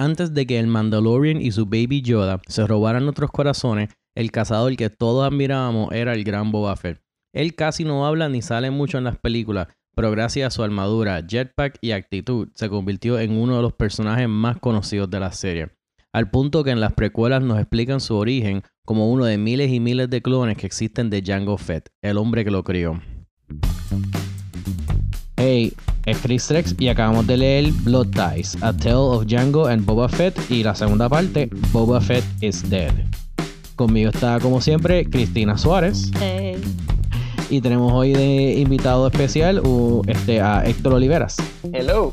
Antes 0.00 0.32
de 0.32 0.46
que 0.46 0.58
el 0.58 0.66
Mandalorian 0.66 1.42
y 1.42 1.50
su 1.50 1.66
baby 1.66 2.00
Yoda 2.00 2.40
se 2.48 2.66
robaran 2.66 3.04
nuestros 3.04 3.30
corazones, 3.30 3.90
el 4.16 4.30
cazador 4.30 4.74
que 4.74 4.88
todos 4.88 5.30
admirábamos 5.30 5.92
era 5.92 6.14
el 6.14 6.24
gran 6.24 6.50
Boba 6.50 6.74
Fett. 6.74 7.02
Él 7.34 7.54
casi 7.54 7.84
no 7.84 8.06
habla 8.06 8.30
ni 8.30 8.40
sale 8.40 8.70
mucho 8.70 8.96
en 8.96 9.04
las 9.04 9.18
películas, 9.18 9.68
pero 9.94 10.10
gracias 10.10 10.46
a 10.46 10.56
su 10.56 10.62
armadura, 10.62 11.20
jetpack 11.28 11.76
y 11.82 11.90
actitud, 11.90 12.48
se 12.54 12.70
convirtió 12.70 13.20
en 13.20 13.32
uno 13.32 13.56
de 13.56 13.62
los 13.62 13.74
personajes 13.74 14.26
más 14.26 14.56
conocidos 14.58 15.10
de 15.10 15.20
la 15.20 15.32
serie. 15.32 15.68
Al 16.14 16.30
punto 16.30 16.64
que 16.64 16.70
en 16.70 16.80
las 16.80 16.94
precuelas 16.94 17.42
nos 17.42 17.58
explican 17.58 18.00
su 18.00 18.16
origen 18.16 18.62
como 18.86 19.12
uno 19.12 19.26
de 19.26 19.36
miles 19.36 19.70
y 19.70 19.80
miles 19.80 20.08
de 20.08 20.22
clones 20.22 20.56
que 20.56 20.66
existen 20.66 21.10
de 21.10 21.22
Jango 21.22 21.58
Fett, 21.58 21.90
el 22.00 22.16
hombre 22.16 22.42
que 22.42 22.50
lo 22.50 22.64
crió. 22.64 23.02
Hey, 25.36 25.74
es 26.06 26.18
Chris 26.18 26.46
Trex 26.46 26.74
y 26.78 26.88
acabamos 26.88 27.26
de 27.26 27.36
leer 27.36 27.72
Blood 27.82 28.08
Ties, 28.08 28.56
A 28.62 28.72
Tale 28.72 28.94
of 28.94 29.26
Django 29.26 29.66
and 29.66 29.84
Boba 29.84 30.08
Fett 30.08 30.38
y 30.50 30.62
la 30.62 30.74
segunda 30.74 31.08
parte, 31.08 31.48
Boba 31.72 32.00
Fett 32.00 32.24
is 32.40 32.68
Dead. 32.68 32.92
Conmigo 33.76 34.10
está 34.10 34.38
como 34.40 34.60
siempre 34.60 35.04
Cristina 35.04 35.56
Suárez. 35.56 36.10
Hey. 36.20 36.56
Y 37.48 37.60
tenemos 37.60 37.92
hoy 37.92 38.12
de 38.12 38.60
invitado 38.60 39.08
especial 39.08 39.60
uh, 39.66 40.02
este, 40.06 40.40
a 40.40 40.64
Héctor 40.64 40.94
Oliveras. 40.94 41.36
Hello. 41.72 42.10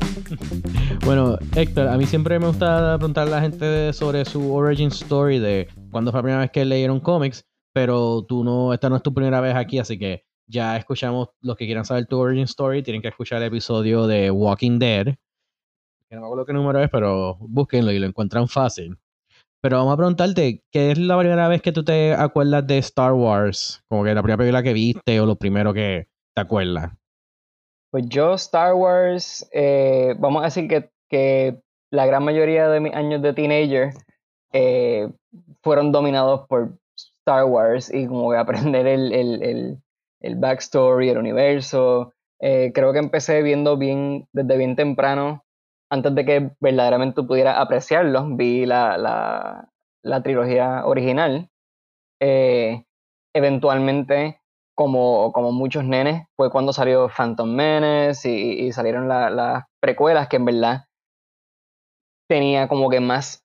Bueno, 1.04 1.38
Héctor, 1.54 1.88
a 1.88 1.96
mí 1.96 2.06
siempre 2.06 2.38
me 2.40 2.48
gusta 2.48 2.96
preguntar 2.98 3.28
a 3.28 3.30
la 3.30 3.40
gente 3.40 3.92
sobre 3.92 4.24
su 4.24 4.52
origin 4.52 4.88
story 4.88 5.38
de 5.38 5.68
cuándo 5.92 6.10
fue 6.10 6.18
la 6.18 6.22
primera 6.22 6.40
vez 6.40 6.50
que 6.50 6.64
leyeron 6.64 6.98
cómics, 6.98 7.44
pero 7.72 8.24
tú 8.28 8.42
no, 8.42 8.74
esta 8.74 8.88
no 8.88 8.96
es 8.96 9.02
tu 9.02 9.14
primera 9.14 9.40
vez 9.40 9.54
aquí, 9.54 9.78
así 9.78 9.96
que 9.96 10.24
ya 10.48 10.76
escuchamos 10.76 11.28
los 11.40 11.56
que 11.56 11.66
quieran 11.66 11.84
saber 11.84 12.06
tu 12.06 12.18
origin 12.18 12.44
story, 12.44 12.82
tienen 12.82 13.02
que 13.02 13.08
escuchar 13.08 13.42
el 13.42 13.48
episodio 13.48 14.06
de 14.06 14.30
Walking 14.30 14.78
Dead. 14.78 15.14
Que 16.08 16.14
no 16.14 16.22
me 16.22 16.26
acuerdo 16.26 16.46
qué 16.46 16.52
número 16.54 16.82
es, 16.82 16.90
pero 16.90 17.36
búsquenlo 17.40 17.92
y 17.92 17.98
lo 17.98 18.06
encuentran 18.06 18.48
fácil. 18.48 18.98
Pero 19.60 19.78
vamos 19.78 19.94
a 19.94 19.96
preguntarte, 19.96 20.62
¿qué 20.70 20.92
es 20.92 20.98
la 20.98 21.18
primera 21.18 21.48
vez 21.48 21.60
que 21.60 21.72
tú 21.72 21.84
te 21.84 22.14
acuerdas 22.14 22.66
de 22.66 22.78
Star 22.78 23.12
Wars? 23.12 23.82
Como 23.88 24.04
que 24.04 24.14
la 24.14 24.22
primera 24.22 24.38
película 24.38 24.62
que 24.62 24.72
viste 24.72 25.20
o 25.20 25.26
lo 25.26 25.36
primero 25.36 25.74
que 25.74 26.08
te 26.34 26.40
acuerdas. 26.40 26.92
Pues 27.90 28.06
yo, 28.08 28.34
Star 28.34 28.74
Wars, 28.74 29.48
eh, 29.52 30.14
vamos 30.18 30.42
a 30.42 30.46
decir 30.46 30.68
que, 30.68 30.90
que, 31.08 31.60
la 31.90 32.04
gran 32.04 32.22
mayoría 32.22 32.68
de 32.68 32.80
mis 32.80 32.94
años 32.94 33.22
de 33.22 33.32
teenager 33.32 33.94
eh, 34.52 35.08
fueron 35.62 35.90
dominados 35.90 36.46
por 36.46 36.78
Star 36.94 37.44
Wars 37.44 37.92
y 37.92 38.06
como 38.06 38.30
que 38.30 38.36
aprender 38.36 38.86
el, 38.86 39.12
el, 39.12 39.42
el, 39.42 39.82
el 40.20 40.36
backstory, 40.36 41.10
el 41.10 41.18
universo. 41.18 42.12
Eh, 42.40 42.72
creo 42.74 42.92
que 42.92 42.98
empecé 42.98 43.42
viendo 43.42 43.76
bien 43.76 44.28
desde 44.32 44.56
bien 44.56 44.76
temprano, 44.76 45.44
antes 45.90 46.14
de 46.14 46.24
que 46.24 46.50
verdaderamente 46.60 47.22
pudiera 47.22 47.60
apreciarlo. 47.60 48.26
Vi 48.36 48.66
la, 48.66 48.98
la, 48.98 49.68
la 50.02 50.22
trilogía 50.22 50.86
original. 50.86 51.48
Eh, 52.20 52.84
eventualmente, 53.34 54.40
como, 54.76 55.32
como 55.32 55.52
muchos 55.52 55.84
nenes, 55.84 56.26
fue 56.36 56.50
cuando 56.50 56.72
salió 56.72 57.08
Phantom 57.08 57.48
Menace 57.48 58.30
y, 58.30 58.72
salieron 58.72 59.08
la, 59.08 59.30
las 59.30 59.64
precuelas 59.80 60.28
que 60.28 60.36
en 60.36 60.44
verdad 60.44 60.84
tenía 62.28 62.68
como 62.68 62.90
que 62.90 63.00
más, 63.00 63.44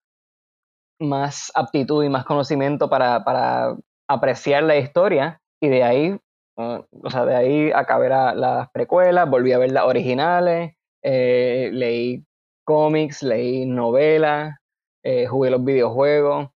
más 1.00 1.52
aptitud 1.56 2.04
y 2.04 2.10
más 2.10 2.26
conocimiento 2.26 2.90
para, 2.90 3.24
para 3.24 3.76
apreciar 4.10 4.64
la 4.64 4.78
historia. 4.78 5.40
Y 5.62 5.70
de 5.70 5.84
ahí 5.84 6.20
Uh, 6.56 6.84
o 7.04 7.10
sea, 7.10 7.26
de 7.26 7.36
ahí 7.36 7.72
acabé 7.72 8.10
la, 8.10 8.36
las 8.36 8.70
precuelas, 8.72 9.30
volví 9.30 9.54
a 9.54 9.58
ver 9.58 9.72
las 9.72 9.86
originales, 9.86 10.76
eh, 11.02 11.70
leí 11.74 12.24
cómics, 12.64 13.24
leí 13.24 13.66
novelas, 13.66 14.56
eh, 15.04 15.26
jugué 15.28 15.50
los 15.50 15.64
videojuegos. 15.64 16.50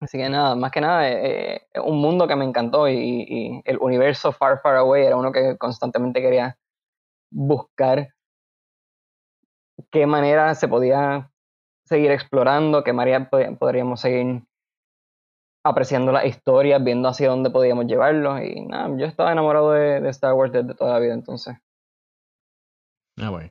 Así 0.00 0.18
que 0.18 0.28
nada, 0.28 0.54
más 0.54 0.70
que 0.72 0.80
nada, 0.80 1.10
eh, 1.10 1.62
un 1.84 2.00
mundo 2.00 2.28
que 2.28 2.36
me 2.36 2.44
encantó 2.44 2.88
y, 2.88 2.94
y, 2.96 3.62
el 3.64 3.78
universo 3.78 4.32
Far 4.32 4.60
Far 4.60 4.76
Away 4.76 5.06
era 5.06 5.16
uno 5.16 5.32
que 5.32 5.56
constantemente 5.58 6.20
quería 6.20 6.56
buscar 7.30 8.08
qué 9.90 10.06
manera 10.06 10.54
se 10.54 10.68
podía 10.68 11.30
seguir 11.84 12.10
explorando, 12.10 12.84
qué 12.84 12.92
manera 12.92 13.30
podríamos 13.30 14.00
seguir 14.00 14.42
apreciando 15.68 16.12
las 16.12 16.24
historias, 16.24 16.82
viendo 16.82 17.08
hacia 17.08 17.28
dónde 17.28 17.50
podíamos 17.50 17.86
llevarlos. 17.86 18.40
Y 18.42 18.60
nada, 18.66 18.96
yo 18.96 19.06
estaba 19.06 19.32
enamorado 19.32 19.72
de, 19.72 20.00
de 20.00 20.08
Star 20.10 20.34
Wars 20.34 20.52
desde 20.52 20.74
toda 20.74 20.94
la 20.94 20.98
vida 20.98 21.14
entonces. 21.14 21.56
Ah, 23.20 23.30
bueno. 23.30 23.50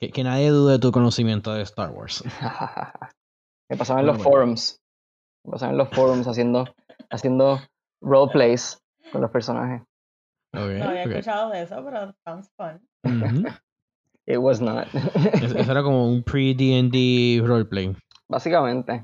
Que, 0.00 0.10
que, 0.10 0.22
nadie 0.22 0.50
dude 0.50 0.72
de 0.72 0.78
tu 0.78 0.92
conocimiento 0.92 1.52
de 1.52 1.62
Star 1.62 1.90
Wars. 1.90 2.22
Me 3.68 3.76
pasaba 3.76 4.00
en 4.00 4.06
los 4.06 4.16
bueno. 4.16 4.30
forums. 4.30 4.80
Me 5.44 5.52
pasaba 5.52 5.72
en 5.72 5.78
los 5.78 5.88
forums 5.90 6.26
haciendo, 6.26 6.66
haciendo 7.10 7.58
roleplays 8.00 8.80
con 9.12 9.20
los 9.20 9.30
personajes. 9.30 9.82
Okay, 10.52 10.78
no 10.78 10.88
había 10.88 11.02
okay. 11.02 11.12
escuchado 11.12 11.50
de 11.50 11.62
eso, 11.62 11.84
pero 11.84 12.14
sounds 12.24 12.50
fun. 12.56 12.80
It 14.26 14.38
was 14.38 14.60
not. 14.60 14.86
eso 14.94 15.72
era 15.72 15.82
como 15.82 16.06
un 16.06 16.22
pre-D&D 16.22 17.42
roleplay. 17.46 17.96
Básicamente. 18.28 19.02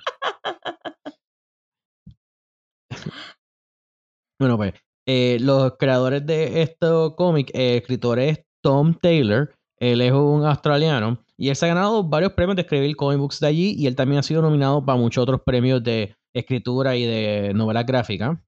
Bueno, 4.39 4.57
pues 4.57 4.75
eh, 5.07 5.39
los 5.41 5.75
creadores 5.79 6.25
de 6.27 6.63
este 6.63 6.87
cómic, 7.17 7.51
el 7.55 7.77
escritor 7.79 8.19
es 8.19 8.41
Tom 8.63 8.95
Taylor. 8.95 9.55
Él 9.79 10.01
es 10.01 10.13
un 10.13 10.45
australiano 10.45 11.25
y 11.37 11.49
él 11.49 11.57
se 11.57 11.67
ha 11.67 11.69
ganado 11.69 12.05
varios 12.05 12.33
premios 12.33 12.57
de 12.57 12.63
escribir 12.63 12.97
comic 12.97 13.19
books 13.19 13.41
de 13.41 13.47
allí 13.49 13.75
y 13.77 13.87
él 13.87 13.97
también 13.97 14.21
ha 14.21 14.23
sido 14.23 14.41
nominado 14.41 14.85
para 14.85 14.99
muchos 14.99 15.23
otros 15.23 15.43
premios 15.45 15.83
de 15.83 16.17
escritura 16.33 16.97
y 16.97 17.05
de 17.05 17.53
novelas 17.55 17.85
gráficas. 17.85 18.39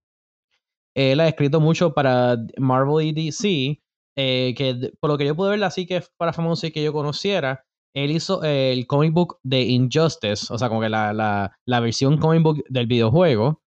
Él 0.95 1.21
ha 1.21 1.29
escrito 1.29 1.61
mucho 1.61 1.93
para 1.93 2.37
Marvel 2.59 3.07
y 3.07 3.13
DC, 3.13 3.83
eh, 4.17 4.55
que 4.57 4.93
por 4.99 5.11
lo 5.11 5.19
que 5.19 5.27
yo 5.27 5.37
pude 5.37 5.51
ver 5.51 5.65
así 5.65 5.85
que 5.85 6.03
para 6.17 6.33
famoso 6.33 6.67
y 6.67 6.71
que 6.71 6.83
yo 6.83 6.93
conociera, 6.93 7.65
él 7.95 8.11
hizo 8.11 8.43
el 8.43 8.87
comic 8.87 9.13
book 9.13 9.39
de 9.43 9.63
Injustice, 9.63 10.47
o 10.51 10.59
sea, 10.59 10.69
como 10.69 10.81
que 10.81 10.89
la, 10.89 11.13
la, 11.13 11.57
la 11.67 11.81
versión 11.81 12.19
comic 12.19 12.43
book 12.43 12.65
del 12.69 12.87
videojuego. 12.87 13.61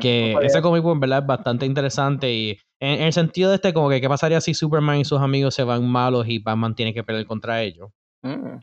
Que 0.00 0.36
Mm, 0.36 0.44
ese 0.44 0.62
cómic 0.62 0.82
book 0.82 0.94
en 0.94 1.00
verdad 1.00 1.18
es 1.20 1.26
bastante 1.26 1.66
interesante 1.66 2.32
y 2.32 2.50
en, 2.80 3.00
en, 3.00 3.02
el 3.02 3.12
sentido 3.12 3.50
de 3.50 3.56
este 3.56 3.72
como 3.72 3.88
que 3.88 4.00
qué 4.00 4.08
pasaría 4.08 4.40
si 4.40 4.54
Superman 4.54 4.98
y 4.98 5.04
sus 5.04 5.20
amigos 5.20 5.54
se 5.54 5.64
van 5.64 5.86
malos 5.86 6.28
y 6.28 6.38
Batman 6.38 6.74
tiene 6.74 6.94
que 6.94 7.04
pelear 7.04 7.26
contra 7.26 7.62
ellos. 7.62 7.90
Mm. 8.22 8.58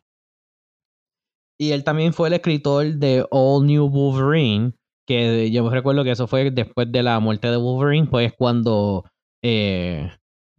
Y 1.59 1.71
él 1.71 1.83
también 1.83 2.13
fue 2.13 2.27
el 2.27 2.35
escritor 2.35 2.85
de 2.85 3.25
All 3.31 3.65
New 3.65 3.89
Wolverine, 3.89 4.73
que 5.07 5.49
yo 5.49 5.67
recuerdo 5.69 6.03
que 6.03 6.11
eso 6.11 6.27
fue 6.27 6.51
después 6.51 6.91
de 6.91 7.01
la 7.01 7.19
muerte 7.19 7.49
de 7.49 7.57
Wolverine, 7.57 8.07
pues 8.07 8.33
cuando 8.37 9.05
eh, 9.41 10.11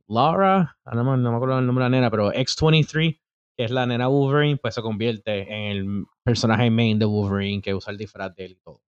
Laura, 0.09 0.77
ah, 0.85 0.95
no, 0.95 1.17
no 1.17 1.31
me 1.31 1.37
acuerdo 1.37 1.59
el 1.59 1.67
nombre 1.67 1.85
de 1.85 1.91
la 1.91 1.97
nena, 1.97 2.11
pero 2.11 2.33
X-23, 2.33 3.21
que 3.57 3.65
es 3.65 3.71
la 3.71 3.87
nena 3.87 4.09
Wolverine, 4.09 4.57
pues 4.57 4.75
se 4.75 4.83
convierte 4.83 5.43
en 5.43 5.77
el 5.77 6.05
personaje 6.25 6.71
main 6.71 6.99
de 6.99 7.05
Wolverine 7.05 7.63
que 7.63 7.75
usa 7.75 7.93
el 7.93 7.99
disfraz 7.99 8.35
de 8.35 8.47
él 8.47 8.53
y 8.53 8.57
todo. 8.57 8.81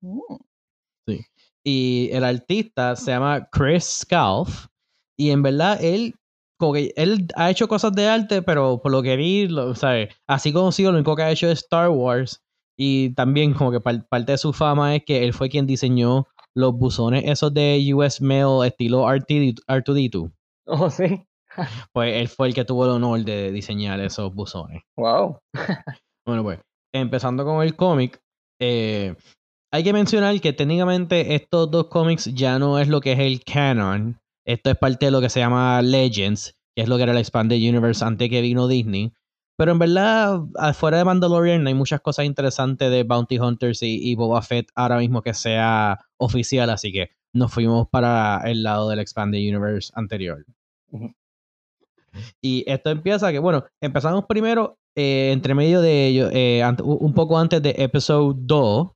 Mm. 0.00 0.36
Sí. 1.06 1.20
Y 1.64 2.10
el 2.12 2.24
artista 2.24 2.96
se 2.96 3.10
llama 3.10 3.48
Chris 3.50 3.84
Scalf. 3.84 4.66
Y 5.16 5.30
en 5.30 5.42
verdad, 5.42 5.82
él, 5.82 6.14
como 6.58 6.74
que 6.74 6.92
él 6.96 7.26
ha 7.36 7.50
hecho 7.50 7.68
cosas 7.68 7.92
de 7.92 8.06
arte, 8.08 8.42
pero 8.42 8.80
por 8.80 8.92
lo 8.92 9.02
que 9.02 9.16
vi, 9.16 9.48
lo, 9.48 9.74
¿sabes? 9.74 10.14
así 10.26 10.52
conocido, 10.52 10.92
lo 10.92 10.98
único 10.98 11.16
que 11.16 11.22
ha 11.22 11.30
hecho 11.30 11.48
es 11.48 11.60
Star 11.60 11.90
Wars. 11.90 12.42
Y 12.76 13.10
también, 13.14 13.54
como 13.54 13.72
que 13.72 13.80
parte 13.80 14.32
de 14.32 14.38
su 14.38 14.52
fama 14.52 14.94
es 14.94 15.04
que 15.04 15.24
él 15.24 15.32
fue 15.32 15.48
quien 15.48 15.66
diseñó 15.66 16.28
los 16.54 16.74
buzones 16.74 17.24
esos 17.26 17.52
de 17.54 17.90
US 17.94 18.20
Mail 18.20 18.64
estilo 18.64 19.04
R2D2. 19.04 20.32
Oh, 20.66 20.90
sí. 20.90 21.24
pues 21.92 22.14
él 22.14 22.28
fue 22.28 22.48
el 22.48 22.54
que 22.54 22.64
tuvo 22.64 22.84
el 22.84 22.90
honor 22.92 23.24
de 23.24 23.50
diseñar 23.50 24.00
esos 24.00 24.34
buzones. 24.34 24.82
Wow. 24.96 25.38
bueno, 26.26 26.42
pues, 26.42 26.60
empezando 26.92 27.44
con 27.44 27.62
el 27.62 27.74
cómic, 27.76 28.20
eh, 28.60 29.16
hay 29.70 29.84
que 29.84 29.92
mencionar 29.92 30.40
que 30.40 30.52
técnicamente 30.52 31.34
estos 31.34 31.70
dos 31.70 31.88
cómics 31.88 32.32
ya 32.34 32.58
no 32.58 32.78
es 32.78 32.88
lo 32.88 33.00
que 33.00 33.12
es 33.12 33.18
el 33.18 33.42
canon. 33.44 34.20
Esto 34.46 34.70
es 34.70 34.76
parte 34.76 35.06
de 35.06 35.12
lo 35.12 35.20
que 35.20 35.28
se 35.28 35.40
llama 35.40 35.82
Legends, 35.82 36.56
que 36.74 36.82
es 36.82 36.88
lo 36.88 36.96
que 36.96 37.02
era 37.02 37.12
el 37.12 37.18
Expanded 37.18 37.56
Universe 37.56 38.04
antes 38.04 38.30
que 38.30 38.40
vino 38.40 38.66
Disney. 38.66 39.12
Pero 39.58 39.72
en 39.72 39.78
verdad, 39.78 40.40
afuera 40.56 40.98
de 40.98 41.04
Mandalorian 41.04 41.66
hay 41.66 41.74
muchas 41.74 42.00
cosas 42.00 42.24
interesantes 42.24 42.90
de 42.90 43.02
Bounty 43.02 43.38
Hunters 43.38 43.82
y, 43.82 43.98
y 44.00 44.14
Boba 44.14 44.40
Fett 44.40 44.70
ahora 44.74 44.98
mismo 44.98 45.20
que 45.20 45.34
sea 45.34 45.98
oficial, 46.16 46.70
así 46.70 46.92
que 46.92 47.10
nos 47.34 47.52
fuimos 47.52 47.88
para 47.88 48.40
el 48.44 48.62
lado 48.62 48.88
del 48.88 49.00
Expanded 49.00 49.40
Universe 49.40 49.92
anterior. 49.94 50.46
Uh 50.92 51.00
-huh. 51.00 51.14
Y 52.40 52.64
esto 52.66 52.90
empieza 52.90 53.30
que, 53.32 53.38
bueno, 53.38 53.64
empezamos 53.80 54.24
primero 54.26 54.78
eh, 54.96 55.30
entre 55.32 55.54
medio 55.54 55.80
de 55.80 56.06
ellos, 56.06 56.30
eh, 56.32 56.62
un 56.82 57.14
poco 57.14 57.38
antes 57.38 57.62
de 57.62 57.74
Episode 57.78 58.34
2, 58.40 58.88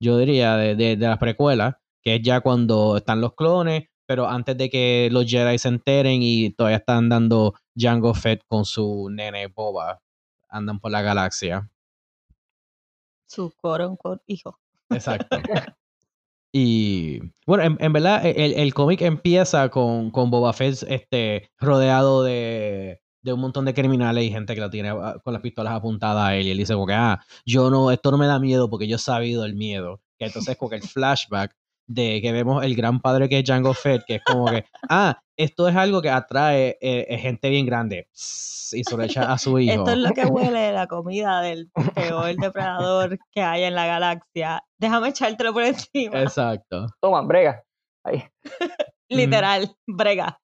yo 0.00 0.18
diría, 0.18 0.56
de, 0.56 0.74
de, 0.74 0.96
de 0.96 1.06
las 1.06 1.18
precuelas, 1.18 1.76
que 2.02 2.16
es 2.16 2.22
ya 2.22 2.40
cuando 2.40 2.96
están 2.96 3.20
los 3.20 3.34
clones, 3.34 3.84
pero 4.06 4.28
antes 4.28 4.58
de 4.58 4.68
que 4.68 5.08
los 5.12 5.26
Jedi 5.26 5.56
se 5.58 5.68
enteren 5.68 6.20
y 6.22 6.50
todavía 6.50 6.78
están 6.78 7.08
dando 7.08 7.54
Jango 7.76 8.12
Fett 8.14 8.42
con 8.48 8.64
su 8.64 9.08
nene 9.10 9.46
Boba, 9.46 10.02
andan 10.48 10.80
por 10.80 10.90
la 10.90 11.02
galaxia. 11.02 11.70
su 13.26 13.52
quote 13.56 14.22
hijo. 14.26 14.58
Exacto. 14.90 15.36
Y 16.52 17.20
bueno, 17.46 17.76
en, 17.78 17.92
verdad, 17.92 18.26
el, 18.26 18.54
el 18.54 18.74
cómic 18.74 19.02
empieza 19.02 19.68
con, 19.68 20.10
con 20.10 20.32
Boba 20.32 20.52
Fett 20.52 20.82
este, 20.88 21.48
rodeado 21.58 22.24
de, 22.24 22.99
de 23.22 23.32
un 23.32 23.40
montón 23.40 23.64
de 23.64 23.74
criminales 23.74 24.24
y 24.24 24.30
gente 24.30 24.54
que 24.54 24.60
lo 24.60 24.70
tiene 24.70 24.90
ah, 24.90 25.16
con 25.22 25.32
las 25.32 25.42
pistolas 25.42 25.74
apuntadas 25.74 26.28
a 26.28 26.36
él. 26.36 26.46
Y 26.46 26.50
él 26.50 26.58
dice, 26.58 26.74
como 26.74 26.86
que, 26.86 26.94
ah, 26.94 27.20
yo 27.44 27.70
no, 27.70 27.90
esto 27.90 28.10
no 28.10 28.18
me 28.18 28.26
da 28.26 28.38
miedo 28.38 28.68
porque 28.70 28.88
yo 28.88 28.96
he 28.96 29.00
sabido 29.00 29.44
el 29.44 29.54
miedo. 29.54 30.00
Que 30.18 30.26
entonces, 30.26 30.56
como 30.56 30.70
que 30.70 30.76
el 30.76 30.82
flashback 30.82 31.54
de 31.86 32.20
que 32.22 32.30
vemos 32.30 32.64
el 32.64 32.76
gran 32.76 33.00
padre 33.00 33.28
que 33.28 33.40
es 33.40 33.44
Django 33.44 33.74
Fett, 33.74 34.04
que 34.06 34.16
es 34.16 34.22
como 34.24 34.46
que, 34.46 34.64
ah, 34.88 35.20
esto 35.36 35.68
es 35.68 35.74
algo 35.74 36.00
que 36.00 36.10
atrae 36.10 36.78
eh, 36.80 37.06
eh, 37.08 37.18
gente 37.18 37.50
bien 37.50 37.66
grande 37.66 38.08
y 38.12 38.84
se 38.84 38.96
lo 38.96 39.02
echa 39.02 39.32
a 39.32 39.38
su 39.38 39.58
hijo. 39.58 39.72
Esto 39.72 39.90
es 39.90 39.98
lo 39.98 40.10
que 40.10 40.24
huele 40.26 40.72
la 40.72 40.86
comida 40.86 41.40
del 41.40 41.70
peor 41.94 42.36
depredador 42.36 43.18
que 43.32 43.42
hay 43.42 43.64
en 43.64 43.74
la 43.74 43.86
galaxia. 43.86 44.62
Déjame 44.78 45.08
echártelo 45.08 45.52
por 45.52 45.64
encima. 45.64 46.22
Exacto. 46.22 46.86
Toma, 47.00 47.22
brega. 47.22 47.64
Ahí. 48.04 48.22
Literal, 49.08 49.74
brega. 49.86 50.40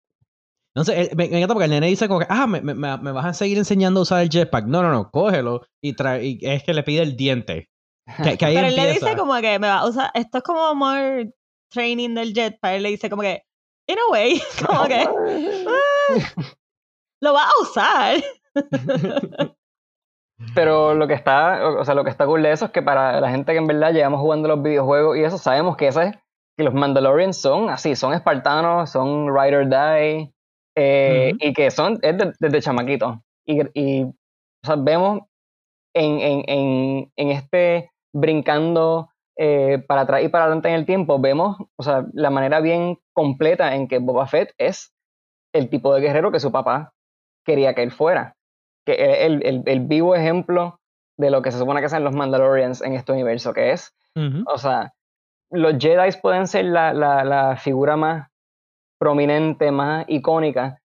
Entonces, 0.76 1.16
me, 1.16 1.24
encanta 1.24 1.54
porque 1.54 1.64
el 1.64 1.70
nene 1.70 1.86
dice 1.86 2.06
como 2.06 2.20
que, 2.20 2.26
ah, 2.28 2.46
me, 2.46 2.60
me, 2.60 2.74
me, 2.74 3.12
vas 3.12 3.24
a 3.24 3.32
seguir 3.32 3.56
enseñando 3.56 4.00
a 4.00 4.02
usar 4.02 4.20
el 4.20 4.28
jetpack. 4.28 4.66
No, 4.66 4.82
no, 4.82 4.90
no, 4.90 5.10
cógelo 5.10 5.62
y, 5.82 5.94
trae, 5.94 6.26
y 6.26 6.38
es 6.42 6.64
que 6.64 6.74
le 6.74 6.82
pide 6.82 7.00
el 7.00 7.16
diente. 7.16 7.70
Pero 8.18 8.66
él 8.66 8.76
le 8.76 8.92
dice 8.92 9.16
como 9.16 9.34
que 9.36 9.58
me 9.58 9.68
va 9.68 9.78
a 9.78 9.88
usar, 9.88 10.10
esto 10.12 10.38
es 10.38 10.44
como 10.44 10.74
more 10.74 11.32
training 11.72 12.14
del 12.14 12.34
jetpack. 12.34 12.74
Él 12.74 12.82
le 12.82 12.90
dice 12.90 13.08
como 13.08 13.22
que, 13.22 13.42
in 13.88 13.96
a 13.98 14.12
way, 14.12 14.42
como 14.66 14.84
que, 14.84 15.00
ah, 15.00 16.44
lo 17.22 17.32
va 17.32 17.44
a 17.44 17.62
usar. 17.62 18.22
Pero 20.54 20.92
lo 20.94 21.08
que 21.08 21.14
está, 21.14 21.70
o 21.70 21.86
sea, 21.86 21.94
lo 21.94 22.04
que 22.04 22.10
está 22.10 22.26
cool 22.26 22.42
de 22.42 22.52
eso 22.52 22.66
es 22.66 22.70
que 22.70 22.82
para 22.82 23.18
la 23.18 23.30
gente 23.30 23.52
que 23.52 23.58
en 23.58 23.66
verdad 23.66 23.94
llevamos 23.94 24.20
jugando 24.20 24.46
los 24.46 24.62
videojuegos 24.62 25.16
y 25.16 25.24
eso, 25.24 25.38
sabemos 25.38 25.78
que 25.78 25.88
ese, 25.88 26.20
que 26.54 26.64
los 26.64 26.74
Mandalorians 26.74 27.38
son 27.38 27.70
así, 27.70 27.96
son 27.96 28.12
espartanos, 28.12 28.90
son 28.90 29.34
ride 29.34 29.56
or 29.56 29.66
die, 29.66 30.35
eh, 30.76 31.32
y 31.40 31.52
que 31.52 31.70
son, 31.70 31.98
es 32.02 32.16
desde 32.38 32.60
chamaquito. 32.60 33.22
Y, 33.46 33.62
y 33.74 34.02
o 34.04 34.12
sea, 34.64 34.76
vemos 34.76 35.22
en, 35.94 36.20
en, 36.20 36.44
en, 36.46 37.12
en 37.16 37.30
este 37.30 37.90
brincando 38.12 39.10
eh, 39.38 39.82
para 39.86 40.02
atrás 40.02 40.22
y 40.22 40.28
para 40.28 40.44
adelante 40.44 40.68
en 40.68 40.74
el 40.74 40.86
tiempo, 40.86 41.18
vemos 41.18 41.56
o 41.76 41.82
sea, 41.82 42.06
la 42.12 42.30
manera 42.30 42.60
bien 42.60 42.98
completa 43.12 43.74
en 43.74 43.88
que 43.88 43.98
Boba 43.98 44.26
Fett 44.26 44.54
es 44.58 44.94
el 45.54 45.68
tipo 45.68 45.94
de 45.94 46.00
guerrero 46.00 46.32
que 46.32 46.40
su 46.40 46.52
papá 46.52 46.92
quería 47.44 47.74
que 47.74 47.82
él 47.82 47.92
fuera. 47.92 48.36
Que 48.84 49.26
el, 49.26 49.44
el, 49.44 49.62
el 49.66 49.80
vivo 49.80 50.14
ejemplo 50.14 50.80
de 51.18 51.30
lo 51.30 51.42
que 51.42 51.50
se 51.50 51.58
supone 51.58 51.80
que 51.80 51.88
sean 51.88 52.04
los 52.04 52.14
Mandalorians 52.14 52.82
en 52.82 52.92
este 52.92 53.12
universo, 53.12 53.52
que 53.52 53.72
es, 53.72 53.94
o 54.46 54.58
sea, 54.58 54.94
los 55.50 55.74
Jedi 55.78 56.10
pueden 56.20 56.46
ser 56.46 56.66
la, 56.66 56.92
la, 56.92 57.24
la, 57.24 57.56
figura 57.56 57.96
más 57.96 58.28
prominente, 58.98 59.70
más 59.70 60.04
icónica, 60.08 60.80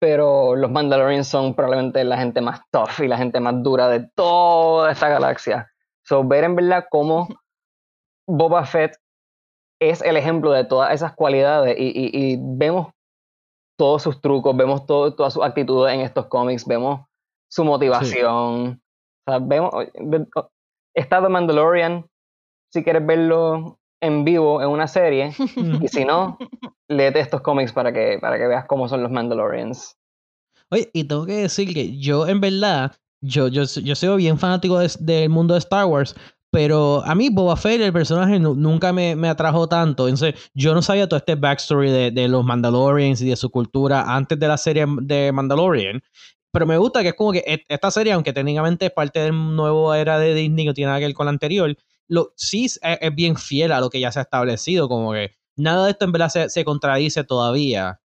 pero 0.00 0.56
los 0.56 0.70
Mandalorians 0.70 1.28
son 1.28 1.54
probablemente 1.54 2.02
la 2.04 2.18
gente 2.18 2.40
más 2.40 2.60
tough 2.70 3.00
y 3.00 3.08
la 3.08 3.16
gente 3.16 3.38
más 3.38 3.62
dura 3.62 3.88
de 3.88 4.08
toda 4.14 4.90
esta 4.90 5.08
galaxia. 5.08 5.70
So, 6.04 6.24
ver 6.24 6.44
en 6.44 6.56
verdad 6.56 6.86
cómo 6.90 7.28
Boba 8.26 8.64
Fett 8.64 8.96
es 9.80 10.02
el 10.02 10.16
ejemplo 10.16 10.52
de 10.52 10.64
todas 10.64 10.92
esas 10.92 11.14
cualidades 11.14 11.76
y, 11.78 12.36
vemos 12.40 12.88
todos 13.78 14.02
sus 14.02 14.20
trucos, 14.20 14.56
vemos 14.56 14.86
todo, 14.86 15.14
todas 15.14 15.34
sus 15.34 15.44
actitudes 15.44 15.94
en 15.94 16.00
estos 16.00 16.26
cómics, 16.26 16.66
vemos 16.66 17.06
su 17.50 17.64
motivación. 17.64 18.80
O 19.26 19.30
sea, 19.30 19.38
vemos, 19.40 19.72
está 20.94 21.22
The 21.22 21.28
Mandalorian, 21.28 22.06
si 22.72 22.82
quieres 22.84 23.04
verlo 23.04 23.78
en 24.00 24.24
vivo 24.24 24.62
en 24.62 24.68
una 24.68 24.86
serie, 24.88 25.32
y 25.56 25.88
si 25.88 26.04
no, 26.04 26.38
léete 26.92 27.20
estos 27.20 27.40
cómics 27.40 27.72
para 27.72 27.92
que, 27.92 28.18
para 28.20 28.38
que 28.38 28.46
veas 28.46 28.66
cómo 28.66 28.88
son 28.88 29.02
los 29.02 29.10
Mandalorians. 29.10 29.96
Oye, 30.70 30.90
y 30.92 31.04
tengo 31.04 31.26
que 31.26 31.34
decir 31.34 31.72
que 31.74 31.98
yo 31.98 32.26
en 32.26 32.40
verdad 32.40 32.92
yo, 33.22 33.48
yo, 33.48 33.62
yo 33.64 33.94
soy 33.94 34.16
bien 34.16 34.38
fanático 34.38 34.78
del 34.78 35.28
mundo 35.30 35.54
de 35.54 35.58
Star 35.58 35.86
Wars, 35.86 36.14
pero 36.50 37.02
a 37.04 37.14
mí 37.14 37.30
Boba 37.30 37.56
Fett, 37.56 37.80
el 37.80 37.92
personaje, 37.92 38.38
nunca 38.38 38.92
me, 38.92 39.16
me, 39.16 39.28
atrajo 39.28 39.68
tanto. 39.68 40.06
Entonces, 40.06 40.34
yo 40.52 40.74
no 40.74 40.82
sabía 40.82 41.08
todo 41.08 41.16
este 41.16 41.34
backstory 41.34 41.90
de, 41.90 42.10
de, 42.10 42.28
los 42.28 42.44
Mandalorians 42.44 43.22
y 43.22 43.30
de 43.30 43.36
su 43.36 43.50
cultura 43.50 44.14
antes 44.14 44.38
de 44.38 44.48
la 44.48 44.58
serie 44.58 44.84
de 45.00 45.32
Mandalorian. 45.32 46.02
Pero 46.52 46.66
me 46.66 46.76
gusta 46.76 47.00
que 47.02 47.08
es 47.08 47.14
como 47.14 47.32
que 47.32 47.42
e, 47.46 47.64
esta 47.68 47.90
serie, 47.90 48.12
aunque 48.12 48.34
técnicamente 48.34 48.86
es 48.86 48.92
parte 48.92 49.20
del 49.20 49.32
nuevo 49.32 49.94
era 49.94 50.18
de 50.18 50.34
Disney, 50.34 50.66
no 50.66 50.74
tiene 50.74 50.88
nada 50.88 50.98
que 50.98 51.06
ver 51.06 51.14
con 51.14 51.24
la 51.26 51.30
anterior, 51.30 51.74
lo, 52.08 52.34
sí 52.36 52.66
es, 52.66 52.78
es, 52.82 53.14
bien 53.14 53.36
fiel 53.36 53.72
a 53.72 53.80
lo 53.80 53.88
que 53.88 54.00
ya 54.00 54.12
se 54.12 54.18
ha 54.18 54.22
establecido. 54.22 54.88
Como 54.88 55.12
que 55.12 55.30
nada 55.56 55.84
de 55.84 55.92
esto 55.92 56.04
en 56.04 56.12
verdad 56.12 56.28
se, 56.28 56.48
se 56.48 56.64
contradice 56.64 57.24
todavía. 57.24 58.00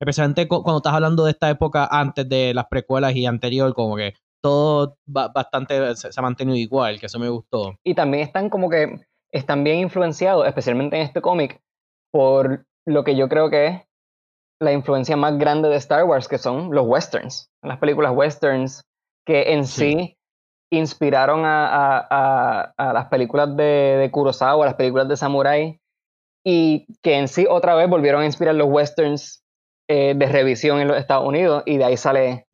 Especialmente 0.00 0.48
cuando 0.48 0.78
estás 0.78 0.92
hablando 0.92 1.24
de 1.24 1.30
esta 1.30 1.48
época 1.48 1.88
antes 1.90 2.28
de 2.28 2.52
las 2.52 2.66
precuelas 2.66 3.14
y 3.14 3.26
anterior, 3.26 3.72
como 3.74 3.96
que 3.96 4.14
todo 4.42 4.98
bastante 5.06 5.96
se, 5.96 6.10
ha 6.14 6.22
mantenido 6.22 6.56
igual, 6.56 7.00
que 7.00 7.06
eso 7.06 7.18
me 7.18 7.30
gustó. 7.30 7.78
Y 7.82 7.94
también 7.94 8.22
están 8.22 8.50
como 8.50 8.68
que, 8.68 9.00
están 9.32 9.64
bien 9.64 9.78
influenciados, 9.78 10.46
especialmente 10.46 10.96
en 10.96 11.02
este 11.02 11.22
cómic, 11.22 11.62
por 12.12 12.66
lo 12.86 13.04
que 13.04 13.16
yo 13.16 13.30
creo 13.30 13.48
que 13.48 13.66
es 13.66 13.82
la 14.60 14.72
influencia 14.72 15.16
más 15.16 15.38
grande 15.38 15.70
de 15.70 15.76
Star 15.76 16.04
Wars, 16.04 16.28
que 16.28 16.36
son 16.36 16.74
los 16.74 16.86
westerns, 16.86 17.50
las 17.62 17.78
películas 17.78 18.12
westerns, 18.14 18.82
que 19.26 19.54
en 19.54 19.64
sí, 19.64 20.18
inspiraron 20.70 21.42
a, 21.44 22.74
las 22.76 23.06
películas 23.06 23.56
de, 23.56 23.96
de 23.98 24.10
Kurosawa, 24.10 24.66
las 24.66 24.74
películas 24.74 25.08
de 25.08 25.16
Samurai, 25.16 25.80
y 26.44 26.86
que 27.02 27.14
en 27.18 27.28
sí 27.28 27.46
otra 27.48 27.74
vez 27.74 27.88
volvieron 27.88 28.22
a 28.22 28.26
inspirar 28.26 28.54
los 28.54 28.68
westerns 28.68 29.42
eh, 29.88 30.14
de 30.16 30.26
revisión 30.26 30.80
en 30.80 30.88
los 30.88 30.96
Estados 30.96 31.26
Unidos, 31.26 31.62
y 31.66 31.78
de 31.78 31.84
ahí 31.84 31.96
sale 31.96 32.46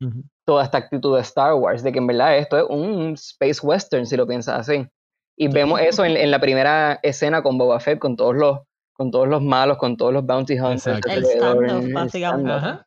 toda 0.45 0.63
esta 0.63 0.79
actitud 0.79 1.15
de 1.15 1.21
Star 1.21 1.53
Wars, 1.53 1.83
de 1.83 1.91
que 1.91 1.99
en 1.99 2.07
verdad 2.07 2.37
esto 2.37 2.57
es 2.57 2.65
un 2.69 3.13
space 3.13 3.59
western, 3.61 4.05
si 4.05 4.17
lo 4.17 4.25
piensas 4.25 4.67
así. 4.67 4.87
Y 5.37 5.47
vemos 5.47 5.79
eso 5.79 6.05
en, 6.05 6.29
la 6.29 6.39
primera 6.39 6.99
escena 7.03 7.41
con 7.41 7.57
Boba 7.57 7.79
Fett, 7.79 7.99
con 7.99 8.15
todos 8.15 8.35
los, 8.35 8.59
con 8.93 9.11
todos 9.11 9.27
los 9.27 9.41
malos, 9.41 9.77
con 9.77 9.97
todos 9.97 10.13
los 10.13 10.25
bounty 10.25 10.59
hunters. 10.59 11.01
El 11.07 11.93
básicamente. 11.93 12.83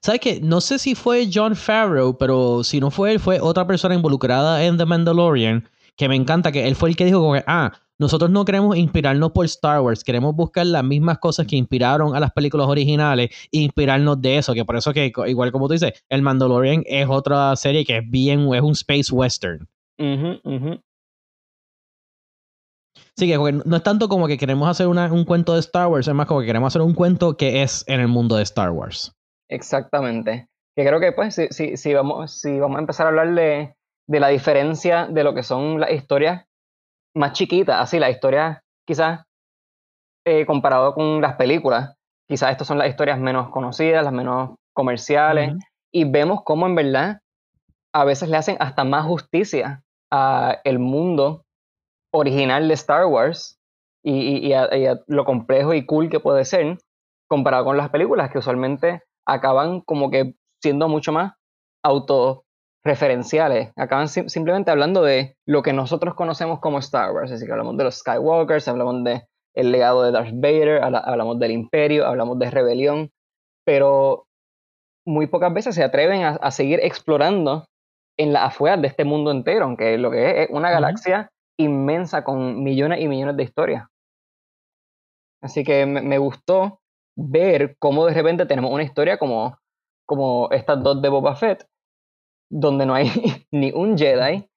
¿Sabes 0.00 0.20
qué? 0.20 0.40
No 0.40 0.60
sé 0.60 0.78
si 0.78 0.94
fue 0.94 1.28
John 1.32 1.56
Farrow, 1.56 2.16
pero 2.18 2.64
si 2.64 2.80
no 2.80 2.90
fue 2.90 3.12
él, 3.12 3.20
fue 3.20 3.40
otra 3.40 3.66
persona 3.66 3.94
involucrada 3.94 4.64
en 4.64 4.76
The 4.76 4.84
Mandalorian, 4.84 5.68
que 5.96 6.08
me 6.08 6.16
encanta, 6.16 6.52
que 6.52 6.66
él 6.66 6.74
fue 6.74 6.88
el 6.88 6.96
que 6.96 7.04
dijo 7.04 7.20
como 7.20 7.34
que, 7.34 7.44
ah, 7.46 7.72
nosotros 8.04 8.30
no 8.30 8.44
queremos 8.44 8.76
inspirarnos 8.76 9.32
por 9.32 9.46
Star 9.46 9.80
Wars, 9.80 10.04
queremos 10.04 10.36
buscar 10.36 10.66
las 10.66 10.84
mismas 10.84 11.18
cosas 11.18 11.46
que 11.46 11.56
inspiraron 11.56 12.14
a 12.14 12.20
las 12.20 12.32
películas 12.32 12.68
originales 12.68 13.30
e 13.50 13.60
inspirarnos 13.60 14.20
de 14.20 14.36
eso, 14.36 14.52
que 14.52 14.64
por 14.64 14.76
eso 14.76 14.92
que, 14.92 15.10
igual 15.26 15.52
como 15.52 15.68
tú 15.68 15.72
dices, 15.72 16.04
el 16.10 16.20
Mandalorian 16.20 16.82
es 16.86 17.06
otra 17.08 17.56
serie 17.56 17.84
que 17.84 17.96
es 17.98 18.10
bien, 18.10 18.52
es 18.54 18.60
un 18.60 18.72
space 18.72 19.12
western. 19.12 19.66
Sí, 23.16 23.28
que 23.28 23.38
no 23.64 23.76
es 23.76 23.82
tanto 23.82 24.08
como 24.08 24.26
que 24.26 24.36
queremos 24.36 24.68
hacer 24.68 24.86
un 24.86 25.24
cuento 25.24 25.54
de 25.54 25.60
Star 25.60 25.86
Wars, 25.86 26.06
es 26.06 26.14
más 26.14 26.26
como 26.26 26.40
que 26.40 26.46
queremos 26.46 26.66
hacer 26.68 26.82
un 26.82 26.94
cuento 26.94 27.38
que 27.38 27.62
es 27.62 27.84
en 27.88 28.00
el 28.00 28.08
mundo 28.08 28.36
de 28.36 28.42
Star 28.42 28.70
Wars. 28.70 29.12
Exactamente. 29.48 30.48
Que 30.76 30.84
creo 30.84 31.00
que 31.00 31.12
pues 31.12 31.40
si, 31.50 31.76
si, 31.76 31.94
vamos, 31.94 32.38
si 32.38 32.58
vamos 32.58 32.76
a 32.76 32.80
empezar 32.80 33.06
a 33.06 33.08
hablar 33.10 33.34
de, 33.34 33.74
de 34.08 34.20
la 34.20 34.28
diferencia 34.28 35.06
de 35.06 35.24
lo 35.24 35.32
que 35.32 35.42
son 35.42 35.80
las 35.80 35.92
historias 35.92 36.46
más 37.14 37.32
chiquita, 37.32 37.80
así 37.80 37.98
la 37.98 38.10
historia 38.10 38.62
quizás 38.86 39.24
eh, 40.26 40.46
comparado 40.46 40.94
con 40.94 41.20
las 41.20 41.36
películas, 41.36 41.96
quizás 42.28 42.50
estas 42.50 42.66
son 42.66 42.78
las 42.78 42.88
historias 42.88 43.18
menos 43.18 43.50
conocidas, 43.50 44.04
las 44.04 44.12
menos 44.12 44.56
comerciales, 44.72 45.54
y 45.92 46.04
vemos 46.04 46.42
cómo 46.44 46.66
en 46.66 46.74
verdad 46.74 47.20
a 47.94 48.04
veces 48.04 48.28
le 48.28 48.36
hacen 48.36 48.56
hasta 48.58 48.84
más 48.84 49.06
justicia 49.06 49.82
a 50.10 50.58
el 50.64 50.78
mundo 50.78 51.44
original 52.12 52.66
de 52.68 52.74
Star 52.74 53.06
Wars 53.06 53.58
y, 54.02 54.52
a, 54.52 54.68
lo 55.06 55.24
complejo 55.24 55.72
y 55.72 55.86
cool 55.86 56.10
que 56.10 56.20
puede 56.20 56.44
ser 56.44 56.78
comparado 57.28 57.64
con 57.64 57.76
las 57.76 57.90
películas 57.90 58.30
que 58.30 58.38
usualmente 58.38 59.02
acaban 59.26 59.80
como 59.80 60.10
que 60.10 60.34
siendo 60.62 60.88
mucho 60.88 61.12
más 61.12 61.34
auto 61.82 62.43
referenciales, 62.84 63.72
acaban 63.76 64.08
simplemente 64.08 64.70
hablando 64.70 65.02
de 65.02 65.36
lo 65.46 65.62
que 65.62 65.72
nosotros 65.72 66.14
conocemos 66.14 66.60
como 66.60 66.78
Star 66.78 67.12
Wars, 67.12 67.32
así 67.32 67.46
que 67.46 67.52
hablamos 67.52 67.76
de 67.78 67.84
los 67.84 67.96
Skywalkers, 67.96 68.68
hablamos 68.68 69.02
de 69.04 69.22
el 69.54 69.72
legado 69.72 70.02
de 70.02 70.12
Darth 70.12 70.34
Vader, 70.34 70.82
hablamos 70.82 71.38
del 71.38 71.52
imperio, 71.52 72.06
hablamos 72.06 72.38
de 72.38 72.50
rebelión, 72.50 73.10
pero 73.64 74.26
muy 75.06 75.26
pocas 75.28 75.52
veces 75.54 75.74
se 75.74 75.84
atreven 75.84 76.24
a, 76.24 76.50
seguir 76.50 76.80
explorando 76.82 77.66
en 78.18 78.32
la 78.32 78.46
afuera 78.46 78.76
de 78.76 78.88
este 78.88 79.04
mundo 79.04 79.30
entero, 79.30 79.64
aunque 79.64 79.96
lo 79.96 80.10
que 80.10 80.30
es, 80.30 80.48
es 80.48 80.48
una 80.50 80.70
galaxia 80.70 81.30
inmensa 81.58 82.24
con 82.24 82.62
millones 82.62 83.00
y 83.00 83.08
millones 83.08 83.36
de 83.36 83.44
historias. 83.44 83.86
Así 85.42 85.62
que 85.62 85.86
me, 85.86 86.02
me, 86.02 86.18
gustó 86.18 86.80
ver 87.16 87.76
cómo 87.78 88.06
de 88.06 88.14
repente 88.14 88.46
tenemos 88.46 88.72
una 88.72 88.82
historia 88.82 89.18
como, 89.18 89.58
como 90.06 90.50
estas 90.50 90.82
dos 90.82 91.00
de 91.00 91.08
Boba 91.08 91.36
Fett, 91.36 91.66
donde 92.54 92.86
no 92.86 92.94
hay 92.94 93.10
ni 93.50 93.72
un 93.72 93.98
Jedi, 93.98 94.48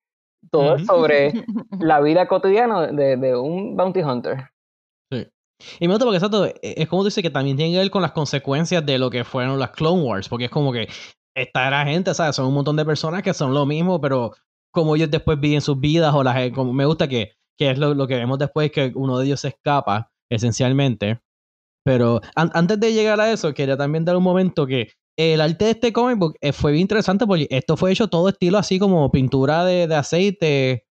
todo 0.51 0.75
es 0.75 0.86
sobre 0.86 1.34
la 1.80 2.00
vida 2.00 2.27
cotidiana 2.27 2.88
de, 2.88 3.36
un 3.36 3.75
bounty 3.75 4.01
hunter. 4.01 4.50
Sí. 5.12 5.27
Y 5.80 5.88
me 5.88 5.96
gusta 5.96 6.06
porque 6.06 6.18
exacto, 6.18 6.46
e, 6.46 6.54
es 6.62 6.88
como 6.88 7.04
dice 7.04 7.24
que 7.24 7.32
también 7.32 7.58
tiene 7.58 7.74
que 7.74 7.80
ver 7.80 7.92
con 7.92 8.04
las 8.04 8.12
consecuencias 8.12 8.86
de 8.86 9.00
lo 9.00 9.10
que 9.10 9.24
fueron 9.24 9.60
las 9.60 9.72
Clone 9.72 10.04
Wars, 10.04 10.30
porque 10.30 10.46
es 10.46 10.51
como 10.51 10.72
que 10.72 10.88
esta 11.36 11.68
era 11.68 11.86
gente, 11.86 12.13
¿sabes? 12.13 12.36
Son 12.36 12.46
un 12.46 12.54
montón 12.54 12.75
de 12.75 12.86
personas 12.86 13.24
que 13.24 13.34
son 13.34 13.54
lo 13.54 13.66
mismo, 13.66 14.00
pero 14.00 14.34
como 14.72 14.96
ellos 14.96 15.10
después 15.10 15.39
viven 15.39 15.62
sus 15.62 15.80
vidas 15.80 16.13
o 16.13 16.24
las... 16.24 16.51
Como, 16.51 16.74
me 16.74 16.86
gusta 16.86 17.08
que, 17.08 17.34
que 17.58 17.72
es 17.72 17.80
lo, 17.80 17.94
lo, 17.94 18.08
que 18.08 18.16
vemos 18.16 18.39
después, 18.39 18.72
que 18.72 18.92
uno 18.96 19.18
de 19.18 19.25
ellos 19.25 19.42
se 19.42 19.50
escapa, 19.50 20.12
esencialmente. 20.32 21.20
Pero 21.84 22.22
antes 22.36 22.80
de 22.80 22.94
llegar 22.94 23.20
a 23.22 23.32
eso, 23.32 23.54
quería 23.54 23.77
también 23.77 24.04
dar 24.04 24.18
un 24.18 24.24
momento 24.24 24.68
que 24.68 24.92
el 25.18 25.42
arte 25.42 25.66
de 25.66 25.72
este 25.72 25.94
comic 25.94 26.20
book 26.20 26.38
eh, 26.42 26.54
fue 26.54 26.72
bien 26.72 26.84
interesante 26.84 27.26
porque 27.26 27.48
esto 27.50 27.76
fue 27.76 27.92
hecho 27.92 28.08
todo 28.08 28.30
estilo 28.30 28.58
así 28.60 28.80
como 28.80 29.12
pintura 29.12 29.66
de, 29.66 29.94
aceite. 29.96 30.86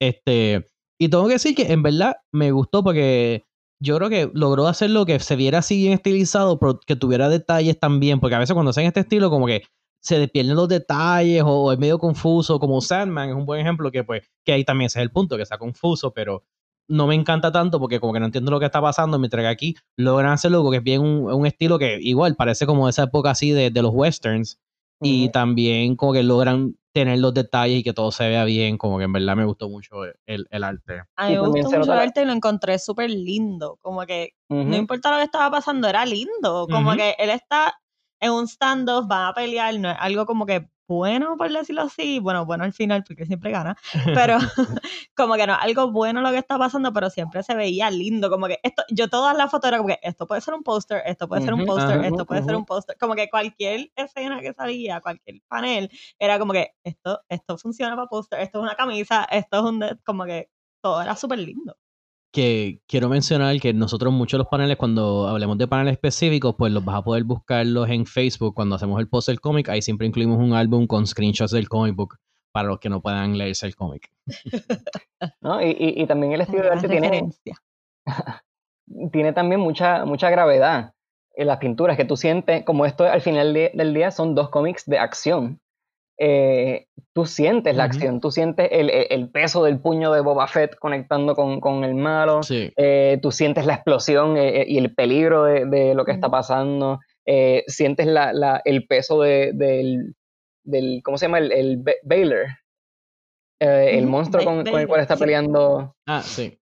Este. 0.00 0.70
Y 0.98 1.08
tengo 1.08 1.26
que 1.26 1.34
decir 1.34 1.54
que 1.56 1.72
en 1.72 1.82
verdad 1.82 2.14
me 2.32 2.52
gustó 2.52 2.84
porque 2.84 3.44
yo 3.80 3.96
creo 3.96 4.08
que 4.08 4.30
logró 4.32 4.68
hacer 4.68 4.90
lo 4.90 5.04
que 5.04 5.18
se 5.18 5.34
viera 5.36 5.58
así 5.58 5.76
bien 5.76 5.92
estilizado, 5.92 6.58
pero 6.58 6.78
que 6.78 6.94
tuviera 6.96 7.28
detalles 7.28 7.78
también. 7.78 8.20
Porque 8.20 8.36
a 8.36 8.38
veces 8.38 8.54
cuando 8.54 8.70
hacen 8.70 8.86
este 8.86 9.00
estilo, 9.00 9.28
como 9.28 9.46
que 9.46 9.64
se 10.00 10.28
pierden 10.28 10.54
los 10.54 10.68
detalles 10.68 11.42
o, 11.44 11.72
es 11.72 11.78
medio 11.78 11.98
confuso, 11.98 12.60
como 12.60 12.80
Sandman 12.80 13.30
es 13.30 13.34
un 13.34 13.46
buen 13.46 13.60
ejemplo 13.60 13.90
que 13.90 14.04
pues, 14.04 14.30
que 14.44 14.52
ahí 14.52 14.64
también 14.64 14.86
ese 14.86 15.00
es 15.00 15.02
el 15.02 15.10
punto, 15.10 15.36
que 15.36 15.42
está 15.42 15.58
confuso, 15.58 16.12
pero 16.12 16.44
no 16.88 17.06
me 17.06 17.14
encanta 17.14 17.50
tanto 17.52 17.80
porque 17.80 18.00
como 18.00 18.12
que 18.12 18.20
no 18.20 18.26
entiendo 18.26 18.50
lo 18.50 18.60
que 18.60 18.66
está 18.66 18.80
pasando, 18.80 19.18
mientras 19.18 19.42
que 19.42 19.48
aquí 19.48 19.76
logran 19.96 20.32
hacerlo 20.32 20.62
porque 20.62 20.78
es 20.78 20.82
bien 20.82 21.00
un, 21.02 21.46
estilo 21.46 21.78
que 21.78 21.98
igual 22.00 22.36
parece 22.36 22.66
como 22.66 22.86
de 22.86 22.90
esa 22.90 23.04
época 23.04 23.30
así 23.30 23.50
de, 23.52 23.70
los 23.70 23.92
westerns 23.92 24.60
y 25.00 25.28
también 25.30 25.96
como 25.96 26.12
que 26.12 26.22
logran 26.22 26.76
tener 26.94 27.18
los 27.18 27.34
detalles 27.34 27.80
y 27.80 27.82
que 27.82 27.92
todo 27.92 28.12
se 28.12 28.28
vea 28.28 28.44
bien, 28.44 28.78
como 28.78 28.98
que 28.98 29.04
en 29.04 29.12
verdad 29.12 29.34
me 29.34 29.44
gustó 29.44 29.68
mucho 29.68 30.04
el, 30.26 30.64
arte. 30.64 31.02
A 31.16 31.28
mí 31.28 31.34
me 31.34 31.40
gustó 31.40 31.78
mucho 31.78 31.92
el 31.92 31.98
arte 31.98 32.22
y 32.22 32.24
lo 32.24 32.32
encontré 32.32 32.78
súper 32.78 33.10
lindo, 33.10 33.78
como 33.82 34.06
que 34.06 34.34
no 34.48 34.76
importa 34.76 35.10
lo 35.10 35.16
que 35.18 35.24
estaba 35.24 35.50
pasando, 35.50 35.88
era 35.88 36.06
lindo, 36.06 36.66
como 36.70 36.94
que 36.94 37.16
él 37.18 37.30
está 37.30 37.74
en 38.20 38.30
un 38.30 38.46
standoff, 38.46 39.06
van 39.06 39.30
a 39.30 39.34
pelear, 39.34 39.78
no 39.78 39.90
es 39.90 39.96
algo 39.98 40.24
como 40.24 40.46
que 40.46 40.68
bueno, 40.86 41.36
por 41.36 41.50
decirlo 41.50 41.82
así, 41.82 42.18
bueno, 42.18 42.44
bueno 42.44 42.64
al 42.64 42.72
final, 42.72 43.04
porque 43.06 43.26
siempre 43.26 43.50
gana, 43.50 43.76
pero 44.14 44.38
como 45.16 45.34
que 45.34 45.46
no, 45.46 45.54
algo 45.54 45.90
bueno 45.90 46.20
lo 46.20 46.30
que 46.30 46.38
está 46.38 46.58
pasando, 46.58 46.92
pero 46.92 47.10
siempre 47.10 47.42
se 47.42 47.54
veía 47.54 47.90
lindo, 47.90 48.30
como 48.30 48.46
que 48.46 48.60
esto, 48.62 48.82
yo 48.90 49.08
todas 49.08 49.36
las 49.36 49.50
fotos 49.50 49.68
era 49.68 49.78
como 49.78 49.88
que 49.88 50.00
esto 50.02 50.26
puede 50.26 50.40
ser 50.40 50.54
un 50.54 50.62
póster, 50.62 51.02
esto 51.06 51.28
puede 51.28 51.42
ser 51.42 51.54
un 51.54 51.64
póster, 51.64 52.04
esto 52.04 52.26
puede 52.26 52.42
ser 52.42 52.56
un 52.56 52.64
póster, 52.64 52.96
como 52.98 53.14
que 53.14 53.28
cualquier 53.30 53.90
escena 53.96 54.40
que 54.40 54.52
salía, 54.52 55.00
cualquier 55.00 55.40
panel, 55.48 55.90
era 56.18 56.38
como 56.38 56.52
que 56.52 56.74
esto, 56.84 57.20
esto 57.28 57.58
funciona 57.58 57.96
para 57.96 58.08
póster, 58.08 58.40
esto 58.40 58.58
es 58.58 58.62
una 58.62 58.74
camisa, 58.74 59.24
esto 59.24 59.58
es 59.58 59.64
un, 59.64 60.00
como 60.04 60.24
que 60.24 60.50
todo 60.80 61.00
era 61.00 61.16
súper 61.16 61.38
lindo 61.38 61.76
que 62.34 62.80
quiero 62.88 63.08
mencionar 63.08 63.60
que 63.60 63.72
nosotros 63.72 64.12
muchos 64.12 64.38
de 64.38 64.42
los 64.42 64.48
paneles, 64.48 64.76
cuando 64.76 65.28
hablemos 65.28 65.56
de 65.56 65.68
paneles 65.68 65.92
específicos, 65.92 66.56
pues 66.58 66.72
los 66.72 66.84
vas 66.84 66.96
a 66.96 67.02
poder 67.02 67.22
buscarlos 67.22 67.88
en 67.88 68.06
Facebook 68.06 68.54
cuando 68.54 68.74
hacemos 68.74 68.98
el 68.98 69.08
post 69.08 69.28
del 69.28 69.40
cómic. 69.40 69.68
Ahí 69.68 69.80
siempre 69.80 70.08
incluimos 70.08 70.38
un 70.38 70.52
álbum 70.52 70.88
con 70.88 71.06
screenshots 71.06 71.52
del 71.52 71.68
comic 71.68 71.94
book 71.94 72.16
para 72.50 72.68
los 72.68 72.80
que 72.80 72.88
no 72.88 73.00
puedan 73.00 73.38
leerse 73.38 73.66
el 73.66 73.76
cómic. 73.76 74.10
¿No? 75.40 75.62
Y, 75.62 75.76
y, 75.78 76.06
también 76.06 76.32
el 76.32 76.40
estilo 76.40 76.64
de 76.64 76.70
arte 76.70 76.88
tiene, 76.88 77.30
tiene 79.12 79.32
también 79.32 79.60
mucha, 79.60 80.04
mucha 80.04 80.28
gravedad 80.28 80.92
en 81.36 81.46
las 81.46 81.58
pinturas 81.58 81.96
que 81.96 82.04
tú 82.04 82.16
sientes, 82.16 82.64
como 82.64 82.84
esto 82.84 83.04
al 83.04 83.20
final 83.20 83.54
del 83.54 83.94
día 83.94 84.10
son 84.10 84.34
dos 84.34 84.50
cómics 84.50 84.86
de 84.86 84.98
acción. 84.98 85.60
Eh, 86.16 86.86
tú 87.12 87.26
sientes 87.26 87.76
la 87.76 87.84
acción, 87.84 88.20
tú 88.20 88.30
sientes 88.30 88.68
el, 88.70 89.30
peso 89.30 89.64
del 89.64 89.80
puño 89.80 90.12
de 90.12 90.20
Boba 90.20 90.46
Fett 90.46 90.76
conectando 90.76 91.34
con, 91.34 91.84
el 91.84 91.94
malo, 91.94 92.40
eh, 92.50 93.18
tú 93.20 93.32
sientes 93.32 93.66
la 93.66 93.74
explosión 93.74 94.36
eh, 94.36 94.64
y 94.66 94.78
el 94.78 94.94
peligro 94.94 95.44
de, 95.44 95.94
lo 95.94 96.04
que 96.04 96.12
está 96.12 96.28
pasando, 96.30 97.00
sientes 97.66 98.06
la, 98.06 98.62
el 98.64 98.86
peso 98.86 99.22
del, 99.22 100.14
del, 100.62 101.02
¿cómo 101.02 101.18
se 101.18 101.26
llama? 101.26 101.38
El, 101.38 101.52
el 101.52 101.84
Baylor, 102.04 102.46
el 103.58 104.06
monstruo 104.06 104.44
con, 104.44 104.66
el 104.66 104.88
cual 104.88 105.00
está 105.00 105.16
peleando 105.16 105.96
ah, 106.06 106.22
sí. 106.22 106.58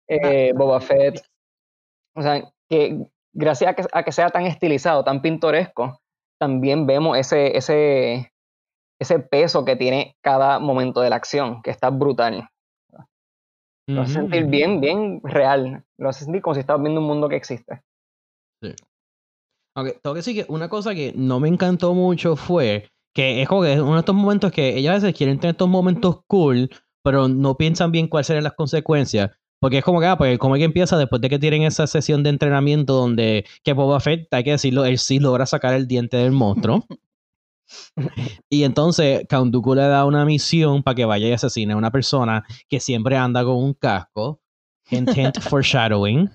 Boba 0.55 0.81
Fett. 0.81 1.23
O 2.15 2.23
sea, 2.23 2.43
que 2.69 3.07
gracias 3.33 3.71
a 3.71 3.75
que, 3.75 3.85
a 3.93 4.03
que 4.03 4.13
sea 4.13 4.31
tan 4.31 4.45
estilizado, 4.45 5.05
tan 5.05 5.23
pintoresco, 5.23 6.01
también 6.39 6.87
vemos 6.87 7.17
ese, 7.17 7.57
ese 7.57 8.33
ese 9.01 9.19
peso 9.19 9.65
que 9.65 9.77
tiene 9.77 10.17
cada 10.23 10.59
momento 10.59 11.01
de 11.01 11.11
la 11.11 11.17
acción, 11.17 11.63
que 11.63 11.71
está 11.71 11.91
brutal. 11.91 12.49
Lo 13.89 14.03
hace 14.03 14.15
sentir 14.15 14.47
bien, 14.47 14.81
bien 14.81 15.21
real. 15.23 15.83
Lo 15.99 16.11
hace 16.11 16.25
sentir 16.25 16.43
como 16.43 16.55
si 16.55 16.61
estaba 16.61 16.83
viendo 16.83 17.01
un 17.01 17.07
mundo 17.07 17.29
que 17.29 17.37
existe. 17.37 17.83
Sí. 18.63 18.75
Aunque 19.75 19.93
tengo 20.03 20.15
que 20.15 20.19
decir 20.19 20.35
que 20.35 20.53
una 20.53 20.69
cosa 20.69 20.95
que 20.95 21.15
no 21.17 21.41
me 21.41 21.49
encantó 21.49 21.95
mucho 21.95 22.37
fue 22.37 22.91
que 23.15 23.41
es 23.41 23.49
como 23.49 23.63
que 23.63 23.73
es 23.73 23.81
uno 23.81 23.95
de 23.95 24.01
estos 24.01 24.15
momentos 24.15 24.53
que 24.53 24.77
ellos 24.77 24.91
a 24.91 24.95
veces 24.95 25.15
quieren 25.15 25.39
tener 25.39 25.55
estos 25.55 25.69
momentos 25.69 26.21
cool, 26.27 26.69
pero 27.03 27.29
no 27.29 27.57
piensan 27.57 27.91
bien 27.91 28.09
cuáles 28.09 28.27
serían 28.27 28.45
las 28.45 28.53
consecuencias. 28.53 29.31
Porque 29.61 29.79
es 29.79 29.85
como 29.85 30.01
que, 30.01 30.07
ah, 30.07 30.19
pues 30.19 30.39
como 30.39 30.55
que 30.55 30.65
empieza 30.65 30.99
después 30.99 31.21
de 31.21 31.29
que 31.29 31.39
tienen 31.39 31.63
esa 31.63 31.87
sesión 31.87 32.23
de 32.23 32.31
entrenamiento 32.31 32.95
donde 32.95 33.45
que 33.65 33.73
Boba 33.73 33.99
Fett, 34.01 34.33
hay 34.33 34.45
que 34.45 34.53
decirlo, 34.53 34.85
él 34.85 34.99
sí 34.99 35.19
logra 35.19 35.47
sacar 35.47 35.75
el 35.75 35.89
diente 35.89 36.17
del 36.17 36.33
monstruo. 36.33 36.85
y 38.51 38.65
entonces 38.65 39.25
Count 39.29 39.53
Dooku 39.53 39.75
le 39.75 39.83
da 39.83 40.05
una 40.05 40.25
misión 40.25 40.83
para 40.83 40.95
que 40.95 41.05
vaya 41.05 41.29
y 41.29 41.33
asesine 41.33 41.73
a 41.73 41.77
una 41.77 41.91
persona 41.91 42.45
que 42.69 42.81
siempre 42.81 43.17
anda 43.17 43.45
con 43.45 43.57
un 43.57 43.75
casco. 43.75 44.41
Intent 44.91 45.39
foreshadowing. 45.41 46.31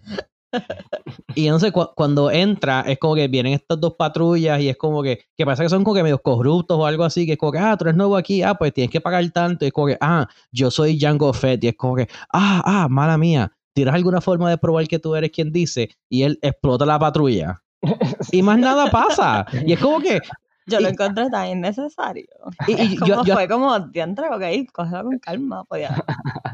Y 1.35 1.47
entonces 1.47 1.73
cuando 1.95 2.29
entra 2.29 2.81
es 2.81 2.99
como 2.99 3.15
que 3.15 3.27
vienen 3.27 3.53
estas 3.53 3.79
dos 3.79 3.95
patrullas 3.97 4.61
y 4.61 4.69
es 4.69 4.77
como 4.77 5.01
que, 5.01 5.25
que 5.35 5.45
pasa 5.45 5.63
que 5.63 5.69
son 5.69 5.83
como 5.83 5.95
que 5.95 6.03
medio 6.03 6.21
corruptos 6.21 6.77
o 6.77 6.85
algo 6.85 7.03
así, 7.03 7.25
que 7.25 7.33
es 7.33 7.37
como 7.37 7.51
que, 7.51 7.57
ah, 7.57 7.75
tú 7.75 7.85
eres 7.85 7.95
nuevo 7.95 8.15
aquí, 8.15 8.43
ah, 8.43 8.53
pues 8.53 8.73
tienes 8.73 8.91
que 8.91 9.01
pagar 9.01 9.27
tanto, 9.31 9.65
y 9.65 9.69
es 9.69 9.73
como 9.73 9.87
que, 9.87 9.97
ah, 9.99 10.27
yo 10.51 10.69
soy 10.69 10.97
Django 10.97 11.33
Fett, 11.33 11.63
y 11.63 11.69
es 11.69 11.75
como 11.75 11.95
que, 11.95 12.07
ah, 12.31 12.61
ah, 12.65 12.87
mala 12.87 13.17
mía, 13.17 13.51
¿tienes 13.73 13.93
alguna 13.93 14.21
forma 14.21 14.49
de 14.49 14.57
probar 14.57 14.87
que 14.87 14.99
tú 14.99 15.15
eres 15.15 15.31
quien 15.31 15.51
dice? 15.51 15.89
Y 16.07 16.23
él 16.23 16.37
explota 16.41 16.85
la 16.85 16.99
patrulla. 16.99 17.63
Y 18.31 18.41
más 18.41 18.57
nada 18.57 18.89
pasa. 18.89 19.45
Y 19.65 19.73
es 19.73 19.79
como 19.79 19.99
que, 19.99 20.21
yo 20.65 20.79
lo 20.79 20.89
encontré 20.89 21.29
tan 21.29 21.47
innecesario. 21.47 22.27
Y, 22.67 22.95
como 22.97 23.23
fue 23.23 23.47
como, 23.47 23.79
diantre, 23.79 24.27
ok, 24.29 24.71
cógelo 24.71 25.03
con 25.03 25.19
calma, 25.19 25.63
podía 25.65 26.03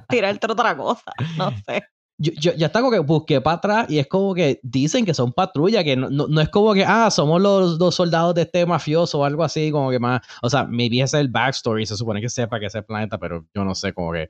tirarte 0.07 0.51
otra 0.51 0.75
cosa, 0.75 1.11
no 1.37 1.51
sé 1.65 1.83
yo, 2.19 2.33
yo, 2.33 2.53
ya 2.53 2.67
está 2.67 2.81
como 2.81 2.91
que 2.91 2.99
busqué 2.99 3.39
para 3.39 3.57
atrás 3.57 3.89
y 3.89 3.97
es 3.97 4.07
como 4.07 4.33
que 4.33 4.59
dicen 4.61 5.05
que 5.05 5.13
son 5.13 5.31
patrulla, 5.31 5.85
que 5.85 5.95
no, 5.95 6.09
no, 6.09 6.41
es 6.41 6.49
como 6.49 6.73
que, 6.73 6.83
ah, 6.85 7.09
somos 7.09 7.41
los 7.41 7.79
dos 7.79 7.95
soldados 7.95 8.35
de 8.35 8.41
este 8.41 8.65
mafioso 8.65 9.19
o 9.19 9.25
algo 9.25 9.43
así, 9.43 9.71
como 9.71 9.89
que 9.89 9.99
más, 9.99 10.21
o 10.41 10.49
sea, 10.49 10.65
maybe 10.65 10.97
ese 10.97 11.17
es 11.17 11.21
el 11.21 11.29
backstory, 11.29 11.85
se 11.85 11.95
supone 11.95 12.19
que 12.19 12.27
sepa 12.27 12.59
que 12.59 12.65
es 12.65 12.75
el 12.75 12.83
planeta, 12.83 13.17
pero 13.17 13.45
yo 13.55 13.63
no 13.63 13.73
sé, 13.73 13.93
como 13.93 14.11
que, 14.11 14.29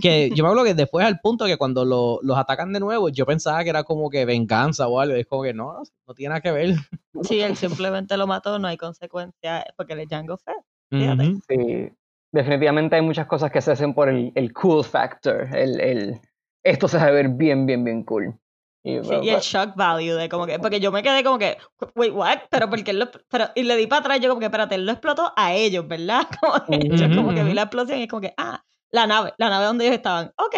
que 0.00 0.30
yo 0.34 0.42
me 0.42 0.48
acuerdo 0.48 0.64
que 0.64 0.74
después 0.74 1.04
al 1.04 1.20
punto 1.20 1.44
que 1.44 1.58
cuando 1.58 1.84
los 1.84 2.38
atacan 2.38 2.72
de 2.72 2.80
nuevo, 2.80 3.10
yo 3.10 3.26
pensaba 3.26 3.62
que 3.62 3.70
era 3.70 3.84
como 3.84 4.08
que 4.08 4.24
venganza 4.24 4.88
o 4.88 4.98
algo, 4.98 5.14
es 5.14 5.26
como 5.26 5.42
que 5.42 5.52
no, 5.52 5.82
no 6.06 6.14
tiene 6.14 6.30
nada 6.30 6.40
que 6.40 6.52
ver. 6.52 6.74
Sí, 7.22 7.40
él 7.40 7.54
simplemente 7.56 8.16
lo 8.16 8.26
mató, 8.26 8.58
no 8.58 8.66
hay 8.66 8.78
consecuencia, 8.78 9.66
porque 9.76 9.94
le 9.94 10.04
es 10.04 10.08
Django 10.08 10.38
Fett, 10.38 10.56
Sí, 11.48 11.92
definitivamente 12.32 12.96
hay 12.96 13.02
muchas 13.02 13.26
cosas 13.26 13.50
que 13.50 13.60
se 13.60 13.72
hacen 13.72 13.92
por 13.92 14.08
el, 14.08 14.32
el 14.34 14.52
cool 14.52 14.84
factor, 14.84 15.54
el, 15.54 15.80
el 15.80 16.20
esto 16.62 16.88
se 16.88 16.98
va 16.98 17.04
a 17.04 17.10
ver 17.10 17.28
bien, 17.28 17.66
bien, 17.66 17.84
bien 17.84 18.04
cool. 18.04 18.38
Y, 18.82 18.94
el 18.94 19.40
shock 19.40 19.74
value 19.76 20.14
de 20.14 20.28
como 20.30 20.46
que, 20.46 20.58
porque 20.58 20.80
yo 20.80 20.90
me 20.90 21.02
quedé 21.02 21.22
como 21.22 21.38
que, 21.38 21.58
wait, 21.94 22.14
what? 22.14 22.38
Pero 22.48 22.70
porque 22.70 22.92
él 22.92 22.98
lo, 22.98 23.10
pero, 23.28 23.48
y 23.54 23.62
le 23.62 23.76
di 23.76 23.86
para 23.86 24.00
atrás, 24.00 24.20
yo 24.20 24.30
como 24.30 24.40
que, 24.40 24.46
espérate, 24.46 24.74
él 24.74 24.86
lo 24.86 24.92
explotó 24.92 25.32
a 25.36 25.52
ellos, 25.52 25.86
¿verdad? 25.86 26.26
Como 26.40 26.80
que 26.80 26.88
yo 26.88 27.14
como 27.14 27.34
que 27.34 27.44
vi 27.44 27.52
la 27.52 27.62
explosión 27.62 27.98
y 27.98 28.04
es 28.04 28.08
como 28.08 28.22
que, 28.22 28.32
ah, 28.38 28.64
la 28.90 29.06
nave, 29.06 29.34
la 29.36 29.50
nave 29.50 29.66
donde 29.66 29.84
ellos 29.84 29.96
estaban, 29.96 30.32
ok. 30.36 30.56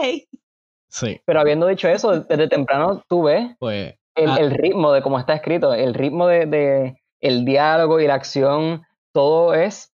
Sí. 0.89 1.21
Pero 1.25 1.41
habiendo 1.41 1.67
dicho 1.67 1.89
eso, 1.89 2.21
desde 2.21 2.49
temprano 2.49 3.03
tú 3.09 3.25
ves 3.25 3.57
pues, 3.59 3.95
el, 4.15 4.31
ah 4.31 4.37
el, 4.39 4.51
ritmo 4.53 4.93
de 4.93 5.03
cómo 5.03 5.19
está 5.19 5.35
escrito, 5.35 5.75
el 5.75 5.95
ritmo 5.95 6.27
de, 6.27 6.47
de, 6.47 7.03
el 7.21 7.45
diálogo 7.45 7.99
y 7.99 8.07
la 8.07 8.15
acción, 8.15 8.83
todo 9.13 9.55
es 9.55 9.93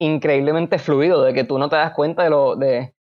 increíblemente 0.00 0.78
fluido, 0.78 1.22
de 1.22 1.32
que 1.32 1.44
tú 1.44 1.58
no 1.58 1.68
te 1.68 1.76
das 1.76 1.92
cuenta 1.92 2.24
de 2.24 2.30
lo, 2.30 2.56
de, 2.56 2.94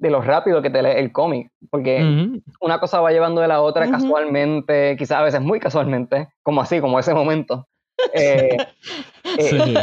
de 0.00 0.10
lo 0.10 0.22
rápido 0.22 0.62
que 0.62 0.70
te 0.70 0.82
lee 0.82 0.96
el 0.96 1.12
cómic, 1.12 1.52
porque 1.70 2.40
una 2.60 2.80
cosa 2.80 3.00
va 3.00 3.12
llevando 3.12 3.42
de 3.42 3.48
la 3.48 3.60
otra 3.60 3.88
casualmente, 3.90 4.96
quizás 4.98 5.18
a 5.18 5.22
veces 5.22 5.42
muy 5.42 5.60
casualmente, 5.60 6.28
como 6.42 6.62
así, 6.62 6.80
como 6.80 6.98
ese 6.98 7.12
momento. 7.12 7.68
Eh, 8.14 8.56
eh, 9.38 9.74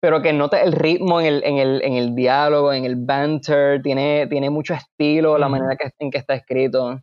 pero 0.00 0.20
que 0.20 0.32
note 0.32 0.60
el 0.60 0.72
ritmo 0.72 1.20
en 1.20 1.26
el, 1.26 1.44
en, 1.44 1.58
el, 1.58 1.82
en 1.82 1.92
el, 1.94 2.16
diálogo, 2.16 2.72
en 2.72 2.84
el 2.84 2.96
banter, 2.96 3.80
tiene, 3.82 4.26
tiene 4.26 4.50
mucho 4.50 4.74
estilo, 4.74 5.38
la 5.38 5.48
manera 5.48 5.76
que, 5.76 5.90
en 6.00 6.10
que 6.10 6.18
está 6.18 6.34
escrito. 6.34 7.00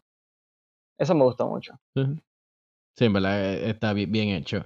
Eso 0.99 1.15
me 1.15 1.23
gustó 1.23 1.47
mucho. 1.47 1.79
Sí, 1.95 3.05
en 3.05 3.13
verdad 3.13 3.41
eh, 3.41 3.69
está 3.69 3.93
bien, 3.93 4.29
hecho. 4.29 4.65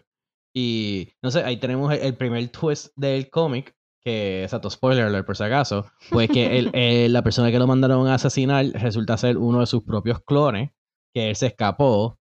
Y 0.52 1.10
no 1.22 1.30
sé, 1.30 1.44
ahí 1.44 1.58
tenemos 1.58 1.94
el 1.94 2.18
primer 2.18 2.50
twist 2.50 2.92
del 2.96 3.30
cómic, 3.30 3.76
que, 4.04 4.44
exacto, 4.44 4.70
spoiler 4.70 5.06
alert 5.06 5.26
por 5.26 5.38
si 5.38 5.44
acaso, 5.44 5.86
pues 6.10 6.30
que 6.30 6.58
el, 6.58 6.72
eh, 6.74 7.08
la 7.10 7.22
persona 7.24 7.52
que 7.52 7.60
lo 7.60 7.68
mandaron 7.68 8.08
a 8.08 8.16
asesinar 8.16 8.66
resulta 8.74 9.18
ser 9.18 9.38
uno 9.38 9.60
de 9.60 9.68
sus 9.68 9.84
propios 9.84 10.22
clones, 10.22 10.72
que 11.14 11.30
él 11.30 11.36
se 11.36 11.48
escapó, 11.48 12.18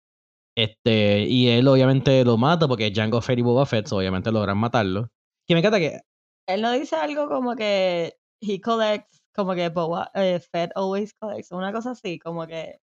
este, 0.57 1.23
y 1.23 1.49
él 1.49 1.67
obviamente 1.69 2.25
lo 2.25 2.37
mata 2.37 2.69
porque 2.69 2.91
Django 2.91 3.21
Fett 3.21 3.39
y 3.39 3.43
Boba 3.43 3.67
Fett 3.67 3.91
obviamente 3.93 4.31
logran 4.33 4.59
matarlo. 4.59 5.09
Que 5.47 5.55
me 5.55 5.61
encanta 5.61 5.79
que... 5.79 6.01
Él 6.49 6.63
no 6.63 6.73
dice 6.73 6.97
algo 6.97 7.29
como 7.29 7.55
que 7.55 8.15
he 8.43 8.61
collects, 8.61 9.23
como 9.35 9.55
que 9.55 9.69
Boba 9.69 10.11
eh, 10.15 10.41
Fett 10.41 10.73
always 10.75 11.15
collects, 11.15 11.53
una 11.53 11.73
cosa 11.73 11.93
así, 11.93 12.19
como 12.19 12.47
que... 12.47 12.79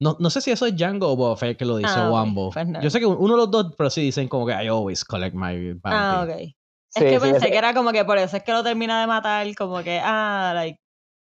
No, 0.00 0.16
no 0.20 0.28
sé 0.28 0.40
si 0.42 0.50
eso 0.50 0.66
es 0.66 0.76
Django 0.76 1.10
o 1.10 1.16
Boba 1.16 1.36
Fett 1.36 1.58
que 1.58 1.64
lo 1.64 1.78
dice 1.78 1.94
Ah, 1.94 2.10
o 2.10 2.12
ok, 2.12 2.18
ambos. 2.18 2.54
pues 2.54 2.68
no. 2.68 2.82
Yo 2.82 2.90
sé 2.90 3.00
que 3.00 3.06
uno 3.06 3.34
de 3.34 3.40
los 3.40 3.50
dos, 3.50 3.74
pero 3.76 3.90
sí 3.90 4.02
dicen 4.02 4.28
como 4.28 4.46
que 4.46 4.52
I 4.52 4.68
always 4.68 5.04
collect 5.04 5.34
my 5.34 5.72
bounty. 5.72 5.82
Ah, 5.84 6.26
ok. 6.28 6.54
Es 6.94 7.02
Sí, 7.02 7.04
que 7.04 7.10
sí, 7.16 7.18
pensé 7.20 7.36
ese- 7.38 7.50
que 7.50 7.58
era 7.58 7.74
como 7.74 7.92
que 7.92 8.04
por 8.04 8.16
eso 8.18 8.36
es 8.36 8.42
que 8.42 8.52
lo 8.52 8.62
termina 8.62 9.00
de 9.00 9.06
matar, 9.06 9.46
como 9.54 9.82
que, 9.82 10.00
ah, 10.02 10.52
like... 10.54 10.78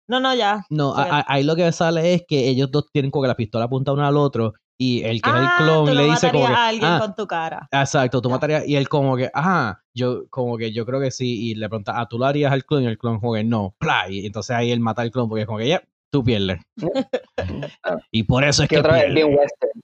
No, 0.08 0.18
no, 0.18 0.34
ya. 0.34 0.64
No, 0.70 0.92
a- 0.94 1.20
a- 1.20 1.24
ahí 1.28 1.44
lo 1.44 1.54
que 1.54 1.70
sale 1.70 2.14
es 2.14 2.24
que 2.26 2.48
ellos 2.48 2.70
dos 2.70 2.90
tienen 2.92 3.10
como 3.12 3.22
que 3.22 3.28
la 3.28 3.36
pistola 3.36 3.66
apunta 3.66 3.92
uno 3.92 4.04
al 4.04 4.16
otro 4.16 4.54
y 4.76 5.02
el 5.04 5.22
que 5.22 5.30
es 5.30 5.36
el 5.36 5.42
ah, 5.44 5.54
clon 5.58 5.86
tú 5.86 5.94
le 5.94 6.04
dice 6.04 6.32
como 6.32 6.46
que, 6.46 6.50
matarías 6.52 6.58
a 6.58 6.68
alguien 6.68 6.90
ah, 6.90 6.98
con 7.00 7.14
tu 7.14 7.26
cara. 7.28 7.68
exacto, 7.70 8.20
tú 8.20 8.28
Ya. 8.28 8.34
matarías, 8.34 8.66
y 8.66 8.74
él 8.76 8.88
como 8.88 9.16
que, 9.16 9.30
ah, 9.34 9.78
yo 9.94 10.26
como 10.30 10.56
que 10.58 10.72
yo 10.72 10.84
creo 10.86 10.98
que 11.00 11.10
sí, 11.12 11.50
y 11.50 11.54
le 11.54 11.68
pregunta, 11.68 11.92
ah, 12.00 12.08
tú 12.08 12.18
lo 12.18 12.24
harías 12.24 12.50
al 12.50 12.64
clon, 12.64 12.82
y 12.82 12.86
el 12.86 12.98
clon 12.98 13.20
como 13.20 13.34
que 13.34 13.44
no, 13.44 13.74
pla, 13.78 14.06
y 14.08 14.26
entonces 14.26 14.56
ahí 14.56 14.72
él 14.72 14.80
mata 14.80 15.02
al 15.02 15.10
clon 15.12 15.28
porque 15.28 15.42
es 15.42 15.46
como 15.46 15.58
que, 15.58 15.68
ya, 15.68 15.82
tú 16.10 16.24
pierdes. 16.24 16.60
y 18.10 18.22
por 18.24 18.42
eso 18.42 18.62
es 18.64 18.68
que 18.68 18.76
que 18.76 18.80
otra 18.80 18.94
vez 18.94 19.04
pierde. 19.04 19.14
bien 19.14 19.36
western. 19.38 19.80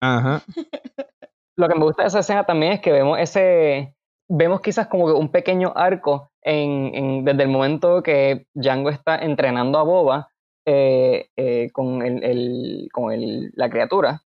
Ajá. 0.00 0.42
Lo 1.56 1.68
que 1.68 1.74
me 1.74 1.84
gusta 1.84 2.02
de 2.02 2.08
esa 2.08 2.20
escena 2.20 2.44
también 2.46 2.72
es 2.74 2.80
que 2.80 2.92
vemos 2.92 3.18
ese, 3.18 3.94
vemos 4.28 4.60
quizás 4.60 4.86
como 4.88 5.06
que 5.06 5.12
un 5.12 5.30
pequeño 5.30 5.72
arco 5.74 6.30
en, 6.42 6.94
en- 6.94 7.24
desde 7.24 7.42
el 7.42 7.48
momento 7.48 8.02
que 8.02 8.46
Django 8.54 8.90
está 8.90 9.16
entrenando 9.16 9.78
a 9.78 9.82
Boba 9.82 10.28
eh, 10.66 11.28
eh, 11.36 11.70
con, 11.72 12.02
el, 12.02 12.22
el- 12.22 12.88
con 12.92 13.10
el- 13.12 13.50
la 13.54 13.70
criatura 13.70 14.22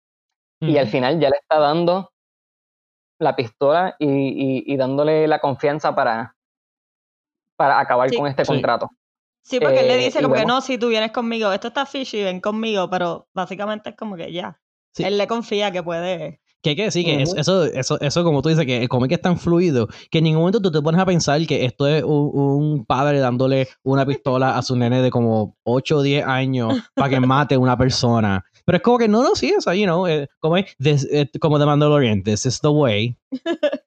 y 0.60 0.76
al 0.76 0.88
final 0.88 1.18
ya 1.20 1.30
le 1.30 1.36
está 1.36 1.58
dando 1.58 2.10
la 3.20 3.34
pistola 3.36 3.96
y, 3.98 4.06
y- 4.06 4.64
y 4.72 4.76
dándole 4.76 5.26
la 5.26 5.40
confianza 5.40 5.94
para, 5.94 6.36
para 7.56 7.80
acabar 7.80 8.08
Sí. 8.10 8.16
con 8.16 8.26
este 8.28 8.44
Sí. 8.44 8.52
contrato. 8.52 8.90
Sí, 9.42 9.58
porque 9.60 9.80
él 9.80 9.88
le 9.88 9.94
Eh, 9.94 10.04
dice 10.04 10.22
como 10.22 10.34
que 10.34 10.44
no, 10.44 10.60
si 10.60 10.78
tú 10.78 10.88
vienes 10.88 11.10
conmigo, 11.10 11.52
esto 11.52 11.68
está 11.68 11.86
fishy, 11.86 12.22
ven 12.22 12.40
conmigo, 12.40 12.88
pero 12.90 13.26
básicamente 13.34 13.90
es 13.90 13.96
como 13.96 14.14
que 14.16 14.30
ya. 14.32 14.60
Sí. 14.92 15.04
Él 15.04 15.16
le 15.18 15.26
confía 15.26 15.70
que 15.72 15.82
puede. 15.82 16.40
Que 16.60 16.70
hay 16.70 16.76
que 16.76 16.82
decir 16.84 17.04
que 17.04 17.22
eso, 17.36 17.64
eso, 17.64 18.00
eso, 18.00 18.24
como 18.24 18.42
tú 18.42 18.48
dices, 18.48 18.66
que 18.66 18.82
el 18.82 18.88
cómic 18.88 19.12
es 19.12 19.20
tan 19.20 19.38
fluido 19.38 19.86
que 20.10 20.18
en 20.18 20.24
ningún 20.24 20.40
momento 20.40 20.60
tú 20.60 20.72
te 20.72 20.82
pones 20.82 21.00
a 21.00 21.06
pensar 21.06 21.44
que 21.46 21.64
esto 21.64 21.86
es 21.86 22.02
un, 22.02 22.30
un 22.34 22.84
padre 22.84 23.20
dándole 23.20 23.68
una 23.84 24.04
pistola 24.04 24.58
a 24.58 24.62
su 24.62 24.74
nene 24.74 25.00
de 25.00 25.10
como 25.10 25.56
8 25.62 25.98
o 25.98 26.02
10 26.02 26.26
años 26.26 26.74
para 26.94 27.10
que 27.10 27.20
mate 27.20 27.54
a 27.54 27.58
una 27.60 27.78
persona. 27.78 28.44
Pero 28.64 28.76
es 28.76 28.82
como 28.82 28.98
que 28.98 29.06
no, 29.08 29.22
no, 29.22 29.34
sí, 29.36 29.54
eso, 29.56 29.72
you 29.72 29.84
know, 29.84 30.06
eh, 30.08 30.26
como, 30.40 30.56
es, 30.56 30.74
this- 30.78 31.06
eh, 31.12 31.30
como 31.40 31.58
The 31.60 31.64
Mandalorian, 31.66 32.22
this 32.24 32.44
is 32.44 32.60
the 32.60 32.68
way. 32.68 33.16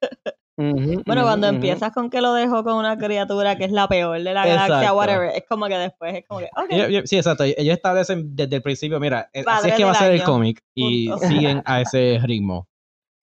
Bueno, 1.06 1.22
cuando 1.22 1.46
empiezas 1.48 1.92
con 1.92 2.10
que 2.10 2.20
lo 2.20 2.34
dejó 2.34 2.64
con 2.64 2.74
una 2.74 2.96
criatura 2.96 3.56
que 3.56 3.64
es 3.64 3.72
la 3.72 3.88
peor 3.88 4.22
de 4.22 4.34
la 4.34 4.46
galaxia, 4.46 4.92
whatever, 4.92 5.30
es 5.34 5.44
como 5.48 5.66
que 5.66 5.78
después 5.78 6.14
es 6.14 6.24
como 6.26 6.40
que, 6.40 7.06
Sí, 7.06 7.16
exacto. 7.16 7.44
Ellos 7.44 7.74
establecen 7.74 8.34
desde 8.34 8.56
el 8.56 8.62
principio, 8.62 9.00
mira, 9.00 9.30
eh, 9.32 9.40
así 9.40 9.44
Padre 9.44 9.70
es 9.70 9.76
que 9.76 9.84
va 9.84 9.90
a 9.92 9.94
ser 9.94 10.12
el 10.12 10.22
cómic 10.22 10.62
y 10.74 11.10
siguen 11.20 11.62
a 11.64 11.80
ese 11.80 12.20
ritmo. 12.22 12.68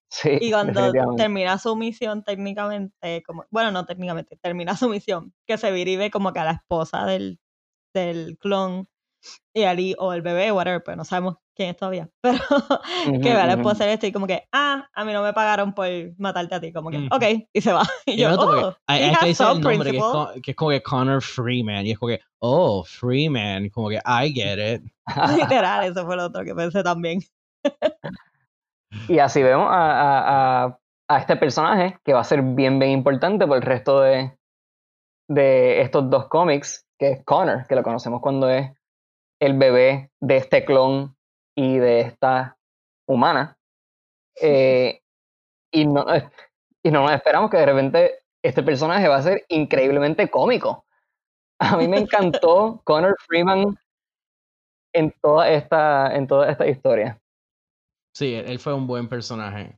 Sí, 0.08 0.30
Y 0.40 0.52
cuando 0.52 0.94
termina 1.18 1.58
su 1.58 1.76
misión 1.76 2.24
técnicamente, 2.24 3.22
como, 3.26 3.44
bueno, 3.50 3.72
no 3.72 3.86
técnicamente, 3.86 4.38
termina 4.38 4.78
su 4.78 4.88
misión, 4.88 5.34
que 5.46 5.58
se 5.58 5.72
ve 5.72 6.10
como 6.10 6.32
que 6.32 6.40
a 6.40 6.46
la 6.46 6.52
esposa 6.52 7.06
del, 7.06 7.40
del 7.94 8.38
clon 8.38 8.88
y 9.54 9.64
Ali, 9.64 9.96
o 9.98 10.14
el 10.14 10.22
bebé, 10.22 10.52
whatever, 10.52 10.82
pero 10.84 10.98
no 10.98 11.06
sabemos 11.06 11.36
quién 11.56 11.70
es 11.70 11.78
todavía. 11.78 12.10
Pero 12.24 12.38
que 13.22 13.52
esposa 13.54 13.86
de 13.86 13.94
este 13.94 14.08
y 14.08 14.12
como 14.12 14.28
que, 14.28 14.44
ah, 14.52 14.88
a 14.94 15.06
mí 15.06 15.14
no 15.14 15.24
me 15.24 15.32
pagaron 15.34 15.74
por 15.74 15.88
matarte 16.18 16.56
a 16.56 16.60
ti, 16.60 16.74
como 16.74 16.90
que, 16.92 16.98
Ujú. 16.98 17.08
ok, 17.16 17.24
y 17.54 17.62
se 17.62 17.72
va. 17.72 17.84
Y 18.06 18.14
Y 18.14 18.18
yo, 18.18 18.30
oh, 18.38 18.76
hay, 18.88 19.02
he 19.02 19.06
hay 19.06 19.16
que 19.16 19.26
decir 19.28 19.46
el 19.48 19.62
nombre, 19.62 19.92
que 19.92 19.98
es, 19.98 20.04
principle. 20.04 20.12
co- 20.12 20.42
que 20.44 20.52
es 20.52 20.58
como 20.58 20.72
que 20.72 20.84
Connor 20.84 21.22
Freeman. 21.22 21.86
Y 21.86 21.92
es 21.92 21.98
como 22.00 22.10
que, 22.10 22.20
oh, 22.40 22.84
Freeman. 22.84 23.70
Como 23.70 23.88
que, 23.90 23.96
I 24.06 24.34
get 24.34 24.58
it. 24.76 24.84
Literal, 25.38 25.86
eso 25.86 26.06
fue 26.06 26.18
lo 26.18 26.26
otro 26.26 26.44
que 26.44 26.54
pensé 26.54 26.84
también. 26.84 27.22
Y 29.08 29.20
así 29.20 29.42
vemos 29.44 29.68
a, 29.70 29.92
a- 29.92 30.64
a- 30.66 30.80
a 31.08 31.18
este 31.20 31.36
personaje 31.38 31.98
que 32.04 32.14
va 32.14 32.22
a 32.22 32.24
ser 32.26 32.42
bien, 32.42 32.80
bien 32.80 32.92
importante 32.92 33.46
por 33.46 33.58
el 33.58 33.64
resto 33.64 34.02
de, 34.02 34.36
de 35.30 35.82
estos 35.82 36.10
dos 36.10 36.28
cómics, 36.28 36.86
que 36.98 37.12
es 37.12 37.24
Connor, 37.26 37.66
que 37.68 37.76
lo 37.76 37.84
conocemos 37.84 38.22
cuando 38.22 38.50
es 38.50 38.72
el 39.40 39.58
bebé 39.58 40.12
de 40.22 40.38
este 40.38 40.66
clon 40.66 41.16
y 41.56 41.78
de 41.78 42.02
esta 42.02 42.58
humana. 43.08 43.58
Eh, 44.42 45.02
y, 45.72 45.86
no, 45.86 46.06
y 46.84 46.92
no 46.92 47.04
nos 47.04 47.12
esperamos 47.12 47.50
que 47.52 47.58
de 47.58 47.66
repente 47.66 48.20
este 48.44 48.64
personaje 48.64 49.08
va 49.08 49.18
a 49.18 49.24
ser 49.24 49.46
increíblemente 49.50 50.30
cómico. 50.30 50.86
A 51.60 51.78
mí 51.78 51.88
me 51.88 51.98
encantó 52.00 52.82
Connor 52.86 53.16
Freeman 53.28 53.78
en 54.94 55.14
toda 55.22 55.50
esta, 55.50 56.16
en 56.16 56.28
toda 56.28 56.50
esta 56.50 56.68
historia. 56.68 57.20
Sí, 58.14 58.34
él, 58.34 58.60
fue 58.60 58.74
un 58.74 58.88
buen 58.88 59.10
personaje. 59.10 59.78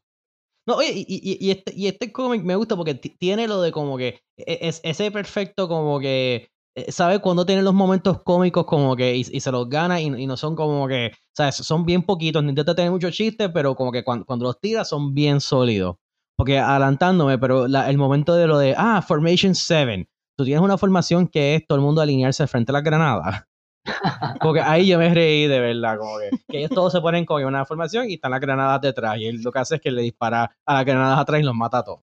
No, 0.68 0.76
oye, 0.78 0.92
y, 0.94 1.06
y- 1.08 1.38
y 1.48 1.52
este, 1.52 1.74
y 1.76 1.88
este 1.88 2.12
cómic 2.12 2.44
me 2.44 2.56
gusta 2.56 2.76
porque 2.76 2.96
ti- 2.96 3.16
tiene 3.18 3.48
lo 3.48 3.62
de 3.62 3.72
como 3.72 3.98
que 3.98 4.22
e- 4.38 4.60
es, 4.62 4.82
ese 4.84 5.12
perfecto 5.12 5.68
como 5.68 6.00
que 6.00 6.36
eh, 6.36 6.50
sabe 6.90 7.20
cuando 7.20 7.46
tiene 7.46 7.62
los 7.62 7.74
momentos 7.74 8.22
cómicos 8.24 8.66
como 8.66 8.96
que 8.96 9.16
y, 9.16 9.20
y 9.32 9.40
se 9.40 9.52
los 9.52 9.68
gana 9.70 10.00
y, 10.02 10.06
y 10.08 10.28
no 10.28 10.38
son 10.38 10.56
como 10.56 10.88
que, 10.88 11.12
sabes, 11.36 11.56
son 11.56 11.86
bien 11.86 12.04
poquitos, 12.04 12.44
no 12.44 12.50
intenta 12.50 12.76
tener 12.76 12.92
muchos 12.92 13.14
chistes, 13.14 13.50
pero 13.54 13.76
como 13.76 13.92
que 13.92 14.04
cuando, 14.04 14.26
cuando 14.26 14.46
los 14.46 14.60
tira 14.60 14.86
son 14.86 15.14
bien 15.14 15.40
sólidos. 15.42 15.96
Porque 16.36 16.60
adelantándome, 16.60 17.38
pero 17.40 17.68
la- 17.68 17.90
el 17.90 17.98
momento 17.98 18.36
de 18.36 18.46
lo 18.48 18.60
de, 18.60 18.76
ah, 18.78 19.02
Formation 19.02 19.56
7, 19.56 20.08
tú 20.38 20.46
tienes 20.46 20.62
una 20.62 20.78
formación 20.78 21.28
que 21.28 21.56
es 21.56 21.66
todo 21.68 21.78
el 21.78 21.84
mundo 21.84 22.00
alinearse 22.02 22.46
frente 22.46 22.72
a 22.72 22.74
las 22.74 22.84
granadas. 22.84 23.44
Como 24.42 24.54
que 24.54 24.62
ahí 24.62 24.88
yo 24.88 25.00
me 25.00 25.14
reí 25.14 25.48
de 25.48 25.60
verdad, 25.60 25.98
como 25.98 26.20
que, 26.20 26.30
que 26.48 26.58
ellos 26.60 26.72
todos 26.72 26.92
se 26.92 27.02
ponen 27.02 27.26
con 27.26 27.44
una 27.44 27.66
formación 27.66 28.10
y 28.10 28.16
están 28.16 28.32
las 28.32 28.40
granadas 28.42 28.82
detrás. 28.82 29.18
Y 29.18 29.26
él 29.26 29.42
lo 29.42 29.52
que 29.52 29.60
hace 29.60 29.76
es 29.76 29.82
que 29.82 29.92
le 29.92 30.02
dispara 30.02 30.52
a 30.66 30.74
las 30.74 30.86
granadas 30.86 31.20
atrás 31.20 31.40
y 31.40 31.44
los 31.44 31.56
mata 31.56 31.80
a 31.80 31.84
todos. 31.84 32.02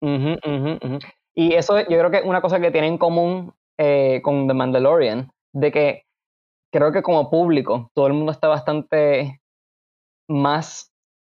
Ujú, 0.00 0.36
ujú, 0.44 0.78
ujú. 0.82 0.98
Y 1.34 1.52
eso 1.54 1.78
yo 1.80 1.86
creo 1.86 2.10
que 2.10 2.18
es 2.18 2.24
una 2.24 2.40
cosa 2.40 2.60
que 2.60 2.70
tiene 2.70 2.86
en 2.86 2.96
común 2.98 3.52
eh, 3.78 4.20
con 4.22 4.46
The 4.48 4.54
Mandalorian, 4.54 5.30
de 5.52 5.72
que 5.72 6.02
creo 6.72 6.92
que 6.92 7.02
como 7.02 7.30
público 7.30 7.90
todo 7.94 8.06
el 8.06 8.12
mundo 8.12 8.32
está 8.32 8.48
bastante 8.48 9.40
más 10.28 10.90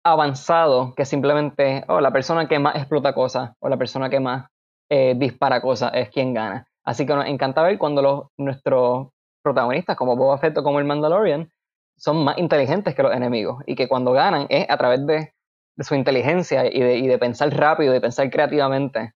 avanzado 0.05 0.94
que 0.94 1.05
simplemente, 1.05 1.85
oh, 1.88 2.00
la 2.00 2.12
persona 2.12 2.48
que 2.48 2.59
más 2.59 2.76
explota 2.76 3.14
cosas 3.14 3.53
o 3.61 3.68
la 3.68 3.76
persona 3.76 4.11
que 4.11 4.20
más 4.20 4.48
eh, 4.90 5.14
dispara 5.16 5.61
cosas 5.61 5.92
es 5.94 6.11
quien 6.11 6.35
gana. 6.35 6.66
Así 6.85 7.07
que 7.07 7.14
nos 7.14 7.26
encanta 7.26 7.62
ver 7.62 7.79
cuando 7.79 8.31
nuestros 8.38 9.09
protagonistas, 9.42 9.96
como 9.96 10.16
Boba 10.16 10.38
Fett 10.38 10.57
o 10.59 10.62
como 10.62 10.79
el 10.79 10.87
Mandalorian, 10.87 11.50
son 11.96 12.24
más 12.24 12.38
inteligentes 12.38 12.94
que 12.94 13.03
los 13.03 13.14
enemigos 13.14 13.62
y 13.66 13.74
que 13.74 13.88
cuando 13.88 14.12
ganan 14.12 14.46
es 14.48 14.68
a 14.70 14.76
través 14.79 15.07
de, 15.07 15.33
de 15.76 15.85
su 15.85 15.94
inteligencia 15.94 16.66
y 16.66 16.81
de, 16.81 16.96
y 16.96 17.07
de 17.07 17.18
pensar 17.18 17.50
rápido, 17.50 17.92
de 17.92 18.00
pensar 18.00 18.31
creativamente. 18.31 19.12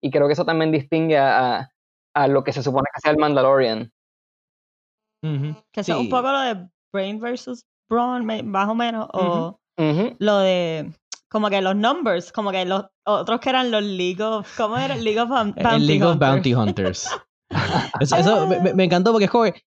Y 0.00 0.10
creo 0.10 0.28
que 0.28 0.34
eso 0.34 0.44
también 0.44 0.70
distingue 0.70 1.18
a, 1.18 1.70
a- 2.14 2.28
lo 2.28 2.42
que 2.44 2.52
se 2.52 2.62
supone 2.62 2.84
que 2.94 3.00
sea 3.00 3.12
el 3.12 3.18
Mandalorian. 3.18 3.90
Ujú. 5.22 5.54
Que 5.72 5.80
eso 5.82 5.92
es 5.92 5.98
un 5.98 6.04
Sí. 6.04 6.10
poco 6.10 6.32
lo 6.32 6.40
de 6.40 6.68
Brain 6.92 7.20
versus 7.20 7.64
Brawn, 7.90 8.24
más 8.44 8.68
o 8.68 8.74
menos, 8.74 9.08
o 9.12 9.58
lo 10.18 10.38
de 10.38 10.92
como 11.30 11.48
que 11.48 11.60
los 11.62 11.76
numbers, 11.76 12.32
como 12.32 12.50
que 12.50 12.64
los 12.64 12.86
otros 13.06 13.40
que 13.40 13.50
eran 13.50 13.70
los 13.70 13.82
League 13.82 14.22
of, 14.22 14.48
¿cómo 14.56 14.76
era? 14.76 14.94
League 15.08 15.20
of 15.20 15.28
Boun- 15.28 15.54
Bounty 15.54 15.74
el 15.76 15.86
League 15.86 16.02
of 16.04 16.12
Hunters. 16.12 16.30
Bounty 16.30 16.54
Hunters. 16.54 17.08
Eso, 18.00 18.16
eso 18.16 18.46
me, 18.46 18.72
me- 18.74 18.84
encantó 18.84 19.10
porque 19.12 19.24
es 19.24 19.30
como 19.30 19.44
que- 19.44 19.62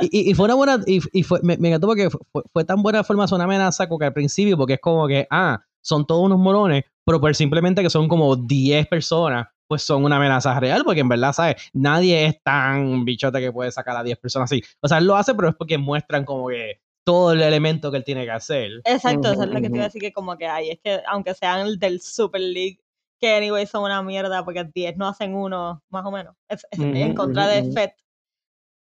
y, 0.00 0.06
y- 0.28 0.30
y 0.30 0.34
fue 0.34 0.46
una 0.46 0.54
buena. 0.54 0.80
Y, 0.86 1.00
y 1.12 1.22
fue, 1.22 1.40
me, 1.42 1.56
me 1.58 1.68
encantó 1.68 1.86
porque 1.86 2.10
fue, 2.10 2.42
fue 2.52 2.64
tan 2.64 2.82
buena 2.82 3.04
forma 3.04 3.26
una 3.30 3.44
amenaza 3.44 3.86
como 3.88 4.00
que 4.00 4.06
al 4.06 4.12
principio, 4.12 4.56
porque 4.56 4.74
es 4.74 4.80
como 4.80 5.06
que, 5.06 5.26
ah, 5.30 5.62
son 5.80 6.04
todos 6.06 6.24
unos 6.24 6.38
morones, 6.40 6.84
pero 7.04 7.20
por 7.20 7.32
simplemente 7.36 7.82
que 7.82 7.90
son 7.90 8.08
como 8.08 8.34
10 8.34 8.88
personas, 8.88 9.46
pues 9.68 9.82
son 9.82 10.04
una 10.04 10.16
amenaza 10.16 10.58
real, 10.60 10.82
porque 10.84 11.00
en 11.00 11.08
verdad, 11.08 11.32
¿sabes? 11.32 11.70
Nadie 11.72 12.26
es 12.26 12.42
tan 12.42 13.04
bichote 13.04 13.40
que 13.40 13.52
puede 13.52 13.72
sacar 13.72 13.96
a 13.96 14.02
10 14.02 14.18
personas 14.18 14.50
así. 14.50 14.62
O 14.80 14.88
sea, 14.88 14.98
él 14.98 15.06
lo 15.06 15.16
hace, 15.16 15.34
pero 15.34 15.48
es 15.48 15.54
porque 15.54 15.78
muestran 15.78 16.24
como 16.24 16.48
que 16.48 16.80
todo 17.04 17.32
el 17.32 17.42
elemento 17.42 17.90
que 17.90 17.98
él 17.98 18.04
tiene 18.04 18.24
que 18.24 18.32
hacer. 18.32 18.70
Exacto, 18.84 19.32
eso 19.32 19.44
es 19.44 19.48
lo 19.48 19.60
que 19.60 19.70
te 19.70 19.76
iba 19.76 19.84
a 19.84 19.88
decir 19.88 20.02
que 20.02 20.12
como 20.12 20.36
que 20.36 20.46
hay, 20.46 20.70
es 20.70 20.80
que 20.82 21.00
aunque 21.06 21.34
sean 21.34 21.78
del 21.78 22.00
Super 22.00 22.40
League, 22.40 22.80
que 23.20 23.34
anyway 23.34 23.66
son 23.66 23.84
una 23.84 24.02
mierda 24.02 24.44
porque 24.44 24.64
10 24.64 24.96
no 24.96 25.08
hacen 25.08 25.34
uno, 25.34 25.82
más 25.88 26.04
o 26.04 26.10
menos, 26.10 26.34
es, 26.48 26.66
es 26.70 26.78
en 26.80 27.14
contra 27.14 27.46
de. 27.46 27.72
Fett, 27.72 27.94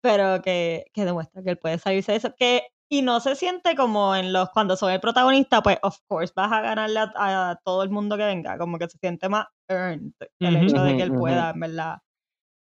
pero 0.01 0.41
que, 0.41 0.85
que 0.93 1.05
demuestra 1.05 1.41
que 1.43 1.51
él 1.51 1.57
puede 1.57 1.77
salirse 1.77 2.11
de 2.11 2.17
eso, 2.17 2.35
que 2.35 2.63
Y 2.89 3.01
no 3.01 3.19
se 3.19 3.35
siente 3.35 3.75
como 3.75 4.15
en 4.15 4.31
los, 4.31 4.49
cuando 4.51 4.75
son 4.75 4.91
el 4.91 4.99
protagonista, 4.99 5.61
pues 5.63 5.77
of 5.81 5.97
course 6.07 6.33
vas 6.35 6.51
a 6.51 6.61
ganarle 6.61 6.99
a, 7.15 7.59
todo 7.63 7.83
el 7.83 7.89
mundo 7.89 8.15
que 8.15 8.25
venga, 8.25 8.57
como 8.57 8.77
que 8.77 8.87
se 8.87 8.97
siente 8.99 9.27
más 9.27 9.47
earned 9.67 10.11
el 10.39 10.55
hecho 10.57 10.83
de 10.83 10.97
que 10.97 11.03
él 11.03 11.13
pueda, 11.13 11.49
en 11.49 11.59
verdad, 11.59 11.97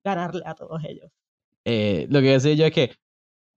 ganarle 0.04 0.42
a 0.44 0.54
todos 0.54 0.82
ellos. 0.84 1.10
Eh, 1.64 2.06
lo 2.10 2.20
que 2.20 2.32
decía 2.32 2.54
yo 2.54 2.66
es 2.66 2.72
que 2.72 2.92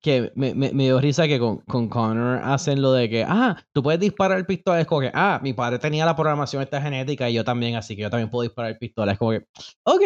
que 0.05 0.31
me, 0.35 0.53
me, 0.53 0.71
me, 0.71 0.83
dio 0.83 1.01
risa 1.01 1.27
que 1.27 1.39
con, 1.39 1.57
con 1.61 1.89
Connor 1.89 2.39
hacen 2.43 2.79
lo 2.79 2.91
de 2.91 3.09
que, 3.09 3.25
ah, 3.27 3.57
tú 3.73 3.81
puedes 3.81 3.99
disparar 3.99 4.45
pistolas. 4.45 4.81
Es 4.81 4.85
como 4.85 5.01
que, 5.01 5.09
ah, 5.11 5.39
mi 5.41 5.53
padre 5.53 5.79
tenía 5.79 6.05
la 6.05 6.15
programación 6.15 6.61
esta 6.61 6.79
genética 6.79 7.27
y 7.27 7.33
yo 7.33 7.43
también, 7.43 7.75
así 7.75 7.95
que 7.95 8.03
yo 8.03 8.11
también 8.11 8.29
puedo 8.29 8.43
disparar 8.43 8.77
pistolas. 8.77 9.13
Es 9.13 9.17
como 9.17 9.31
que, 9.31 9.47
ok, 9.83 10.01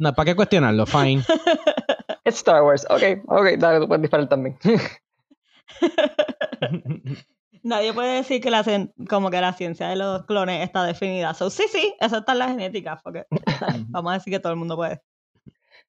no, 0.00 0.12
¿para 0.12 0.26
qué 0.26 0.34
cuestionarlo? 0.34 0.86
Fine. 0.86 1.22
Es 2.24 2.36
Star 2.36 2.62
Wars, 2.62 2.84
ok, 2.88 3.02
ok, 3.28 3.46
dale, 3.58 3.80
tú 3.80 3.86
puedes 3.86 4.02
disparar 4.02 4.28
también. 4.28 4.58
Nadie 7.64 7.94
puede 7.94 8.16
decir 8.16 8.42
que 8.42 8.50
la, 8.50 8.62
como 9.08 9.30
que 9.30 9.40
la 9.40 9.54
ciencia 9.54 9.88
de 9.88 9.96
los 9.96 10.26
clones 10.26 10.62
está 10.62 10.84
definida. 10.84 11.32
So, 11.32 11.48
sí, 11.48 11.64
sí, 11.66 11.94
eso 11.98 12.18
está 12.18 12.32
en 12.32 12.38
la 12.38 12.48
genética, 12.48 13.00
porque 13.02 13.24
vamos 13.88 14.10
a 14.12 14.14
decir 14.16 14.32
que 14.32 14.38
todo 14.38 14.52
el 14.52 14.58
mundo 14.58 14.76
puede. 14.76 15.00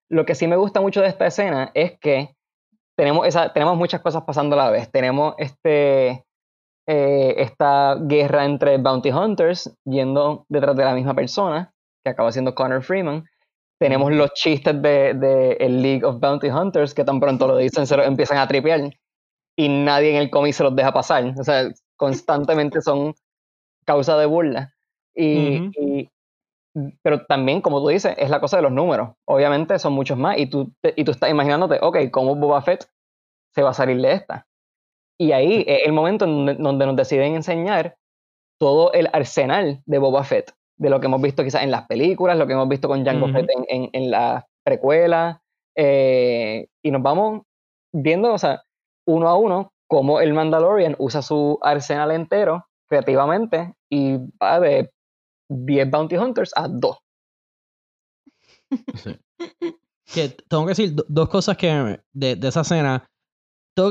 Lo 0.07 0.25
que 0.25 0.35
sí 0.35 0.47
me 0.47 0.55
gusta 0.55 0.79
mucho 0.79 1.01
de 1.01 1.07
esta 1.07 1.25
escena 1.27 1.71
es 1.73 1.99
que 1.99 2.35
tenemos, 2.95 3.27
esa, 3.27 3.51
tenemos 3.51 3.75
muchas 3.75 4.01
cosas 4.01 4.23
pasando 4.23 4.55
a 4.55 4.65
la 4.65 4.71
vez. 4.71 4.89
Tenemos 4.89 5.35
este, 5.38 6.25
eh, 6.88 7.35
esta 7.38 7.97
guerra 7.99 8.45
entre 8.45 8.77
bounty 8.77 9.11
hunters 9.11 9.75
yendo 9.83 10.45
detrás 10.47 10.77
de 10.77 10.85
la 10.85 10.93
misma 10.93 11.13
persona, 11.13 11.73
que 12.05 12.11
acaba 12.11 12.31
siendo 12.31 12.55
Connor 12.55 12.83
Freeman. 12.83 13.25
Tenemos 13.77 14.13
los 14.13 14.31
chistes 14.33 14.81
de, 14.81 15.13
de 15.13 15.57
el 15.59 15.81
League 15.81 16.05
of 16.05 16.21
Bounty 16.21 16.47
Hunters, 16.47 16.93
que 16.93 17.03
tan 17.03 17.19
pronto 17.19 17.47
lo 17.47 17.57
dicen, 17.57 17.85
se 17.85 17.97
lo 17.97 18.03
empiezan 18.03 18.38
a 18.38 18.47
tripear. 18.47 18.89
Y 19.57 19.69
nadie 19.69 20.11
en 20.11 20.17
el 20.17 20.29
cómic 20.29 20.53
se 20.53 20.63
los 20.63 20.75
deja 20.75 20.93
pasar. 20.93 21.33
O 21.39 21.43
sea, 21.43 21.69
constantemente 21.95 22.81
son 22.81 23.13
causa 23.85 24.17
de 24.17 24.25
burla. 24.25 24.73
y, 25.15 26.09
pero 27.01 27.25
también, 27.25 27.61
como 27.61 27.81
tú 27.81 27.87
dices, 27.87 28.13
es 28.17 28.29
la 28.29 28.41
cosa 28.41 28.57
de 28.57 28.63
los 28.63 28.71
números. 28.71 29.11
Obviamente 29.25 29.79
son 29.79 29.93
muchos 29.93 30.17
más 30.17 30.37
y 30.37 30.47
tú, 30.47 30.73
y 30.95 31.03
tú 31.03 31.11
estás 31.11 31.29
imaginándote, 31.29 31.79
ok, 31.81 31.97
¿cómo 32.11 32.35
Boba 32.35 32.61
Fett 32.61 32.85
se 33.53 33.61
va 33.61 33.69
a 33.69 33.73
salir 33.73 34.01
de 34.01 34.11
esta? 34.11 34.45
Y 35.17 35.31
ahí 35.31 35.63
es 35.65 35.85
el 35.85 35.93
momento 35.93 36.25
en 36.25 36.61
donde, 36.61 36.85
nos 36.85 36.95
deciden 36.97 37.35
enseñar 37.35 37.95
todo 38.59 38.91
el 38.91 39.09
arsenal 39.13 39.81
de 39.85 39.97
Boba 39.97 40.25
Fett, 40.25 40.51
de 40.77 40.89
lo 40.89 40.99
que 40.99 41.07
hemos 41.07 41.21
visto 41.21 41.43
quizás 41.43 41.63
en 41.63 41.71
las 41.71 41.87
películas, 41.87 42.37
lo 42.37 42.45
que 42.45 42.53
hemos 42.53 42.67
visto 42.67 42.89
con 42.89 43.05
Jango 43.05 43.29
Fett 43.29 43.47
en, 43.69 43.89
en, 43.93 44.11
la 44.11 44.45
precuela, 44.65 45.41
eh, 45.75 46.67
y 46.83 46.91
nos 46.91 47.01
vamos 47.01 47.43
viendo, 47.93 48.33
o 48.33 48.37
sea, 48.37 48.63
uno 49.05 49.27
a 49.29 49.37
uno, 49.37 49.73
cómo 49.87 50.19
el 50.19 50.33
Mandalorian 50.33 50.95
usa 50.97 51.21
su 51.21 51.59
arsenal 51.61 52.11
entero 52.11 52.65
creativamente 52.87 53.73
y 53.89 54.17
va 54.41 54.59
de 54.59 54.91
10 55.49 55.91
Bounty 55.91 56.17
Hunters 56.17 56.51
a 56.55 56.67
2. 56.67 56.97
Que 60.13 60.29
tengo 60.47 60.65
que 60.65 60.69
decir 60.69 60.93
dos 61.07 61.29
cosas 61.29 61.57
que 61.57 61.99
de, 62.13 62.35
de 62.35 62.47
esa 62.47 62.61
escena. 62.61 63.09
Tengo 63.75 63.89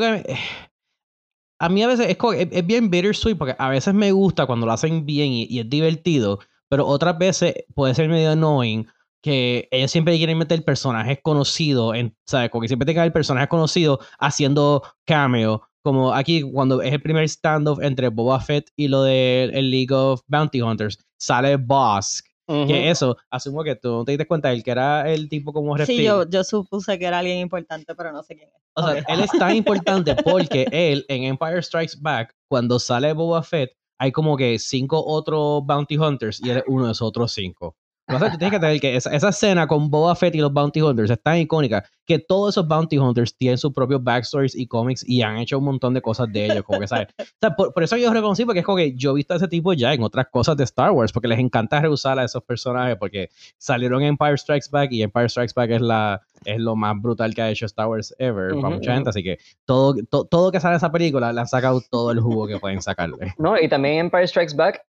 a 1.58 1.68
mí 1.68 1.82
a 1.82 1.88
veces 1.88 2.08
es, 2.08 2.48
es, 2.50 2.66
bien 2.66 2.90
bittersweet 2.90 3.38
porque 3.38 3.56
a 3.58 3.68
veces 3.68 3.94
me 3.94 4.12
gusta 4.12 4.46
cuando 4.46 4.66
lo 4.66 4.72
hacen 4.72 5.06
bien 5.06 5.32
y, 5.32 5.58
es 5.58 5.68
divertido, 5.68 6.40
pero 6.68 6.86
otras 6.86 7.16
veces 7.18 7.54
puede 7.74 7.94
ser 7.94 8.08
medio 8.08 8.30
annoying 8.32 8.86
que 9.24 9.68
ellos 9.70 9.90
siempre 9.90 10.18
quieren 10.18 10.36
meter 10.36 10.62
personajes 10.66 11.18
conocidos, 11.22 11.96
en, 11.96 12.14
¿sabes? 12.26 12.50
Como 12.50 12.60
que 12.60 12.68
siempre 12.68 12.84
tengan 12.84 13.06
el 13.06 13.12
personaje 13.12 13.48
conocido 13.48 13.98
haciendo 14.18 14.82
cameo. 15.06 15.62
Como 15.82 16.12
aquí, 16.12 16.42
cuando 16.42 16.82
es 16.82 16.92
el 16.92 17.00
primer 17.00 17.26
standoff 17.26 17.80
entre 17.80 18.08
Boba 18.08 18.38
Fett 18.40 18.68
y 18.76 18.88
lo 18.88 19.02
del 19.02 19.70
League 19.70 19.94
of 19.94 20.20
Bounty 20.26 20.60
Hunters, 20.60 20.98
sale 21.18 21.56
Bosk. 21.56 22.26
Que 22.46 22.90
eso, 22.90 23.16
asumo 23.30 23.64
que 23.64 23.74
tú 23.76 23.88
no 23.88 24.04
te 24.04 24.12
diste 24.12 24.26
cuenta, 24.26 24.52
él 24.52 24.62
que 24.62 24.72
era 24.72 25.10
el 25.10 25.30
tipo 25.30 25.54
como 25.54 25.74
reptil. 25.74 25.96
Sí, 25.96 26.04
yo, 26.04 26.28
yo 26.28 26.44
supuse 26.44 26.98
que 26.98 27.06
era 27.06 27.20
alguien 27.20 27.38
importante, 27.38 27.94
pero 27.94 28.12
no 28.12 28.22
sé 28.22 28.36
quién 28.36 28.50
es. 28.50 28.62
O 28.74 28.86
sea, 28.86 29.02
él 29.08 29.20
es 29.20 29.30
tan 29.30 29.56
importante 29.56 30.14
porque 30.16 30.66
él 30.70 31.06
en 31.08 31.24
Empire 31.24 31.62
Strikes 31.62 31.94
Back, 31.98 32.34
cuando 32.46 32.78
sale 32.78 33.14
Boba 33.14 33.42
Fett, 33.42 33.70
hay 33.98 34.12
como 34.12 34.36
que 34.36 34.58
cinco 34.58 35.02
otros 35.02 35.64
bounty 35.64 35.96
hunters 35.96 36.44
y 36.44 36.50
él 36.50 36.58
es 36.58 36.64
uno 36.66 36.84
de 36.84 36.92
esos 36.92 37.08
otros 37.08 37.32
cinco. 37.32 37.78
No 38.06 38.18
sé, 38.18 38.30
tú 38.30 38.36
tienes 38.36 38.52
que 38.52 38.60
tener 38.60 38.80
que 38.80 38.96
esa, 38.96 39.14
esa, 39.14 39.30
escena 39.30 39.66
con 39.66 39.90
Boba 39.90 40.14
Fett 40.14 40.34
y 40.34 40.38
los 40.38 40.52
Bounty 40.52 40.82
Hunters 40.82 41.10
es 41.10 41.22
tan 41.22 41.38
icónica 41.38 41.84
que 42.04 42.18
todos 42.18 42.54
esos 42.54 42.68
Bounty 42.68 42.98
Hunters 42.98 43.34
tienen 43.34 43.56
sus 43.56 43.72
propios 43.72 44.04
backstories 44.04 44.54
y 44.54 44.66
cómics 44.66 45.08
y 45.08 45.22
han 45.22 45.38
hecho 45.38 45.58
un 45.58 45.64
montón 45.64 45.94
de 45.94 46.02
cosas 46.02 46.30
de 46.30 46.44
ellos, 46.44 46.64
como 46.64 46.80
que, 46.80 46.88
¿sabes? 46.88 47.08
O 47.18 47.24
sea, 47.40 47.56
por, 47.56 47.82
eso 47.82 47.96
yo 47.96 48.12
reconocí, 48.12 48.44
porque 48.44 48.60
es 48.60 48.66
como 48.66 48.76
que 48.76 48.94
yo 48.94 49.12
he 49.12 49.14
visto 49.14 49.32
a 49.32 49.38
ese 49.38 49.48
tipo 49.48 49.72
ya 49.72 49.94
en 49.94 50.02
otras 50.02 50.26
cosas 50.30 50.56
de 50.56 50.64
Star 50.64 50.90
Wars, 50.90 51.12
porque 51.12 51.28
les 51.28 51.38
encanta 51.38 51.80
reusar 51.80 52.18
a 52.18 52.24
esos 52.24 52.42
personajes, 52.42 52.96
porque 52.98 53.30
salieron 53.56 54.02
en 54.02 54.08
Empire 54.08 54.36
Strikes 54.36 54.68
Back 54.70 54.92
y 54.92 55.02
Empire 55.02 55.28
Strikes 55.30 55.54
Back 55.56 55.70
es, 55.70 55.80
la, 55.80 56.20
es 56.44 56.60
lo 56.60 56.76
más 56.76 57.00
brutal 57.00 57.34
que 57.34 57.40
ha 57.40 57.50
hecho 57.50 57.64
Star 57.64 57.86
Wars 57.86 58.14
ever 58.18 58.54
para 58.60 58.74
mucha 58.74 58.94
gente, 58.94 59.08
así 59.08 59.22
que 59.22 59.38
todo, 59.64 59.94
todo 60.04 60.52
que 60.52 60.60
sale 60.60 60.72
de 60.72 60.78
esa 60.78 60.92
película 60.92 61.32
le 61.32 61.40
han 61.40 61.48
sacado 61.48 61.80
todo 61.90 62.10
el 62.10 62.20
jugo 62.20 62.46
que 62.46 62.58
pueden 62.58 62.82
sacarle. 62.82 63.34
No, 63.38 63.58
y 63.58 63.66
también 63.68 63.98
Empire 63.98 64.26
Strikes 64.26 64.54
Back 64.54 64.84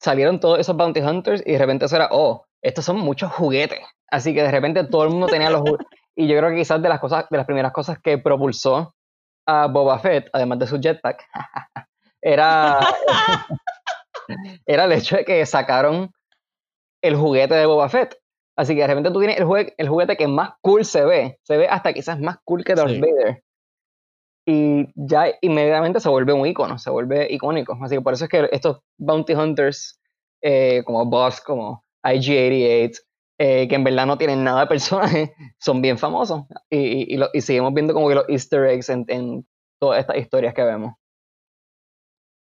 salieron 0.00 0.38
todos 0.38 0.58
esos 0.58 0.76
Bounty 0.76 1.00
Hunters 1.00 1.42
y 1.46 1.52
de 1.52 1.58
repente 1.58 1.86
eso 1.86 1.96
era, 1.96 2.08
oh, 2.12 2.47
estos 2.62 2.84
son 2.84 2.98
muchos 2.98 3.32
juguetes. 3.32 3.80
Así 4.10 4.34
que 4.34 4.42
de 4.42 4.50
repente 4.50 4.84
todo 4.84 5.04
el 5.04 5.10
mundo 5.10 5.26
tenía 5.26 5.50
los 5.50 5.60
juguetes. 5.60 5.86
Y 6.16 6.26
yo 6.26 6.36
creo 6.36 6.50
que 6.50 6.56
quizás 6.56 6.82
de 6.82 6.88
las 6.88 7.00
cosas, 7.00 7.26
de 7.30 7.36
las 7.36 7.46
primeras 7.46 7.72
cosas 7.72 7.98
que 8.02 8.18
propulsó 8.18 8.94
a 9.46 9.66
Boba 9.66 9.98
Fett, 9.98 10.28
además 10.32 10.58
de 10.58 10.66
su 10.66 10.78
jetpack, 10.80 11.24
era, 12.22 12.80
era 14.66 14.84
el 14.84 14.92
hecho 14.92 15.16
de 15.16 15.24
que 15.24 15.46
sacaron 15.46 16.10
el 17.02 17.16
juguete 17.16 17.54
de 17.54 17.66
Boba 17.66 17.88
Fett. 17.88 18.16
Así 18.56 18.74
que 18.74 18.80
de 18.80 18.88
repente 18.88 19.12
tú 19.12 19.20
tienes 19.20 19.38
el, 19.38 19.44
juguete, 19.44 19.74
el 19.78 19.88
juguete 19.88 20.16
que 20.16 20.26
más 20.26 20.50
cool 20.60 20.84
se 20.84 21.04
ve. 21.04 21.38
Se 21.44 21.56
ve 21.56 21.68
hasta 21.68 21.92
quizás 21.92 22.18
más 22.18 22.38
cool 22.44 22.64
que 22.64 22.74
Darth 22.74 22.98
Vader. 22.98 23.44
Y 24.44 24.88
ya 24.96 25.26
inmediatamente 25.40 26.00
se 26.00 26.08
vuelve 26.08 26.32
un 26.32 26.46
icono, 26.46 26.78
se 26.78 26.90
vuelve 26.90 27.32
icónico. 27.32 27.78
Así 27.80 27.94
que 27.94 28.00
por 28.00 28.14
eso 28.14 28.24
es 28.24 28.30
que 28.30 28.48
estos 28.50 28.80
Bounty 28.98 29.34
Hunters, 29.34 30.00
eh, 30.42 30.82
como 30.84 31.04
Boss, 31.06 31.40
como 31.40 31.84
IG-88, 32.04 33.00
eh, 33.40 33.68
que 33.68 33.74
en 33.74 33.84
verdad 33.84 34.06
no 34.06 34.18
tienen 34.18 34.42
nada 34.42 34.62
de 34.62 34.66
personaje, 34.66 35.34
son 35.60 35.80
bien 35.80 35.98
famosos. 35.98 36.44
Y, 36.70 37.16
y, 37.16 37.40
seguimos 37.40 37.72
viendo 37.72 37.94
como 37.94 38.08
que 38.08 38.16
los 38.16 38.28
easter 38.28 38.64
eggs 38.64 38.88
en, 38.88 39.46
todas 39.80 40.00
estas 40.00 40.16
historias 40.16 40.54
que 40.54 40.64
vemos. 40.64 40.94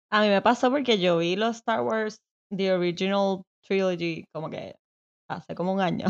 A 0.09 0.21
mí 0.21 0.29
me 0.29 0.41
pasó 0.41 0.71
porque 0.71 0.99
yo 0.99 1.17
vi 1.17 1.35
los 1.35 1.57
Star 1.57 1.81
Wars, 1.81 2.21
The 2.55 2.71
Original 2.71 3.41
Trilogy, 3.67 4.23
como 4.33 4.49
que 4.49 4.75
hace 5.29 5.53
como 5.53 5.73
un 5.73 5.81
año. 5.81 6.07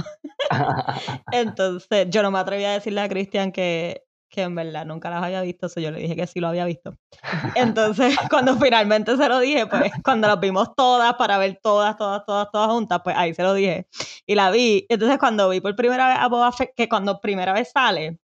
Entonces, 1.32 2.08
yo 2.10 2.22
no 2.22 2.30
me 2.30 2.38
atreví 2.38 2.64
a 2.66 2.74
decirle 2.74 3.02
a 3.02 3.10
Christian 3.10 3.52
que 3.52 4.04
que 4.30 4.42
en 4.42 4.56
verdad 4.56 4.86
nunca 4.86 5.10
las 5.10 5.24
había 5.24 5.42
visto, 5.42 5.68
eso 5.68 5.80
yo 5.80 5.92
le 5.92 6.00
dije 6.00 6.16
que 6.16 6.28
sí 6.28 6.40
lo 6.40 6.48
había 6.48 6.66
visto. 6.66 6.96
Entonces, 7.56 8.16
cuando 8.30 8.56
finalmente 8.58 9.16
se 9.18 9.30
lo 9.30 9.40
dije, 9.40 9.68
pues 9.68 9.92
cuando 10.04 10.28
las 10.28 10.40
vimos 10.40 10.76
todas 10.76 11.14
para 11.16 11.38
ver 11.38 11.60
todas, 11.62 11.98
todas, 11.98 12.26
todas, 12.26 12.50
todas 12.52 12.70
juntas, 12.70 13.02
pues 13.04 13.16
ahí 13.18 13.34
se 13.34 13.44
lo 13.44 13.54
dije. 13.54 13.88
Y 14.26 14.36
la 14.36 14.52
vi. 14.52 14.86
Entonces, 14.90 15.18
cuando 15.18 15.50
vi 15.50 15.62
por 15.62 15.76
primera 15.76 16.08
vez 16.08 16.18
a 16.20 16.28
Boba 16.28 16.52
Fett, 16.52 16.74
que 16.76 16.90
cuando 16.90 17.20
primera 17.22 17.54
vez 17.54 17.72
sale, 17.72 18.20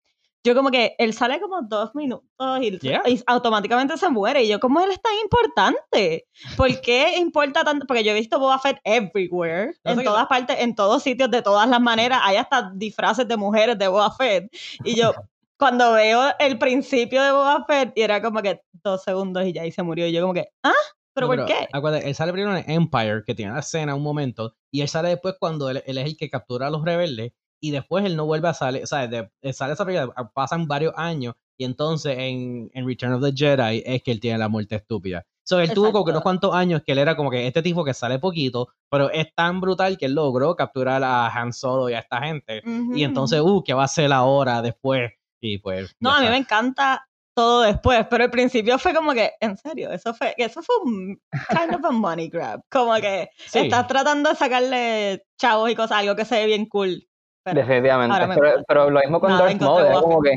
yo 0.48 0.56
como 0.56 0.72
que 0.72 0.96
él 0.98 1.14
sale 1.14 1.42
como 1.42 1.62
dos 1.62 1.94
minutos 1.94 2.26
y, 2.62 3.24
automáticamente 3.26 3.98
se 3.98 4.10
muere. 4.10 4.44
Y 4.44 4.48
yo, 4.48 4.60
como 4.62 4.80
él 4.80 4.92
es 4.92 5.02
tan 5.02 5.14
importante? 5.22 6.26
¿Por 6.56 6.80
qué 6.80 7.18
importa 7.18 7.66
tanto? 7.66 7.86
Porque 7.86 8.04
yo 8.04 8.12
he 8.12 8.16
visto 8.16 8.40
Boba 8.40 8.58
Fett 8.58 8.80
everywhere, 8.86 9.74
en 9.84 10.04
todas 10.04 10.26
partes, 10.28 10.58
en 10.60 10.74
todos 10.74 11.04
sitios, 11.04 11.30
de 11.30 11.42
todas 11.42 11.68
las 11.68 11.82
maneras. 11.82 12.22
Hay 12.24 12.38
hasta 12.38 12.72
disfraces 12.74 13.28
de 13.28 13.36
mujeres 13.36 13.78
de 13.78 13.90
Boba 13.90 14.12
Fett. 14.12 14.50
Y 14.86 14.96
yo, 14.96 15.14
cuando 15.58 15.94
veo 15.94 16.30
el 16.40 16.58
principio 16.58 17.22
de 17.24 17.32
Boba 17.32 17.66
Fett 17.66 17.94
y 17.96 18.02
era 18.02 18.22
como 18.22 18.42
que 18.42 18.62
dos 18.84 19.04
segundos 19.04 19.46
y 19.46 19.54
ya 19.54 19.64
ahí 19.64 19.72
se 19.72 19.84
murió. 19.84 20.08
Y 20.08 20.12
yo 20.12 20.22
como 20.22 20.34
que, 20.34 20.48
¿ah? 20.64 20.72
¿Pero 21.14 21.28
por 21.28 21.46
qué? 21.46 21.68
Acuérdate, 21.74 22.08
él 22.08 22.16
sale 22.16 22.32
primero 22.32 22.56
en 22.56 22.70
Empire, 22.70 23.24
que 23.26 23.34
tiene 23.34 23.52
la 23.52 23.60
escena 23.60 23.96
un 23.96 24.04
momento, 24.04 24.54
y 24.72 24.82
él 24.82 24.88
sale 24.88 25.10
después 25.10 25.36
cuando 25.40 25.70
él, 25.70 25.82
es 25.84 25.98
el 25.98 26.16
que 26.16 26.30
captura 26.30 26.68
a 26.68 26.70
los 26.70 26.86
rebeldes, 26.86 27.34
y 27.60 27.72
después 27.72 28.06
él 28.06 28.16
no 28.16 28.28
vuelve 28.28 28.50
a 28.50 28.54
salir, 28.54 28.84
o 28.84 28.88
sea, 28.88 29.08
de, 29.08 29.28
sale 29.52 29.74
esa 29.74 29.84
película, 29.84 30.14
pasan 30.36 30.68
varios 30.68 30.94
años, 30.96 31.34
y 31.58 31.66
entonces 31.66 32.16
en, 32.20 32.70
en, 32.72 32.86
Return 32.86 33.14
of 33.14 33.24
the 33.24 33.34
Jedi 33.36 33.82
es 33.84 34.04
que 34.04 34.12
él 34.12 34.20
tiene 34.20 34.38
la 34.38 34.48
muerte 34.48 34.76
estúpida. 34.76 35.26
So, 35.44 35.60
él 35.60 35.74
tuvo 35.74 35.94
como 35.94 36.04
que 36.04 36.12
unos 36.12 36.24
cuantos 36.24 36.54
años 36.54 36.82
que 36.86 36.92
él 36.92 36.98
era 36.98 37.16
como 37.16 37.32
que 37.32 37.48
este 37.48 37.62
tipo 37.62 37.86
que 37.86 37.94
sale 37.94 38.20
poquito, 38.20 38.68
pero 38.92 39.10
es 39.10 39.34
tan 39.34 39.62
brutal 39.62 39.98
que 39.98 40.06
él 40.06 40.14
logró 40.14 40.56
capturar 40.58 41.04
a 41.04 41.28
Han 41.30 41.54
Solo 41.54 41.90
y 41.90 41.94
a 41.94 42.00
esta 42.00 42.22
gente. 42.22 42.62
Y 42.94 43.06
entonces, 43.06 43.40
uh, 43.40 43.64
¿qué 43.64 43.74
va 43.74 43.84
a 43.84 43.86
hacer 43.86 44.12
ahora 44.12 44.62
después? 44.62 45.14
Y 45.42 45.60
pues. 45.60 45.96
No, 46.00 46.14
a 46.14 46.22
mí 46.22 46.30
me 46.30 46.38
encanta 46.38 47.08
todo 47.38 47.62
después, 47.62 48.08
pero 48.10 48.24
al 48.24 48.32
principio 48.32 48.80
fue 48.80 48.96
como 48.96 49.14
que, 49.14 49.34
en 49.40 49.56
serio, 49.58 49.92
eso 49.92 50.12
fue, 50.16 50.34
eso 50.38 50.64
fue 50.64 50.76
un 50.84 51.22
kind 51.50 51.76
of 51.76 51.86
a 51.86 51.92
money 51.92 52.30
grab. 52.30 52.62
Como 52.68 52.96
que 52.96 53.30
estás 53.54 53.88
tratando 53.88 54.32
de 54.32 54.36
sacarle 54.36 55.24
chavos 55.40 55.70
y 55.70 55.76
cosas, 55.76 56.00
algo 56.00 56.16
que 56.16 56.26
se 56.26 56.36
ve 56.36 56.46
bien 56.48 56.66
cool. 56.66 57.08
Definitivamente, 57.46 58.18
pero, 58.36 58.64
pero, 58.68 58.90
lo 58.90 59.00
mismo 59.00 59.20
con 59.20 59.38
Darth 59.38 59.62
Maul, 59.62 60.02
como 60.02 60.22
que 60.22 60.32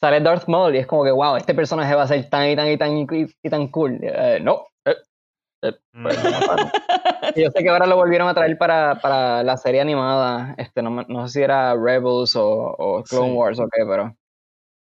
sale 0.00 0.20
Darth 0.20 0.48
Maul 0.48 0.74
y 0.74 0.78
es 0.78 0.86
como 0.86 1.04
que, 1.04 1.12
wow, 1.12 1.36
este 1.36 1.54
personaje 1.54 1.94
va 1.94 2.02
a 2.02 2.08
ser 2.08 2.28
tan 2.28 2.48
y 2.50 2.56
tan 2.56 2.68
y 2.68 2.76
tan 2.76 2.96
y, 2.96 3.48
tan 3.48 3.68
cool. 3.68 4.00
Eh, 4.02 4.40
no. 4.42 4.66
Eh, 5.62 5.68
eh, 5.68 5.78
pues, 6.02 6.16
yo 7.36 7.50
sé 7.50 7.62
que 7.62 7.68
ahora 7.68 7.86
lo 7.86 7.96
volvieron 7.96 8.28
a 8.28 8.34
traer 8.34 8.56
para, 8.56 9.00
para 9.00 9.42
la 9.42 9.56
serie 9.56 9.80
animada. 9.80 10.54
Este, 10.58 10.82
no, 10.82 10.90
no, 10.90 11.28
sé 11.28 11.32
si 11.32 11.42
era 11.42 11.74
Rebels 11.74 12.34
o, 12.36 13.02
Clone 13.08 13.32
Wars 13.32 13.58
o 13.60 13.64
qué, 13.64 13.84
pero. 13.86 14.16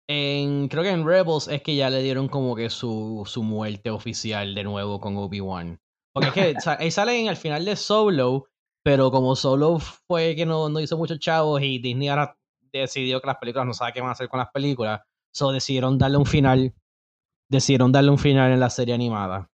En, 0.09 0.67
creo 0.67 0.83
que 0.83 0.89
en 0.89 1.05
Rebels 1.05 1.47
es 1.47 1.61
que 1.61 1.75
ya 1.75 1.89
le 1.89 2.01
dieron 2.01 2.27
como 2.27 2.55
que 2.55 2.69
su, 2.69 3.23
su 3.25 3.43
muerte 3.43 3.89
oficial 3.89 4.55
de 4.55 4.63
nuevo 4.63 4.99
con 4.99 5.15
Obi-Wan. 5.17 5.79
Porque 6.13 6.27
es 6.27 6.33
que 6.33 6.55
él 6.85 6.91
sale 6.91 7.19
en, 7.19 7.29
al 7.29 7.37
final 7.37 7.63
de 7.65 7.75
Solo, 7.75 8.47
pero 8.83 9.11
como 9.11 9.35
Solo 9.35 9.79
fue 9.79 10.35
que 10.35 10.45
no, 10.45 10.69
no 10.69 10.79
hizo 10.79 10.97
muchos 10.97 11.19
chavos 11.19 11.61
y 11.61 11.79
Disney 11.79 12.09
ahora 12.09 12.37
decidió 12.73 13.21
que 13.21 13.27
las 13.27 13.37
películas 13.37 13.67
no 13.67 13.73
sabe 13.73 13.93
qué 13.93 14.01
van 14.01 14.09
a 14.09 14.13
hacer 14.13 14.29
con 14.29 14.39
las 14.39 14.49
películas, 14.51 15.01
so 15.33 15.51
decidieron 15.51 15.97
darle 15.97 16.17
un 16.17 16.25
final, 16.25 16.73
decidieron 17.49 17.91
darle 17.91 18.11
un 18.11 18.17
final 18.17 18.51
en 18.51 18.59
la 18.59 18.69
serie 18.69 18.93
animada. 18.93 19.49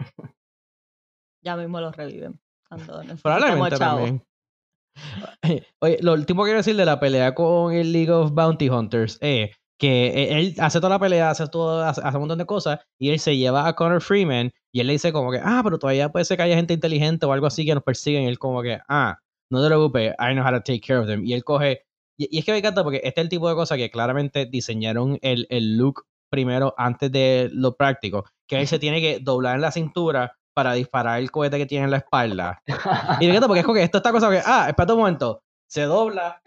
Ya 1.48 1.56
mismo 1.56 1.80
lo 1.80 1.90
reviven. 1.90 2.38
Probablemente 3.22 3.78
también. 3.78 4.22
Oye, 5.80 5.98
lo 6.02 6.12
último 6.12 6.42
que 6.42 6.48
quiero 6.48 6.58
decir 6.58 6.76
de 6.76 6.84
la 6.84 7.00
pelea 7.00 7.34
con 7.34 7.72
el 7.72 7.90
League 7.90 8.10
of 8.10 8.32
Bounty 8.32 8.68
Hunters 8.68 9.16
es 9.22 9.56
que 9.78 10.08
e, 10.08 10.38
él 10.38 10.54
hace 10.58 10.78
toda 10.78 10.90
la 10.90 10.98
pelea, 10.98 11.30
hace 11.30 11.46
todo, 11.46 11.82
hace, 11.82 12.02
un 12.02 12.18
montón 12.18 12.36
de 12.36 12.44
cosas, 12.44 12.80
y 12.98 13.08
él 13.08 13.18
se 13.18 13.38
lleva 13.38 13.66
a 13.66 13.74
Connor 13.74 14.02
Freeman, 14.02 14.52
y 14.74 14.80
él 14.80 14.88
le 14.88 14.92
dice 14.92 15.10
como 15.10 15.30
que, 15.30 15.40
ah, 15.42 15.62
pero 15.64 15.78
todavía 15.78 16.10
puede 16.10 16.26
ser 16.26 16.36
que 16.36 16.42
haya 16.42 16.56
gente 16.56 16.74
inteligente 16.74 17.24
o 17.24 17.32
algo 17.32 17.46
así 17.46 17.64
que 17.64 17.74
nos 17.74 17.82
persiguen, 17.82 18.24
y 18.24 18.26
él 18.26 18.38
como 18.38 18.60
que, 18.60 18.78
ah, 18.86 19.18
no 19.50 19.62
te 19.62 19.68
preocupes, 19.68 20.12
I 20.18 20.34
know 20.34 20.44
how 20.44 20.50
to 20.52 20.60
take 20.60 20.80
care 20.80 20.98
of 20.98 21.06
them. 21.06 21.24
Y 21.24 21.32
él 21.32 21.44
coge 21.44 21.86
y, 22.18 22.38
es 22.38 22.44
que 22.44 22.52
me 22.52 22.58
encanta 22.58 22.82
porque 22.82 23.00
este 23.04 23.20
es 23.20 23.24
el 23.24 23.28
tipo 23.30 23.48
de 23.48 23.54
cosas 23.54 23.78
que 23.78 23.90
claramente 23.90 24.44
diseñaron 24.44 25.18
el, 25.22 25.46
el 25.48 25.78
look 25.78 26.04
primero 26.30 26.74
antes 26.76 27.10
de 27.10 27.48
lo 27.52 27.76
práctico, 27.76 28.24
que 28.46 28.60
él 28.60 28.66
se 28.66 28.78
tiene 28.78 29.00
que 29.00 29.20
doblar 29.20 29.54
en 29.54 29.62
la 29.62 29.72
cintura 29.72 30.37
para 30.58 30.72
disparar 30.72 31.20
el 31.20 31.30
cohete 31.30 31.56
que 31.56 31.66
tiene 31.66 31.84
en 31.84 31.92
la 31.92 31.98
espalda. 31.98 32.60
Y 33.20 33.26
encanta 33.28 33.46
porque 33.46 33.60
es 33.60 33.64
como 33.64 33.76
que 33.76 33.84
esto 33.84 33.98
está 33.98 34.10
cosa 34.10 34.28
que, 34.28 34.42
ah, 34.44 34.66
espera 34.68 34.92
un 34.92 34.98
momento, 34.98 35.40
se 35.68 35.82
dobla, 35.82 36.42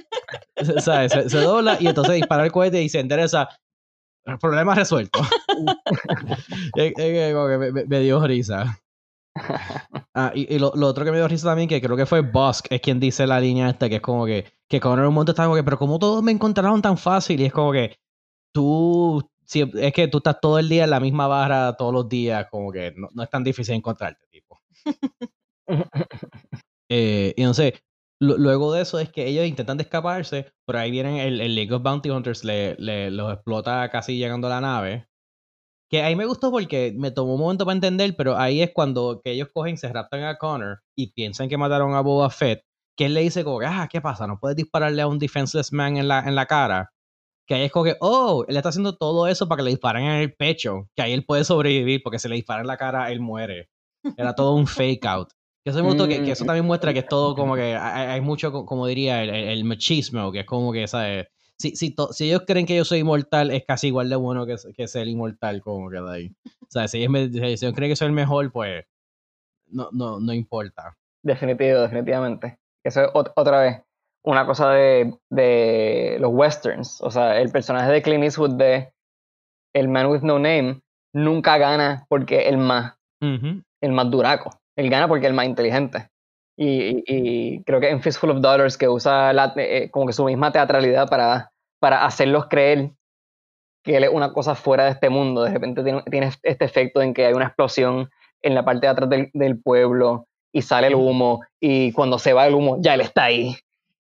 ¿sabes? 0.79 1.13
Se, 1.13 1.37
dobla 1.37 1.77
y 1.79 1.87
entonces 1.87 2.15
dispara 2.15 2.43
el 2.43 2.51
cohete 2.51 2.83
y 2.83 2.89
se 2.89 2.99
endereza. 2.99 3.47
El 4.25 4.37
problema 4.37 4.75
resuelto. 4.75 5.21
es, 6.75 6.93
que 6.93 7.57
me, 7.57 7.85
me, 7.85 7.99
dio 8.01 8.21
risa. 8.27 8.77
Ah, 10.13 10.33
y, 10.35 10.59
lo, 10.59 10.73
otro 10.73 11.05
que 11.05 11.11
me 11.11 11.17
dio 11.17 11.29
risa 11.29 11.47
también, 11.47 11.69
que 11.69 11.81
creo 11.81 11.95
que 11.95 12.05
fue 12.05 12.19
Busk, 12.19 12.65
es 12.69 12.81
quien 12.81 12.99
dice 12.99 13.25
la 13.25 13.39
línea 13.39 13.69
esta, 13.69 13.87
que 13.87 13.95
es 13.95 14.01
como 14.01 14.25
que, 14.25 14.51
que 14.67 14.81
Connor 14.81 15.07
un 15.07 15.13
momento 15.13 15.31
está 15.31 15.45
como 15.45 15.55
que, 15.55 15.63
pero 15.63 15.79
como 15.79 15.99
todos 15.99 16.21
me 16.21 16.33
encontraron 16.33 16.81
tan 16.81 16.97
fácil, 16.97 17.39
y 17.39 17.45
es 17.45 17.53
como 17.53 17.71
que 17.71 17.97
tú, 18.53 19.25
si, 19.51 19.69
es 19.73 19.91
que 19.91 20.07
tú 20.07 20.19
estás 20.19 20.39
todo 20.39 20.59
el 20.59 20.69
día 20.69 20.85
en 20.85 20.91
la 20.91 21.01
misma 21.01 21.27
barra, 21.27 21.75
todos 21.75 21.93
los 21.93 22.07
días, 22.07 22.47
como 22.49 22.71
que 22.71 22.93
no, 22.95 23.21
es 23.21 23.29
tan 23.29 23.43
difícil 23.43 23.75
encontrarte, 23.75 24.25
tipo. 24.31 24.57
eh, 26.89 27.33
y 27.35 27.53
sé, 27.53 27.83
luego 28.21 28.73
de 28.73 28.83
eso 28.83 28.97
es 28.97 29.09
que 29.09 29.27
ellos 29.27 29.45
intentan 29.45 29.77
escaparse, 29.81 30.53
pero 30.65 30.79
ahí 30.79 30.89
vienen 30.89 31.17
el, 31.17 31.41
el 31.41 31.53
League 31.53 31.73
of 31.73 31.83
Bounty 31.83 32.09
Hunters, 32.09 32.45
le, 32.45 32.75
le, 32.77 33.11
los 33.11 33.33
explota 33.33 33.89
casi 33.89 34.17
llegando 34.17 34.47
a 34.47 34.51
la 34.51 34.61
nave. 34.61 35.07
Que 35.89 36.01
ahí 36.01 36.15
me 36.15 36.25
gustó 36.25 36.49
porque 36.49 36.93
me 36.97 37.11
tomó 37.11 37.33
un 37.33 37.41
momento 37.41 37.65
para 37.65 37.75
entender, 37.75 38.15
pero 38.15 38.37
ahí 38.37 38.61
es 38.61 38.71
cuando 38.73 39.19
que 39.21 39.31
ellos 39.31 39.49
cogen, 39.53 39.77
se 39.77 39.91
raptan 39.91 40.23
a 40.23 40.37
Connor 40.37 40.79
y 40.95 41.11
piensan 41.11 41.49
que 41.49 41.57
mataron 41.57 41.93
a 41.93 41.99
Boba 41.99 42.29
Fett, 42.29 42.63
que 42.95 43.07
él 43.07 43.15
le 43.15 43.21
dice 43.21 43.43
como, 43.43 43.59
ah, 43.65 43.89
¿qué 43.91 43.99
pasa? 43.99 44.27
No 44.27 44.39
puedes 44.39 44.55
dispararle 44.55 45.01
a 45.01 45.07
un 45.07 45.19
defenseless 45.19 45.73
man 45.73 45.97
en 45.97 46.07
la, 46.07 46.19
en 46.21 46.35
la 46.35 46.45
cara. 46.45 46.93
Que 47.51 47.55
ahí 47.55 47.63
es 47.63 47.71
como 47.73 47.83
que, 47.83 47.97
oh, 47.99 48.45
él 48.47 48.55
está 48.55 48.69
haciendo 48.69 48.95
todo 48.95 49.27
eso 49.27 49.45
para 49.49 49.57
que 49.57 49.63
le 49.63 49.71
disparen 49.71 50.05
en 50.05 50.21
el 50.21 50.33
pecho, 50.33 50.87
que 50.95 51.01
ahí 51.01 51.11
él 51.11 51.25
puede 51.25 51.43
sobrevivir 51.43 52.01
porque 52.01 52.17
si 52.17 52.29
le 52.29 52.35
disparan 52.35 52.61
en 52.61 52.67
la 52.67 52.77
cara, 52.77 53.11
él 53.11 53.19
muere. 53.19 53.67
Era 54.15 54.33
todo 54.33 54.55
un 54.55 54.67
fake 54.67 55.05
out. 55.05 55.27
Que 55.61 55.71
eso 55.71 55.79
me 55.79 55.89
gustó, 55.89 56.07
que, 56.07 56.31
eso 56.31 56.45
mm. 56.45 56.47
también 56.47 56.65
muestra 56.65 56.93
que 56.93 56.99
es 56.99 57.07
todo 57.09 57.35
como 57.35 57.55
que 57.55 57.75
hay, 57.75 58.21
mucho, 58.21 58.53
como 58.65 58.87
diría, 58.87 59.21
el, 59.21 59.65
machismo, 59.65 60.31
que 60.31 60.39
es 60.39 60.45
como 60.45 60.71
que, 60.71 60.87
¿sabes? 60.87 61.27
si, 61.59 61.75
si, 61.75 61.93
si, 62.11 62.27
ellos 62.29 62.43
creen 62.47 62.65
que 62.65 62.77
yo 62.77 62.85
soy 62.85 62.99
inmortal, 62.99 63.51
es 63.51 63.65
casi 63.65 63.87
igual 63.87 64.07
de 64.07 64.15
bueno 64.15 64.45
que, 64.45 64.55
que 64.73 64.87
ser 64.87 65.09
inmortal, 65.09 65.59
como 65.59 65.89
que 65.89 65.99
de 65.99 66.09
ahí. 66.09 66.35
O 66.45 66.69
sea, 66.69 66.87
si 66.87 67.03
ellos, 67.03 67.59
si 67.59 67.73
creen 67.73 67.91
que 67.91 67.97
soy 67.97 68.07
el 68.07 68.13
mejor, 68.13 68.49
pues 68.53 68.85
no, 69.67 69.89
no, 69.91 70.21
no 70.21 70.31
importa. 70.31 70.97
Definitivo, 71.21 71.81
definitivamente. 71.81 72.59
Eso 72.81 73.01
es 73.01 73.09
otra 73.13 73.59
vez 73.59 73.81
una 74.23 74.45
cosa 74.45 74.71
de, 74.71 75.13
de, 75.29 76.17
los 76.19 76.31
westerns. 76.33 77.01
O 77.01 77.11
sea, 77.11 77.39
el 77.39 77.51
personaje 77.51 77.91
de 77.91 78.01
Clint 78.01 78.23
Eastwood 78.23 78.55
de 78.55 78.93
El 79.73 79.87
Man 79.87 80.07
with 80.07 80.21
No 80.21 80.35
Name 80.39 80.81
nunca 81.13 81.57
gana 81.57 82.05
porque 82.09 82.47
el 82.47 82.57
más, 82.57 82.95
el 83.19 83.91
más 83.91 84.11
duraco. 84.11 84.51
Él 84.77 84.89
gana 84.89 85.07
porque 85.07 85.25
es 85.25 85.29
el 85.29 85.35
más 85.35 85.45
inteligente. 85.45 86.09
Y, 86.57 87.03
y, 87.07 87.63
creo 87.63 87.79
que 87.79 87.89
en 87.89 88.01
Fistful 88.01 88.31
of 88.31 88.41
Dollars 88.41 88.77
que 88.77 88.87
usa 88.87 89.33
la, 89.33 89.53
eh, 89.55 89.89
como 89.89 90.05
que 90.05 90.13
su 90.13 90.25
misma 90.25 90.51
teatralidad 90.51 91.09
para 91.09 91.51
para 91.81 92.05
hacerlos 92.05 92.45
creer 92.47 92.91
que 93.83 93.97
él 93.97 94.03
es 94.03 94.11
una 94.11 94.31
cosa 94.31 94.53
fuera 94.53 94.85
de 94.85 94.91
este 94.91 95.09
mundo. 95.09 95.41
De 95.43 95.51
repente 95.51 95.83
tiene, 95.83 96.31
este 96.43 96.65
efecto 96.65 97.01
en 97.01 97.13
que 97.13 97.25
hay 97.25 97.33
una 97.33 97.47
explosión 97.47 98.09
en 98.43 98.55
la 98.55 98.63
parte 98.63 98.85
de 98.85 98.91
atrás 98.91 99.09
del, 99.09 99.61
pueblo 99.61 100.27
y 100.53 100.61
sale 100.61 100.87
el 100.87 100.95
humo 100.95 101.41
y 101.59 101.91
cuando 101.93 102.19
se 102.19 102.33
va 102.33 102.47
el 102.47 102.53
humo 102.53 102.77
ya 102.79 102.93
él 102.93 103.01
está 103.01 103.25
ahí 103.25 103.55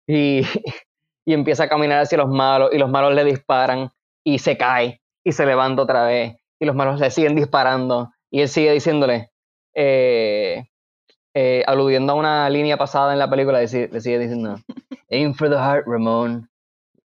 y, 0.06 0.42
y, 1.26 1.34
empieza 1.34 1.64
a 1.64 1.68
caminar 1.68 2.00
hacia 2.00 2.18
los 2.18 2.28
malos 2.28 2.70
y 2.72 2.78
los 2.78 2.90
malos 2.90 3.14
le 3.14 3.24
disparan 3.24 3.90
y 4.24 4.38
se 4.38 4.56
cae 4.56 5.00
y 5.24 5.32
se 5.32 5.46
levanta 5.46 5.82
otra 5.82 6.06
vez 6.06 6.36
y 6.58 6.64
los 6.64 6.74
malos 6.74 7.00
le 7.00 7.10
siguen 7.10 7.34
disparando 7.34 8.10
y 8.30 8.40
él 8.40 8.48
sigue 8.48 8.72
diciéndole, 8.72 9.30
eh, 9.74 10.64
eh, 11.34 11.62
aludiendo 11.66 12.12
a 12.12 12.16
una 12.16 12.50
línea 12.50 12.76
pasada 12.76 13.12
en 13.12 13.18
la 13.18 13.30
película, 13.30 13.60
le 13.60 13.68
sigue, 13.68 14.18
diciendo, 14.18 14.56
aim 15.10 15.34
for 15.34 15.48
the 15.48 15.56
heart, 15.56 15.86
Ramón, 15.86 16.48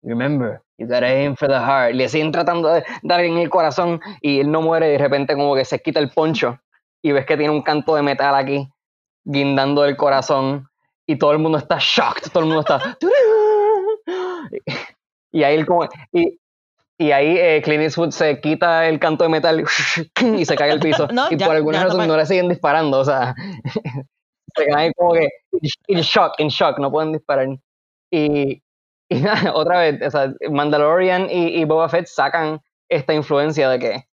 remember, 0.03 0.63
you 0.79 0.87
gotta 0.87 1.07
aim 1.07 1.37
for 1.37 1.49
the 1.49 1.59
heart. 1.59 1.95
Le 1.95 2.09
siguen 2.09 2.33
tratando 2.33 2.69
de 2.69 2.85
dar 3.03 3.21
en 3.21 3.39
el 3.39 3.51
corazón 3.51 4.01
y 4.21 4.41
él 4.41 4.51
no 4.51 4.63
muere 4.63 4.89
y 4.89 4.93
de 4.93 4.99
repente 4.99 5.35
como 5.35 5.55
que 5.55 5.65
se 5.65 5.81
quita 5.81 6.01
el 6.01 6.11
poncho 6.11 6.59
y 7.03 7.13
ves 7.13 7.27
que 7.27 7.37
tiene 7.37 7.53
un 7.53 7.63
canto 7.63 7.95
de 7.95 8.03
metal 8.03 8.35
aquí 8.35 8.69
guindando 9.25 9.85
el 9.85 9.97
corazón 9.97 10.70
y 11.11 11.17
todo 11.17 11.33
el 11.33 11.39
mundo 11.41 11.59
está 11.59 11.77
shocked, 11.81 12.31
todo 12.31 12.45
el 12.45 12.51
mundo 12.51 12.61
está... 12.61 12.97
y 15.33 15.43
ahí 15.43 15.65
como... 15.65 15.89
Y, 16.13 16.39
y 16.99 17.11
ahí 17.11 17.37
eh, 17.37 17.61
Clint 17.65 17.83
Eastwood 17.83 18.11
se 18.11 18.41
quita 18.41 18.87
el 18.87 19.01
canto 19.01 19.25
de 19.25 19.31
metal 19.31 19.65
y 20.39 20.45
se 20.45 20.55
cae 20.55 20.71
al 20.71 20.79
piso. 20.79 21.09
y 21.31 21.37
por 21.37 21.57
alguna 21.57 21.83
razón 21.83 22.07
no, 22.07 22.17
le 22.17 22.27
siguen 22.27 22.49
disparando, 22.49 23.01
o 23.01 23.05
sea, 23.05 23.35
se 24.55 24.67
caen 24.67 24.93
como 24.97 25.15
que 25.15 25.29
en 25.89 26.01
shock, 26.01 26.35
en 26.39 26.49
shock, 26.49 26.79
no 26.79 26.93
pueden 26.93 27.13
disparar. 27.13 27.49
Y, 28.13 28.63
y 29.09 29.21
nada, 29.21 29.53
otra 29.55 29.81
vez, 29.81 30.01
o 30.07 30.11
sea, 30.11 30.33
Mandalorian 30.49 31.29
y, 31.29 31.65
Boba 31.65 31.89
Fett 31.89 32.07
sacan 32.07 32.61
esta 32.89 33.15
influencia 33.15 33.69
de 33.69 33.79
que 33.81 34.05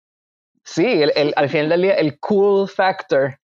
sí, 0.65 1.03
el, 1.03 1.35
al 1.37 1.49
final 1.51 1.69
del 1.69 1.83
día 1.83 1.95
el 1.95 2.19
cool 2.21 2.69
factor 2.69 3.39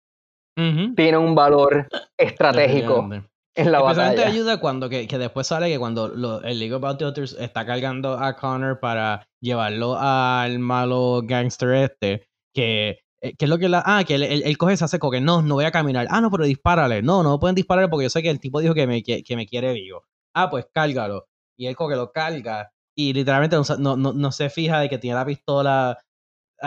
tiene 0.56 1.18
un 1.18 1.34
valor 1.34 1.88
estratégico 2.18 3.10
en 3.56 3.72
la 3.72 3.80
Especialmente 3.80 4.24
ayuda 4.24 4.60
cuando 4.60 4.90
que, 4.90 5.08
que, 5.08 5.18
después 5.18 5.48
sale 5.48 5.70
que 5.70 5.80
cuando 5.80 6.42
el 6.44 6.60
League 6.60 6.74
of 6.74 6.82
Bounty 6.82 7.04
Hunters 7.04 7.36
está 7.40 7.66
cargando 7.66 8.18
a 8.18 8.36
Connor 8.36 8.80
para 8.80 9.28
llevarlo 9.42 9.98
al 10.00 10.60
malo 10.60 11.22
gangster 11.24 11.74
este, 11.74 12.28
que, 12.54 13.00
eh, 13.22 13.36
que 13.36 13.46
es 13.46 13.50
lo 13.50 13.58
que 13.58 13.70
la... 13.70 13.84
Ah, 13.86 14.04
que 14.06 14.16
él, 14.16 14.58
coge 14.58 14.74
ese 14.74 14.88
seco 14.88 15.12
que 15.12 15.22
no, 15.22 15.42
no 15.42 15.56
voy 15.56 15.66
a 15.66 15.72
caminar. 15.72 16.08
Ah, 16.10 16.22
no, 16.22 16.32
pero 16.32 16.46
dispárale. 16.46 17.02
No, 17.02 17.24
no 17.24 17.40
pueden 17.40 17.56
dispararle 17.56 17.90
porque 17.90 18.06
yo 18.06 18.10
sé 18.10 18.22
que 18.22 18.30
el 18.30 18.40
tipo 18.40 18.60
dijo 18.62 18.74
que 18.74 18.88
me, 18.88 19.04
que, 19.04 19.24
que 19.24 19.36
me 19.36 19.46
quiere 19.46 19.74
vivo. 19.74 20.04
Ah, 20.34 20.50
pues 20.50 20.68
cárgalo 20.74 21.28
y 21.62 21.68
él 21.68 21.76
como 21.76 21.92
que 21.92 21.96
lo 21.96 22.12
carga 22.12 22.72
y 22.96 23.14
literalmente 23.14 23.56
no, 23.78 23.96
no, 23.96 24.14
no 24.14 24.32
se 24.32 24.50
fija 24.50 24.80
de 24.80 24.90
que 24.90 24.98
tiene 24.98 25.16
la 25.16 25.26
pistola 25.26 26.00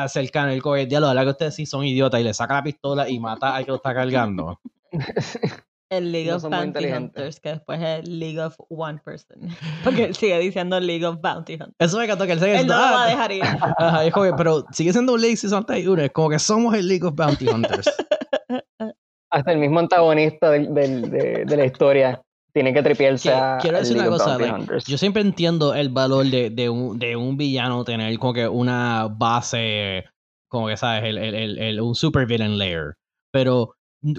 cercana. 0.06 0.52
Él 0.52 0.62
como 0.62 0.76
que, 0.76 0.86
diablo, 0.86 1.12
la 1.12 1.24
que 1.24 1.30
ustedes 1.30 1.54
sí 1.56 1.66
son 1.66 1.84
idiotas 1.84 2.20
y 2.20 2.24
le 2.24 2.32
saca 2.32 2.54
la 2.54 2.62
pistola 2.62 3.08
y 3.08 3.18
mata 3.18 3.56
al 3.56 3.64
que 3.64 3.72
lo 3.72 3.76
está 3.76 3.92
cargando. 3.92 4.60
El 5.98 6.12
League 6.12 6.32
of 6.32 6.42
Bounty 6.42 6.86
Hunters, 6.86 7.40
que 7.40 7.50
después 7.50 7.80
es 7.80 8.00
el 8.00 8.18
League 8.18 8.40
of 8.40 8.56
One 8.68 9.00
Person. 9.04 9.48
Porque 9.84 10.04
él 10.04 10.14
sigue 10.14 10.38
diciendo 10.38 10.78
League 10.80 11.04
of 11.04 11.20
Bounty 11.20 11.54
Hunters. 11.54 11.74
Eso 11.78 11.98
me 11.98 12.04
encantó 12.04 12.26
que 12.26 12.32
él 12.32 12.40
sigue 12.40 12.60
Él 12.60 12.66
no 12.66 12.74
lo 12.74 12.80
va 12.80 13.02
a 13.02 13.04
ah, 13.04 13.08
dejar 13.08 13.32
ir. 13.32 13.42
Ajá, 13.78 14.04
es 14.04 14.12
como 14.12 14.26
que, 14.26 14.32
pero 14.36 14.64
sigue 14.72 14.92
siendo 14.92 15.14
un 15.14 15.20
League 15.20 15.36
61. 15.36 16.02
Es 16.02 16.10
como 16.12 16.30
que 16.30 16.38
somos 16.38 16.74
el 16.74 16.88
League 16.88 17.06
of 17.06 17.14
Bounty 17.14 17.48
Hunters. 17.48 17.90
Hasta 19.30 19.52
el 19.52 19.58
mismo 19.58 19.80
antagonista 19.80 20.50
de, 20.50 20.60
de, 20.68 21.44
de 21.44 21.56
la 21.56 21.64
historia 21.64 22.22
tiene 22.54 22.72
que 22.72 22.82
tripiarse 22.82 23.32
a 23.32 23.58
Quiero 23.60 23.78
decir 23.78 23.96
una 23.96 24.06
cosa, 24.06 24.38
yo 24.86 24.96
siempre 24.96 25.22
entiendo 25.22 25.74
el 25.74 25.88
valor 25.88 26.24
de, 26.26 26.50
de, 26.50 26.70
un, 26.70 26.98
de, 27.00 27.16
un, 27.16 27.36
villano 27.36 27.84
tener 27.84 28.16
como 28.18 28.32
que 28.32 28.46
una 28.46 29.08
base, 29.10 30.04
como 30.48 30.68
que 30.68 30.76
sabes, 30.76 31.02
el, 31.02 31.18
el, 31.18 31.58
el, 31.58 31.80
un 31.80 31.96
super 31.96 32.26
villain 32.26 32.56
layer. 32.56 32.94
Pero 33.32 33.74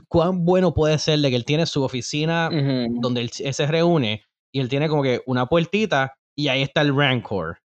cuán 0.07 0.45
bueno 0.45 0.73
puede 0.73 0.97
ser 0.97 1.19
de 1.19 1.29
que 1.29 1.35
él 1.35 1.45
tiene 1.45 1.65
su 1.65 1.83
oficina 1.83 2.49
donde 2.51 3.21
él, 3.21 3.29
se 3.31 3.67
reúne 3.67 4.23
y 4.53 4.59
él 4.59 4.69
tiene 4.69 4.89
como 4.89 5.03
que 5.03 5.21
una 5.25 5.47
puertita 5.47 6.17
y 6.35 6.47
ahí 6.47 6.61
está 6.61 6.81
el 6.81 6.95
Rancor. 6.95 7.59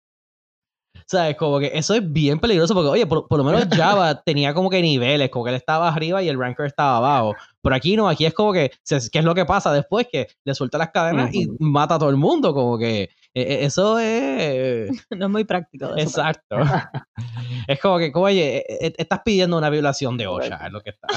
¿Sabes? 1.07 1.37
Como 1.37 1.59
que 1.59 1.71
eso 1.75 1.95
es 1.95 2.13
bien 2.13 2.39
peligroso 2.39 2.75
porque, 2.75 2.89
oye, 2.89 3.07
por, 3.07 3.27
lo 3.31 3.45
menos 3.45 3.67
Java 3.71 4.23
tenía 4.25 4.55
como 4.55 4.71
que 4.71 4.81
niveles, 4.81 5.31
como 5.31 5.45
que 5.45 5.51
él 5.51 5.57
estaba 5.57 5.89
arriba 5.89 6.23
y 6.23 6.29
el 6.29 6.39
ranker 6.39 6.67
estaba 6.67 6.99
abajo. 6.99 7.35
Pero 7.63 7.75
aquí 7.75 7.97
no, 7.97 8.09
aquí 8.09 8.27
es 8.27 8.35
como 8.35 8.53
que, 8.53 8.71
¿qué 8.89 9.19
es 9.19 9.25
lo 9.25 9.35
que 9.35 9.45
pasa 9.45 9.73
después? 9.73 10.07
Que 10.11 10.29
le 10.45 10.55
suelta 10.55 10.79
las 10.79 10.91
cadenas 10.91 11.35
y 11.35 11.49
mata 11.59 11.97
a 11.97 11.99
todo 11.99 12.11
el 12.11 12.17
mundo, 12.17 12.55
como 12.55 12.79
que 12.79 13.11
e, 13.35 13.43
e, 13.43 13.65
eso 13.65 13.99
es... 13.99 14.91
No 15.11 15.27
es 15.27 15.31
muy 15.31 15.45
práctico. 15.45 15.97
Exacto. 15.97 16.57
es 17.69 17.81
como 17.81 17.99
que, 17.99 18.13
oye, 18.15 18.65
e, 18.69 18.95
estás 18.97 19.21
pidiendo 19.25 19.59
una 19.59 19.71
violación 19.71 20.17
de 20.17 20.27
OSHA, 20.27 20.67
es 20.67 20.73
lo 20.73 20.81
que 20.81 20.91
está. 20.91 21.09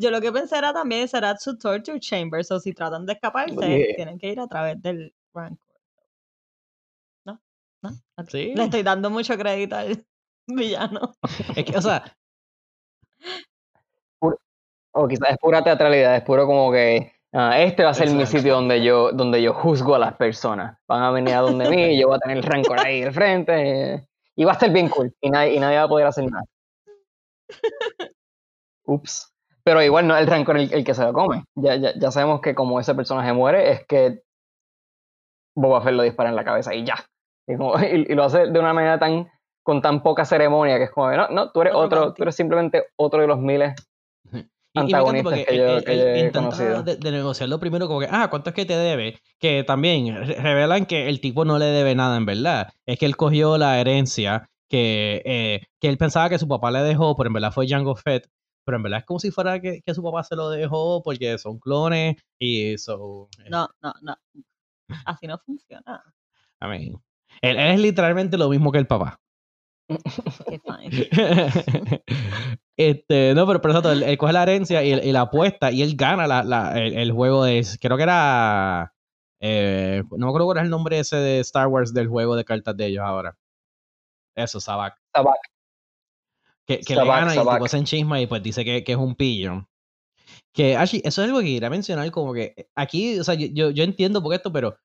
Yo 0.00 0.10
lo 0.10 0.20
que 0.20 0.32
pensé 0.32 0.56
era 0.56 0.72
también, 0.72 1.06
será 1.08 1.36
su 1.36 1.58
torture 1.58 2.00
chamber, 2.00 2.42
o 2.48 2.58
si 2.58 2.72
tratan 2.72 3.04
de 3.04 3.12
escaparse, 3.12 3.92
tienen 3.96 4.18
que 4.18 4.28
ir 4.28 4.40
a 4.40 4.46
través 4.46 4.80
del 4.80 5.12
rancor. 5.34 5.58
Le 8.32 8.64
estoy 8.64 8.82
dando 8.82 9.10
mucho 9.10 9.36
crédito 9.36 9.76
al 9.76 10.04
villano. 10.46 11.12
Es 11.54 11.64
que, 11.64 11.76
o 11.76 11.82
sea. 11.82 12.16
o 14.92 15.06
quizás 15.06 15.30
es 15.30 15.38
pura 15.38 15.62
teatralidad, 15.62 16.16
es 16.16 16.22
puro 16.22 16.46
como 16.46 16.72
que. 16.72 17.12
Ah, 17.32 17.60
este 17.60 17.84
va 17.84 17.90
a 17.90 17.94
ser 17.94 18.10
mi 18.10 18.26
sitio 18.26 18.54
donde 18.54 18.82
yo, 18.82 19.12
donde 19.12 19.40
yo 19.42 19.52
juzgo 19.52 19.94
a 19.94 19.98
las 19.98 20.14
personas. 20.14 20.78
Van 20.88 21.02
a 21.02 21.10
venir 21.10 21.34
a 21.34 21.40
donde 21.40 21.68
mí, 21.68 22.00
yo 22.00 22.08
voy 22.08 22.16
a 22.16 22.20
tener 22.20 22.38
el 22.38 22.42
rancor 22.42 22.80
ahí 22.80 23.02
al 23.02 23.12
frente. 23.12 24.08
Y 24.34 24.44
va 24.44 24.52
a 24.52 24.54
estar 24.54 24.72
bien 24.72 24.88
cool. 24.88 25.14
Y 25.20 25.30
nadie, 25.30 25.54
y 25.54 25.60
nadie 25.60 25.76
va 25.76 25.82
a 25.84 25.88
poder 25.88 26.06
hacer 26.06 26.24
nada. 26.24 26.44
Ups. 28.84 29.30
Pero 29.70 29.84
igual 29.84 30.08
no 30.08 30.16
es 30.16 30.22
el 30.22 30.26
rancor 30.26 30.58
el, 30.58 30.84
que 30.84 30.94
se 30.94 31.04
lo 31.04 31.12
come. 31.12 31.44
Ya, 31.54 31.76
ya, 31.76 31.92
ya 31.96 32.10
sabemos 32.10 32.40
que 32.40 32.56
como 32.56 32.80
ese 32.80 32.92
personaje 32.92 33.32
muere, 33.32 33.70
es 33.70 33.86
que 33.86 34.20
Boba 35.54 35.80
Fett 35.80 35.92
lo 35.92 36.02
dispara 36.02 36.28
en 36.28 36.34
la 36.34 36.42
cabeza 36.42 36.74
y 36.74 36.84
ya. 36.84 36.96
Y, 37.46 37.54
lo 37.54 38.24
hace 38.24 38.48
de 38.48 38.58
una 38.58 38.72
manera 38.72 38.98
tan 38.98 39.30
con 39.62 39.80
tan 39.80 40.02
poca 40.02 40.24
ceremonia 40.24 40.76
que 40.78 40.84
es 40.84 40.90
como, 40.90 41.12
no, 41.12 41.28
no, 41.28 41.52
tú 41.52 41.60
eres 41.60 41.74
otro, 41.76 42.14
tú 42.14 42.24
eres 42.24 42.34
simplemente 42.34 42.86
otro 42.96 43.20
de 43.20 43.28
los 43.28 43.38
miles 43.38 43.74
antagonistas 44.74 45.38
que, 45.46 45.56
yo, 45.56 45.78
he 45.78 46.32
conocido. 46.32 46.82
De, 46.82 46.96
de, 46.96 47.12
negociarlo 47.12 47.60
primero 47.60 47.86
como 47.86 48.00
que, 48.00 48.08
ah, 48.10 48.26
¿cuánto 48.28 48.50
es 48.50 48.56
que 48.56 48.66
te 48.66 48.76
debe? 48.76 49.20
Que 49.38 49.62
también 49.62 50.16
revelan 50.42 50.84
que 50.84 51.08
el 51.08 51.20
tipo 51.20 51.44
no 51.44 51.60
le 51.60 51.66
debe 51.66 51.94
nada 51.94 52.16
en 52.16 52.26
verdad. 52.26 52.72
Es 52.86 52.98
que 52.98 53.06
él 53.06 53.16
cogió 53.16 53.56
la 53.56 53.80
herencia 53.80 54.48
que, 54.68 55.22
eh, 55.24 55.60
que 55.80 55.88
él 55.88 55.96
pensaba 55.96 56.28
que 56.28 56.40
su 56.40 56.48
papá 56.48 56.72
le 56.72 56.82
dejó, 56.82 57.14
pero 57.14 57.28
en 57.28 57.34
verdad 57.34 57.52
fue 57.52 57.68
Jango 57.68 57.94
Fett. 57.94 58.26
Pero 58.64 58.76
en 58.76 58.82
verdad 58.82 59.00
es 59.00 59.06
como 59.06 59.20
si 59.20 59.30
fuera 59.30 59.60
que, 59.60 59.82
que 59.82 59.94
su 59.94 60.02
papá 60.02 60.22
se 60.22 60.36
lo 60.36 60.50
dejó 60.50 61.02
porque 61.02 61.38
son 61.38 61.58
clones 61.58 62.16
y 62.38 62.72
eso. 62.72 63.28
Eh. 63.38 63.48
No, 63.50 63.68
no, 63.82 63.94
no. 64.02 64.16
Así 65.04 65.26
no 65.26 65.38
funciona. 65.38 66.02
I 66.60 66.66
mean, 66.66 67.02
él, 67.42 67.58
es 67.58 67.80
literalmente 67.80 68.36
lo 68.36 68.48
mismo 68.48 68.72
que 68.72 68.78
el 68.78 68.86
papá. 68.86 69.20
este, 72.76 73.34
no, 73.34 73.46
pero, 73.46 73.60
por 73.60 73.70
eso 73.70 73.92
él, 73.92 74.18
coge 74.18 74.32
la 74.32 74.42
herencia 74.44 74.84
y, 74.84 75.10
la 75.10 75.22
apuesta 75.22 75.72
y 75.72 75.82
él 75.82 75.96
gana 75.96 76.26
la, 76.26 76.78
el, 76.78 77.12
juego 77.12 77.44
de. 77.44 77.66
Creo 77.80 77.96
que 77.96 78.02
era. 78.02 78.92
Eh, 79.40 80.02
no 80.10 80.26
me 80.26 80.28
acuerdo 80.28 80.46
cuál 80.46 80.58
es 80.58 80.64
el 80.64 80.70
nombre 80.70 80.98
ese 80.98 81.16
de 81.16 81.40
Star 81.40 81.66
Wars 81.66 81.94
del 81.94 82.08
juego 82.08 82.36
de 82.36 82.44
cartas 82.44 82.76
de 82.76 82.86
ellos 82.86 83.04
ahora. 83.04 83.36
Eso, 84.36 84.60
Sabak. 84.60 84.96
Sabak. 85.14 85.38
Que, 86.66 86.80
que 86.80 86.94
le 86.94 87.04
gana 87.04 87.34
y 87.34 87.38
el 87.38 87.48
tipo 87.48 87.68
se 87.68 87.78
enchisma 87.78 88.20
y 88.20 88.26
pues 88.26 88.42
dice 88.42 88.64
que, 88.64 88.84
que 88.84 88.92
es 88.92 88.98
un 88.98 89.14
pillo. 89.14 89.68
Que, 90.52 90.74
eso 90.74 90.98
es 91.02 91.18
algo 91.18 91.40
que 91.40 91.46
quería 91.46 91.70
mencionar, 91.70 92.10
como 92.10 92.32
que 92.32 92.68
aquí, 92.74 93.18
o 93.18 93.24
sea, 93.24 93.34
yo, 93.34 93.70
yo 93.70 93.84
entiendo 93.84 94.22
por 94.22 94.34
esto, 94.34 94.52
pero 94.52 94.76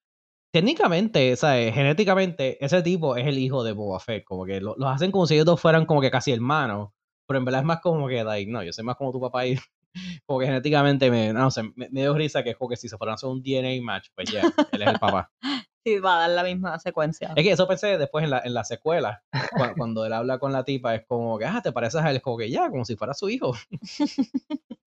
técnicamente, 0.55 1.35
¿sabes? 1.35 1.73
Genéticamente, 1.73 2.63
ese 2.63 2.81
tipo 2.81 3.17
es 3.17 3.27
el 3.27 3.37
hijo 3.37 3.61
de 3.65 3.73
Boba 3.73 3.99
Fett. 3.99 4.23
Como 4.23 4.45
que 4.45 4.61
los 4.61 4.77
hacen 4.85 5.11
como 5.11 5.27
si 5.27 5.33
ellos 5.33 5.45
dos 5.45 5.59
fueran 5.59 5.85
como 5.85 5.99
que 5.99 6.09
casi 6.09 6.31
hermanos. 6.31 6.91
Pero 7.27 7.39
en 7.39 7.43
verdad 7.43 7.59
es 7.59 7.65
más 7.65 7.81
como 7.81 8.07
que, 8.07 8.23
like, 8.23 8.49
no, 8.49 8.63
yo 8.63 8.71
soy 8.71 8.85
más 8.85 8.95
como 8.95 9.11
tu 9.11 9.19
papá 9.19 9.45
y 9.45 9.57
como 10.25 10.39
que 10.39 10.45
genéticamente 10.45 11.11
me, 11.11 11.33
no 11.33 11.51
sé, 11.51 11.63
me, 11.75 11.89
dio 11.89 12.13
risa 12.13 12.41
que 12.41 12.51
es 12.51 12.55
como 12.55 12.69
que 12.69 12.77
si 12.77 12.87
se 12.87 12.97
fueran 12.97 13.11
a 13.11 13.15
hacer 13.15 13.27
un 13.27 13.43
DNA 13.43 13.83
match, 13.83 14.07
pues 14.15 14.31
ya, 14.31 14.43
él 14.71 14.81
es 14.81 14.87
el 14.87 14.99
papá. 14.99 15.29
Sí, 15.85 15.99
va 15.99 16.15
a 16.15 16.19
dar 16.21 16.31
la 16.31 16.43
misma 16.43 16.79
secuencia. 16.79 17.31
Es 17.35 17.43
que 17.43 17.51
eso 17.51 17.67
pensé 17.67 17.99
después 17.99 18.23
en 18.23 18.31
la, 18.31 18.41
en 18.43 18.55
la 18.55 18.63
secuela, 18.63 19.23
cuando, 19.51 19.75
cuando, 19.77 20.05
él 20.05 20.13
habla 20.13 20.39
con 20.39 20.51
la 20.51 20.63
tipa, 20.63 20.95
es 20.95 21.05
como 21.05 21.37
que, 21.37 21.45
ah, 21.45 21.61
te 21.61 21.71
pareces 21.71 22.01
a 22.01 22.09
él, 22.09 22.21
como 22.23 22.37
que 22.37 22.49
ya, 22.49 22.71
como 22.71 22.85
si 22.85 22.95
fuera 22.95 23.13
su 23.13 23.29
hijo. 23.29 23.53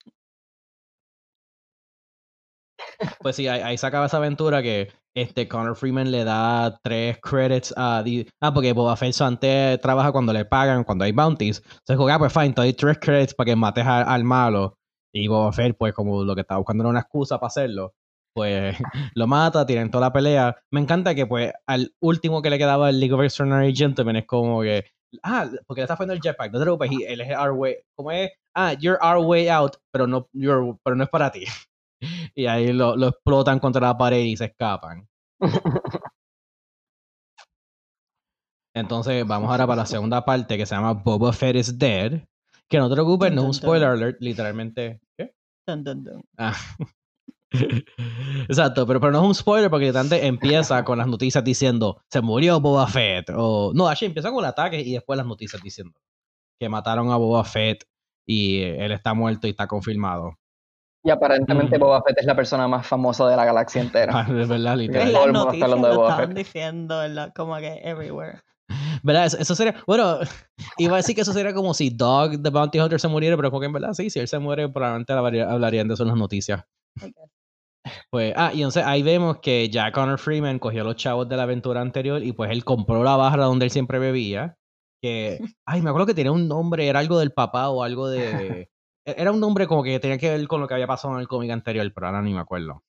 pues 3.21 3.37
sí, 3.37 3.47
ahí, 3.47 3.61
ahí, 3.61 3.79
se 3.79 3.87
acaba 3.87 4.07
esa 4.07 4.17
aventura 4.17 4.61
que 4.61 4.93
este 5.15 5.47
Connor 5.47 5.77
Freeman 5.77 6.11
le 6.11 6.25
da 6.25 6.79
tres 6.83 7.19
credits 7.21 7.73
a... 7.77 8.03
Ah, 8.41 8.53
porque 8.53 8.73
Boba 8.73 8.97
Fett 8.97 9.21
antes 9.21 9.81
trabaja 9.81 10.11
cuando 10.11 10.33
le 10.33 10.45
pagan, 10.45 10.83
cuando 10.83 11.05
hay 11.05 11.13
bounties. 11.13 11.63
Entonces, 11.65 11.97
juega, 11.97 12.17
ah, 12.17 12.19
pues 12.19 12.33
fine, 12.33 12.53
te 12.53 12.61
doy 12.63 12.73
tres 12.73 12.99
credits 13.01 13.35
para 13.35 13.47
que 13.47 13.57
mates 13.57 13.87
al, 13.87 14.25
malo. 14.25 14.79
Y 15.13 15.29
Boba 15.29 15.53
Fett, 15.53 15.77
pues 15.79 15.95
como 15.95 16.25
lo 16.25 16.35
que 16.35 16.41
estaba 16.41 16.59
buscando 16.59 16.83
era 16.83 16.91
una 16.91 17.01
excusa 17.01 17.39
para 17.39 17.49
hacerlo, 17.49 17.95
pues 18.39 18.77
lo 19.15 19.27
mata, 19.27 19.67
tienen 19.67 19.91
toda 19.91 20.07
la 20.07 20.13
pelea. 20.13 20.57
Me 20.71 20.81
encanta 20.81 21.13
que 21.15 21.27
pues 21.27 21.53
al 21.67 21.93
último 22.01 22.41
que 22.41 22.51
le 22.51 22.59
quedaba 22.59 22.89
el 22.89 23.01
League 23.01 23.13
of 23.13 23.23
Extraordinary 23.23 23.75
Gentlemen 23.75 24.15
es 24.17 24.27
como 24.27 24.63
que... 24.63 24.85
Ah, 25.25 25.49
porque 25.67 25.81
le 25.81 25.85
está 25.85 25.95
haciendo 25.95 26.15
el 26.15 26.21
jetpack, 26.21 26.53
no 26.53 26.59
te 26.59 26.65
preocupes, 26.65 26.91
él 27.09 27.21
es 27.21 27.37
our 27.37 27.51
way... 27.51 27.77
¿Cómo 27.97 28.13
es? 28.13 28.31
Ah, 28.55 28.75
you're 28.75 28.99
our 29.03 29.19
way 29.19 29.49
out, 29.49 29.77
pero 29.91 30.07
no, 30.07 30.29
pero 30.33 30.95
no 30.95 31.03
es 31.03 31.11
para 31.11 31.33
ti. 31.33 31.45
y 32.35 32.47
ahí 32.47 32.73
lo, 32.73 32.95
lo, 32.95 33.09
explotan 33.09 33.59
contra 33.59 33.81
la 33.81 33.99
pared 33.99 34.21
y 34.21 34.37
se 34.37 34.45
escapan. 34.45 35.09
Entonces, 38.73 39.27
vamos 39.27 39.51
ahora 39.51 39.67
para 39.67 39.83
la 39.83 39.87
segunda 39.87 40.25
parte 40.25 40.57
que 40.57 40.65
se 40.65 40.77
llama 40.77 40.93
Boba 40.93 41.33
Fett 41.33 41.57
is 41.57 41.77
Dead. 41.77 42.23
Que 42.69 42.79
no 42.79 42.89
te 42.89 42.95
preocupes, 42.95 43.33
no 43.33 43.41
es 43.41 43.47
un 43.49 43.55
spoiler 43.55 43.89
alert, 43.89 44.21
literalmente. 44.21 45.01
¿Qué? 45.17 45.35
Ah. 46.37 46.55
Exacto, 48.49 48.87
pero, 48.87 49.01
pero 49.01 49.13
no 49.13 49.21
es 49.21 49.27
un 49.27 49.35
spoiler 49.35 49.71
porque 49.71 49.87
literalmente 49.87 50.27
empieza 50.27 50.85
con 50.85 50.99
las 50.99 51.07
noticias 51.07 51.43
diciendo 51.43 52.03
se 52.11 52.21
murió 52.21 52.61
Boba 52.61 52.87
Fett. 52.87 53.31
O 53.35 53.73
no, 53.75 53.89
así 53.89 54.05
empieza 54.05 54.31
con 54.31 54.41
el 54.41 54.51
ataque 54.51 54.81
y 54.81 54.93
después 54.93 55.17
las 55.17 55.27
noticias 55.27 55.63
diciendo 55.63 55.99
que 56.59 56.69
mataron 56.69 57.11
a 57.11 57.17
Boba 57.17 57.45
Fett 57.45 57.85
y 58.27 58.61
él 58.63 58.93
está 58.93 59.15
muerto 59.15 59.47
y 59.47 59.51
está 59.51 59.67
confirmado. 59.67 60.39
Y 61.05 61.11
aparentemente 61.11 61.79
Boba 61.79 62.03
Fett 62.03 62.19
es 62.19 62.27
la 62.27 62.35
persona 62.35 62.69
más 62.69 62.87
famosa 62.87 63.27
de 63.29 63.37
la 63.37 63.45
galaxia 63.45 63.81
entera. 63.81 64.13
Ah, 64.17 64.31
de 64.31 64.45
verdad, 64.45 64.77
literal. 64.77 65.13
Todo 65.13 65.25
el 65.25 65.33
mundo 65.33 65.53
está 65.53 65.65
hablando 65.65 65.89
de 65.89 65.97
Boba 65.97 66.17
Fett. 66.17 66.35
diciendo 66.35 67.01
como 67.35 67.57
que 67.57 67.81
everywhere. 67.83 68.41
¿Verdad? 69.03 69.27
Eso, 69.27 69.55
sería. 69.55 69.77
Bueno, 69.87 70.19
iba 70.79 70.95
a 70.95 70.97
decir 70.99 71.15
que 71.15 71.23
eso 71.23 71.33
sería 71.33 71.55
como 71.55 71.73
si 71.73 71.91
Dog 71.91 72.43
the 72.43 72.51
Bounty 72.51 72.81
Hunter 72.81 73.01
se 73.01 73.09
muriera, 73.09 73.37
pero 73.37 73.51
porque 73.51 73.67
en 73.67 73.73
verdad 73.73 73.95
sí, 73.95 74.11
si 74.11 74.19
él 74.19 74.29
se 74.29 74.39
muere, 74.39 74.69
probablemente 74.69 75.13
hablarían 75.13 75.89
de 75.89 75.95
eso 75.95 76.03
en 76.03 76.09
las 76.09 76.19
noticias. 76.19 76.65
Pues, 78.11 78.33
ah, 78.37 78.53
y 78.53 78.59
entonces 78.59 78.85
ahí 78.85 79.03
vemos 79.03 79.39
que 79.39 79.69
Jack 79.69 79.95
Connor 79.95 80.19
Freeman 80.19 80.59
cogió 80.59 80.85
los 80.85 80.97
chavos 80.97 81.29
de 81.29 81.37
la 81.37 81.45
aventura 81.45 81.81
anterior 81.81 82.23
y 82.23 82.33
pues 82.33 82.51
él 82.51 82.65
compró 82.65 83.05
la 83.05 83.17
barra 83.17 83.45
donde 83.45 83.67
él 83.67 83.71
siempre 83.71 83.99
bebía. 83.99 84.57
Que, 85.01 85.39
ay, 85.65 85.83
me 85.83 85.91
acuerdo 85.91 86.07
que 86.07 86.15
tenía 86.15 86.33
un 86.33 86.49
nombre, 86.49 86.89
era 86.89 86.99
algo 86.99 87.19
del 87.19 87.33
papá 87.33 87.69
o 87.69 87.83
algo 87.83 88.09
de. 88.09 88.69
E-, 89.05 89.15
era 89.17 89.33
un 89.33 89.41
nombre 89.41 89.67
como 89.67 89.83
que 89.83 89.99
tenía 90.01 90.19
que 90.19 90.31
ver 90.31 90.47
con 90.49 90.61
lo 90.61 90.69
que 90.69 90.75
había 90.75 90.87
pasado 90.87 91.15
en 91.15 91.21
el 91.21 91.29
cómic 91.29 91.51
anterior, 91.51 91.91
pero 91.95 92.07
ahora 92.09 92.23
ni 92.23 92.35
me 92.35 92.41
acuerdo. 92.41 92.83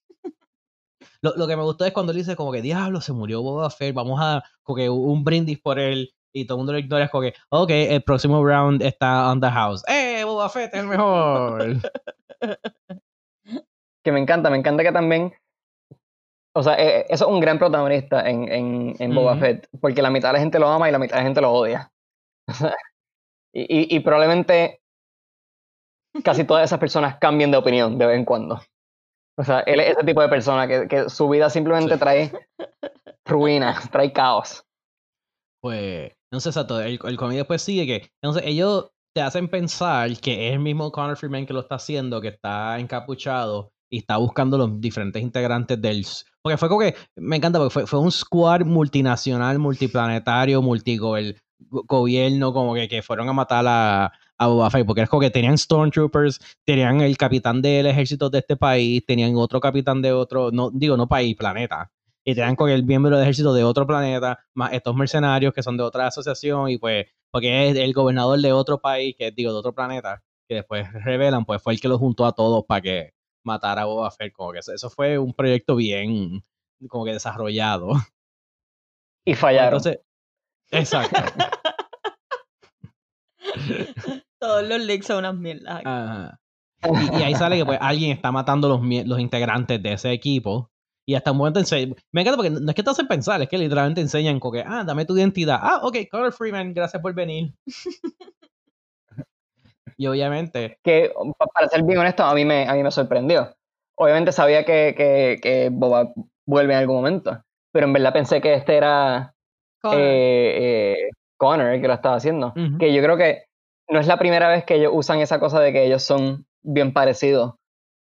Lo, 1.22 1.36
lo, 1.36 1.48
que 1.48 1.58
me 1.58 1.64
gustó 1.64 1.86
es 1.86 1.92
cuando 1.92 2.12
él 2.12 2.18
dice 2.18 2.36
como 2.36 2.52
que, 2.52 2.62
diablo, 2.62 3.02
se 3.02 3.14
murió 3.14 3.42
Boba 3.42 3.70
Fett, 3.70 3.94
vamos 3.94 4.20
a, 4.22 4.44
como 4.64 4.78
que 4.78 4.90
un 4.90 5.24
brindis 5.24 5.60
por 5.60 5.78
él, 5.78 6.14
y 6.34 6.46
todo 6.46 6.56
el 6.56 6.60
mundo 6.60 6.74
lo 6.74 6.80
ignora, 6.80 7.06
es 7.06 7.12
como 7.12 7.24
que, 7.24 7.34
ok, 7.50 7.70
el 7.72 8.04
próximo 8.04 8.46
round 8.46 8.82
está 8.82 9.32
on 9.32 9.42
the 9.42 9.50
house. 9.50 9.84
¡Eh, 9.88 10.24
Boba 10.24 10.50
Fett 10.50 10.74
es 10.74 10.80
el 10.80 10.88
mejor! 10.88 11.78
Que 14.04 14.12
me 14.12 14.20
encanta, 14.20 14.50
me 14.50 14.58
encanta 14.58 14.84
que 14.84 14.92
también, 14.92 15.34
o 16.56 16.64
sea, 16.64 16.76
e, 16.76 17.00
e, 17.00 17.06
eso 17.10 17.28
es 17.28 17.32
un 17.32 17.40
gran 17.40 17.60
protagonista 17.60 18.28
en, 18.30 18.52
en, 18.52 18.96
en 19.00 19.16
Boba 19.16 19.38
Fett, 19.38 19.68
porque 19.82 20.02
la 20.02 20.10
mitad 20.10 20.30
de 20.30 20.34
la 20.34 20.40
gente 20.40 20.60
lo 20.60 20.68
ama 20.68 20.90
y 20.90 20.92
la 20.92 21.00
mitad 21.00 21.16
de 21.16 21.22
la 21.22 21.26
gente 21.26 21.42
lo 21.42 21.52
odia. 21.52 21.92
y, 23.54 23.96
y 23.96 24.00
probablemente 24.00 24.82
casi 26.24 26.44
todas 26.44 26.66
esas 26.66 26.80
personas 26.80 27.18
cambien 27.20 27.52
de 27.52 27.58
opinión 27.58 27.98
de 27.98 28.06
vez 28.06 28.18
en 28.18 28.26
cuando. 28.26 28.62
O 29.38 29.44
sea, 29.44 29.62
él 29.62 29.80
es 29.80 29.92
ese 29.92 30.04
tipo 30.04 30.22
de 30.22 30.28
persona 30.28 30.68
que, 30.68 30.88
que 30.88 31.10
su 31.10 31.30
vida 31.30 31.50
simplemente 31.50 31.98
trae 31.98 32.32
ruinas, 33.26 33.90
trae 33.90 34.12
caos. 34.12 34.66
Pues, 35.62 36.12
no 36.32 36.40
sé, 36.40 36.50
exacto. 36.50 36.82
El, 36.82 37.00
el 37.02 37.18
cómic 37.18 37.38
después 37.38 37.62
sigue 37.62 37.86
que, 37.86 38.12
entonces 38.22 38.44
ellos 38.46 38.92
te 39.16 39.22
hacen 39.22 39.48
pensar 39.48 40.10
que 40.20 40.48
es 40.48 40.54
el 40.54 40.60
mismo 40.60 40.92
Connor 40.92 41.18
Freeman 41.18 41.46
que 41.46 41.54
lo 41.54 41.62
está 41.62 41.76
haciendo, 41.76 42.22
que 42.22 42.30
está 42.30 42.80
encapuchado 42.80 43.72
y 43.90 44.00
está 44.00 44.18
buscando 44.18 44.58
los 44.58 44.80
diferentes 44.80 45.22
integrantes 45.22 45.82
del... 45.82 46.06
Porque 46.42 46.58
fue 46.58 46.70
como 46.70 46.82
que, 46.82 46.96
me 47.16 47.36
encanta, 47.36 47.60
porque 47.60 47.74
fue, 47.74 47.88
fue 47.88 48.00
un 48.00 48.12
squad 48.12 48.62
multinacional, 48.62 49.60
multiplanetario, 49.60 50.62
multigobierno, 50.62 52.54
como 52.54 52.74
que, 52.76 52.88
que 52.88 53.02
fueron 53.02 53.28
a 53.30 53.34
matar 53.34 53.66
a, 53.68 54.12
a 54.40 54.48
Boba 54.48 54.70
Fett, 54.70 54.86
porque 54.86 55.02
es 55.02 55.10
como 55.10 55.22
que 55.22 55.30
tenían 55.30 55.58
Stormtroopers, 55.58 56.40
tenían 56.66 57.02
el 57.02 57.18
capitán 57.18 57.62
del 57.62 57.86
ejército 57.88 58.30
de 58.30 58.40
este 58.40 58.56
país, 58.56 59.06
tenían 59.06 59.36
otro 59.36 59.60
capitán 59.60 60.02
de 60.02 60.14
otro, 60.14 60.50
no 60.52 60.72
digo 60.72 60.96
no 60.96 61.08
país, 61.08 61.36
planeta. 61.36 61.92
y 62.24 62.36
tenían 62.36 62.56
con 62.56 62.70
el 62.70 62.84
miembro 62.86 63.12
del 63.16 63.24
ejército 63.24 63.54
de 63.54 63.64
otro 63.64 63.86
planeta, 63.86 64.40
más 64.54 64.74
estos 64.74 64.96
mercenarios 64.96 65.54
que 65.54 65.64
son 65.64 65.78
de 65.78 65.84
otra 65.84 66.08
asociación 66.08 66.70
y 66.70 66.78
pues, 66.78 67.08
porque 67.32 67.70
es 67.70 67.78
el 67.78 67.94
gobernador 67.94 68.40
de 68.40 68.54
otro 68.54 68.80
país, 68.80 69.16
que 69.18 69.32
digo, 69.32 69.52
de 69.52 69.60
otro 69.60 69.74
planeta, 69.74 70.24
que 70.48 70.56
después 70.56 70.88
revelan, 70.94 71.46
pues 71.46 71.62
fue 71.62 71.74
el 71.74 71.82
que 71.82 71.90
los 71.90 72.00
juntó 72.00 72.26
a 72.26 72.32
todos 72.32 72.64
para 72.66 72.82
que 72.82 73.14
matara 73.44 73.84
a 73.84 73.86
Boba 73.86 74.12
Fett, 74.12 74.34
como 74.34 74.52
que 74.52 74.60
eso, 74.60 74.90
fue 74.90 75.18
un 75.18 75.34
proyecto 75.34 75.76
bien, 75.76 76.44
como 76.88 77.06
que 77.06 77.14
desarrollado. 77.14 77.92
Y 79.26 79.36
fallaron. 79.36 79.78
Entonces, 79.78 80.00
exacto. 80.72 81.22
Todos 84.40 84.68
los 84.68 84.82
leaks 84.82 85.08
son 85.08 85.20
unas 85.20 85.36
mierdas. 85.36 85.84
Y, 86.82 87.24
ahí 87.24 87.36
sale 87.36 87.58
que 87.58 87.66
pues 87.66 87.78
alguien 87.82 88.12
está 88.12 88.32
matando 88.32 88.70
los, 88.70 88.82
los 89.06 89.20
integrantes 89.20 89.84
de 89.84 89.94
ese 89.94 90.12
equipo. 90.12 90.72
Y 91.06 91.16
hasta 91.16 91.32
un 91.32 91.38
momento 91.38 91.60
Me 92.12 92.22
encanta 92.22 92.38
porque 92.38 92.52
no 92.52 92.70
es 92.70 92.76
que 92.76 92.84
te 92.84 92.90
hacen 92.92 93.08
pensar, 93.08 93.42
es 93.42 93.50
que 93.50 93.58
literalmente 93.58 94.00
enseñan 94.00 94.40
como 94.40 94.54
que, 94.54 94.64
ah, 94.66 94.84
dame 94.84 95.06
tu 95.06 95.18
identidad. 95.18 95.60
Ah, 95.60 95.80
ok, 95.82 95.98
Connor 96.10 96.32
Freeman, 96.32 96.74
gracias 96.74 97.02
por 97.02 97.16
venir. 97.16 97.54
y 100.00 100.08
obviamente. 100.08 100.80
Que, 100.82 101.12
para 101.54 101.68
ser 101.68 101.84
bien 101.84 102.00
honesto, 102.00 102.24
a 102.24 102.34
mí 102.34 102.46
me, 102.46 102.68
a 102.68 102.74
mí 102.74 102.82
me 102.82 102.90
sorprendió. 102.90 103.54
Obviamente 103.96 104.32
sabía 104.32 104.64
que, 104.64 104.96
que, 104.96 105.40
que 105.44 105.70
Boba 105.70 106.14
vuelve 106.48 106.74
en 106.74 106.80
algún 106.80 106.96
momento. 106.96 107.44
Pero 107.74 107.86
en 107.86 107.94
verdad 107.94 108.14
pensé 108.14 108.40
que 108.40 108.54
este 108.54 108.78
era 108.78 109.36
Connor, 109.82 110.00
eh, 110.00 110.94
eh, 111.02 111.10
Connor 111.38 111.68
el 111.74 111.82
que 111.82 111.88
lo 111.90 111.94
estaba 111.96 112.16
haciendo. 112.16 112.54
Que 112.80 112.94
yo 112.94 113.04
creo 113.04 113.18
que 113.18 113.44
no 113.90 114.00
es 114.00 114.08
la 114.08 114.18
primera 114.18 114.48
vez 114.48 114.64
que 114.64 114.76
ellos 114.76 114.94
usan 114.96 115.20
esa 115.20 115.38
cosa 115.38 115.60
de 115.60 115.74
que 115.74 115.86
ellos 115.86 116.02
son 116.02 116.46
bien 116.64 116.94
parecidos 116.94 117.56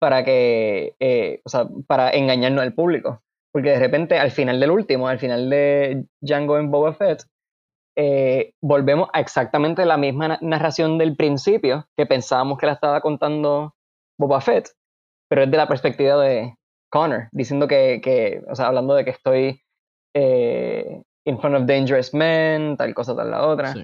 para 0.01 0.25
que, 0.25 0.97
eh, 0.99 1.41
o 1.45 1.49
sea, 1.49 1.69
para 1.87 2.11
engañarnos 2.11 2.63
al 2.63 2.75
público. 2.75 3.23
Porque 3.53 3.71
de 3.71 3.79
repente, 3.79 4.19
al 4.19 4.33
final 4.33 4.59
del 4.59 4.73
último, 4.73 5.07
al 5.07 5.21
final 5.21 5.49
de 5.49 6.05
Django 6.21 6.59
en 6.59 6.73
Boba 6.73 6.95
Fett, 6.95 7.23
eh, 7.97 8.53
volvemos 8.63 9.09
a 9.13 9.21
exactamente 9.21 9.87
la 9.87 9.97
misma 9.97 10.39
narración 10.43 10.99
del 10.99 11.17
principio 11.17 11.87
que 11.97 12.05
pensábamos 12.05 12.59
que 12.59 12.67
la 12.67 12.73
estaba 12.73 13.01
contando 13.01 13.75
Boba 14.19 14.41
Fett, 14.41 14.69
pero 15.29 15.43
es 15.43 15.51
de 15.51 15.57
la 15.57 15.67
perspectiva 15.67 16.17
de 16.23 16.55
Connor, 16.91 17.29
diciendo 17.33 17.67
que, 17.67 18.01
que 18.03 18.43
o 18.49 18.55
sea, 18.55 18.67
hablando 18.67 18.95
de 18.95 19.05
que 19.05 19.11
estoy 19.11 19.63
eh, 20.15 21.03
in 21.25 21.39
front 21.39 21.57
of 21.57 21.67
dangerous 21.67 22.13
men, 22.13 22.77
tal 22.77 22.95
cosa, 22.95 23.17
tal 23.17 23.31
la 23.31 23.47
otra. 23.47 23.75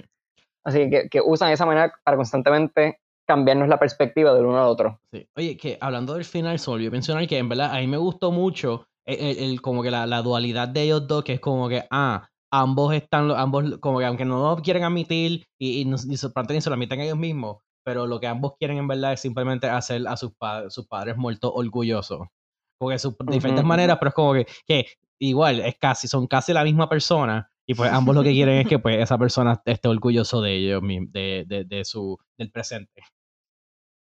Así 0.65 0.91
que, 0.91 1.09
que 1.09 1.21
usan 1.21 1.51
esa 1.51 1.67
manera 1.67 1.93
para 2.05 2.17
constantemente 2.17 2.99
cambiarnos 3.27 3.69
la 3.69 3.79
perspectiva 3.79 4.35
del 4.35 4.45
uno 4.45 4.61
al 4.61 4.69
otro. 4.69 5.01
Sí. 5.13 5.27
Oye, 5.37 5.57
que 5.57 5.79
hablando 5.81 6.15
del 6.15 6.25
final, 6.25 6.59
solo 6.59 6.83
yo 6.83 6.91
mencionar 6.91 7.27
que 7.27 7.39
en 7.39 7.49
verdad 7.49 7.75
a 7.75 7.81
mí 7.81 7.87
me 7.87 7.97
gustó 7.97 8.31
mucho 8.31 8.87
el, 9.05 9.61
como 9.61 9.83
que 9.83 9.91
la, 9.91 10.07
la, 10.07 10.23
dualidad 10.23 10.69
de 10.69 10.83
ellos 10.83 11.09
dos, 11.09 11.25
que 11.25 11.35
es 11.35 11.41
como 11.41 11.69
que, 11.69 11.85
ah, 11.91 12.29
ambos 12.53 12.95
están, 12.95 13.31
ambos, 13.33 13.79
como 13.79 13.99
que 13.99 14.05
aunque 14.05 14.25
no 14.25 14.55
lo 14.55 14.63
quieren 14.63 14.85
admitir 14.85 15.47
y, 15.59 15.81
y, 15.81 15.85
ni 15.85 15.99
se, 15.99 16.07
ni 16.09 16.17
se 16.61 16.71
lo 16.71 16.75
admiten 16.75 17.01
ellos 17.01 17.19
mismos, 17.19 17.59
pero 17.85 18.07
lo 18.07 18.21
que 18.21 18.27
ambos 18.27 18.53
quieren 18.59 18.79
en 18.79 18.87
verdad 18.87 19.15
es 19.15 19.21
simplemente 19.21 19.69
hacer 19.69 20.07
a 20.07 20.17
sus, 20.17 20.33
sus 20.69 20.87
padres 20.87 21.17
muertos 21.17 21.51
orgullosos. 21.55 22.29
Porque 22.79 22.99
sus 22.99 23.15
diferentes 23.29 23.65
maneras, 23.65 23.99
pero 23.99 24.11
es 24.11 24.15
como 24.15 24.35
que, 24.35 24.47
que 24.67 24.87
igual, 25.21 25.61
es 25.61 25.77
casi, 25.79 26.09
son 26.09 26.27
casi 26.27 26.53
la 26.53 26.65
misma 26.65 26.89
persona, 26.89 27.49
y 27.67 27.75
pues 27.75 27.93
ambos 27.93 28.15
lo 28.15 28.23
que 28.23 28.33
quieren 28.33 28.59
es 28.59 28.67
que 28.67 28.79
pues 28.79 28.99
esa 28.99 29.17
persona 29.17 29.63
esté 29.65 29.89
orgulloso 29.89 30.41
de 30.41 30.55
ellos, 30.57 30.83
de, 30.83 31.45
de, 31.47 31.65
de 31.65 31.85
su, 31.85 32.19
del 32.37 32.51
presente. 32.51 33.03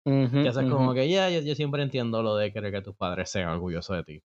Uh 0.04 0.36
es 0.36 0.56
como 0.58 0.96
que 0.96 1.08
ya, 1.08 1.30
yo, 1.30 1.54
siempre 1.54 1.84
entiendo 1.84 2.24
lo 2.24 2.36
de 2.36 2.52
querer 2.52 2.72
que 2.72 2.82
tus 2.82 2.96
padres 2.96 3.30
sean 3.30 3.50
orgullosos 3.50 3.98
de 3.98 4.04
ti. 4.04 4.24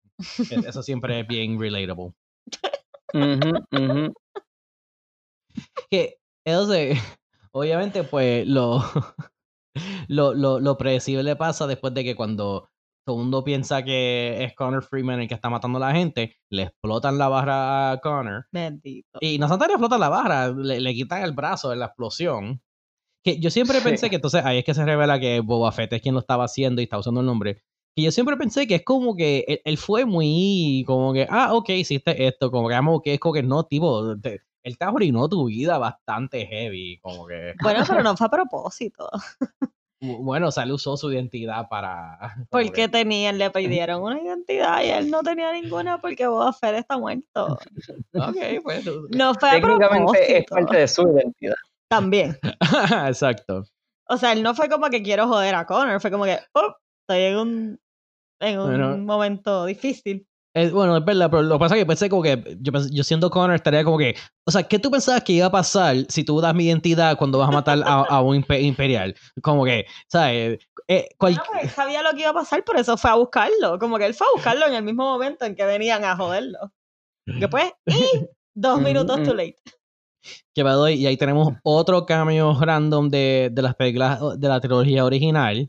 E, 0.50 0.68
eso 0.68 0.84
siempre 0.84 1.18
es 1.20 1.26
bien 1.26 1.58
relatable. 1.58 2.12
que, 5.90 6.16
entonces, 6.44 6.98
obviamente, 7.52 8.04
pues 8.04 8.46
lo, 8.46 8.82
lo, 10.08 10.34
lo, 10.34 10.60
lo 10.60 10.76
predecible 10.76 11.36
pasa 11.36 11.66
después 11.66 11.94
de 11.94 12.04
que 12.04 12.16
cuando 12.16 12.68
todo 13.04 13.16
el 13.16 13.22
mundo 13.22 13.44
piensa 13.44 13.84
que 13.84 14.42
es 14.42 14.54
Connor 14.54 14.82
Freeman 14.82 15.20
el 15.20 15.28
que 15.28 15.34
está 15.34 15.50
matando 15.50 15.76
a 15.76 15.88
la 15.88 15.92
gente, 15.92 16.36
le 16.50 16.64
explotan 16.64 17.18
la 17.18 17.28
barra 17.28 17.92
a 17.92 17.98
Connor. 17.98 18.46
Bendito. 18.50 19.18
Y 19.20 19.38
no 19.38 19.46
solamente 19.46 19.68
le 19.68 19.74
explotan 19.74 20.00
la 20.00 20.08
barra, 20.08 20.48
le, 20.48 20.94
quitan 20.94 21.22
el 21.22 21.32
brazo 21.32 21.72
en 21.72 21.80
la 21.80 21.86
explosión. 21.86 22.62
Que 23.22 23.38
yo 23.38 23.50
siempre 23.50 23.80
pensé 23.80 24.10
que 24.10 24.16
entonces 24.16 24.44
ahí 24.44 24.58
es 24.58 24.64
que 24.64 24.74
se 24.74 24.84
revela 24.84 25.18
que 25.18 25.40
Boba 25.40 25.72
Fett 25.72 25.92
es 25.92 26.02
quien 26.02 26.14
lo 26.14 26.20
estaba 26.20 26.44
haciendo 26.44 26.80
y 26.80 26.84
está 26.84 26.98
usando 26.98 27.20
el 27.20 27.26
nombre. 27.26 27.62
Que 27.96 28.02
yo 28.02 28.10
siempre 28.10 28.36
pensé 28.36 28.66
que 28.66 28.76
es 28.76 28.84
como 28.84 29.14
que 29.14 29.62
él, 29.64 29.78
fue 29.78 30.04
muy 30.04 30.84
como 30.86 31.12
que, 31.12 31.26
ah, 31.30 31.54
ok, 31.54 31.68
hiciste 31.70 32.26
esto, 32.26 32.50
como 32.50 32.68
que, 32.68 32.74
amo, 32.74 33.00
que 33.00 33.14
es 33.14 33.20
como 33.20 33.34
que 33.34 33.42
no, 33.42 33.64
tipo, 33.64 34.16
él 34.64 34.78
te 34.78 34.84
arruinó 34.84 35.28
tu 35.28 35.46
vida 35.46 35.78
bastante 35.78 36.46
heavy, 36.46 36.98
como 37.00 37.26
que. 37.26 37.54
Bueno, 37.62 37.84
pero 37.86 38.02
no 38.02 38.16
fue 38.16 38.26
a 38.26 38.30
propósito. 38.30 39.08
Bueno, 40.20 40.48
o 40.48 40.50
sea, 40.50 40.64
él 40.64 40.72
usó 40.72 40.98
su 40.98 41.10
identidad 41.10 41.66
para. 41.70 42.18
Porque 42.50 42.88
tenían, 42.88 43.38
le 43.38 43.50
pidieron 43.50 44.02
una 44.02 44.20
identidad 44.20 44.82
y 44.82 44.90
él 44.90 45.10
no 45.10 45.22
tenía 45.22 45.50
ninguna 45.52 45.98
porque 45.98 46.26
Boba 46.26 46.52
Fett 46.52 46.74
está 46.74 46.98
muerto. 46.98 47.58
ok, 48.12 48.36
pues. 48.62 48.84
No 49.10 49.34
fue 49.34 49.48
a 49.48 49.52
Técnicamente 49.52 50.38
es 50.38 50.44
parte 50.44 50.76
de 50.76 50.88
su 50.88 51.02
identidad. 51.02 51.54
También. 51.88 52.38
Exacto. 53.06 53.64
O 54.08 54.18
sea, 54.18 54.32
él 54.32 54.42
no 54.42 54.54
fue 54.54 54.68
como 54.68 54.90
que 54.90 55.02
quiero 55.02 55.26
joder 55.26 55.54
a 55.54 55.64
Connor, 55.64 56.00
fue 56.00 56.10
como 56.10 56.24
que, 56.24 56.38
oh, 56.52 56.74
estoy 57.02 57.22
en 57.22 57.38
un, 57.38 57.80
en 58.44 58.58
un 58.60 59.04
momento 59.04 59.64
difícil 59.66 60.26
bueno, 60.72 60.96
es 60.96 61.04
verdad, 61.04 61.30
pero 61.30 61.42
lo 61.42 61.56
que 61.56 61.58
pasa 61.58 61.74
es 61.74 61.82
que 61.82 61.86
pensé 61.86 62.08
como 62.08 62.22
que 62.22 62.56
yo, 62.60 62.72
yo 62.92 63.02
siendo 63.02 63.28
Connor 63.28 63.56
estaría 63.56 63.82
como 63.82 63.98
que, 63.98 64.14
o 64.46 64.52
sea, 64.52 64.62
¿qué 64.62 64.78
tú 64.78 64.88
pensabas 64.88 65.24
que 65.24 65.32
iba 65.32 65.46
a 65.46 65.50
pasar 65.50 65.96
si 66.08 66.22
tú 66.22 66.40
das 66.40 66.54
mi 66.54 66.66
identidad 66.66 67.16
cuando 67.18 67.38
vas 67.38 67.48
a 67.48 67.52
matar 67.52 67.82
a, 67.84 68.20
un 68.22 68.36
imperial? 68.36 69.16
Como 69.42 69.64
que, 69.64 69.86
¿sabes? 70.06 70.60
Eh, 70.86 71.08
pues, 71.18 71.36
sabía 71.74 72.02
lo 72.02 72.12
que 72.12 72.20
iba 72.20 72.30
a 72.30 72.34
pasar, 72.34 72.62
por 72.62 72.76
eso 72.78 72.96
fue 72.96 73.10
a 73.10 73.14
buscarlo. 73.14 73.80
Como 73.80 73.98
que 73.98 74.06
él 74.06 74.14
fue 74.14 74.28
a 74.28 74.36
buscarlo 74.36 74.66
en 74.66 74.74
el 74.74 74.84
mismo 74.84 75.04
momento 75.04 75.44
en 75.44 75.56
que 75.56 75.64
venían 75.64 76.04
a 76.04 76.16
joderlo. 76.16 76.72
Después, 77.26 77.72
y 77.86 78.26
dos 78.54 78.80
minutos 78.80 79.24
too 79.24 79.34
late. 79.34 79.56
Que 80.54 80.62
me 80.62 80.70
doy, 80.70 80.94
y 80.94 81.06
ahí 81.06 81.16
tenemos 81.16 81.48
otro 81.64 82.06
cambio 82.06 82.56
random 82.58 83.08
de, 83.08 83.50
de 83.52 83.62
las 83.62 83.74
películas 83.74 84.20
de 84.38 84.48
la 84.48 84.60
trilogía 84.60 85.04
original, 85.04 85.68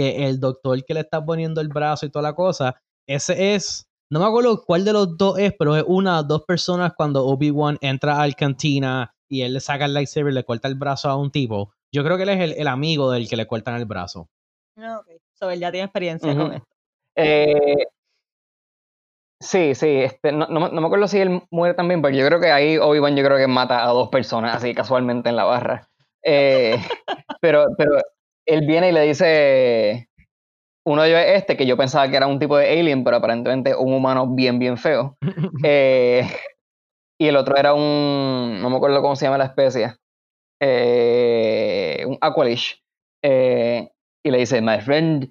que 0.00 0.26
el 0.26 0.40
doctor 0.40 0.84
que 0.84 0.94
le 0.94 1.00
está 1.00 1.24
poniendo 1.24 1.60
el 1.60 1.68
brazo 1.68 2.06
y 2.06 2.10
toda 2.10 2.22
la 2.22 2.34
cosa, 2.34 2.80
ese 3.06 3.54
es 3.54 3.90
no 4.12 4.18
me 4.18 4.26
acuerdo 4.26 4.64
cuál 4.64 4.84
de 4.84 4.92
los 4.92 5.16
dos 5.16 5.38
es, 5.38 5.54
pero 5.56 5.76
es 5.76 5.84
una 5.86 6.18
o 6.18 6.22
dos 6.24 6.42
personas 6.44 6.92
cuando 6.96 7.24
Obi-Wan 7.26 7.78
entra 7.80 8.20
al 8.20 8.34
cantina 8.34 9.14
y 9.28 9.42
él 9.42 9.54
le 9.54 9.60
saca 9.60 9.84
el 9.84 9.94
lightsaber 9.94 10.32
y 10.32 10.34
le 10.34 10.44
corta 10.44 10.66
el 10.66 10.74
brazo 10.74 11.08
a 11.08 11.16
un 11.16 11.30
tipo. 11.30 11.72
Yo 11.92 12.02
creo 12.02 12.16
que 12.16 12.24
él 12.24 12.30
es 12.30 12.56
el, 12.56 12.66
amigo 12.66 13.12
del 13.12 13.28
que 13.28 13.36
le 13.36 13.46
cortan 13.46 13.76
el 13.76 13.84
brazo. 13.84 14.28
No, 14.74 14.98
ok. 14.98 15.06
So, 15.34 15.50
él 15.50 15.60
ya 15.60 15.70
tiene 15.70 15.84
experiencia 15.84 16.34
con 16.34 16.54
esto. 16.54 16.66
Eh, 17.14 17.86
sí, 19.38 19.76
sí. 19.76 19.86
Este, 19.86 20.32
no, 20.32 20.48
no, 20.48 20.70
me 20.70 20.86
acuerdo 20.86 21.06
si 21.06 21.18
él 21.18 21.42
muere 21.52 21.74
también, 21.74 22.02
pero 22.02 22.16
yo 22.16 22.26
creo 22.26 22.40
que 22.40 22.50
ahí 22.50 22.78
Obi-Wan 22.78 23.16
yo 23.16 23.24
creo 23.24 23.38
que 23.38 23.46
mata 23.46 23.84
a 23.84 23.92
dos 23.92 24.08
personas 24.08 24.56
así 24.56 24.74
casualmente 24.74 25.28
en 25.28 25.36
la 25.36 25.44
barra. 25.44 25.88
Eh, 26.24 26.76
pero, 27.40 27.66
pero 27.78 27.92
él 28.46 28.66
viene 28.66 28.88
y 28.88 28.92
le 28.92 29.02
dice 29.02 30.10
uno 30.84 31.02
de 31.02 31.10
ellos 31.10 31.20
es 31.20 31.38
este, 31.40 31.56
que 31.56 31.66
yo 31.66 31.76
pensaba 31.76 32.08
que 32.08 32.16
era 32.16 32.26
un 32.26 32.38
tipo 32.38 32.56
de 32.56 32.78
alien, 32.78 33.04
pero 33.04 33.16
aparentemente 33.16 33.74
un 33.74 33.92
humano 33.92 34.26
bien, 34.26 34.58
bien 34.58 34.76
feo. 34.76 35.16
Eh, 35.64 36.26
y 37.20 37.26
el 37.26 37.36
otro 37.36 37.54
era 37.56 37.74
un, 37.74 38.60
no 38.62 38.70
me 38.70 38.76
acuerdo 38.76 39.02
cómo 39.02 39.14
se 39.14 39.26
llama 39.26 39.36
la 39.36 39.44
especie, 39.44 39.94
eh, 40.60 42.02
un 42.06 42.16
Aqualish. 42.20 42.82
Eh, 43.22 43.90
y 44.24 44.30
le 44.30 44.38
dice, 44.38 44.62
my 44.62 44.80
friend, 44.80 45.30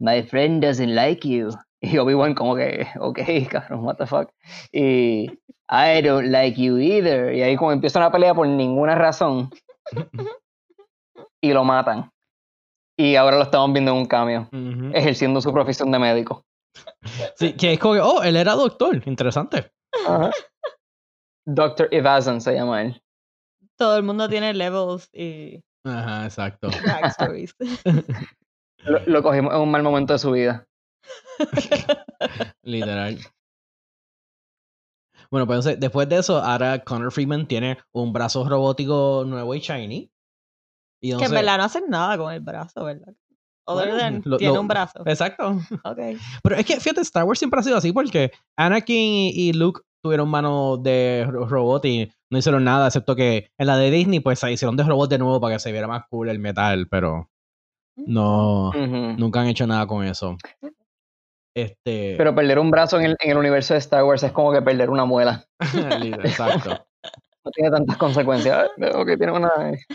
my 0.00 0.22
friend 0.22 0.62
doesn't 0.62 0.94
like 0.94 1.28
you. 1.28 1.50
Y 1.82 1.98
Obi-Wan 1.98 2.34
como 2.34 2.56
que, 2.56 2.86
ok, 2.98 3.20
cabrón, 3.50 3.84
what 3.84 3.96
the 3.96 4.06
fuck. 4.06 4.30
Y 4.72 5.30
I 5.68 6.00
don't 6.02 6.30
like 6.30 6.60
you 6.60 6.78
either. 6.78 7.34
Y 7.34 7.42
ahí 7.42 7.56
como 7.56 7.72
empieza 7.72 7.98
una 7.98 8.10
pelea 8.10 8.34
por 8.34 8.48
ninguna 8.48 8.94
razón. 8.94 9.50
y 11.42 11.52
lo 11.52 11.64
matan 11.64 12.10
y 12.96 13.16
ahora 13.16 13.36
lo 13.36 13.42
estamos 13.44 13.72
viendo 13.72 13.92
en 13.92 13.98
un 13.98 14.06
cambio, 14.06 14.48
ejerciendo 14.94 15.40
su 15.40 15.52
profesión 15.52 15.90
de 15.90 15.98
médico. 15.98 16.44
Sí, 17.36 17.54
que 17.54 17.72
es 17.72 17.78
como 17.78 17.94
que, 17.94 18.00
oh, 18.00 18.22
él 18.22 18.36
era 18.36 18.54
doctor, 18.54 19.00
interesante. 19.06 19.70
Doctor 21.46 21.88
Evason 21.90 22.40
se 22.40 22.54
llama 22.54 22.82
él. 22.82 23.02
Todo 23.78 23.96
el 23.96 24.02
mundo 24.02 24.28
tiene 24.28 24.52
levels 24.52 25.08
y. 25.12 25.62
Ajá, 25.84 26.24
exacto. 26.24 26.68
lo, 28.84 29.00
lo 29.06 29.22
cogimos 29.22 29.54
en 29.54 29.60
un 29.60 29.70
mal 29.70 29.82
momento 29.82 30.12
de 30.12 30.18
su 30.18 30.32
vida. 30.32 30.66
Literal. 32.62 33.20
Bueno, 35.30 35.46
pues 35.46 35.64
después 35.78 36.08
de 36.08 36.18
eso, 36.18 36.38
ahora 36.38 36.82
Connor 36.84 37.12
Freeman 37.12 37.46
tiene 37.46 37.78
un 37.92 38.12
brazo 38.12 38.48
robótico 38.48 39.24
nuevo 39.26 39.54
y 39.54 39.60
shiny 39.60 40.10
que 41.00 41.24
en 41.24 41.30
verdad 41.30 41.58
no 41.58 41.64
hacen 41.64 41.84
nada 41.88 42.16
con 42.16 42.32
el 42.32 42.40
brazo, 42.40 42.84
¿verdad? 42.84 43.14
Other 43.68 44.22
tiene 44.38 44.58
un 44.58 44.68
brazo. 44.68 45.02
Exacto. 45.06 45.58
Ok. 45.84 45.98
Pero 46.42 46.56
es 46.56 46.64
que, 46.64 46.78
fíjate, 46.78 47.00
Star 47.00 47.24
Wars 47.24 47.38
siempre 47.38 47.60
ha 47.60 47.62
sido 47.62 47.76
así 47.76 47.92
porque 47.92 48.30
Anakin 48.56 49.30
y 49.34 49.52
Luke 49.52 49.82
tuvieron 50.02 50.28
manos 50.28 50.82
de 50.82 51.26
robot 51.28 51.84
y 51.84 52.12
no 52.30 52.38
hicieron 52.38 52.62
nada, 52.62 52.86
excepto 52.86 53.16
que 53.16 53.50
en 53.58 53.66
la 53.66 53.76
de 53.76 53.90
Disney, 53.90 54.20
pues 54.20 54.38
se 54.38 54.52
hicieron 54.52 54.76
de 54.76 54.84
robot 54.84 55.10
de 55.10 55.18
nuevo 55.18 55.40
para 55.40 55.56
que 55.56 55.60
se 55.60 55.72
viera 55.72 55.88
más 55.88 56.04
cool 56.08 56.28
el 56.28 56.38
metal, 56.38 56.86
pero 56.88 57.28
no, 57.96 58.72
nunca 58.72 59.40
han 59.40 59.48
hecho 59.48 59.66
nada 59.66 59.86
con 59.86 60.04
eso. 60.04 60.36
Este... 61.56 62.14
Pero 62.16 62.34
perder 62.34 62.60
un 62.60 62.70
brazo 62.70 63.00
en 63.00 63.06
el, 63.06 63.16
en 63.18 63.30
el 63.32 63.38
universo 63.38 63.74
de 63.74 63.78
Star 63.78 64.04
Wars 64.04 64.22
es 64.22 64.30
como 64.30 64.52
que 64.52 64.62
perder 64.62 64.90
una 64.90 65.06
muela. 65.06 65.44
Exacto 66.22 66.86
no 67.46 67.52
tiene 67.52 67.70
tantas 67.70 67.96
consecuencias. 67.96 68.70
que 68.76 69.16
tiene 69.16 69.32
una... 69.32 69.50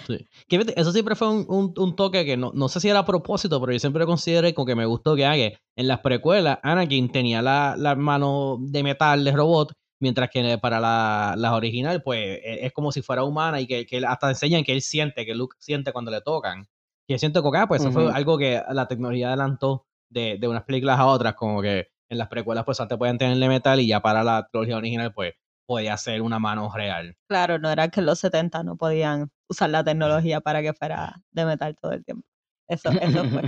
Sí. 0.07 0.25
Eso 0.49 0.91
siempre 0.93 1.15
fue 1.15 1.29
un, 1.29 1.73
un, 1.77 1.95
toque 1.95 2.23
que 2.25 2.37
no, 2.37 2.51
no, 2.55 2.69
sé 2.69 2.79
si 2.79 2.87
era 2.87 2.99
a 2.99 3.05
propósito, 3.05 3.59
pero 3.59 3.73
yo 3.73 3.79
siempre 3.79 4.05
consideré 4.05 4.53
como 4.53 4.65
que 4.65 4.75
me 4.75 4.85
gustó 4.85 5.15
que 5.15 5.25
haga. 5.25 5.51
En 5.75 5.87
las 5.87 5.99
precuelas, 5.99 6.59
Anakin 6.63 7.11
tenía 7.11 7.41
la, 7.41 7.75
la 7.77 7.95
mano 7.95 8.57
de 8.61 8.83
metal 8.83 9.25
de 9.25 9.31
robot, 9.33 9.73
mientras 9.99 10.29
que 10.29 10.57
para 10.59 10.79
la, 10.79 11.35
la 11.37 11.53
original, 11.53 12.01
pues 12.03 12.39
e, 12.41 12.65
es 12.65 12.71
como 12.71 12.93
si 12.93 13.01
fuera 13.01 13.25
humana 13.25 13.59
y 13.59 13.67
que, 13.67 13.85
que 13.85 14.01
hasta 14.05 14.29
enseñan 14.29 14.63
que 14.63 14.71
él 14.71 14.81
siente, 14.81 15.25
que 15.25 15.35
Luke 15.35 15.57
siente 15.59 15.91
cuando 15.91 16.09
le 16.09 16.21
tocan. 16.21 16.67
Y 17.05 17.19
siento 17.19 17.43
que, 17.43 17.57
ah, 17.57 17.67
pues 17.67 17.81
eso 17.81 17.91
fue 17.91 18.09
algo 18.09 18.37
que 18.37 18.61
la 18.71 18.87
tecnología 18.87 19.27
adelantó 19.27 19.85
de, 20.09 20.37
de 20.39 20.47
unas 20.47 20.63
películas 20.63 20.97
a 20.97 21.07
otras, 21.07 21.33
como 21.33 21.61
que 21.61 21.89
en 22.07 22.17
las 22.17 22.29
precuelas 22.29 22.63
pues 22.63 22.79
antes 22.79 22.97
podían 22.97 23.17
tenerle 23.17 23.49
metal 23.49 23.79
y 23.81 23.87
ya 23.87 24.01
para 24.01 24.23
la 24.23 24.47
trilogía 24.49 24.77
original 24.77 25.13
pues 25.13 25.33
podía 25.71 25.95
ser 25.95 26.21
una 26.21 26.37
mano 26.37 26.69
real. 26.75 27.15
Claro, 27.29 27.57
no 27.57 27.69
era 27.71 27.87
que 27.87 28.01
en 28.01 28.05
los 28.05 28.19
70 28.19 28.61
no 28.63 28.75
podían 28.75 29.31
usar 29.47 29.69
la 29.69 29.83
tecnología 29.85 30.41
para 30.41 30.61
que 30.61 30.73
fuera 30.73 31.15
de 31.31 31.45
metal 31.45 31.77
todo 31.81 31.93
el 31.93 32.03
tiempo. 32.03 32.27
Eso, 32.67 32.89
eso 32.89 33.23
fue. 33.25 33.41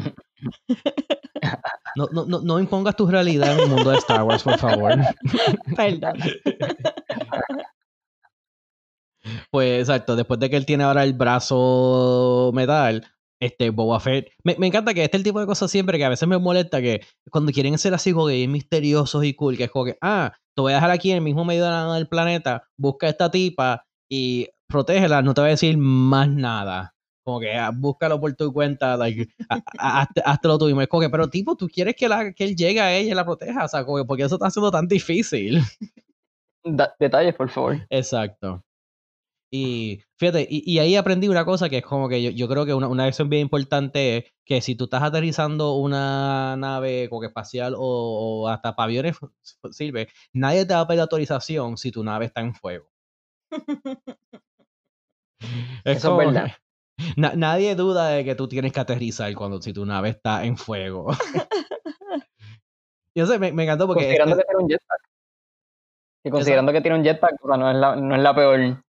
No, 1.96 2.08
no, 2.14 2.42
no, 2.42 2.60
impongas 2.60 2.96
tu 2.96 3.08
realidad 3.08 3.54
en 3.54 3.60
el 3.60 3.68
mundo 3.68 3.92
de 3.92 3.98
Star 3.98 4.24
Wars, 4.24 4.44
por 4.44 4.58
favor. 4.58 4.94
Perdón. 5.76 6.18
Pues 9.52 9.80
exacto, 9.80 10.18
después 10.18 10.38
de 10.42 10.50
que 10.50 10.58
él 10.58 10.66
tiene 10.66 10.84
ahora 10.84 11.06
el 11.06 11.14
brazo 11.14 12.52
metal, 12.54 13.08
este, 13.46 13.70
Boba 13.72 14.00
Fett. 14.00 14.30
Me, 14.44 14.56
encanta 14.66 14.94
que 14.94 15.04
este 15.04 15.18
es 15.18 15.20
el 15.20 15.24
tipo 15.24 15.40
de 15.40 15.46
cosas 15.46 15.70
siempre 15.70 15.98
que 15.98 16.06
a 16.06 16.10
veces 16.10 16.28
me 16.28 16.38
molesta 16.38 16.82
que 16.82 17.02
cuando 17.30 17.52
quieren 17.52 17.78
ser 17.78 17.94
así 17.94 18.14
como 18.14 18.28
que 18.28 18.48
misteriosos 18.48 19.24
y 19.26 19.34
cool, 19.34 19.58
que 19.58 19.66
es 19.66 19.72
como 19.72 19.86
que, 19.86 19.98
ah, 20.02 20.34
te 20.56 20.62
voy 20.62 20.72
a 20.72 20.76
dejar 20.76 20.92
aquí 20.92 21.12
en 21.12 21.18
el 21.18 21.24
mismo 21.24 21.44
medio 21.44 21.66
del 21.94 22.08
planeta, 22.08 22.64
busca 22.78 23.08
a 23.08 23.10
esta 23.10 23.32
tipa 23.32 23.86
y 24.10 24.48
protégela, 24.68 25.22
no 25.22 25.34
te 25.34 25.42
voy 25.42 25.50
a 25.50 25.52
decir 25.52 25.78
más 25.78 26.30
nada. 26.30 26.96
Como 27.26 27.40
que 27.40 27.54
ah, 27.54 27.72
búscalo 27.74 28.20
por 28.20 28.34
tu 28.34 28.52
cuenta, 28.52 28.98
like, 28.98 29.28
hazte, 29.78 30.48
lo 30.48 30.58
tuyo. 30.58 30.80
Es 30.82 30.88
como 30.88 31.02
que, 31.02 31.10
pero 31.10 31.30
tipo, 31.30 31.56
tú 31.56 31.68
quieres 31.68 31.96
que, 31.96 32.08
la, 32.08 32.34
que 32.34 32.44
él 32.44 32.56
llegue 32.56 32.82
a 32.82 32.94
ella 32.96 33.12
y 33.12 33.16
la 33.16 33.26
proteja, 33.26 33.66
o 33.66 33.68
sea, 33.68 33.86
como 33.86 33.98
que, 33.98 34.06
porque 34.06 34.24
eso 34.24 34.36
está 34.36 34.48
haciendo 34.48 34.72
tan 34.72 34.88
difícil. 34.88 35.62
detalles, 37.00 37.36
por 37.36 37.50
favor. 37.50 37.86
Exacto. 37.90 38.64
Y 39.52 40.02
fíjate, 40.24 40.48
y, 40.50 40.80
ahí 40.80 40.96
aprendí 40.96 41.28
una 41.28 41.44
cosa 41.44 41.68
que 41.68 41.80
es 41.80 41.84
como 41.84 42.08
que 42.08 42.34
yo, 42.34 42.48
creo 42.48 42.66
que 42.66 42.74
una, 42.74 42.88
una 42.88 43.06
lección 43.06 43.30
bien 43.30 43.42
importante 43.42 44.18
es 44.18 44.24
que 44.46 44.62
si 44.62 44.74
tú 44.74 44.86
estás 44.86 45.04
aterrizando 45.04 45.74
una 45.74 46.56
nave 46.56 47.10
como 47.10 47.20
que 47.20 47.28
espacial 47.28 47.76
o, 47.78 48.48
hasta 48.48 48.74
paviones 48.74 49.18
sirve, 49.72 50.08
nadie 50.32 50.66
te 50.66 50.76
va 50.76 50.80
a 50.80 50.88
pedir 50.88 51.02
autorización 51.02 51.76
si 51.76 51.92
tu 51.92 52.06
nave 52.06 52.28
está 52.28 52.40
en 52.40 52.56
fuego. 52.56 52.90
Eso 55.84 56.22
es 56.22 56.28
verdad. 56.28 56.54
nadie 57.18 57.76
duda 57.76 58.08
de 58.08 58.24
que 58.24 58.36
tú 58.36 58.48
tienes 58.48 58.72
que 58.72 58.80
aterrizar 58.80 59.34
cuando 59.36 59.62
si 59.62 59.74
tu 59.74 59.86
nave 59.86 60.08
está 60.08 60.46
en 60.46 60.56
fuego. 60.56 61.08
yo 63.14 63.26
sé, 63.26 63.40
me, 63.40 63.52
me 63.52 63.64
encantó 63.64 63.88
porque... 63.88 64.06
Considerando 64.06 64.38
que 64.38 64.44
tiene 64.46 64.64
un 64.64 64.70
jetpack. 64.70 65.02
Y 66.24 66.30
considerando 66.30 66.72
que 66.72 66.80
tiene 66.80 66.98
un 66.98 67.04
jetpack, 67.04 67.44
no 67.44 67.70
es 67.70 67.76
la, 67.76 67.98
no 67.98 68.16
es 68.16 68.22
la 68.22 68.34
peor 68.34 68.84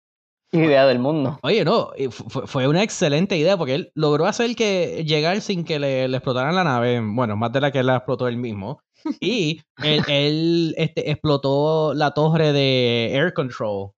idea 0.63 0.87
del 0.87 0.99
mundo. 0.99 1.39
Oye, 1.43 1.65
no, 1.65 1.91
fue, 2.11 2.69
una 2.69 2.83
excelente 2.83 3.37
idea 3.37 3.57
porque 3.57 3.75
él 3.75 3.93
logró 3.95 4.27
hacer 4.27 4.55
que 4.55 5.05
llegar 5.05 5.41
sin 5.41 5.65
que 5.65 5.79
le, 5.79 6.05
explotaran 6.05 6.55
la 6.55 6.65
nave, 6.65 7.01
bueno, 7.01 7.37
más 7.37 7.53
de 7.53 7.61
la 7.61 7.71
que 7.71 7.83
la 7.83 7.97
explotó 7.97 8.29
él 8.29 8.37
mismo. 8.37 8.81
Y 9.21 9.61
él, 9.83 10.75
este, 10.79 11.11
explotó 11.11 11.95
la 11.95 12.13
torre 12.13 12.53
de 12.53 13.15
air 13.15 13.35
control 13.35 13.93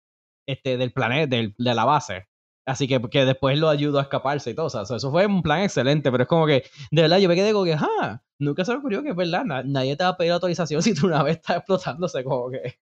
este, 0.47 0.77
del 0.77 0.93
planeta, 0.93 1.37
de 1.37 1.53
la 1.59 1.85
base. 1.85 2.27
Así 2.67 2.89
que, 2.89 3.01
que 3.01 3.25
después 3.25 3.57
lo 3.59 3.69
ayudó 3.69 4.01
a 4.01 4.03
escaparse 4.03 4.51
y 4.51 4.55
todo. 4.55 4.67
O 4.67 4.71
sea, 4.71 4.83
eso 4.83 5.11
fue 5.11 5.27
un 5.27 5.43
plan 5.43 5.63
excelente, 5.63 6.11
pero 6.11 6.25
es 6.25 6.29
como 6.29 6.47
que, 6.47 6.65
de 6.91 7.03
verdad, 7.03 7.19
yo 7.19 7.29
me 7.29 7.37
quedé 7.37 7.53
como 7.53 7.65
que, 7.65 7.75
ah, 7.75 8.21
nunca 8.41 8.65
se 8.65 8.73
me 8.73 8.79
ocurrió 8.79 9.03
que 9.05 9.11
es 9.11 9.17
verdad, 9.17 9.45
nadie 9.45 9.97
te 9.97 10.03
va 10.03 10.11
a 10.11 10.17
pedir 10.17 10.33
autorización 10.33 10.83
si 10.83 10.95
tu 10.95 11.09
nave 11.09 11.31
está 11.33 11.57
explotándose, 11.57 12.25
como 12.25 12.51
que, 12.51 12.81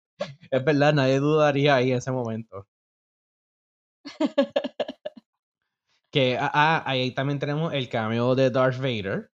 es 0.50 0.64
verdad, 0.64 0.94
nadie 0.94 1.18
dudaría 1.18 1.76
ahí 1.76 1.92
en 1.92 1.98
ese 1.98 2.12
momento. 2.12 2.66
que 6.12 6.36
ah, 6.38 6.50
ah, 6.52 6.82
ahí 6.86 7.12
también 7.12 7.38
tenemos 7.38 7.72
el 7.72 7.88
cameo 7.88 8.34
de 8.34 8.50
Darth 8.50 8.78
Vader. 8.78 9.30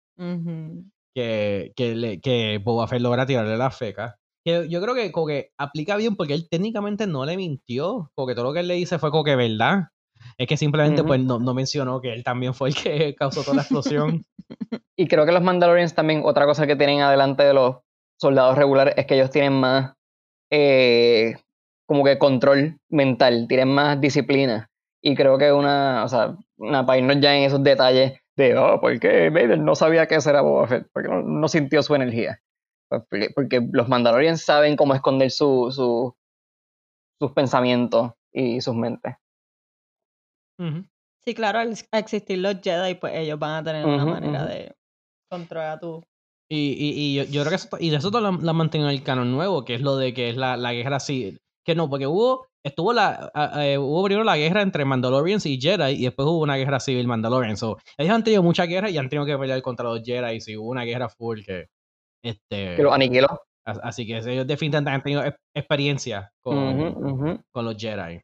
Que, 1.14 1.72
que, 1.74 1.94
le, 1.94 2.20
que 2.20 2.60
Boba 2.62 2.86
Fett 2.86 3.00
logra 3.00 3.26
tirarle 3.26 3.56
la 3.56 3.70
feca. 3.70 4.16
Que 4.44 4.68
yo 4.68 4.80
creo 4.80 4.94
que 4.94 5.10
como 5.10 5.26
que 5.26 5.50
aplica 5.58 5.96
bien 5.96 6.14
porque 6.14 6.34
él 6.34 6.48
técnicamente 6.48 7.06
no 7.06 7.24
le 7.24 7.36
mintió. 7.36 8.10
Porque 8.14 8.34
todo 8.34 8.44
lo 8.44 8.52
que 8.52 8.60
él 8.60 8.68
le 8.68 8.74
dice 8.74 8.98
fue 8.98 9.10
como 9.10 9.24
que 9.24 9.36
verdad. 9.36 9.88
Es 10.38 10.46
que 10.46 10.56
simplemente 10.56 11.02
pues 11.04 11.20
no, 11.20 11.38
no, 11.38 11.54
mencionó 11.54 12.00
que 12.00 12.12
él 12.12 12.24
también 12.24 12.54
fue 12.54 12.70
el 12.70 12.74
que 12.74 13.14
causó 13.18 13.42
toda 13.42 13.56
la 13.56 13.62
explosión. 13.62 14.24
y 14.96 15.08
creo 15.08 15.26
que 15.26 15.32
los 15.32 15.42
Mandalorians 15.42 15.94
también, 15.94 16.22
otra 16.24 16.46
cosa 16.46 16.66
que 16.66 16.76
tienen 16.76 17.00
adelante 17.00 17.42
de 17.42 17.54
los 17.54 17.76
soldados 18.20 18.56
regulares 18.56 18.94
es 18.96 19.06
que 19.06 19.14
ellos 19.14 19.30
tienen 19.30 19.54
más 19.54 19.94
eh, 20.50 21.36
como 21.90 22.04
que 22.04 22.18
control 22.18 22.78
mental, 22.88 23.46
tienen 23.48 23.66
más 23.66 24.00
disciplina. 24.00 24.70
Y 25.02 25.16
creo 25.16 25.38
que 25.38 25.50
una, 25.50 26.04
o 26.04 26.08
sea, 26.08 26.36
una, 26.56 26.86
para 26.86 27.00
irnos 27.00 27.18
ya 27.18 27.36
en 27.36 27.42
esos 27.42 27.64
detalles 27.64 28.16
de, 28.36 28.56
oh, 28.56 28.80
¿por 28.80 29.00
qué 29.00 29.28
Vader 29.28 29.58
no 29.58 29.74
sabía 29.74 30.04
ese 30.04 30.30
era 30.30 30.40
Boba 30.40 30.68
Fett? 30.68 30.86
Porque 30.92 31.08
no, 31.08 31.48
sintió 31.48 31.82
su 31.82 31.96
energía. 31.96 32.40
Pues, 32.88 33.32
porque, 33.34 33.60
los 33.72 33.88
Mandalorians 33.88 34.40
saben 34.40 34.76
cómo 34.76 34.94
esconder 34.94 35.32
su, 35.32 35.72
su, 35.72 36.14
sus 37.18 37.32
pensamientos 37.32 38.12
y 38.32 38.60
sus 38.60 38.76
mentes. 38.76 39.16
Sí, 41.24 41.34
claro, 41.34 41.58
al 41.58 41.74
existir 41.90 42.38
los 42.38 42.60
Jedi, 42.62 42.94
pues 42.94 43.14
ellos 43.16 43.36
van 43.36 43.56
a 43.56 43.64
tener 43.64 43.84
una 43.84 44.04
manera 44.04 44.46
de 44.46 44.76
controlar 45.28 45.72
a 45.72 45.80
tu 45.80 46.04
y, 46.48 46.70
y, 46.70 47.20
y 47.20 47.32
yo, 47.32 47.40
creo 47.42 47.50
que 47.50 47.56
eso, 47.56 47.68
y 47.80 47.90
de 47.90 47.96
eso 47.96 48.10
la, 48.12 48.30
la 48.30 48.52
mantiene 48.52 48.88
el 48.92 49.02
canon 49.02 49.32
nuevo, 49.32 49.64
que 49.64 49.74
es 49.74 49.80
lo 49.80 49.96
de 49.96 50.14
que 50.14 50.30
es 50.30 50.36
la, 50.36 50.56
la 50.56 50.72
guerra 50.72 50.96
así, 50.96 51.36
que 51.64 51.74
no, 51.74 51.88
porque 51.88 52.06
hubo, 52.06 52.46
estuvo 52.64 52.92
la, 52.92 53.30
eh, 53.58 53.78
hubo 53.78 54.04
primero 54.04 54.24
la 54.24 54.36
guerra 54.36 54.62
entre 54.62 54.84
Mandalorians 54.84 55.46
y 55.46 55.60
Jedi 55.60 55.92
y 55.92 56.04
después 56.04 56.26
hubo 56.26 56.40
una 56.40 56.56
guerra 56.56 56.80
civil 56.80 57.06
Mandalorian. 57.06 57.56
So, 57.56 57.78
ellos 57.98 58.14
han 58.14 58.24
tenido 58.24 58.42
mucha 58.42 58.66
guerra 58.66 58.90
y 58.90 58.98
han 58.98 59.08
tenido 59.08 59.26
que 59.26 59.38
pelear 59.38 59.60
contra 59.62 59.84
los 59.84 60.02
Jedi 60.02 60.38
y 60.46 60.56
hubo 60.56 60.70
una 60.70 60.84
guerra 60.84 61.08
full 61.08 61.42
que, 61.44 61.66
este, 62.22 62.76
que 62.76 62.82
los 62.82 62.92
aniquiló. 62.92 63.28
Así 63.64 64.06
que 64.06 64.18
ellos 64.18 64.46
definitivamente 64.46 64.90
han 64.90 65.02
tenido 65.02 65.22
experiencia 65.54 66.32
con, 66.42 67.44
con 67.52 67.64
los 67.64 67.76
Jedi. 67.76 68.20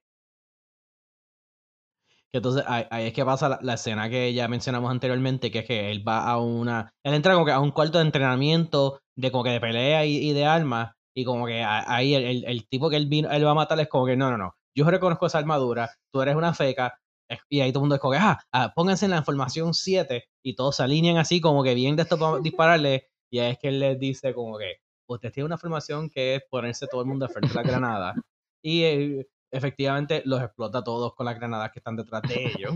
Que 2.32 2.38
entonces 2.38 2.64
ahí, 2.66 3.06
es 3.06 3.12
que 3.12 3.24
pasa 3.24 3.60
la, 3.62 3.74
escena 3.74 4.10
que 4.10 4.32
ya 4.34 4.48
mencionamos 4.48 4.90
anteriormente, 4.90 5.50
que 5.50 5.60
es 5.60 5.64
que 5.66 5.90
él 5.90 6.06
va 6.06 6.24
a 6.24 6.38
una. 6.40 6.90
Él 7.04 7.14
entra 7.14 7.34
como 7.34 7.46
que 7.46 7.52
a 7.52 7.60
un 7.60 7.70
cuarto 7.70 7.98
de 7.98 8.04
entrenamiento 8.04 8.98
de 9.14 9.30
como 9.30 9.44
que 9.44 9.50
de 9.50 9.60
pelea 9.60 10.04
y, 10.04 10.16
y 10.16 10.32
de 10.32 10.44
armas 10.44 10.95
y 11.16 11.24
como 11.24 11.46
que 11.46 11.64
ahí 11.64 12.14
el, 12.14 12.44
el, 12.44 12.68
tipo 12.68 12.90
que 12.90 12.96
él, 12.96 13.06
vino, 13.06 13.30
él 13.30 13.46
va 13.46 13.52
a 13.52 13.54
matar 13.54 13.80
es 13.80 13.88
como 13.88 14.04
que 14.04 14.18
no, 14.18 14.30
no, 14.30 14.36
no. 14.36 14.54
Yo 14.74 14.84
reconozco 14.84 15.24
esa 15.24 15.38
armadura, 15.38 15.90
tú 16.12 16.20
eres 16.20 16.36
una 16.36 16.52
feca. 16.52 17.00
Y 17.48 17.60
ahí 17.60 17.72
todo 17.72 17.80
el 17.80 17.84
mundo 17.84 17.94
es 17.94 18.00
como 18.02 18.12
que, 18.12 18.18
ah, 18.18 18.38
ah 18.52 18.72
pónganse 18.76 19.06
en 19.06 19.12
la 19.12 19.16
información 19.16 19.72
7 19.72 20.28
y 20.44 20.54
todos 20.54 20.76
se 20.76 20.82
alinean 20.82 21.16
así 21.16 21.40
como 21.40 21.64
que 21.64 21.74
bien 21.74 21.96
de 21.96 22.02
esto 22.02 22.18
para 22.18 22.38
dispararle. 22.40 23.08
Y 23.30 23.38
ahí 23.38 23.52
es 23.52 23.58
que 23.58 23.68
él 23.68 23.80
les 23.80 23.98
dice 23.98 24.34
como 24.34 24.58
que, 24.58 24.76
usted 25.08 25.32
tiene 25.32 25.46
una 25.46 25.56
formación 25.56 26.10
que 26.10 26.34
es 26.34 26.42
ponerse 26.50 26.86
todo 26.86 27.00
el 27.00 27.06
mundo 27.06 27.26
frente 27.30 27.48
a 27.58 27.62
la 27.62 27.68
granada. 27.68 28.14
Y 28.62 28.82
eh, 28.82 29.26
efectivamente 29.50 30.22
los 30.26 30.42
explota 30.42 30.84
todos 30.84 31.14
con 31.14 31.24
las 31.24 31.36
granadas 31.36 31.72
que 31.72 31.78
están 31.78 31.96
detrás 31.96 32.20
de 32.28 32.52
ellos 32.54 32.74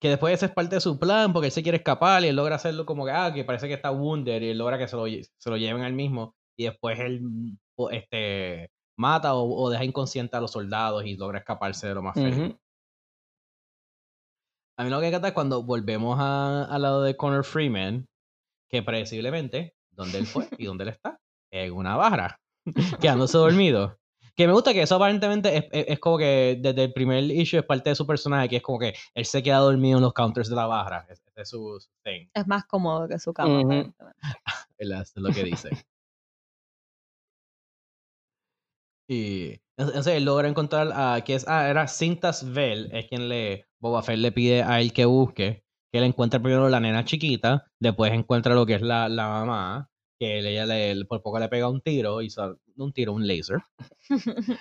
que 0.00 0.08
después 0.08 0.34
ese 0.34 0.46
es 0.46 0.52
parte 0.52 0.76
de 0.76 0.80
su 0.80 0.98
plan 0.98 1.32
porque 1.32 1.46
él 1.46 1.52
se 1.52 1.62
quiere 1.62 1.78
escapar 1.78 2.22
y 2.24 2.28
él 2.28 2.36
logra 2.36 2.56
hacerlo 2.56 2.86
como 2.86 3.04
que, 3.04 3.12
ah, 3.12 3.32
que 3.34 3.44
parece 3.44 3.68
que 3.68 3.74
está 3.74 3.90
wounded 3.90 4.42
y 4.42 4.50
él 4.50 4.58
logra 4.58 4.78
que 4.78 4.88
se 4.88 4.96
lo, 4.96 5.06
se 5.06 5.50
lo 5.50 5.56
lleven 5.56 5.82
al 5.82 5.92
mismo 5.92 6.36
y 6.56 6.64
después 6.64 6.98
él 7.00 7.22
este, 7.90 8.70
mata 8.96 9.34
o, 9.34 9.70
deja 9.70 9.84
inconsciente 9.84 10.36
a 10.36 10.40
los 10.40 10.52
soldados 10.52 11.04
y 11.04 11.16
logra 11.16 11.38
escaparse 11.38 11.88
de 11.88 11.94
lo 11.94 12.02
más 12.02 12.14
feo. 12.14 12.58
A 14.76 14.84
mí 14.84 14.90
lo 14.90 14.98
que 14.98 15.02
me 15.02 15.08
encanta 15.08 15.28
es 15.28 15.34
cuando 15.34 15.62
volvemos 15.62 16.18
al 16.20 16.82
lado 16.82 17.02
de 17.02 17.16
Connor 17.16 17.44
Freeman, 17.44 18.06
que 18.68 18.82
predeciblemente, 18.82 19.74
¿dónde 19.90 20.18
él 20.18 20.26
fue 20.26 20.48
y 20.56 20.66
dónde 20.66 20.84
él 20.84 20.90
está? 20.90 21.18
En 21.50 21.72
una 21.72 21.96
barra, 21.96 22.40
quedándose 23.00 23.38
dormido. 23.38 23.97
Que 24.38 24.46
me 24.46 24.52
gusta 24.52 24.72
que 24.72 24.82
eso 24.82 24.94
aparentemente 24.94 25.68
es, 25.72 25.98
como 25.98 26.16
que 26.16 26.56
desde 26.60 26.84
el 26.84 26.92
primer 26.92 27.24
issue 27.24 27.58
es 27.58 27.64
parte 27.64 27.90
de 27.90 27.96
su 27.96 28.06
personaje, 28.06 28.48
que 28.48 28.56
es 28.58 28.62
como 28.62 28.78
que 28.78 28.94
él 29.12 29.24
se 29.24 29.42
queda 29.42 29.58
dormido 29.58 29.98
en 29.98 30.04
los 30.04 30.12
counters 30.12 30.48
de 30.48 30.54
la 30.54 30.66
barra. 30.66 31.04
Es, 31.10 31.20
es 31.34 31.48
su, 31.48 31.76
thing. 32.04 32.28
Es 32.32 32.46
más 32.46 32.64
cómodo 32.66 33.08
que 33.08 33.18
su 33.18 33.32
cama. 33.32 33.92
es 34.78 35.12
lo 35.16 35.30
que 35.30 35.42
dice. 35.42 35.70
y 39.08 39.60
entonces 39.76 40.14
él 40.14 40.24
logra 40.24 40.46
encontrar 40.48 40.92
a 40.94 41.20
que 41.24 41.34
es, 41.34 41.44
ah, 41.48 41.68
era 41.68 41.88
Cintas 41.88 42.52
Bell, 42.52 42.90
es 42.92 43.08
quien 43.08 43.28
le, 43.28 43.66
Boba 43.80 44.04
Fett 44.04 44.18
le 44.18 44.30
pide 44.30 44.62
a 44.62 44.80
él 44.80 44.92
que 44.92 45.04
busque, 45.04 45.64
que 45.90 45.98
él 45.98 46.04
encuentra 46.04 46.40
primero 46.40 46.68
la 46.68 46.78
nena 46.78 47.04
chiquita, 47.04 47.66
después 47.80 48.12
encuentra 48.12 48.54
lo 48.54 48.66
que 48.66 48.74
es 48.74 48.82
la, 48.82 49.08
la 49.08 49.26
mamá, 49.26 49.90
que 50.16 50.38
ella 50.38 50.64
le, 50.64 51.04
por 51.06 51.22
poco 51.22 51.40
le 51.40 51.48
pega 51.48 51.68
un 51.68 51.80
tiro, 51.80 52.22
y 52.22 52.30
un 52.84 52.92
tiro, 52.92 53.12
un 53.12 53.26
laser. 53.26 53.58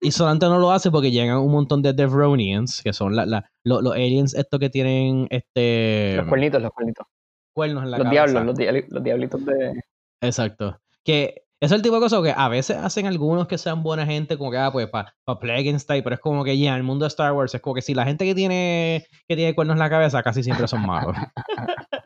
y 0.00 0.10
solamente 0.10 0.46
no 0.46 0.58
lo 0.58 0.72
hace 0.72 0.90
porque 0.90 1.10
llegan 1.10 1.38
un 1.38 1.52
montón 1.52 1.82
de 1.82 1.92
Devronians, 1.92 2.82
que 2.82 2.92
son 2.92 3.16
la, 3.16 3.26
la, 3.26 3.50
los, 3.64 3.84
aliens 3.92 4.34
estos 4.34 4.58
que 4.60 4.70
tienen 4.70 5.26
este... 5.30 6.16
Los 6.16 6.26
cuernitos, 6.26 6.62
los 6.62 6.72
cuernitos. 6.72 7.06
Cuernos 7.54 7.84
en 7.84 7.90
la 7.90 7.98
los 7.98 8.10
Diablos, 8.10 8.44
los, 8.44 8.58
los 8.90 9.02
diablitos 9.02 9.44
de... 9.44 9.82
Exacto. 10.20 10.80
Que 11.04 11.42
eso 11.62 11.76
es 11.76 11.78
el 11.78 11.82
tipo 11.82 11.94
de 11.94 12.00
cosas 12.00 12.22
que 12.24 12.34
a 12.36 12.48
veces 12.48 12.76
hacen 12.76 13.06
algunos 13.06 13.46
que 13.46 13.56
sean 13.56 13.84
buena 13.84 14.04
gente, 14.04 14.36
como 14.36 14.50
que, 14.50 14.58
ah, 14.58 14.72
pues, 14.72 14.88
para 14.88 15.14
pa 15.22 15.38
Plague 15.38 15.78
Style, 15.78 16.02
pero 16.02 16.14
es 16.14 16.20
como 16.20 16.42
que 16.42 16.58
ya, 16.58 16.70
en 16.70 16.78
el 16.78 16.82
mundo 16.82 17.04
de 17.04 17.08
Star 17.08 17.32
Wars 17.32 17.54
es 17.54 17.60
como 17.60 17.74
que 17.74 17.82
si 17.82 17.94
la 17.94 18.04
gente 18.04 18.24
que 18.24 18.34
tiene, 18.34 19.06
que 19.28 19.36
tiene 19.36 19.54
cuernos 19.54 19.74
en 19.74 19.78
la 19.78 19.88
cabeza 19.88 20.24
casi 20.24 20.42
siempre 20.42 20.66
son 20.66 20.84
malos. 20.84 21.16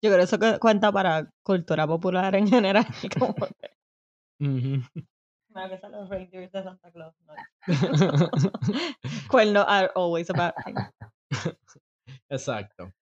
Yo 0.00 0.10
creo 0.10 0.16
que 0.16 0.22
eso 0.22 0.38
cuenta 0.58 0.90
para 0.90 1.28
cultura 1.42 1.86
popular 1.86 2.34
en 2.34 2.48
general. 2.48 2.86
Como 3.18 3.34
que... 3.34 3.77
que 4.38 5.88
los 5.90 6.08
reindeers 6.08 6.52
de 6.52 6.62
Santa 6.62 6.90
Claus. 6.90 7.14
No. 7.26 7.34
Cuernos 9.30 9.64
are 9.66 9.90
always 9.94 10.30
a 10.30 10.32
bad 10.32 10.54
thing. 10.64 10.76
Exacto. 12.30 12.92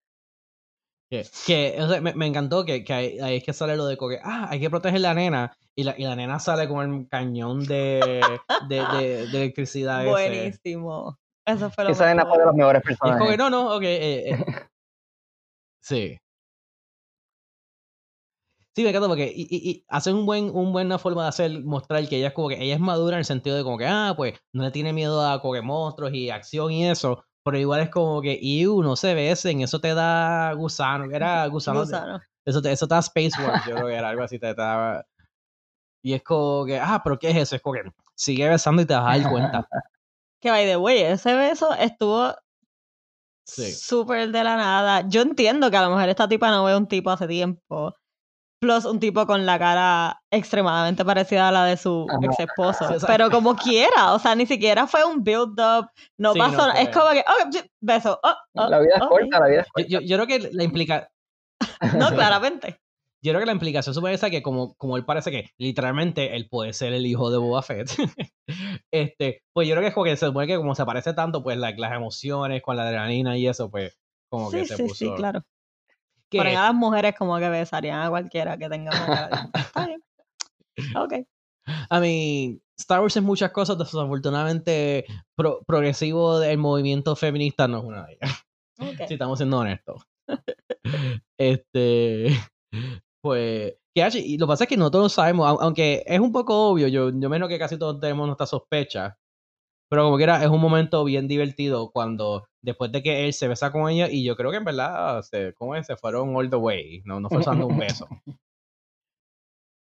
Que, 1.08 1.76
o 1.80 1.88
sea, 1.88 2.00
me, 2.00 2.14
me, 2.14 2.26
encantó 2.26 2.64
que, 2.64 2.82
que 2.82 2.92
ahí, 2.92 3.36
es 3.36 3.44
que 3.44 3.52
sale 3.52 3.76
lo 3.76 3.86
de 3.86 3.96
que, 3.96 4.18
ah, 4.24 4.48
hay 4.50 4.58
que 4.58 4.70
proteger 4.70 5.00
la 5.00 5.14
nena. 5.14 5.56
Y 5.76 5.84
la, 5.84 5.94
y 5.96 6.04
la 6.04 6.16
nena 6.16 6.38
sale 6.40 6.66
con 6.68 6.92
el 6.92 7.08
cañón 7.08 7.64
de, 7.64 8.22
de, 8.68 8.76
de, 8.76 9.22
electricidad. 9.22 10.04
Buenísimo. 10.04 11.18
Eso 11.46 11.70
fue 11.70 11.84
lo 11.84 11.90
Esa 11.90 12.06
nena 12.06 12.26
fue 12.26 12.38
de 12.38 12.46
los 12.46 12.54
mejores 12.54 12.82
personajes. 12.82 13.14
Es 13.14 13.18
como 13.18 13.30
que 13.30 13.36
no, 13.36 13.50
no, 13.50 13.76
ok. 13.76 13.82
Eh, 13.82 14.30
eh. 14.30 14.44
Sí. 15.80 16.18
Sí, 18.76 18.82
me 18.82 18.90
encanta 18.90 19.08
porque 19.08 19.32
y, 19.34 19.44
y, 19.44 19.70
y 19.70 19.84
hacen 19.88 20.16
un 20.16 20.26
buen, 20.26 20.50
un 20.54 20.70
buena 20.70 20.98
forma 20.98 21.22
de 21.22 21.28
hacer, 21.30 21.64
mostrar 21.64 22.06
que 22.06 22.18
ella 22.18 22.28
es 22.28 22.34
como 22.34 22.50
que 22.50 22.62
ella 22.62 22.74
es 22.74 22.80
madura 22.80 23.16
en 23.16 23.20
el 23.20 23.24
sentido 23.24 23.56
de 23.56 23.64
como 23.64 23.78
que, 23.78 23.86
ah, 23.86 24.12
pues 24.14 24.34
no 24.52 24.64
le 24.64 24.70
tiene 24.70 24.92
miedo 24.92 25.26
a 25.26 25.40
como 25.40 25.62
monstruos 25.62 26.12
y 26.12 26.28
acción 26.28 26.70
y 26.70 26.86
eso, 26.86 27.24
pero 27.42 27.56
igual 27.56 27.80
es 27.80 27.88
como 27.88 28.20
que, 28.20 28.38
y 28.38 28.66
uno 28.66 28.94
se 28.94 29.14
besen, 29.14 29.62
eso 29.62 29.80
te 29.80 29.94
da 29.94 30.52
gusano, 30.52 31.06
era 31.10 31.46
gusano. 31.48 31.84
Eso, 32.44 32.60
te, 32.60 32.70
eso 32.70 32.86
te 32.86 32.94
da 32.94 32.98
Space 33.00 33.42
Wars, 33.42 33.64
yo 33.66 33.76
creo 33.76 33.86
que 33.86 33.94
era 33.94 34.10
algo 34.10 34.22
así, 34.22 34.38
te 34.38 34.52
daba. 34.52 35.06
Y 36.02 36.12
es 36.12 36.22
como 36.22 36.66
que, 36.66 36.78
ah, 36.78 37.00
pero 37.02 37.18
¿qué 37.18 37.30
es 37.30 37.36
eso? 37.36 37.56
Es 37.56 37.62
como 37.62 37.76
que 37.76 37.90
sigue 38.14 38.46
besando 38.46 38.82
y 38.82 38.84
te 38.84 38.92
vas 38.92 39.04
a 39.04 39.18
dar 39.18 39.30
cuenta. 39.30 39.68
que 40.38 40.50
by 40.50 40.66
the 40.66 40.76
way, 40.76 41.00
ese 41.00 41.32
beso 41.32 41.72
estuvo 41.72 42.34
súper 43.46 44.30
de 44.32 44.44
la 44.44 44.56
nada. 44.56 45.08
Yo 45.08 45.22
entiendo 45.22 45.70
que 45.70 45.78
a 45.78 45.82
lo 45.82 45.96
mejor 45.96 46.10
esta 46.10 46.28
tipa 46.28 46.50
no 46.50 46.64
ve 46.64 46.76
un 46.76 46.86
tipo 46.86 47.10
hace 47.10 47.26
tiempo 47.26 47.96
plus 48.58 48.84
un 48.84 48.98
tipo 49.00 49.26
con 49.26 49.46
la 49.46 49.58
cara 49.58 50.22
extremadamente 50.30 51.04
parecida 51.04 51.48
a 51.48 51.52
la 51.52 51.64
de 51.64 51.76
su 51.76 52.06
ex 52.22 52.40
esposo. 52.40 52.86
Pero 53.06 53.30
como 53.30 53.56
quiera, 53.56 54.14
o 54.14 54.18
sea, 54.18 54.34
ni 54.34 54.46
siquiera 54.46 54.86
fue 54.86 55.04
un 55.04 55.22
build-up, 55.22 55.90
no 56.18 56.34
pasó, 56.34 56.70
es 56.72 56.88
como 56.90 57.10
que, 57.10 57.24
oh, 57.26 57.50
beso. 57.80 58.18
Oh, 58.22 58.34
oh, 58.54 58.68
la 58.68 58.80
vida 58.80 58.94
es 58.96 59.06
corta, 59.06 59.40
la 59.40 59.46
vida 59.48 59.60
es 59.62 59.68
corta. 59.68 59.88
Yo, 59.88 60.00
yo, 60.00 60.16
creo 60.16 60.26
que 60.26 60.50
la 60.52 60.64
implica... 60.64 61.10
no, 61.98 62.08
claramente. 62.10 62.80
Yo 63.22 63.32
creo 63.32 63.40
que 63.40 63.46
la 63.46 63.52
implicación 63.52 63.92
supone 63.92 64.14
esa 64.14 64.30
que 64.30 64.40
como, 64.40 64.74
como 64.74 64.96
él 64.96 65.04
parece 65.04 65.32
que 65.32 65.50
literalmente 65.58 66.36
él 66.36 66.48
puede 66.48 66.72
ser 66.72 66.92
el 66.92 67.06
hijo 67.06 67.30
de 67.30 67.38
Boba 67.38 67.60
Fett, 67.62 67.88
este, 68.92 69.42
pues 69.52 69.66
yo 69.66 69.74
creo 69.74 69.82
que 69.82 69.88
es 69.88 69.94
como 69.94 70.04
que 70.04 70.16
se 70.16 70.26
supone 70.26 70.46
que 70.46 70.56
como 70.56 70.76
se 70.76 70.84
parece 70.84 71.12
tanto, 71.12 71.42
pues 71.42 71.58
las 71.58 71.92
emociones 71.92 72.62
con 72.62 72.76
la 72.76 72.84
adrenalina 72.84 73.36
y 73.36 73.48
eso, 73.48 73.68
pues 73.68 73.98
como 74.28 74.50
que 74.50 74.64
se 74.64 74.76
sí, 74.76 74.82
puso... 74.84 74.94
Sí, 74.94 75.10
claro. 75.16 75.42
Que... 76.36 76.42
Pero 76.42 76.62
las 76.62 76.74
mujeres 76.74 77.14
como 77.16 77.38
que 77.38 77.48
besarían 77.48 78.00
a 78.00 78.10
cualquiera 78.10 78.56
que 78.56 78.68
tenga 78.68 78.90
Está 79.54 79.86
bien. 79.86 80.02
Ok. 80.96 81.12
I 81.90 82.00
mean, 82.00 82.60
Star 82.78 83.00
Wars 83.00 83.16
es 83.16 83.22
muchas 83.22 83.50
cosas, 83.50 83.78
desafortunadamente 83.78 85.06
progresivo 85.66 86.38
del 86.38 86.58
movimiento 86.58 87.16
feminista 87.16 87.66
no 87.66 87.78
es 87.78 87.84
una 87.84 88.06
de 88.06 88.18
ellas. 88.20 88.42
Si 89.08 89.14
estamos 89.14 89.38
siendo 89.38 89.58
honestos. 89.58 90.06
este, 91.38 92.26
pues, 93.22 93.74
y 93.94 94.36
lo 94.36 94.46
que 94.46 94.50
pasa 94.50 94.64
es 94.64 94.68
que 94.68 94.76
no 94.76 94.90
todos 94.90 95.14
sabemos, 95.14 95.56
aunque 95.60 96.04
es 96.06 96.20
un 96.20 96.30
poco 96.30 96.68
obvio, 96.68 96.86
yo, 96.88 97.10
yo 97.10 97.30
menos 97.30 97.48
que 97.48 97.58
casi 97.58 97.78
todos 97.78 97.98
tenemos 97.98 98.26
nuestra 98.26 98.46
sospecha, 98.46 99.16
pero 99.88 100.04
como 100.04 100.16
quiera, 100.16 100.42
es 100.42 100.48
un 100.48 100.60
momento 100.60 101.04
bien 101.04 101.28
divertido 101.28 101.90
cuando 101.90 102.48
después 102.62 102.90
de 102.92 103.02
que 103.02 103.26
él 103.26 103.32
se 103.32 103.48
besa 103.48 103.70
con 103.70 103.88
ella 103.88 104.08
y 104.10 104.24
yo 104.24 104.36
creo 104.36 104.50
que 104.50 104.56
en 104.56 104.64
verdad 104.64 105.22
se, 105.22 105.54
¿cómo 105.54 105.74
es? 105.74 105.86
se 105.86 105.96
fueron 105.96 106.34
all 106.34 106.50
the 106.50 106.56
way, 106.56 107.02
no, 107.04 107.20
no 107.20 107.28
fue 107.28 107.38
usando 107.38 107.66
un 107.66 107.78
beso. 107.78 108.08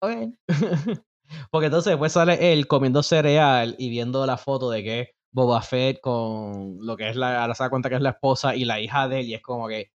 Ok. 0.01 0.11
Porque 1.49 1.67
entonces 1.67 1.91
después 1.91 2.11
sale 2.11 2.53
él 2.53 2.67
comiendo 2.67 3.01
cereal 3.01 3.75
y 3.79 3.89
viendo 3.89 4.25
la 4.25 4.37
foto 4.37 4.69
de 4.69 4.83
que 4.83 5.15
Boba 5.31 5.61
Fett 5.61 5.99
con 5.99 6.77
lo 6.79 6.95
que 6.95 7.09
es 7.09 7.15
la, 7.15 7.41
ahora 7.41 7.55
se 7.55 7.63
da 7.63 7.69
cuenta 7.69 7.89
que 7.89 7.95
es 7.95 8.01
la 8.01 8.11
esposa 8.11 8.55
y 8.55 8.65
la 8.65 8.79
hija 8.79 9.07
de 9.07 9.19
él 9.19 9.25
y 9.27 9.33
es 9.33 9.41
como 9.41 9.67
que 9.67 9.91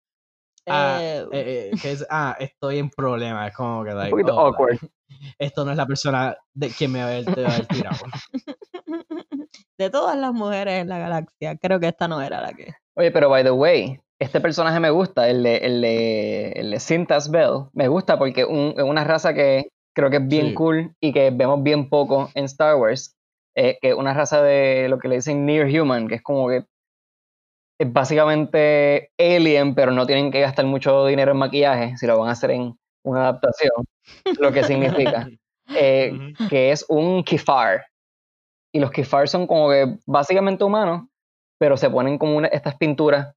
ah, 0.68 1.00
eh, 1.02 1.28
eh, 1.32 1.72
eh, 1.74 1.78
que 1.82 1.92
es, 1.92 2.06
ah 2.10 2.36
estoy 2.40 2.80
en 2.80 2.90
problemas, 2.90 3.50
es 3.50 3.56
como 3.56 3.84
que 3.84 3.94
un 3.94 4.10
poquito 4.10 4.36
oh, 4.36 4.48
awkward. 4.48 4.80
Esto 5.40 5.64
no 5.64 5.72
es 5.72 5.78
la 5.78 5.86
persona 5.86 6.36
de 6.54 6.70
quien 6.70 6.92
me 6.92 7.00
va 7.00 7.06
a 7.06 7.10
haber 7.10 7.68
tirado. 7.68 7.98
De 9.78 9.90
todas 9.90 10.18
las 10.18 10.34
mujeres 10.34 10.82
en 10.82 10.90
la 10.90 11.00
galaxia, 11.00 11.56
creo 11.58 11.80
que 11.80 11.88
esta 11.88 12.08
no 12.08 12.22
era 12.22 12.42
la 12.42 12.54
que. 12.54 12.74
Oye, 12.96 13.12
pero 13.12 13.30
by 13.30 13.44
the 13.44 13.52
way, 13.52 14.00
este 14.20 14.42
personaje 14.42 14.80
me 14.80 14.90
gusta, 14.90 15.30
el 15.30 15.44
de, 15.44 15.58
el 15.58 15.82
de, 15.82 16.52
el 16.52 16.72
de 16.72 16.80
Cintas 16.80 17.30
Bell. 17.30 17.66
Me 17.74 17.88
gusta 17.88 18.18
porque 18.18 18.42
es 18.42 18.48
una 18.48 19.04
raza 19.04 19.34
que 19.34 19.70
creo 19.94 20.10
que 20.10 20.18
es 20.18 20.28
bien 20.28 20.54
cool 20.54 20.94
y 21.00 21.14
que 21.14 21.32
vemos 21.32 21.62
bien 21.64 21.90
poco 21.90 22.30
en 22.34 22.46
Star 22.46 22.76
Wars. 22.76 23.16
Eh, 23.56 23.80
que 23.82 23.90
es 23.90 23.96
una 23.96 24.14
raza 24.14 24.44
de 24.44 24.88
lo 24.88 25.00
que 25.00 25.08
le 25.08 25.16
dicen 25.16 25.46
Near 25.46 25.68
Human, 25.68 26.08
que 26.08 26.16
es 26.16 26.22
como 26.22 26.48
que 26.48 26.66
es 27.80 27.94
básicamente 27.94 29.12
alien, 29.18 29.76
pero 29.76 29.92
no 29.92 30.06
tienen 30.06 30.32
que 30.32 30.42
gastar 30.42 30.66
mucho 30.66 31.06
dinero 31.06 31.32
en 31.32 31.38
maquillaje 31.38 31.98
si 31.98 32.06
lo 32.08 32.20
van 32.20 32.30
a 32.30 32.34
hacer 32.34 32.52
en 32.52 32.78
una 33.04 33.22
adaptación, 33.22 33.72
lo 34.40 34.52
que 34.52 34.64
significa. 34.64 35.28
Eh, 35.76 36.34
que 36.50 36.72
es 36.72 36.86
un 36.88 37.26
kifar, 37.26 37.86
y 38.78 38.80
los 38.80 38.92
Kifar 38.92 39.28
son 39.28 39.48
como 39.48 39.72
que 39.72 39.98
básicamente 40.06 40.64
humanos, 40.64 41.08
pero 41.60 41.78
se 41.78 41.90
ponen 41.90 42.20
como 42.20 42.42
estas 42.42 42.76
pinturas 42.76 43.34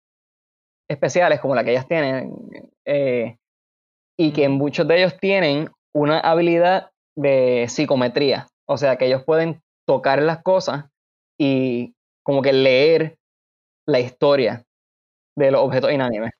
especiales 0.86 1.40
como 1.40 1.54
la 1.54 1.64
que 1.64 1.70
ellas 1.70 1.88
tienen, 1.88 2.70
eh, 2.84 3.38
y 4.18 4.32
que 4.32 4.50
muchos 4.50 4.86
de 4.86 4.98
ellos 4.98 5.16
tienen 5.18 5.70
una 5.94 6.20
habilidad 6.20 6.90
de 7.16 7.64
psicometría, 7.70 8.48
o 8.68 8.76
sea 8.76 8.96
que 8.96 9.06
ellos 9.06 9.24
pueden 9.24 9.62
tocar 9.88 10.20
las 10.20 10.42
cosas 10.42 10.90
y 11.40 11.94
como 12.22 12.42
que 12.42 12.52
leer 12.52 13.16
la 13.88 14.00
historia 14.00 14.62
de 15.38 15.52
los 15.52 15.62
objetos 15.62 15.90
inánimes. 15.90 16.32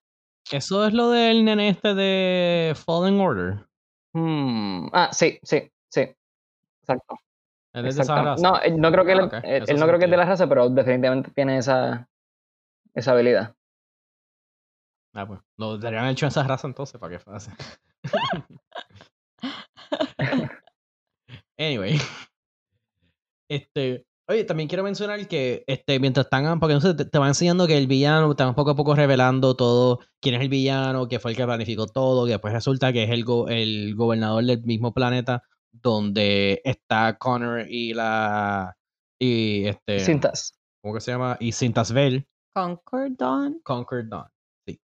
Eso 0.53 0.87
es 0.87 0.93
lo 0.93 1.09
del 1.09 1.47
nene 1.47 1.71
este 1.71 1.95
de 1.95 2.75
Fallen 2.77 3.19
Order. 3.19 3.65
Hmm, 4.13 4.89
ah, 4.93 5.09
sí, 5.11 5.39
sí, 5.43 5.71
sí. 5.91 6.03
Exacto. 6.83 7.17
¿Es 7.73 7.97
de 7.97 8.03
esa 8.03 8.23
raza? 8.23 8.43
No, 8.43 8.61
eh, 8.61 8.73
no 8.73 8.91
creo 8.91 9.05
que, 9.05 9.13
él, 9.13 9.29
ah, 9.31 9.41
él, 9.45 9.79
no 9.79 9.87
creo 9.87 9.99
que 9.99 10.07
es 10.07 10.11
de 10.11 10.17
la 10.17 10.25
raza, 10.25 10.49
pero 10.49 10.69
definitivamente 10.69 11.31
tiene 11.31 11.59
esa, 11.59 12.09
esa 12.95 13.13
habilidad. 13.13 13.55
Ah, 15.15 15.27
pues. 15.27 15.41
Lo 15.57 15.79
deberían 15.79 16.09
hecho 16.09 16.27
en 16.27 16.29
esa 16.29 16.45
raza 16.45 16.67
entonces 16.67 17.01
para 17.01 17.17
que 17.17 17.21
fuese. 17.21 17.53
anyway. 21.59 21.99
Este. 23.49 24.05
Oye, 24.29 24.45
también 24.45 24.69
quiero 24.69 24.85
mencionar 24.85 25.27
que 25.27 25.65
este, 25.67 25.99
mientras 25.99 26.27
están, 26.27 26.61
porque 26.61 26.75
no 26.75 26.81
sé, 26.81 26.95
te, 26.95 27.05
te, 27.05 27.19
va 27.19 27.27
enseñando 27.27 27.67
que 27.67 27.77
el 27.77 27.89
villano, 27.89 28.33
van 28.33 28.55
poco 28.55 28.71
a 28.71 28.77
poco 28.77 28.95
revelando 28.95 29.57
todo, 29.57 29.99
quién 30.21 30.37
es 30.37 30.41
el 30.41 30.49
villano, 30.49 31.09
que 31.09 31.19
fue 31.19 31.33
el 31.33 31.37
que 31.37 31.45
planificó 31.45 31.87
todo, 31.87 32.27
que 32.27 32.33
después 32.33 32.55
resulta 32.55 32.93
que 32.93 33.03
es 33.03 33.11
el, 33.11 33.25
go, 33.25 33.49
el 33.49 33.97
gobernador 33.97 34.45
del 34.45 34.63
mismo 34.63 34.95
planeta 34.95 35.43
donde 35.73 36.61
está 36.65 37.17
Connor 37.19 37.67
y 37.69 37.95
la 37.95 38.77
y 39.19 39.67
este 39.67 40.01
Cintas. 40.01 40.55
¿Cómo 40.83 40.95
que 40.95 41.01
se 41.01 41.13
llama? 41.13 41.37
Y 41.41 41.53
Cintas 41.53 41.93
Bell. 41.93 42.27
Concord 42.55 43.13
Dawn. 43.17 43.61
Concord 43.63 44.07
Dawn, 44.07 44.29
sí. 44.67 44.81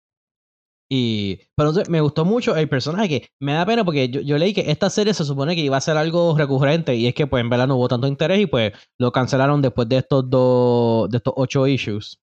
Y, 0.90 1.40
pero 1.56 1.70
entonces 1.70 1.90
me 1.90 2.02
gustó 2.02 2.26
mucho 2.26 2.56
el 2.56 2.68
personaje 2.68 3.08
que 3.08 3.30
me 3.40 3.54
da 3.54 3.66
pena 3.66 3.86
porque 3.86 4.10
yo, 4.10 4.38
leí 4.38 4.54
que 4.54 4.72
esta 4.72 4.90
serie 4.90 5.14
se 5.14 5.24
supone 5.24 5.56
que 5.56 5.62
iba 5.62 5.78
a 5.78 5.82
ser 5.82 5.98
algo 5.98 6.36
recurrente 6.38 6.96
y 6.96 7.08
es 7.08 7.14
que 7.14 7.28
pues 7.28 7.42
en 7.42 7.50
verdad 7.50 7.68
no 7.68 7.78
hubo 7.78 7.88
tanto 7.88 8.08
interés 8.08 8.42
y 8.42 8.46
pues 8.48 8.74
lo 9.00 9.12
cancelaron 9.12 9.62
después 9.62 9.88
de 9.88 9.98
estos 9.98 10.30
dos, 10.30 11.10
de 11.10 11.18
estos 11.18 11.34
ocho 11.38 11.68
issues. 11.68 12.20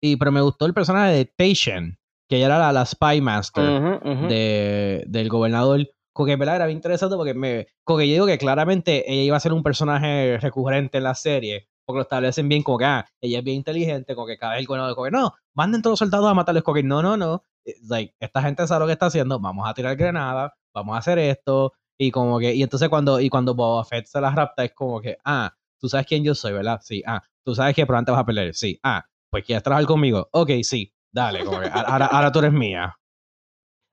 Y 0.00 0.16
pero 0.16 0.32
me 0.32 0.40
gustó 0.40 0.66
el 0.66 0.74
personaje 0.74 1.12
de 1.12 1.24
Taishen, 1.24 1.98
que 2.28 2.36
ella 2.36 2.46
era 2.46 2.72
la, 2.72 2.84
Spy 2.84 3.20
Master 3.20 4.00
De, 4.28 5.04
del 5.06 5.28
gobernador. 5.28 5.88
Que 6.26 6.36
verdad 6.36 6.56
era 6.56 6.66
bien 6.66 6.78
interesante 6.78 7.16
porque 7.16 7.34
me, 7.34 7.68
porque 7.84 8.08
yo 8.08 8.14
digo 8.14 8.26
que 8.26 8.38
claramente 8.38 9.10
ella 9.10 9.22
iba 9.22 9.36
a 9.36 9.40
ser 9.40 9.52
un 9.52 9.62
personaje 9.62 10.38
recurrente 10.38 10.98
en 10.98 11.04
la 11.04 11.14
serie 11.14 11.68
porque 11.88 11.96
lo 11.96 12.02
establecen 12.02 12.50
bien 12.50 12.62
como 12.62 12.76
que 12.76 12.84
ah, 12.84 13.06
ella 13.18 13.38
es 13.38 13.44
bien 13.44 13.56
inteligente, 13.56 14.14
como 14.14 14.26
que 14.26 14.36
cada 14.36 14.52
vez 14.52 14.60
el 14.60 14.66
gobernador 14.66 14.94
como 14.94 15.06
que 15.06 15.10
no, 15.10 15.34
manden 15.54 15.80
todos 15.80 15.92
los 15.92 15.98
soldados 16.00 16.30
a 16.30 16.34
matarles, 16.34 16.62
como 16.62 16.74
que 16.74 16.82
no, 16.82 17.00
no, 17.00 17.16
no, 17.16 17.42
eh, 17.64 17.76
like, 17.88 18.14
esta 18.20 18.42
gente 18.42 18.66
sabe 18.66 18.80
lo 18.80 18.86
que 18.86 18.92
está 18.92 19.06
haciendo, 19.06 19.40
vamos 19.40 19.66
a 19.66 19.72
tirar 19.72 19.96
granada, 19.96 20.54
vamos 20.74 20.94
a 20.94 20.98
hacer 20.98 21.18
esto, 21.18 21.72
y 21.96 22.10
como 22.10 22.38
que, 22.40 22.54
y 22.54 22.62
entonces 22.62 22.90
cuando, 22.90 23.20
y 23.20 23.30
cuando 23.30 23.54
Boba 23.54 23.86
Fett 23.86 24.04
se 24.04 24.20
la 24.20 24.30
rapta 24.30 24.66
es 24.66 24.74
como 24.74 25.00
que, 25.00 25.16
ah, 25.24 25.50
tú 25.80 25.88
sabes 25.88 26.06
quién 26.06 26.22
yo 26.22 26.34
soy, 26.34 26.52
¿verdad? 26.52 26.78
Sí, 26.82 27.02
ah, 27.06 27.22
tú 27.42 27.54
sabes 27.54 27.74
que 27.74 27.86
probablemente 27.86 28.12
vas 28.12 28.20
a 28.20 28.26
pelear, 28.26 28.52
sí, 28.52 28.78
ah, 28.82 29.06
pues 29.30 29.44
quieres 29.46 29.62
trabajar 29.62 29.86
conmigo, 29.86 30.28
ok, 30.30 30.50
sí, 30.64 30.92
dale, 31.10 31.42
como 31.42 31.58
que, 31.58 31.70
ahora, 31.72 32.04
ahora 32.04 32.30
tú 32.30 32.40
eres 32.40 32.52
mía. 32.52 32.94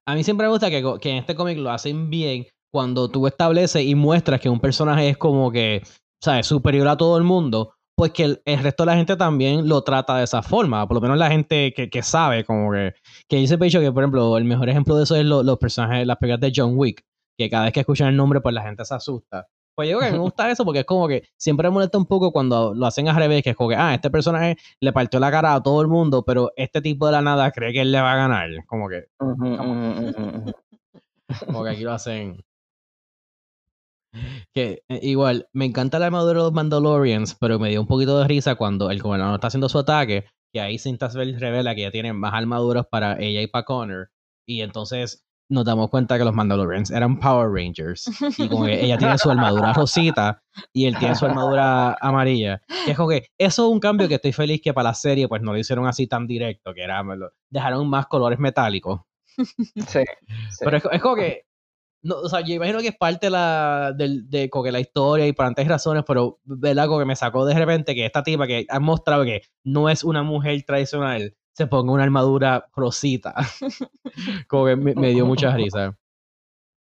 A 0.07 0.13
mí 0.13 0.23
siempre 0.23 0.45
me 0.45 0.51
gusta 0.51 0.69
que, 0.69 0.83
que 1.01 1.09
en 1.09 1.17
este 1.17 1.35
cómic 1.35 1.57
lo 1.57 1.71
hacen 1.71 2.09
bien 2.09 2.45
cuando 2.71 3.09
tú 3.09 3.25
estableces 3.25 3.83
y 3.83 3.95
muestras 3.95 4.39
que 4.39 4.49
un 4.49 4.59
personaje 4.59 5.09
es 5.09 5.17
como 5.17 5.51
que, 5.51 5.81
¿sabes? 6.21 6.45
Superior 6.45 6.87
a 6.87 6.97
todo 6.97 7.17
el 7.17 7.23
mundo, 7.23 7.73
pues 7.97 8.11
que 8.11 8.23
el, 8.23 8.41
resto 8.61 8.83
de 8.83 8.87
la 8.87 8.97
gente 8.97 9.15
también 9.15 9.67
lo 9.67 9.81
trata 9.83 10.17
de 10.17 10.25
esa 10.25 10.43
forma. 10.43 10.87
Por 10.87 10.95
lo 10.95 11.01
menos 11.01 11.17
la 11.17 11.31
gente 11.31 11.73
que, 11.73 11.89
que 11.89 12.03
sabe, 12.03 12.43
como 12.43 12.71
que, 12.71 12.93
que 13.27 13.37
dice 13.37 13.57
Pecho 13.57 13.79
que, 13.79 13.91
por 13.91 14.03
ejemplo, 14.03 14.37
el 14.37 14.43
mejor 14.43 14.69
ejemplo 14.69 14.95
de 14.95 15.03
eso 15.05 15.15
es 15.15 15.25
los 15.25 15.57
personajes, 15.57 16.05
las 16.05 16.17
películas 16.17 16.41
de 16.41 16.53
John 16.55 16.73
Wick, 16.77 17.03
que 17.37 17.49
cada 17.49 17.65
vez 17.65 17.73
que 17.73 17.79
escuchan 17.79 18.09
el 18.09 18.17
nombre, 18.17 18.41
pues 18.41 18.53
la 18.53 18.61
gente 18.61 18.85
se 18.85 18.93
asusta. 18.93 19.47
Pues 19.75 19.89
yo 19.89 19.97
creo 19.99 20.09
que 20.09 20.17
me 20.17 20.23
gusta 20.23 20.49
eso 20.49 20.63
porque 20.65 20.79
es 20.79 20.85
como 20.85 21.07
que 21.07 21.27
siempre 21.37 21.67
me 21.69 21.73
molesta 21.73 21.97
un 21.97 22.05
poco 22.05 22.31
cuando 22.31 22.73
lo 22.73 22.85
hacen 22.85 23.07
al 23.09 23.15
revés, 23.17 23.43
que 23.43 23.51
es 23.51 23.55
como 23.55 23.69
que, 23.69 23.75
ah, 23.75 23.93
este 23.93 24.09
personaje 24.09 24.57
le 24.79 24.93
partió 24.93 25.19
la 25.19 25.29
cara 25.31 25.53
a 25.53 25.61
todo 25.61 25.81
el 25.81 25.87
mundo, 25.87 26.23
pero 26.23 26.51
este 26.55 26.81
tipo 26.81 27.05
de 27.05 27.11
la 27.11 27.21
nada 27.21 27.51
cree 27.51 27.73
que 27.73 27.81
él 27.81 27.91
le 27.91 28.01
va 28.01 28.13
a 28.13 28.15
ganar. 28.15 28.49
Como 28.65 28.87
que. 28.89 29.07
como 31.45 31.63
que 31.63 31.69
aquí 31.69 31.81
lo 31.81 31.91
hacen. 31.91 32.43
Que 34.53 34.83
eh, 34.87 34.99
igual, 35.03 35.49
me 35.51 35.65
encanta 35.65 35.99
la 35.99 36.05
armadura 36.05 36.39
de 36.39 36.45
los 36.45 36.53
Mandalorians, 36.53 37.35
pero 37.35 37.59
me 37.59 37.69
dio 37.69 37.81
un 37.81 37.87
poquito 37.87 38.17
de 38.17 38.27
risa 38.27 38.55
cuando 38.55 38.89
el 38.89 39.01
gobernador 39.01 39.35
está 39.35 39.47
haciendo 39.47 39.67
su 39.67 39.79
ataque, 39.79 40.25
que 40.53 40.61
ahí 40.61 40.77
Sintasvel 40.79 41.37
revela 41.37 41.75
que 41.75 41.81
ya 41.81 41.91
tiene 41.91 42.13
más 42.13 42.33
armaduras 42.33 42.85
para 42.89 43.19
ella 43.19 43.41
y 43.41 43.47
para 43.47 43.65
Connor. 43.65 44.09
Y 44.47 44.61
entonces 44.61 45.24
nos 45.49 45.65
damos 45.65 45.89
cuenta 45.89 46.17
que 46.17 46.23
los 46.23 46.33
Mandalorians 46.33 46.91
eran 46.91 47.19
Power 47.19 47.49
Rangers. 47.49 48.09
Y 48.37 48.49
como 48.49 48.65
que 48.65 48.83
ella 48.83 48.97
tiene 48.97 49.17
su 49.17 49.29
armadura 49.29 49.73
rosita 49.73 50.41
y 50.73 50.85
él 50.85 50.97
tiene 50.97 51.15
su 51.15 51.25
armadura 51.25 51.95
amarilla. 52.01 52.61
Y 52.87 52.91
es 52.91 52.97
como 52.97 53.09
que 53.09 53.27
eso 53.37 53.67
es 53.67 53.73
un 53.73 53.79
cambio 53.79 54.07
que 54.07 54.15
estoy 54.15 54.33
feliz 54.33 54.61
que 54.61 54.73
para 54.73 54.89
la 54.89 54.93
serie 54.93 55.27
pues 55.27 55.41
no 55.41 55.53
lo 55.53 55.59
hicieron 55.59 55.87
así 55.87 56.07
tan 56.07 56.27
directo, 56.27 56.73
que 56.73 56.83
era, 56.83 57.03
dejaron 57.49 57.87
más 57.89 58.07
colores 58.07 58.39
metálicos. 58.39 59.01
Sí. 59.87 59.99
Pero 60.61 60.77
es, 60.77 61.01
como 61.01 61.15
que 61.15 61.43
no, 62.01 62.17
o 62.17 62.29
sea, 62.29 62.41
yo 62.41 62.53
imagino 62.53 62.79
que 62.79 62.89
es 62.89 62.95
parte 62.95 63.25
de 63.25 63.31
la, 63.31 63.91
de, 63.97 64.21
de, 64.23 64.49
de 64.49 64.71
la 64.71 64.79
historia 64.79 65.27
y 65.27 65.33
por 65.33 65.45
tantas 65.45 65.67
razones, 65.67 66.03
pero 66.07 66.39
¿verdad? 66.43 66.85
Como 66.85 66.99
que 66.99 67.05
me 67.05 67.15
sacó 67.15 67.45
de 67.45 67.55
repente 67.55 67.95
que 67.95 68.05
esta 68.05 68.21
tipa 68.21 68.45
que 68.45 68.65
ha 68.69 68.79
mostrado 68.79 69.25
que 69.25 69.41
no 69.63 69.89
es 69.89 70.03
una 70.03 70.21
mujer 70.21 70.63
tradicional, 70.63 71.35
se 71.55 71.67
ponga 71.67 71.93
una 71.93 72.03
armadura 72.03 72.67
rosita. 72.75 73.33
como 74.47 74.65
que 74.65 74.75
me, 74.75 75.09
dio 75.09 75.25
mucha 75.25 75.55
risa. 75.55 75.97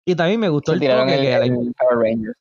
Y 0.08 0.16
también 0.16 0.40
me 0.40 0.50
gustó 0.50 0.74
el 0.74 0.80
toque 0.80 1.18
que... 1.18 2.34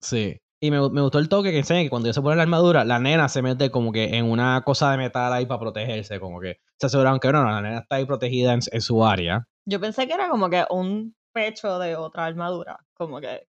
Sí. 0.00 0.38
Y 0.60 0.70
me, 0.70 0.88
me, 0.90 1.00
gustó 1.00 1.18
el 1.18 1.28
toque 1.28 1.50
que 1.50 1.58
enseña 1.58 1.82
que 1.82 1.90
cuando 1.90 2.08
ella 2.08 2.14
se 2.14 2.22
pone 2.22 2.36
la 2.36 2.42
armadura, 2.42 2.84
la 2.84 2.98
nena 2.98 3.28
se 3.28 3.42
mete 3.42 3.70
como 3.70 3.92
que 3.92 4.16
en 4.16 4.30
una 4.30 4.62
cosa 4.64 4.90
de 4.90 4.98
metal 4.98 5.32
ahí 5.32 5.46
para 5.46 5.60
protegerse, 5.60 6.20
como 6.20 6.40
que 6.40 6.58
se 6.78 6.86
aseguraron 6.86 7.20
que 7.20 7.32
no, 7.32 7.42
no, 7.42 7.50
la 7.50 7.62
nena 7.62 7.78
está 7.80 7.96
ahí 7.96 8.06
protegida 8.06 8.52
en, 8.52 8.60
en 8.70 8.80
su 8.80 9.04
área. 9.04 9.46
Yo 9.66 9.80
pensé 9.80 10.06
que 10.06 10.14
era 10.14 10.28
como 10.28 10.48
que 10.48 10.64
un 10.70 11.14
pecho 11.32 11.78
de 11.78 11.96
otra 11.96 12.26
armadura. 12.26 12.78
Como 12.94 13.20
que. 13.20 13.46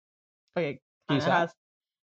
Porque 0.55 0.83
quizás 1.07 1.55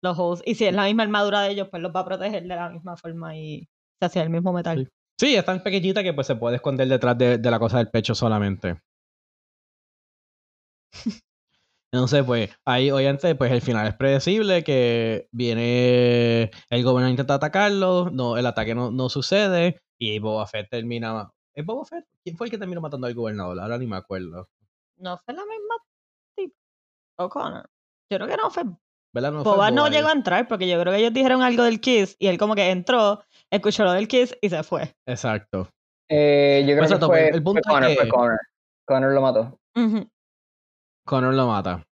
los 0.04 0.18
hosts. 0.18 0.44
Y 0.48 0.56
si 0.56 0.66
es 0.66 0.74
la 0.74 0.86
misma 0.86 1.04
armadura 1.04 1.42
de 1.42 1.52
ellos, 1.52 1.70
pues 1.70 1.82
los 1.82 1.96
va 1.96 2.02
a 2.02 2.06
proteger 2.06 2.44
de 2.44 2.56
la 2.56 2.70
misma 2.70 2.98
forma 2.98 3.36
y 3.36 3.68
se 4.00 4.06
hace 4.06 4.22
el 4.22 4.30
mismo 4.30 4.54
metal. 4.54 4.86
Sí. 4.86 5.03
Es 5.20 5.46
tan 5.46 5.64
pequeñita 5.64 6.04
que 6.04 6.14
pues 6.14 6.28
se 6.28 6.36
puede 6.36 6.58
esconder 6.58 6.88
detrás 6.88 7.18
de, 7.18 7.40
la 7.40 7.60
cosa 7.60 7.78
del 7.78 7.90
pecho 7.90 8.16
solamente. 8.16 8.82
Entonces, 11.92 12.24
pues, 12.24 12.50
ahí 12.66 12.90
obviamente, 12.90 13.36
pues 13.36 13.52
el 13.52 13.62
final 13.62 13.88
es 13.88 13.94
predecible, 13.94 14.64
que 14.64 15.28
viene 15.32 16.50
el 16.70 16.84
gobierno 16.84 17.10
intenta 17.10 17.36
atacarlo, 17.36 18.10
no, 18.12 18.36
el 18.36 18.48
ataque 18.48 18.74
no, 18.74 18.90
no 18.90 19.10
sucede, 19.10 19.80
y 20.00 20.18
Boba 20.18 20.48
Fett 20.48 20.70
termina. 20.70 21.30
¿Es 21.54 21.64
Boba 21.64 21.86
Fett? 21.86 22.06
¿Quién 22.24 22.36
fue 22.36 22.48
el 22.48 22.52
que 22.52 22.58
terminó 22.58 22.82
matando 22.82 23.06
al 23.06 23.14
gobernador? 23.14 23.60
Ahora 23.60 23.78
ni 23.78 23.86
me 23.86 23.98
acuerdo 23.98 24.50
no 25.04 25.18
fue 25.18 25.34
la 25.34 25.46
misma 25.46 25.76
tipo 26.36 26.56
O'Connor. 27.18 27.70
Yo 28.10 28.18
creo 28.18 28.28
que 28.28 28.38
no 28.38 28.50
fue. 28.50 28.64
No 28.64 29.44
Boba 29.44 29.70
no 29.70 29.90
llegó 29.90 30.08
a 30.08 30.14
entrar 30.14 30.48
porque 30.48 30.68
yo 30.68 30.80
creo 30.80 30.92
que 30.92 31.00
ellos 31.00 31.14
dijeron 31.14 31.44
algo 31.44 31.64
del 31.64 31.80
Kiss 31.80 32.16
y 32.18 32.28
él 32.28 32.40
como 32.40 32.56
que 32.56 32.72
entró, 32.72 33.24
escuchó 33.56 33.84
lo 33.84 33.94
del 33.94 34.08
Kiss 34.08 34.36
y 34.42 34.50
se 34.50 34.64
fue. 34.64 34.94
Exacto. 35.08 35.70
Eh, 36.10 36.62
yo 36.68 36.76
creo 36.76 36.88
pues 36.88 37.00
que 37.00 37.06
fue, 37.06 37.30
el 37.30 37.44
punto 37.44 37.62
fue 37.64 37.74
Connor, 37.74 37.96
fue 37.96 38.10
Connor. 38.10 38.40
Connor 38.86 39.14
lo 39.14 39.22
mató. 39.22 39.58
Connor 41.06 41.34
lo 41.34 41.48
mata. 41.48 41.84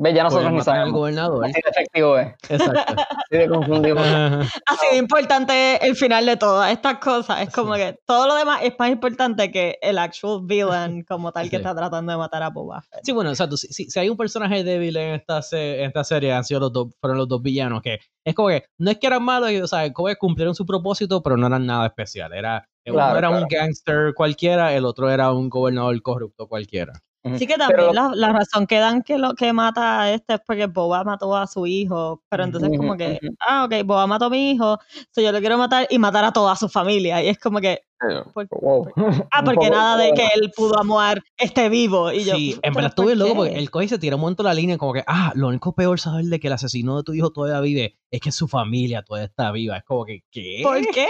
Ve, 0.00 0.14
ya 0.14 0.22
nosotros 0.22 0.52
ni 0.52 0.60
sabemos. 0.60 0.88
El 0.88 0.92
gobernador. 0.92 1.44
Así 1.44 1.54
de 1.54 1.70
efectivo 1.70 2.18
es. 2.18 2.28
Exacto. 2.48 2.94
Así 3.30 3.36
de. 3.36 4.46
Así 4.66 4.86
de 4.92 4.96
importante 4.96 5.86
el 5.86 5.96
final 5.96 6.24
de 6.24 6.36
todas 6.36 6.70
estas 6.70 6.98
cosas. 6.98 7.42
Es 7.42 7.52
como 7.52 7.74
que 7.74 7.98
todo 8.06 8.28
lo 8.28 8.36
demás 8.36 8.60
es 8.62 8.74
más 8.78 8.90
importante 8.90 9.50
que 9.50 9.76
el 9.82 9.98
actual 9.98 10.42
villain 10.44 11.02
como 11.08 11.32
tal 11.32 11.50
que 11.50 11.56
está 11.56 11.74
tratando 11.74 12.12
de 12.12 12.18
matar 12.18 12.44
a 12.44 12.50
Boba 12.50 12.80
Fett. 12.82 13.00
Sí, 13.02 13.12
bueno, 13.12 13.30
exacto. 13.30 13.56
Si, 13.56 13.90
si, 13.90 13.98
hay 13.98 14.08
un 14.08 14.16
personaje 14.16 14.62
débil 14.62 14.96
en 14.96 15.14
esta, 15.14 15.40
en 15.52 15.86
esta 15.86 16.04
serie, 16.04 16.32
han 16.32 16.44
sido 16.44 16.60
los 16.60 16.72
dos, 16.72 16.88
fueron 17.00 17.18
los 17.18 17.28
dos 17.28 17.42
villanos 17.42 17.82
que 17.82 17.98
es 18.24 18.34
como 18.34 18.48
que 18.48 18.64
no 18.78 18.90
es 18.90 18.98
que 18.98 19.06
eran 19.06 19.22
malos, 19.24 19.50
o 19.62 19.66
sea, 19.66 19.92
como 19.92 20.08
que 20.08 20.16
cumplieron 20.16 20.54
su 20.54 20.64
propósito, 20.64 21.22
pero 21.22 21.36
no 21.36 21.46
eran 21.48 21.66
nada 21.66 21.86
especial. 21.86 22.32
Era, 22.32 22.68
uno 22.86 23.16
era 23.16 23.30
un 23.30 23.46
gangster 23.48 24.14
cualquiera, 24.14 24.74
el 24.74 24.84
otro 24.84 25.10
era 25.10 25.32
un 25.32 25.48
gobernador 25.48 26.00
corrupto 26.02 26.46
cualquiera. 26.46 26.92
Sí 27.36 27.46
que 27.46 27.56
también 27.56 27.94
la, 27.94 28.32
razón 28.32 28.66
que 28.66 28.78
dan 28.78 29.02
que 29.02 29.18
lo 29.18 29.34
que 29.34 29.52
mata 29.52 30.02
a 30.02 30.12
este 30.12 30.34
es 30.34 30.40
porque 30.46 30.66
Boba 30.66 31.02
mató 31.04 31.36
a 31.36 31.46
su 31.46 31.66
hijo, 31.66 32.22
pero 32.28 32.44
entonces 32.44 32.70
como 32.76 32.96
que, 32.96 33.18
ah, 33.40 33.64
ok, 33.64 33.84
Boba 33.84 34.06
mató 34.06 34.26
a 34.26 34.30
mi 34.30 34.52
hijo, 34.52 34.78
so 35.10 35.20
yo 35.20 35.32
lo 35.32 35.40
quiero 35.40 35.58
matar 35.58 35.86
y 35.90 35.98
matar 35.98 36.24
a 36.24 36.32
toda 36.32 36.54
su 36.54 36.68
familia, 36.68 37.22
y 37.22 37.28
es 37.28 37.38
como 37.38 37.60
que, 37.60 37.82
ah, 38.00 39.42
porque 39.44 39.70
nada 39.70 39.96
de 39.96 40.12
que 40.12 40.26
él 40.34 40.50
pudo 40.56 40.78
amar 40.78 41.22
esté 41.36 41.68
vivo, 41.68 42.12
y 42.12 42.24
yo, 42.24 42.34
sí, 42.34 42.58
en 42.62 42.74
verdad 42.74 42.90
estuve 42.90 43.16
loco 43.16 43.34
porque 43.36 43.56
el 43.56 43.70
coge 43.70 43.88
se 43.88 43.98
tira 43.98 44.16
un 44.16 44.22
montón 44.22 44.46
la 44.46 44.54
línea 44.54 44.78
como 44.78 44.92
que, 44.92 45.04
ah, 45.06 45.32
lo 45.34 45.48
único 45.48 45.74
peor 45.74 45.98
saber 45.98 46.24
de 46.26 46.40
que 46.40 46.46
el 46.46 46.52
asesino 46.52 46.96
de 46.96 47.02
tu 47.02 47.12
hijo 47.14 47.30
todavía 47.30 47.60
vive 47.60 47.98
es 48.10 48.20
que 48.20 48.32
su 48.32 48.48
familia 48.48 49.02
todavía 49.02 49.26
está 49.26 49.52
viva, 49.52 49.76
es 49.76 49.84
como 49.84 50.04
que, 50.04 50.22
¿qué? 50.30 50.60
¿Por 50.62 50.80
qué? 50.88 51.08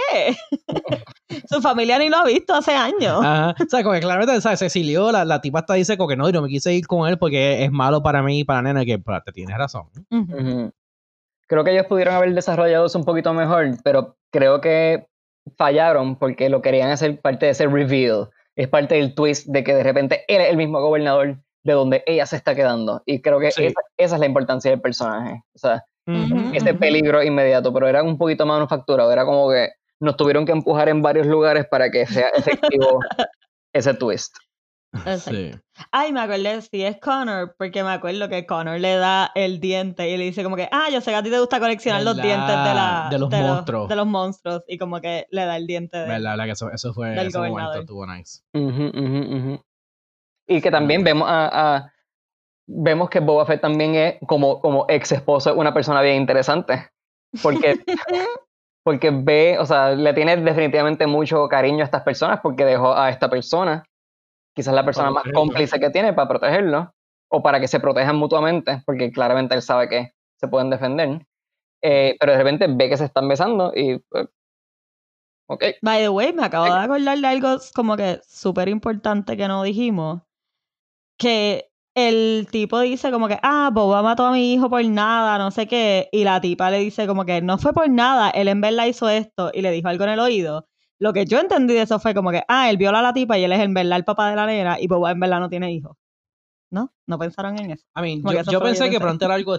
su 1.49 1.61
familia 1.61 1.97
ni 1.99 2.09
lo 2.09 2.17
ha 2.17 2.25
visto 2.25 2.53
hace 2.53 2.73
años. 2.73 3.23
Ajá. 3.23 3.55
O 3.61 3.69
sea, 3.69 3.83
como 3.83 3.93
que 3.93 4.01
claramente, 4.01 4.41
¿sabes? 4.41 4.59
Cecilio, 4.59 5.11
la, 5.11 5.25
la 5.25 5.41
tipa 5.41 5.59
está 5.59 5.75
dice 5.75 5.97
como 5.97 6.09
que 6.09 6.17
no, 6.17 6.27
y 6.27 6.31
no 6.31 6.41
me 6.41 6.49
quise 6.49 6.73
ir 6.73 6.87
con 6.87 7.07
él 7.07 7.17
porque 7.17 7.63
es 7.63 7.71
malo 7.71 8.01
para 8.03 8.21
mí 8.21 8.39
y 8.39 8.43
para 8.43 8.61
nena, 8.61 8.85
que 8.85 8.99
pues, 8.99 9.23
te 9.23 9.31
tienes 9.31 9.57
razón. 9.57 9.87
Creo 11.47 11.63
que 11.63 11.71
ellos 11.71 11.87
pudieron 11.87 12.13
haber 12.13 12.33
desarrollado 12.33 12.85
eso 12.85 12.99
un 12.99 13.05
poquito 13.05 13.33
mejor, 13.33 13.69
pero 13.83 14.17
creo 14.31 14.61
que 14.61 15.07
fallaron 15.57 16.17
porque 16.17 16.49
lo 16.49 16.61
querían 16.61 16.89
hacer 16.89 17.19
parte 17.19 17.45
de 17.45 17.51
ese 17.51 17.67
reveal. 17.67 18.29
Es 18.55 18.67
parte 18.67 18.95
del 18.95 19.15
twist 19.15 19.47
de 19.47 19.63
que 19.63 19.73
de 19.73 19.83
repente 19.83 20.25
él 20.27 20.41
es 20.41 20.49
el 20.49 20.57
mismo 20.57 20.81
gobernador 20.81 21.37
de 21.63 21.73
donde 21.73 22.03
ella 22.05 22.25
se 22.25 22.35
está 22.35 22.55
quedando. 22.55 23.01
Y 23.05 23.21
creo 23.21 23.39
que 23.39 23.47
esa, 23.47 23.61
esa, 23.97 24.15
es 24.15 24.19
la 24.19 24.25
importancia 24.25 24.71
del 24.71 24.81
personaje. 24.81 25.41
O 25.53 25.57
sea, 25.57 25.85
ese 26.53 26.73
peligro 26.73 27.23
inmediato, 27.23 27.71
pero 27.71 27.87
era 27.87 28.01
un 28.03 28.17
poquito 28.17 28.45
manufacturado. 28.45 29.11
Era 29.11 29.25
como 29.25 29.49
que 29.49 29.69
nos 29.99 30.17
tuvieron 30.17 30.45
que 30.45 30.51
empujar 30.51 30.89
en 30.89 31.01
varios 31.01 31.27
lugares 31.27 31.65
para 31.67 31.91
que 31.91 32.05
sea 32.05 32.29
efectivo 32.29 32.99
ese 33.73 33.93
twist. 33.93 34.35
Sí. 35.19 35.51
Ay, 35.91 36.11
me 36.11 36.21
acuerdo, 36.21 36.61
sí, 36.61 36.83
es 36.83 36.99
Connor, 36.99 37.55
porque 37.57 37.83
me 37.83 37.91
acuerdo 37.91 38.27
que 38.27 38.45
Connor 38.45 38.79
le 38.79 38.95
da 38.95 39.31
el 39.35 39.59
diente 39.59 40.09
y 40.09 40.17
le 40.17 40.23
dice 40.25 40.43
como 40.43 40.55
que, 40.55 40.67
ah, 40.71 40.87
yo 40.91 40.99
sé 40.99 41.11
que 41.11 41.17
a 41.17 41.23
ti 41.23 41.29
te 41.29 41.39
gusta 41.39 41.59
coleccionar 41.59 42.01
los 42.03 42.15
dientes 42.15 42.47
de, 42.47 42.73
la, 42.73 43.07
de 43.11 43.19
los 43.19 43.29
monstruos. 43.29 43.87
de 43.87 43.95
los 43.95 44.07
monstruos 44.07 44.63
y 44.67 44.77
como 44.77 44.99
que 44.99 45.27
le 45.29 45.45
da 45.45 45.57
el 45.57 45.67
diente 45.67 45.97
de, 45.97 46.07
¿Verdad? 46.07 46.43
que 46.43 46.51
eso, 46.51 46.71
eso 46.71 46.93
fue, 46.93 47.13
ese 47.23 47.37
momento 47.37 47.79
estuvo 47.79 48.05
nice. 48.07 48.41
y 50.47 50.61
que 50.61 50.71
también 50.71 51.03
vemos 51.03 51.27
a, 51.29 51.91
vemos 52.67 53.09
que 53.09 53.19
Boba 53.19 53.45
Fett 53.45 53.61
también 53.61 53.95
es 53.95 54.15
como, 54.27 54.59
como 54.59 54.85
ex 54.89 55.11
esposo 55.11 55.53
una 55.55 55.73
persona 55.73 56.01
bien 56.01 56.15
interesante. 56.15 56.89
Porque 57.43 57.75
porque 58.83 59.11
ve, 59.11 59.57
o 59.59 59.65
sea, 59.67 59.91
le 59.91 60.13
tiene 60.13 60.35
definitivamente 60.37 61.05
mucho 61.05 61.47
cariño 61.47 61.81
a 61.81 61.85
estas 61.85 62.01
personas 62.01 62.39
porque 62.41 62.65
dejó 62.65 62.95
a 62.95 63.11
esta 63.11 63.29
persona 63.29 63.83
quizás 64.59 64.73
la 64.73 64.83
persona 64.83 65.09
más 65.09 65.23
cómplice 65.33 65.79
que 65.79 65.89
tiene 65.89 66.11
para 66.11 66.27
protegerlo, 66.27 66.93
o 67.31 67.41
para 67.41 67.61
que 67.61 67.69
se 67.69 67.79
protejan 67.79 68.17
mutuamente, 68.17 68.83
porque 68.85 69.09
claramente 69.09 69.55
él 69.55 69.61
sabe 69.61 69.87
que 69.87 70.11
se 70.37 70.49
pueden 70.49 70.69
defender. 70.69 71.25
Eh, 71.81 72.17
pero 72.19 72.33
de 72.33 72.37
repente 72.39 72.67
ve 72.67 72.89
que 72.89 72.97
se 72.97 73.05
están 73.05 73.29
besando 73.29 73.71
y. 73.73 73.99
Pues, 73.99 74.27
ok. 75.47 75.63
By 75.81 76.01
the 76.01 76.09
way, 76.09 76.33
me 76.33 76.43
acabo 76.43 76.65
de 76.65 76.71
acordar 76.71 77.17
de 77.17 77.27
algo 77.27 77.55
como 77.73 77.95
que 77.95 78.19
súper 78.27 78.67
importante 78.67 79.37
que 79.37 79.47
no 79.47 79.63
dijimos. 79.63 80.23
Que 81.17 81.69
el 81.95 82.47
tipo 82.51 82.81
dice 82.81 83.11
como 83.11 83.29
que, 83.29 83.39
ah, 83.41 83.69
Boba 83.73 84.01
mató 84.01 84.25
a 84.25 84.31
mi 84.33 84.53
hijo 84.53 84.69
por 84.69 84.83
nada, 84.83 85.37
no 85.37 85.51
sé 85.51 85.67
qué. 85.67 86.09
Y 86.11 86.25
la 86.25 86.41
tipa 86.41 86.69
le 86.69 86.79
dice 86.79 87.07
como 87.07 87.23
que 87.23 87.41
no 87.41 87.57
fue 87.57 87.71
por 87.71 87.89
nada, 87.89 88.29
él 88.31 88.49
en 88.49 88.59
verdad 88.59 88.87
hizo 88.87 89.07
esto 89.07 89.51
y 89.53 89.61
le 89.61 89.71
dijo 89.71 89.87
algo 89.87 90.03
en 90.03 90.09
el 90.09 90.19
oído. 90.19 90.68
Lo 90.99 91.13
que 91.13 91.25
yo 91.25 91.39
entendí 91.39 91.73
de 91.73 91.83
eso 91.83 91.97
fue 91.99 92.13
como 92.13 92.31
que, 92.31 92.43
ah, 92.47 92.69
él 92.69 92.77
viola 92.77 92.99
a 92.99 93.01
la 93.01 93.13
tipa 93.13 93.37
y 93.37 93.43
él 93.45 93.53
es 93.53 93.61
en 93.61 93.73
verdad 93.73 93.97
el 93.97 94.03
papá 94.03 94.29
de 94.29 94.35
la 94.35 94.45
nena 94.45 94.79
y 94.79 94.87
Boba 94.87 95.11
en 95.11 95.19
verdad 95.19 95.39
no 95.39 95.49
tiene 95.49 95.71
hijos. 95.71 95.95
¿No? 96.71 96.93
¿No 97.07 97.17
pensaron 97.17 97.57
en 97.57 97.71
eso? 97.71 97.85
I 97.95 98.01
mean, 98.01 98.43
yo, 98.51 98.61
pensé 98.61 98.89
que 98.91 98.99
pronto 98.99 99.25
era 99.25 99.33
algo... 99.33 99.57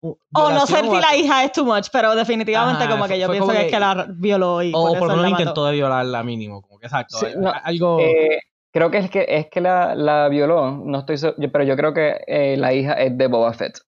O, 0.00 0.50
no 0.50 0.66
sé 0.66 0.80
si 0.80 1.00
la 1.00 1.14
hija 1.14 1.44
es 1.44 1.52
too 1.52 1.64
much, 1.64 1.88
pero 1.92 2.14
definitivamente 2.14 2.88
como 2.88 3.06
que 3.06 3.20
yo 3.20 3.30
pienso 3.30 3.50
que, 3.50 3.66
es 3.66 3.70
que 3.70 3.78
la 3.78 4.06
violó 4.08 4.62
y 4.62 4.72
O 4.74 4.94
por, 4.98 5.08
lo 5.08 5.16
menos 5.16 5.32
intentó 5.32 5.66
de 5.66 5.72
violarla 5.72 6.22
mínimo, 6.22 6.62
como 6.62 6.78
que 6.78 6.86
exacto. 6.86 7.18
algo... 7.64 8.00
Eh, 8.00 8.40
creo 8.72 8.90
que 8.90 8.98
es 8.98 9.10
que, 9.10 9.26
es 9.28 9.48
que 9.48 9.60
la, 9.60 9.94
la 9.94 10.28
violó, 10.28 10.70
no 10.70 11.00
estoy 11.00 11.18
pero 11.52 11.64
yo 11.64 11.76
creo 11.76 11.92
que 11.92 12.22
eh, 12.26 12.56
la 12.56 12.72
hija 12.72 12.94
es 12.94 13.16
de 13.18 13.26
Boba 13.26 13.52
Fett. 13.52 13.80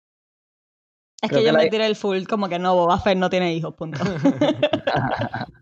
Es 1.22 1.30
que 1.30 1.44
yo 1.44 1.52
me 1.52 1.68
tiré 1.68 1.86
el 1.86 1.94
full 1.94 2.24
como 2.24 2.48
que 2.48 2.58
no, 2.58 2.74
Boba 2.74 2.98
Fett 2.98 3.16
no 3.16 3.30
tiene 3.30 3.54
hijos, 3.54 3.74
punto. 3.74 4.00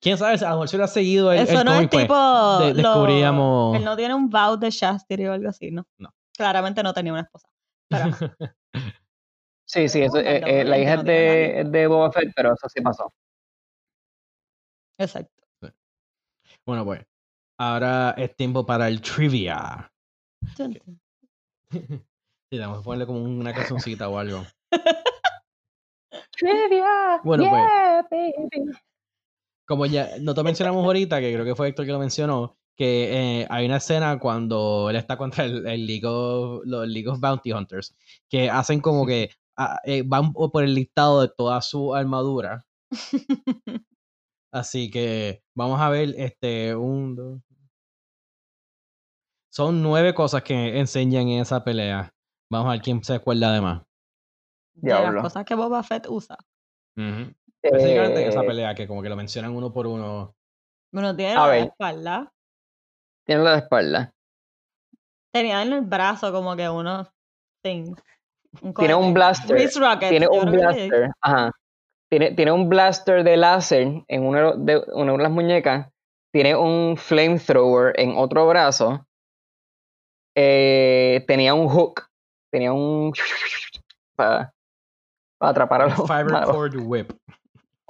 ¿Quién 0.00 0.18
sabe? 0.18 0.34
A 0.34 0.50
lo 0.50 0.56
mejor 0.56 0.68
si 0.68 0.76
hubiera 0.76 0.88
seguido 0.88 1.32
el, 1.32 1.40
Eso 1.40 1.64
no 1.64 1.74
es 1.74 1.88
pues, 1.88 2.04
tipo... 2.04 2.58
descubríamos... 2.74 3.76
él 3.76 3.84
no 3.84 3.96
tiene 3.96 4.14
un 4.14 4.28
vow 4.28 4.56
de 4.56 4.70
Shastiri 4.70 5.26
o 5.26 5.32
algo 5.32 5.48
así, 5.48 5.70
¿no? 5.70 5.86
No. 5.98 6.12
Claramente 6.36 6.82
no 6.82 6.92
tenía 6.92 7.12
una 7.12 7.22
esposa. 7.22 7.48
sí, 9.66 9.88
sí, 9.88 10.02
eso, 10.02 10.18
eh, 10.18 10.42
eh, 10.46 10.64
la 10.64 10.78
hija 10.78 10.94
es 10.94 11.04
de, 11.04 11.64
de 11.66 11.86
Boba 11.86 12.12
Fett, 12.12 12.32
pero 12.34 12.54
eso 12.54 12.68
sí 12.68 12.80
pasó. 12.80 13.12
Exacto. 14.98 15.32
Bueno, 16.66 16.84
pues, 16.84 17.04
ahora 17.58 18.14
es 18.16 18.36
tiempo 18.36 18.64
para 18.64 18.88
el 18.88 19.00
trivia. 19.00 19.90
Sí, 22.52 22.58
vamos 22.58 22.80
a 22.80 22.82
ponerle 22.82 23.06
como 23.06 23.22
una 23.22 23.54
cancioncita 23.54 24.08
o 24.08 24.18
algo. 24.18 24.44
Trivia. 26.32 27.20
Bueno, 27.22 27.48
pues. 28.08 28.42
Como 29.70 29.86
ya 29.86 30.18
nosotros 30.18 30.44
mencionamos 30.44 30.84
ahorita, 30.84 31.20
que 31.20 31.32
creo 31.32 31.44
que 31.44 31.54
fue 31.54 31.68
Héctor 31.68 31.86
que 31.86 31.92
lo 31.92 32.00
mencionó, 32.00 32.56
que 32.76 33.42
eh, 33.42 33.46
hay 33.48 33.66
una 33.66 33.76
escena 33.76 34.18
cuando 34.18 34.90
él 34.90 34.96
está 34.96 35.16
contra 35.16 35.44
el, 35.44 35.86
League 35.86 36.04
of, 36.04 36.62
los 36.64 36.88
League 36.88 37.08
of 37.08 37.20
Bounty 37.20 37.52
Hunters, 37.52 37.94
que 38.28 38.50
hacen 38.50 38.80
como 38.80 39.06
que 39.06 39.30
ah, 39.56 39.78
eh, 39.84 40.02
van 40.04 40.32
por 40.32 40.64
el 40.64 40.74
listado 40.74 41.20
de 41.20 41.28
toda 41.28 41.62
su 41.62 41.94
armadura. 41.94 42.66
Así 44.52 44.90
que 44.90 45.44
vamos 45.54 45.80
a 45.80 45.88
ver 45.88 46.16
este 46.16 46.74
un 46.74 47.14
dos. 47.14 47.40
Son 49.52 49.80
nueve 49.84 50.14
cosas 50.14 50.42
que 50.42 50.80
enseñan 50.80 51.28
en 51.28 51.42
esa 51.42 51.62
pelea. 51.62 52.12
Vamos 52.50 52.66
a 52.66 52.72
ver 52.72 52.80
quién 52.82 53.04
se 53.04 53.14
acuerda 53.14 53.52
de 53.52 53.60
más. 53.60 53.82
De 54.74 54.90
las 54.90 55.22
cosas 55.22 55.44
que 55.44 55.54
Boba 55.54 55.84
Fett 55.84 56.08
usa. 56.08 56.36
En 56.96 57.36
esa 57.62 58.42
eh, 58.42 58.46
pelea 58.46 58.74
que 58.74 58.86
como 58.86 59.02
que 59.02 59.08
lo 59.08 59.16
mencionan 59.16 59.54
uno 59.54 59.72
por 59.72 59.86
uno. 59.86 60.34
Bueno, 60.92 61.14
tiene 61.14 61.34
la 61.34 61.58
espalda. 61.58 62.32
Tiene 63.26 63.42
la 63.42 63.52
de 63.52 63.58
espalda. 63.58 64.12
Tenía 65.32 65.62
en 65.62 65.72
el 65.72 65.82
brazo 65.82 66.32
como 66.32 66.56
que 66.56 66.68
uno 66.68 67.06
tiene 67.62 68.94
un 68.94 69.14
blaster. 69.14 69.56
tiene 70.08 70.28
un 70.28 70.50
blaster. 70.50 71.10
Ajá. 71.20 71.52
Tiene, 72.10 72.32
tiene 72.32 72.50
un 72.50 72.68
blaster 72.68 73.22
de 73.22 73.36
láser 73.36 74.02
en 74.08 74.26
una 74.26 74.52
de, 74.56 74.82
una 74.92 75.12
de 75.12 75.18
las 75.18 75.30
muñecas. 75.30 75.88
Tiene 76.32 76.56
un 76.56 76.96
flamethrower 76.96 77.92
en 77.98 78.16
otro 78.16 78.48
brazo. 78.48 79.06
Eh, 80.36 81.24
tenía 81.28 81.54
un 81.54 81.68
hook. 81.68 82.08
Tenía 82.52 82.72
un. 82.72 83.12
Para, 84.16 84.52
para 85.38 85.50
atrapar 85.52 85.80
a 85.80 85.86
los 85.86 86.06
Fiber 86.06 86.44
cord 86.44 86.76
whip. 86.76 87.10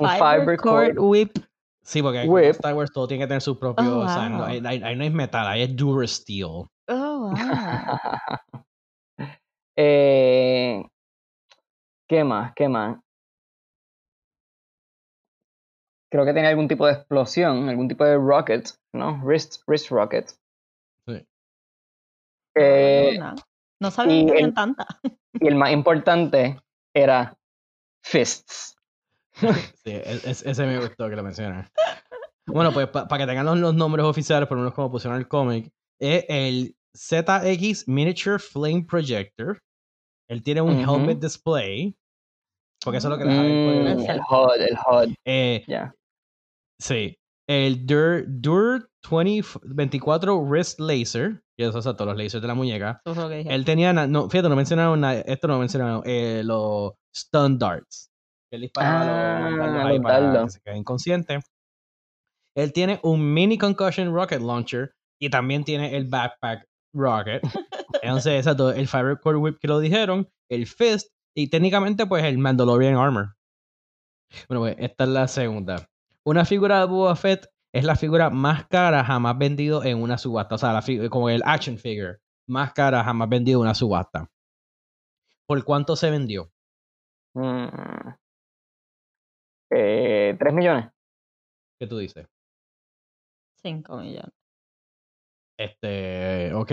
Un 0.00 0.08
fiber, 0.08 0.56
cord 0.56 0.98
whip. 0.98 1.38
Sí, 1.82 2.02
porque 2.02 2.26
whip. 2.26 2.50
Star 2.50 2.74
Wars 2.74 2.90
todo 2.92 3.06
tiene 3.06 3.24
que 3.24 3.28
tener 3.28 3.42
su 3.42 3.58
propio. 3.58 3.98
Oh, 3.98 4.04
o 4.04 4.08
sea, 4.08 4.28
no, 4.28 4.44
ahí, 4.44 4.60
no 4.60 5.04
es 5.04 5.12
metal, 5.12 5.46
ahí 5.46 5.62
es 5.62 5.76
Durasteel. 5.76 6.66
Oh, 6.88 7.30
wow. 7.30 7.34
eh, 9.76 10.82
¿Qué 12.08 12.24
más? 12.24 12.52
¿Qué 12.56 12.68
más? 12.68 12.98
Creo 16.10 16.24
que 16.24 16.32
tenía 16.32 16.50
algún 16.50 16.66
tipo 16.66 16.86
de 16.86 16.94
explosión, 16.94 17.68
algún 17.68 17.86
tipo 17.86 18.04
de 18.04 18.16
rocket, 18.16 18.68
¿no? 18.92 19.20
Wrist, 19.22 19.62
wrist 19.68 19.90
rocket. 19.90 20.28
Sí. 21.06 21.24
Eh, 22.56 23.16
no, 23.18 23.34
no 23.80 23.90
sabía 23.90 24.26
que 24.26 24.32
tenían 24.32 24.54
tanta. 24.54 24.86
Y 25.34 25.46
el 25.46 25.54
más 25.54 25.70
importante 25.70 26.60
era 26.92 27.36
Fists. 28.02 28.76
Sí, 29.84 29.90
e, 29.90 30.20
ese 30.24 30.66
me 30.66 30.78
gustó 30.78 31.08
que 31.08 31.16
lo 31.16 31.22
mencionas. 31.22 31.70
Bueno, 32.46 32.72
pues 32.72 32.88
para 32.88 33.18
que 33.18 33.26
tengan 33.26 33.60
los, 33.60 33.74
nombres 33.74 34.04
oficiales, 34.04 34.48
por 34.48 34.56
lo 34.56 34.62
menos 34.62 34.74
como 34.74 34.90
pusieron 34.90 35.18
el 35.18 35.28
cómic, 35.28 35.70
es 36.00 36.24
el 36.28 36.76
ZX 36.96 37.86
Miniature 37.88 38.38
Flame 38.38 38.84
Projector. 38.84 39.60
Él 40.28 40.42
tiene 40.42 40.60
un 40.60 40.80
helmet 40.80 41.20
display. 41.20 41.96
Porque 42.82 42.98
eso 42.98 43.08
es 43.08 43.10
lo 43.10 43.18
que 43.18 43.24
le 43.24 43.34
mm, 43.34 44.10
El 44.10 44.20
HUD, 44.20 44.60
el 44.60 44.76
HUD. 44.76 45.14
Eh, 45.26 45.64
Sí. 46.80 47.16
El 47.46 47.84
Dur, 47.84 48.24
Dur 48.26 48.88
2024 49.02 50.38
Wrist 50.38 50.80
Laser. 50.80 51.42
Que 51.58 51.66
eso 51.66 51.78
es 51.78 51.84
todos 51.84 52.06
los 52.06 52.16
lasers 52.16 52.40
de 52.40 52.48
la 52.48 52.54
muñeca. 52.54 53.02
Él 53.04 53.64
tenía. 53.64 53.92
No, 53.92 54.30
fíjate, 54.30 54.48
no 54.48 54.56
mencionaron 54.56 55.00
nada. 55.00 55.20
Esto 55.20 55.48
no 55.48 55.58
mencionaron. 55.58 56.02
Eh, 56.06 56.42
los 56.44 56.92
stun 57.14 57.58
darts. 57.58 58.09
Él 58.50 58.62
disparaba 58.62 59.46
ah, 59.46 59.50
los, 59.92 60.02
para 60.02 60.44
que 60.44 60.50
se 60.50 60.60
quede 60.60 60.76
inconsciente. 60.76 61.40
Él 62.56 62.72
tiene 62.72 63.00
un 63.02 63.32
mini 63.32 63.58
concussion 63.58 64.12
rocket 64.12 64.40
launcher 64.40 64.92
y 65.20 65.30
también 65.30 65.64
tiene 65.64 65.96
el 65.96 66.06
backpack 66.06 66.66
rocket. 66.92 67.42
Entonces, 68.02 68.34
exacto, 68.38 68.72
el 68.72 68.88
Fire 68.88 69.18
Core 69.20 69.38
Whip 69.38 69.58
que 69.60 69.68
lo 69.68 69.78
dijeron, 69.78 70.28
el 70.48 70.66
Fist 70.66 71.12
y 71.34 71.48
técnicamente 71.48 72.06
pues 72.06 72.24
el 72.24 72.38
Mandalorian 72.38 72.96
Armor. 72.96 73.36
Bueno, 74.48 74.62
pues 74.62 74.76
esta 74.78 75.04
es 75.04 75.10
la 75.10 75.28
segunda. 75.28 75.88
Una 76.24 76.44
figura 76.44 76.80
de 76.80 76.86
Boba 76.86 77.16
Fett 77.16 77.46
es 77.72 77.84
la 77.84 77.96
figura 77.96 78.30
más 78.30 78.66
cara 78.66 79.04
jamás 79.04 79.38
vendido 79.38 79.84
en 79.84 80.02
una 80.02 80.18
subasta. 80.18 80.56
O 80.56 80.58
sea, 80.58 80.72
la 80.72 81.08
como 81.08 81.30
el 81.30 81.42
action 81.44 81.78
figure 81.78 82.18
más 82.48 82.72
cara 82.72 83.04
jamás 83.04 83.28
vendido 83.28 83.60
en 83.60 83.62
una 83.62 83.74
subasta. 83.74 84.28
¿Por 85.46 85.64
cuánto 85.64 85.96
se 85.96 86.10
vendió? 86.10 86.50
Mm. 87.34 88.10
Eh, 89.70 90.36
¿Tres 90.38 90.54
millones? 90.54 90.86
¿Qué 91.78 91.86
tú 91.86 91.98
dices? 91.98 92.26
Cinco 93.62 93.96
millones. 93.98 94.32
Este, 95.58 96.52
ok. 96.54 96.72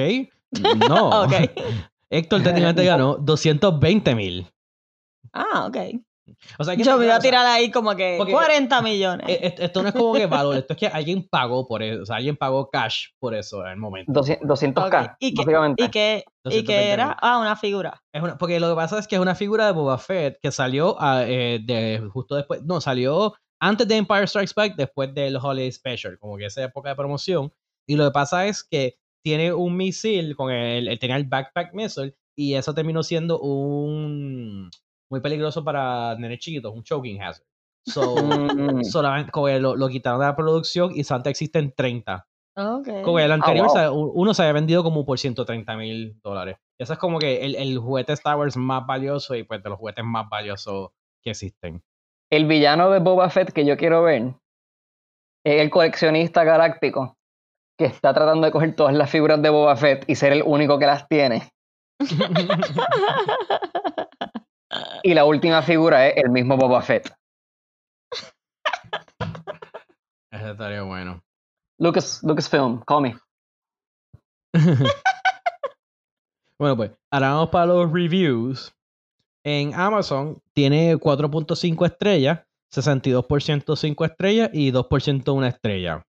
No. 0.90 1.24
ok. 1.24 1.34
Héctor 2.10 2.42
técnicamente 2.42 2.86
ganó 2.86 3.18
220 3.20 4.16
mil. 4.16 4.48
Ah, 5.34 5.68
ok. 5.68 5.78
O 6.60 6.64
sea, 6.64 6.74
Yo 6.76 6.98
me 6.98 7.06
voy 7.06 7.14
a 7.14 7.20
tirar 7.20 7.46
ahí 7.46 7.72
como 7.72 7.96
que 7.96 8.18
40 8.18 8.82
millones. 8.82 9.28
E, 9.30 9.56
esto, 9.58 9.82
no 9.82 9.90
es 9.90 9.96
como 9.96 10.14
que 10.14 10.26
valor, 10.26 10.58
esto 10.58 10.74
es 10.74 10.80
que 10.80 10.88
alguien 10.88 11.28
pagó 11.30 11.68
por 11.68 11.84
eso, 11.84 12.04
o 12.04 12.06
sea, 12.06 12.18
alguien 12.18 12.36
pagó 12.36 12.70
cash 12.70 13.08
por 13.20 13.36
eso 13.36 13.66
en 13.66 13.72
el 13.72 13.78
momento. 13.78 14.12
200k, 14.12 15.18
¿Y 15.20 15.34
que, 15.90 16.24
¿Y 16.46 16.64
qué, 16.64 16.90
era? 16.90 17.18
Ah, 17.20 17.40
una 17.40 17.56
figura. 17.56 18.02
Es 18.12 18.22
una, 18.22 18.38
porque 18.38 18.60
lo 18.60 18.70
que 18.70 18.76
pasa 18.76 19.00
es 19.00 19.08
que 19.08 19.16
es 19.16 19.22
una 19.22 19.36
figura 19.36 19.66
de 19.66 19.72
Boba 19.72 19.98
Fett 19.98 20.40
que 20.42 20.52
salió 20.52 20.96
ah, 21.00 21.24
eh, 21.26 21.60
de, 21.64 22.08
justo 22.12 22.36
después, 22.36 22.64
no, 22.64 22.82
salió 22.82 23.34
antes 23.60 23.88
de 23.88 23.98
Empire 23.98 24.28
Strikes 24.28 24.54
Back, 24.56 24.76
después 24.76 25.14
del 25.14 25.38
Holiday 25.38 25.72
Special, 25.72 26.18
como 26.20 26.38
que 26.38 26.46
esa 26.46 26.64
época 26.64 26.90
de 26.90 26.96
promoción. 26.96 27.52
Y 27.88 27.96
lo 27.96 28.06
que 28.06 28.12
pasa 28.12 28.46
es 28.46 28.64
que 28.64 28.98
tiene 29.24 29.54
un 29.54 29.76
misil 29.76 30.36
con 30.36 30.52
el, 30.52 30.88
el 30.88 31.00
tenía 31.00 31.18
el 31.18 31.26
backpack 31.26 31.74
missile 31.74 32.16
y 32.38 32.54
eso 32.54 32.74
terminó 32.74 33.04
siendo 33.04 33.40
un 33.40 34.70
muy 35.10 35.22
peligroso 35.22 35.64
para 35.64 36.16
nenes 36.16 36.40
chiquitos, 36.40 36.74
un 36.74 36.84
choking 36.84 37.22
hazard. 37.22 37.46
So, 37.86 38.16
mm. 38.16 38.84
solamente 38.84 39.32
como 39.32 39.48
lo, 39.48 39.76
lo, 39.76 39.88
quitaron 39.88 40.20
de 40.20 40.26
la 40.26 40.36
producción 40.36 40.92
y 40.94 41.04
Santa 41.04 41.30
existen 41.30 41.74
30. 41.76 42.28
Okay. 42.56 43.04
Como 43.04 43.20
el 43.20 43.32
anterior, 43.32 43.68
ah, 43.76 43.92
uno 43.92 44.34
se 44.34 44.42
había 44.42 44.54
vendido 44.54 44.84
como 44.84 45.06
por 45.06 45.20
130 45.20 45.78
mil 45.78 46.20
dólares. 46.22 46.58
Ese 46.78 46.94
es 46.94 47.00
como 47.00 47.20
que 47.20 47.46
el, 47.46 47.56
el, 47.56 47.78
juguete 47.78 48.14
Star 48.14 48.36
Wars 48.36 48.58
más 48.58 48.86
valioso 48.86 49.36
y 49.36 49.44
pues 49.44 49.64
de 49.64 49.70
los 49.70 49.78
juguetes 49.78 50.04
más 50.04 50.28
valiosos 50.28 50.90
que 51.24 51.32
existen. 51.32 51.84
El 52.32 52.46
villano 52.46 52.90
de 52.90 53.00
Boba 53.00 53.30
Fett 53.30 53.54
que 53.54 53.66
yo 53.66 53.78
quiero 53.78 54.04
ver 54.04 54.34
es 55.46 55.62
el 55.62 55.70
coleccionista 55.70 56.44
galáctico 56.44 57.16
que 57.78 57.86
está 57.86 58.14
tratando 58.14 58.48
de 58.48 58.52
coger 58.52 58.76
todas 58.76 58.96
las 58.96 59.10
figuras 59.10 59.42
de 59.42 59.50
Boba 59.50 59.78
Fett 59.78 60.04
y 60.08 60.16
ser 60.16 60.34
el 60.34 60.44
único 60.44 60.80
que 60.80 60.88
las 60.88 61.08
tiene. 61.08 61.50
y 65.04 65.14
la 65.14 65.26
última 65.26 65.62
figura 65.62 66.08
es 66.08 66.18
el 66.18 66.30
mismo 66.30 66.58
Boba 66.58 66.82
Fett. 66.82 67.14
Ese 70.32 70.52
estaría 70.52 70.84
bueno. 70.84 71.22
Lucas, 71.80 72.22
Lucasfilm, 72.24 72.82
call 72.86 73.02
me. 73.02 73.18
bueno, 76.60 76.76
pues, 76.76 76.92
ahora 77.12 77.34
vamos 77.34 77.50
para 77.50 77.68
los 77.68 77.92
reviews. 77.92 78.74
En 79.44 79.74
Amazon 79.74 80.42
tiene 80.54 80.98
4.5 80.98 81.86
estrellas, 81.86 82.42
62% 82.74 83.76
5 83.76 84.06
estrellas 84.06 84.50
y 84.52 84.72
2% 84.72 85.34
una 85.34 85.48
estrella. 85.48 86.04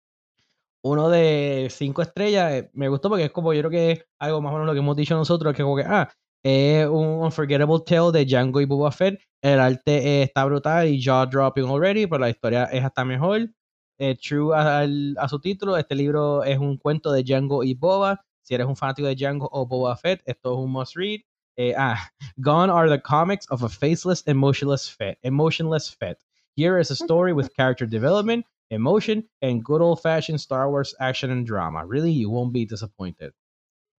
Uno 0.83 1.09
de 1.09 1.69
5 1.71 2.03
estrellas 2.03 2.53
eh, 2.53 2.71
me 2.73 2.89
gustó 2.89 3.11
porque 3.11 3.27
es 3.27 3.31
como 3.31 3.53
yo 3.53 3.61
creo 3.61 3.71
que 3.71 3.91
es 3.93 4.05
algo 4.19 4.41
más 4.41 4.51
o 4.51 4.55
menos 4.55 4.67
lo 4.67 4.73
que 4.73 4.79
hemos 4.79 4.97
dicho 4.97 5.15
nosotros, 5.15 5.55
que 5.55 5.63
como 5.63 5.77
que, 5.77 5.85
ah, 5.85 6.11
es 6.49 6.89
un 6.89 7.23
Unforgettable 7.23 7.81
Tale 7.85 8.11
de 8.11 8.25
Django 8.25 8.61
y 8.61 8.65
Boba 8.65 8.91
Fett. 8.91 9.21
El 9.43 9.61
arte 9.61 10.23
está 10.23 10.47
brutal 10.47 10.89
y 10.89 11.03
jaw 11.03 11.27
dropping 11.27 11.67
already, 11.67 12.07
pero 12.07 12.21
la 12.21 12.31
historia 12.31 12.65
es 12.65 12.83
hasta 12.83 13.05
mejor. 13.05 13.51
Eh, 13.99 14.17
true 14.17 14.55
a 14.57 15.29
su 15.29 15.39
título, 15.41 15.77
este 15.77 15.95
libro 15.95 16.43
es 16.45 16.59
un 16.59 16.79
cuento 16.79 17.13
de 17.13 17.23
Django 17.23 17.65
y 17.65 17.75
Boba. 17.75 18.25
Si 18.43 18.55
eres 18.55 18.67
un 18.67 18.77
fanático 18.77 19.09
de 19.09 19.15
Django 19.15 19.49
o 19.53 19.67
Boba 19.67 19.95
Fett, 19.97 20.23
esto 20.25 20.53
es 20.55 20.59
un 20.59 20.71
must 20.71 20.97
read. 20.97 21.21
Eh, 21.59 21.75
ah, 21.77 21.99
gone 22.41 22.71
are 22.71 22.89
the 22.89 23.01
comics 23.01 23.47
of 23.51 23.63
a 23.63 23.69
faceless, 23.69 24.23
emotionless 24.27 24.89
Fett. 24.89 25.19
Emotionless 25.23 25.91
Fett. 25.91 26.17
Here 26.57 26.79
is 26.79 26.91
a 26.91 26.97
story 26.97 27.35
with 27.35 27.55
character 27.55 27.85
development, 27.85 28.47
emotion, 28.71 29.29
and 29.43 29.63
good 29.63 29.83
old-fashioned 29.83 30.41
Star 30.41 30.71
Wars 30.71 30.95
action 30.99 31.31
and 31.31 31.47
drama. 31.47 31.85
Really, 31.85 32.11
you 32.11 32.31
won't 32.31 32.55
be 32.55 32.65
disappointed. 32.65 33.33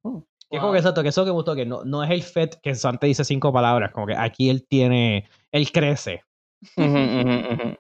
Oh, 0.04 0.26
es 0.52 0.60
como 0.60 0.72
que 0.72 0.80
exacto, 0.80 1.04
que 1.04 1.10
eso 1.10 1.24
que 1.24 1.30
me 1.30 1.36
gustó, 1.36 1.56
que 1.56 1.66
no, 1.66 1.84
no 1.86 2.04
es 2.04 2.10
el 2.10 2.24
Fett 2.24 2.60
que 2.62 2.74
Santa 2.76 3.06
dice 3.08 3.24
cinco 3.24 3.54
palabras, 3.54 3.91
como 3.91 4.08
que 4.08 4.16
aquí 4.16 4.50
él 4.50 4.66
tiene, 4.68 5.30
él 5.52 5.72
crece. 5.72 6.24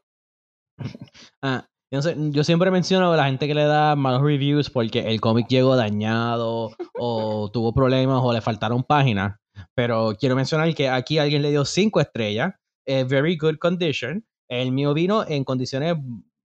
ah, 1.43 1.65
yo 1.91 2.43
siempre 2.43 2.69
menciono 2.69 3.11
a 3.11 3.17
la 3.17 3.25
gente 3.25 3.47
que 3.47 3.55
le 3.55 3.63
da 3.63 3.95
malos 3.95 4.21
reviews 4.21 4.69
porque 4.69 4.99
el 4.99 5.19
cómic 5.19 5.47
llegó 5.47 5.75
dañado 5.75 6.71
o 6.93 7.49
tuvo 7.53 7.73
problemas 7.73 8.19
o 8.21 8.31
le 8.31 8.41
faltaron 8.41 8.83
páginas. 8.83 9.37
Pero 9.75 10.15
quiero 10.17 10.35
mencionar 10.35 10.73
que 10.75 10.87
aquí 10.87 11.17
alguien 11.17 11.41
le 11.41 11.49
dio 11.49 11.65
cinco 11.65 11.99
estrellas, 11.99 12.53
very 12.85 13.35
good 13.35 13.57
condition. 13.57 14.23
El 14.47 14.71
mío 14.71 14.93
vino 14.93 15.25
en 15.27 15.43
condiciones 15.43 15.95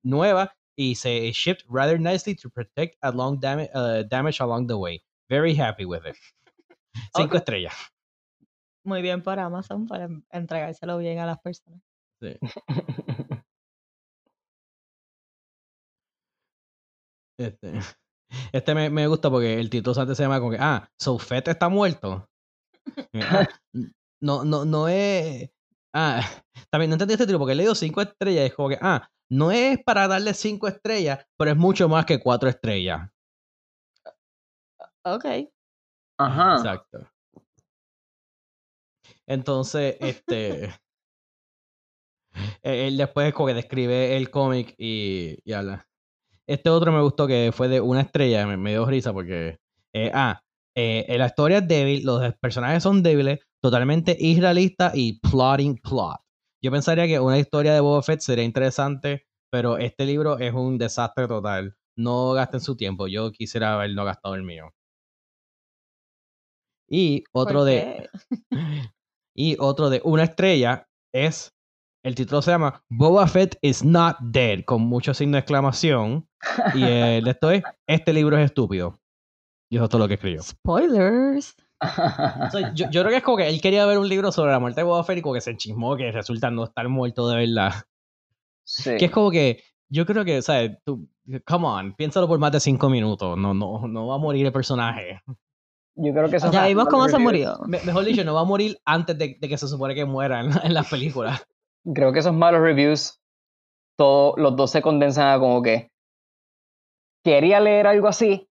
nuevas 0.02 0.48
y 0.76 0.94
se 0.94 1.30
shipped 1.32 1.64
rather 1.68 2.00
nicely 2.00 2.34
to 2.34 2.48
protect 2.50 2.96
a 3.02 3.10
long 3.10 3.36
uh, 3.36 4.02
damage 4.08 4.40
along 4.40 4.66
the 4.66 4.74
way. 4.74 5.03
Very 5.28 5.58
happy 5.58 5.84
with 5.84 6.06
it. 6.06 6.16
Cinco 7.14 7.36
estrellas. 7.36 7.74
Muy 8.84 9.02
bien 9.02 9.22
por 9.22 9.38
Amazon 9.38 9.86
para 9.86 10.08
entregárselo 10.30 10.98
bien 10.98 11.18
a 11.18 11.26
las 11.26 11.38
personas. 11.40 11.80
Sí. 12.20 12.38
Este, 17.36 17.72
este 18.52 18.74
me, 18.76 18.90
me, 18.90 19.08
gusta 19.08 19.28
porque 19.28 19.58
el 19.58 19.68
título 19.68 20.00
antes 20.00 20.16
se 20.16 20.22
llama 20.22 20.38
como 20.38 20.52
que, 20.52 20.58
ah, 20.60 20.88
Sofet 21.00 21.48
está 21.48 21.68
muerto. 21.68 22.28
Ah, 23.14 23.48
no, 24.22 24.44
no, 24.44 24.64
no 24.64 24.88
es. 24.88 25.50
Ah, 25.92 26.22
también 26.70 26.90
no 26.90 26.94
entendí 26.94 27.14
este 27.14 27.24
título 27.24 27.40
porque 27.40 27.54
le 27.54 27.64
dio 27.64 27.74
cinco 27.74 28.02
estrellas. 28.02 28.46
Es 28.46 28.54
como 28.54 28.68
que, 28.68 28.78
ah, 28.80 29.08
no 29.30 29.50
es 29.50 29.82
para 29.82 30.06
darle 30.06 30.34
cinco 30.34 30.68
estrellas, 30.68 31.26
pero 31.36 31.50
es 31.50 31.56
mucho 31.56 31.88
más 31.88 32.06
que 32.06 32.20
cuatro 32.20 32.48
estrellas. 32.48 33.10
Ok. 35.04 35.24
Ajá. 36.18 36.56
Exacto. 36.56 37.06
Entonces, 39.26 39.96
este. 40.00 40.74
E, 42.64 42.88
él 42.88 42.96
después 42.96 43.32
como 43.32 43.46
que 43.46 43.54
describe 43.54 44.16
el 44.16 44.28
cómic 44.28 44.74
y, 44.76 45.38
y 45.44 45.52
habla. 45.52 45.86
Este 46.48 46.68
otro 46.68 46.90
me 46.90 47.00
gustó 47.00 47.26
que 47.28 47.52
fue 47.54 47.68
de 47.68 47.80
una 47.80 48.00
estrella, 48.00 48.44
me, 48.46 48.70
dio 48.70 48.84
risa 48.86 49.12
porque, 49.12 49.58
eh, 49.92 50.10
ah, 50.12 50.42
eh, 50.74 51.06
la 51.16 51.26
historia 51.26 51.58
es 51.58 51.68
débil, 51.68 52.04
los 52.04 52.34
personajes 52.40 52.82
son 52.82 53.04
débiles, 53.04 53.38
totalmente 53.62 54.16
irrealistas 54.18 54.94
y 54.96 55.20
plotting 55.20 55.76
plot. 55.76 56.16
Yo 56.62 56.70
pensaría 56.70 57.06
que 57.06 57.20
una 57.20 57.38
historia 57.38 57.72
de 57.72 57.80
Boba 57.80 58.02
Fett 58.02 58.20
sería 58.20 58.44
interesante, 58.44 59.26
pero 59.50 59.78
este 59.78 60.04
libro 60.04 60.38
es 60.38 60.52
un 60.52 60.76
desastre 60.76 61.28
total. 61.28 61.76
No 61.96 62.32
gasten 62.32 62.60
su 62.60 62.76
tiempo, 62.76 63.06
yo 63.06 63.30
quisiera 63.30 63.74
haberlo 63.74 64.04
gastado 64.04 64.34
el 64.34 64.42
mío. 64.42 64.70
Y 66.88 67.24
otro 67.32 67.64
de. 67.64 68.08
y 69.36 69.56
otro 69.58 69.90
de 69.90 70.00
una 70.04 70.24
estrella 70.24 70.88
es 71.12 71.54
el 72.04 72.14
título 72.14 72.42
se 72.42 72.50
llama 72.50 72.84
Boba 72.90 73.26
Fett 73.26 73.56
is 73.62 73.82
not 73.82 74.18
dead, 74.20 74.64
con 74.66 74.82
mucho 74.82 75.14
signo 75.14 75.36
de 75.36 75.40
exclamación. 75.40 76.28
Y 76.74 76.82
el 76.84 77.26
esto 77.26 77.50
es, 77.50 77.62
este 77.86 78.12
libro 78.12 78.36
es 78.36 78.44
estúpido. 78.44 79.00
Y 79.70 79.76
eso 79.76 79.84
es 79.84 79.90
todo 79.90 80.02
lo 80.02 80.08
que 80.08 80.14
escribió. 80.14 80.42
Spoilers. 80.42 81.56
yo, 82.74 82.90
creo 82.90 83.08
que 83.08 83.16
es 83.16 83.22
como 83.22 83.38
que 83.38 83.48
él 83.48 83.58
quería 83.62 83.86
ver 83.86 83.98
un 83.98 84.08
libro 84.08 84.30
sobre 84.32 84.52
la 84.52 84.60
muerte 84.60 84.82
de 84.82 84.84
Boba 84.84 85.02
Fett 85.02 85.18
y 85.18 85.22
como 85.22 85.34
que 85.34 85.40
se 85.40 85.50
enchismó 85.50 85.96
que 85.96 86.12
resulta 86.12 86.50
no 86.50 86.64
estar 86.64 86.86
muerto 86.90 87.26
de 87.26 87.36
verdad. 87.36 87.72
Sí. 88.64 88.96
Que 88.98 89.06
es 89.06 89.10
como 89.10 89.30
que, 89.30 89.62
yo 89.88 90.04
creo 90.04 90.26
que, 90.26 90.42
¿sabes? 90.42 90.76
Tú, 90.84 91.08
come 91.46 91.66
on, 91.66 91.94
piénsalo 91.94 92.28
por 92.28 92.38
más 92.38 92.52
de 92.52 92.60
cinco 92.60 92.90
minutos. 92.90 93.38
No, 93.38 93.54
no, 93.54 93.88
no 93.88 94.06
va 94.08 94.16
a 94.16 94.18
morir 94.18 94.44
el 94.44 94.52
personaje. 94.52 95.22
Yo 95.96 96.12
creo 96.12 96.28
que 96.28 96.36
eso 96.36 96.50
Ya 96.50 96.66
vimos 96.66 96.88
cómo 96.88 97.08
se 97.08 97.18
murió. 97.18 97.58
mejor 97.66 98.04
dicho, 98.04 98.24
no 98.24 98.34
va 98.34 98.40
a 98.40 98.44
morir 98.44 98.78
antes 98.84 99.16
de, 99.16 99.38
que 99.38 99.58
se 99.58 99.68
supone 99.68 99.94
que 99.94 100.04
muera 100.04 100.40
en, 100.40 100.50
en 100.62 100.74
las 100.74 100.88
películas 100.88 101.46
creo 101.92 102.12
que 102.12 102.20
esos 102.20 102.34
malos 102.34 102.60
reviews, 102.60 103.20
todos 103.98 104.34
los 104.38 104.56
dos 104.56 104.70
se 104.70 104.82
condensan 104.82 105.28
a 105.28 105.38
como 105.38 105.62
que 105.62 105.90
quería 107.22 107.60
leer 107.60 107.86
algo 107.86 108.08
así, 108.08 108.48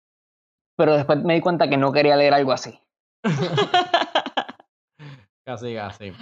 pero 0.76 0.95
después 0.95 1.22
me 1.22 1.34
di 1.34 1.41
cuenta 1.41 1.68
que 1.68 1.76
no 1.76 1.93
quería 1.93 2.16
leer 2.16 2.34
algo 2.34 2.53
así. 2.53 2.78
casi, 5.45 5.74
casi. 5.74 6.12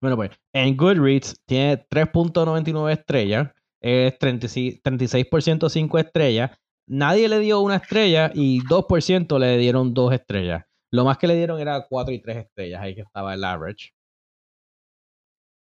Bueno, 0.00 0.16
pues 0.16 0.30
en 0.52 0.76
Goodreads 0.76 1.40
tiene 1.46 1.86
3.99 1.88 2.92
estrellas, 2.92 3.52
es 3.80 4.18
36%, 4.18 5.68
5 5.68 5.98
estrellas. 5.98 6.50
Nadie 6.88 7.28
le 7.28 7.38
dio 7.40 7.60
una 7.60 7.76
estrella 7.76 8.30
y 8.34 8.60
2% 8.66 9.38
le 9.38 9.56
dieron 9.58 9.94
dos 9.94 10.12
estrellas. 10.12 10.64
Lo 10.92 11.04
más 11.04 11.18
que 11.18 11.26
le 11.26 11.36
dieron 11.36 11.58
era 11.60 11.86
4 11.88 12.14
y 12.14 12.20
3 12.20 12.36
estrellas, 12.36 12.80
ahí 12.82 12.94
que 12.94 13.00
estaba 13.00 13.34
el 13.34 13.42
average. 13.42 13.90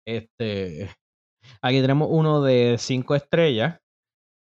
Este, 0.08 0.90
aquí 1.62 1.82
tenemos 1.82 2.08
uno 2.12 2.42
de 2.42 2.78
cinco 2.80 3.16
estrellas, 3.16 3.80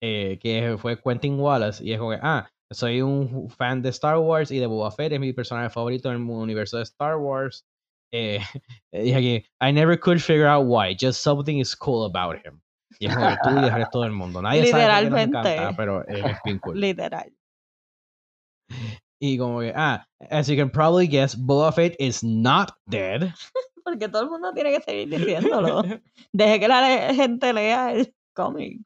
eh, 0.02 0.40
que 0.42 0.78
fue 0.80 1.00
Quentin 1.02 1.40
Wallace, 1.40 1.84
y 1.84 1.94
es 1.94 2.00
como 2.00 2.12
que, 2.12 2.20
ah, 2.22 2.50
soy 2.72 3.02
un 3.02 3.50
fan 3.50 3.82
de 3.82 3.90
Star 3.90 4.18
Wars 4.18 4.52
y 4.52 4.60
de 4.60 4.68
Boba 4.68 4.92
Fett 4.92 5.12
es 5.12 5.20
mi 5.20 5.34
personaje 5.34 5.70
favorito 5.70 6.10
en 6.10 6.16
el 6.16 6.22
universo 6.22 6.78
de 6.78 6.84
Star 6.84 7.18
Wars. 7.18 7.66
Eh, 8.12 8.40
dije 8.92 9.16
aquí, 9.16 9.46
I 9.62 9.74
never 9.74 10.00
could 10.00 10.20
figure 10.20 10.48
out 10.48 10.66
why, 10.66 10.96
just 11.00 11.22
something 11.22 11.60
is 11.60 11.76
cool 11.76 12.06
about 12.06 12.38
him. 12.46 12.62
Y 12.98 13.08
es 13.08 13.16
como 13.16 13.28
que 13.28 13.38
tú 13.44 13.50
y 13.50 13.64
el 13.66 13.74
resto 13.74 14.02
del 14.02 14.12
mundo. 14.12 14.42
Nadie 14.42 14.64
Literalmente. 14.64 15.38
sabe 15.38 15.54
encanta, 15.54 15.78
pero 15.78 16.08
es 16.08 16.24
bien 16.46 16.60
cool. 16.60 16.80
Literal. 16.80 17.32
Y 19.22 19.38
como 19.38 19.60
que, 19.60 19.74
ah, 19.76 20.06
as 20.32 20.48
you 20.48 20.56
can 20.56 20.70
probably 20.70 21.08
guess, 21.08 21.36
Boba 21.38 21.74
Fett 21.74 21.96
is 22.00 22.24
not 22.24 22.72
dead 22.86 23.34
porque 23.84 24.08
todo 24.08 24.24
el 24.24 24.30
mundo 24.30 24.54
tiene 24.54 24.72
que 24.72 24.82
seguir 24.82 25.10
diciéndolo. 25.10 25.84
Deje 26.34 26.60
que 26.60 26.68
la 26.68 27.14
gente 27.14 27.54
lea 27.54 27.92
el 27.94 28.14
cómic. 28.34 28.82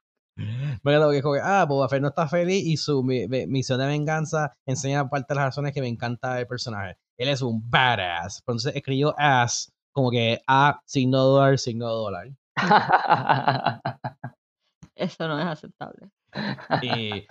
Bueno, 0.82 1.12
que 1.12 1.18
es 1.18 1.22
como 1.24 1.36
que, 1.36 1.42
ah, 1.44 1.66
Boba 1.66 1.88
Fett 1.88 2.02
no 2.02 2.08
está 2.08 2.28
feliz 2.28 2.66
y 2.66 2.78
su 2.78 3.04
misión 3.04 3.80
de 3.80 3.86
venganza 3.86 4.52
enseña 4.66 5.08
parte 5.08 5.34
de 5.34 5.36
las 5.36 5.46
razones 5.46 5.74
que 5.74 5.82
me 5.82 5.88
encanta 5.88 6.40
el 6.40 6.48
personaje. 6.48 6.98
Él 7.18 7.30
es 7.30 7.42
un 7.42 7.70
badass. 7.70 8.40
Entonces 8.40 8.76
escribió 8.76 9.14
ass 9.18 9.72
como 9.92 10.10
que 10.10 10.42
A, 10.48 10.82
signo 10.86 11.20
dólar, 11.20 11.60
signo 11.60 11.88
dólar. 11.88 12.30
Eso 14.96 15.28
no 15.28 15.40
es 15.40 15.46
aceptable. 15.46 16.10
Y 16.82 17.26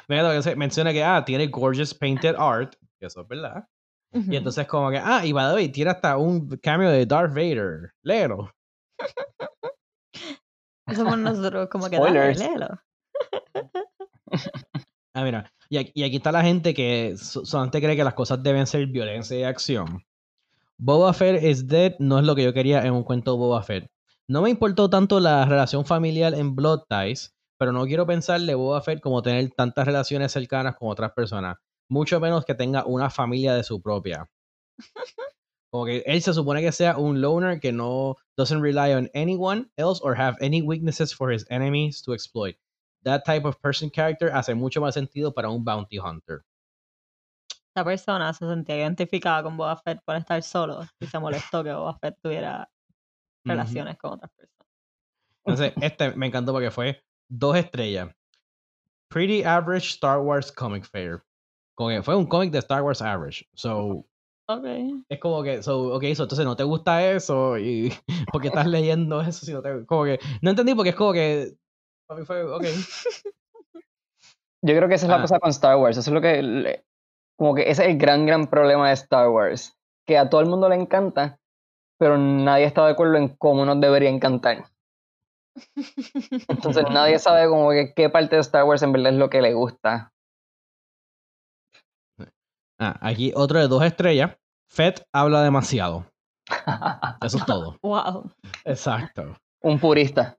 menciona 0.57 0.93
que, 0.93 1.03
ah, 1.03 1.25
tiene 1.25 1.47
gorgeous 1.47 1.95
painted 1.95 2.35
art, 2.37 2.75
que 2.99 3.07
eso 3.07 3.23
es 3.23 3.29
verdad. 3.29 3.65
Y 4.13 4.37
entonces 4.37 4.67
como 4.67 4.91
que, 4.91 4.99
ah, 4.99 5.25
y 5.25 5.33
by 5.33 5.49
the 5.49 5.55
way, 5.55 5.69
tiene 5.71 5.93
hasta 5.93 6.19
un 6.19 6.49
cambio 6.59 6.91
de 6.91 7.07
Darth 7.07 7.33
Vader. 7.33 7.93
Léelo. 8.03 8.53
Somos 10.95 11.19
nosotros 11.19 11.69
como 11.71 11.89
que, 11.89 11.99
léelo. 11.99 12.79
ah, 15.15 15.25
mira, 15.25 15.51
y 15.73 15.79
aquí, 15.79 16.17
está 16.17 16.33
la 16.33 16.43
gente 16.43 16.75
que 16.75 17.17
solamente 17.17 17.81
cree 17.81 17.97
que 17.97 18.05
las 18.05 18.13
cosas 18.13 18.43
deben 18.43 18.67
ser 18.67 18.87
violencia 18.89 19.39
y 19.39 19.45
acción. 19.45 20.05
Boba 20.77 21.15
Fett 21.15 21.43
is 21.43 21.67
dead 21.67 21.95
no 21.99 22.19
es 22.19 22.27
lo 22.27 22.35
que 22.35 22.45
yo 22.45 22.53
quería 22.53 22.85
en 22.85 22.93
un 22.93 23.05
cuento 23.05 23.33
de 23.33 23.39
Boba 23.39 23.63
Fett. 23.63 23.92
No 24.33 24.41
me 24.41 24.49
importó 24.49 24.89
tanto 24.89 25.21
la 25.21 25.45
relación 25.45 25.85
familiar 25.85 26.33
en 26.33 26.57
Blood 26.57 26.85
Ties, 26.89 27.37
pero 27.59 27.71
no 27.71 27.85
quiero 27.85 28.07
pensar 28.07 28.41
de 28.41 28.55
Boba 28.55 28.81
Fett 28.81 29.03
como 29.03 29.21
tener 29.21 29.51
tantas 29.51 29.85
relaciones 29.85 30.33
cercanas 30.33 30.75
con 30.77 30.89
otras 30.89 31.13
personas, 31.13 31.59
mucho 31.91 32.19
menos 32.19 32.47
que 32.47 32.55
tenga 32.55 32.87
una 32.87 33.11
familia 33.11 33.55
de 33.55 33.63
su 33.63 33.83
propia. 33.83 34.31
Como 35.71 35.85
que 35.85 36.03
él 36.07 36.23
se 36.23 36.33
supone 36.33 36.63
que 36.63 36.73
sea 36.73 36.97
un 36.97 37.21
loner 37.21 37.61
que 37.61 37.73
no 37.73 38.17
doesn't 38.39 38.63
rely 38.63 38.95
on 38.95 39.11
anyone 39.13 39.71
else 39.77 40.01
or 40.03 40.19
have 40.19 40.39
any 40.41 40.63
weaknesses 40.63 41.15
for 41.15 41.31
his 41.31 41.45
enemies 41.51 42.03
to 42.03 42.15
exploit. 42.15 42.57
That 43.05 43.25
type 43.27 43.47
of 43.47 43.61
person 43.61 43.91
character 43.91 44.33
hace 44.33 44.55
mucho 44.55 44.81
más 44.81 44.95
sentido 44.95 45.35
para 45.35 45.51
un 45.51 45.63
bounty 45.63 45.99
hunter. 45.99 46.43
Esta 47.69 47.85
persona 47.85 48.33
se 48.33 48.49
sentía 48.49 48.79
identificada 48.79 49.43
con 49.43 49.59
Boba 49.59 49.77
Fett 49.77 50.01
por 50.07 50.17
estar 50.17 50.43
solo 50.43 50.87
y 51.01 51.07
se 51.07 51.19
molestó 51.19 51.63
que 51.63 51.75
Boba 51.75 51.99
Fett 51.99 52.17
tuviera 52.23 52.72
relaciones 53.45 53.97
con 53.99 54.13
otras 54.13 54.31
personas. 54.33 54.69
Entonces, 55.45 55.73
este 55.81 56.15
me 56.17 56.27
encantó 56.27 56.53
porque 56.53 56.71
fue 56.71 57.03
dos 57.29 57.57
estrellas. 57.57 58.15
Pretty 59.09 59.43
average 59.45 59.89
Star 59.89 60.21
Wars 60.21 60.51
comic 60.53 60.85
fair. 60.85 61.23
Fue 62.03 62.15
un 62.15 62.27
cómic 62.27 62.53
de 62.53 62.59
Star 62.59 62.83
Wars 62.83 63.03
average. 63.03 63.45
So, 63.55 64.07
okay. 64.47 65.03
Es 65.09 65.19
como 65.19 65.43
que, 65.43 65.63
so, 65.63 65.95
ok, 65.95 66.05
so, 66.15 66.25
entonces 66.25 66.45
no 66.45 66.57
te 66.57 66.65
gusta 66.65 67.11
eso 67.11 67.59
y 67.59 67.93
porque 68.33 68.49
estás 68.49 68.67
leyendo 68.67 69.21
eso, 69.21 69.45
si 69.45 69.53
no 69.53 69.63
te, 69.63 69.85
como 69.87 70.05
que, 70.05 70.21
no 70.41 70.51
entendí 70.51 70.75
porque 70.75 70.91
es 70.91 70.97
como 70.97 71.13
que, 71.13 71.55
para 72.07 72.21
mí 72.21 72.27
fue, 72.27 72.45
ok. 72.45 72.65
Yo 74.65 74.77
creo 74.77 74.89
que 74.89 74.95
esa 74.95 75.07
es 75.07 75.11
la 75.11 75.17
ah. 75.17 75.23
cosa 75.23 75.41
con 75.41 75.51
Star 75.51 75.77
Wars, 75.77 75.97
eso 75.97 76.11
es 76.11 76.15
lo 76.15 76.21
que, 76.21 76.85
como 77.37 77.55
que 77.55 77.63
ese 77.63 77.83
es 77.83 77.91
el 77.91 77.99
gran, 77.99 78.27
gran 78.27 78.47
problema 78.47 78.89
de 78.89 78.95
Star 78.95 79.29
Wars, 79.29 79.77
que 80.07 80.19
a 80.19 80.31
todo 80.31 80.41
el 80.41 80.47
mundo 80.47 80.69
le 80.69 80.77
encanta, 80.77 81.41
pero 82.03 82.19
nadie 82.19 82.65
está 82.65 82.85
de 82.85 82.91
acuerdo 82.91 83.15
en 83.15 83.29
cómo 83.37 83.65
nos 83.65 83.81
debería 83.81 84.11
encantar. 84.11 84.65
Entonces 86.49 86.85
nadie 86.91 87.17
sabe 87.21 87.49
como 87.49 87.71
que 87.71 87.93
qué 87.95 88.11
parte 88.11 88.35
de 88.35 88.43
Star 88.43 88.65
Wars 88.65 88.83
en 88.83 88.91
verdad 88.91 89.13
es 89.13 89.19
lo 89.21 89.31
que 89.31 89.41
le 89.41 89.55
gusta. 89.55 90.13
Ah, 92.81 92.99
aquí 93.01 93.33
otro 93.37 93.61
de 93.61 93.69
dos 93.69 93.85
estrellas. 93.85 94.37
Fett 94.69 95.07
habla 95.15 95.45
demasiado. 95.45 96.07
Eso 97.25 97.39
es 97.39 97.47
todo. 97.47 97.77
Wow. 97.85 98.29
Exacto. 98.65 99.37
Un 99.63 99.79
purista. 99.79 100.37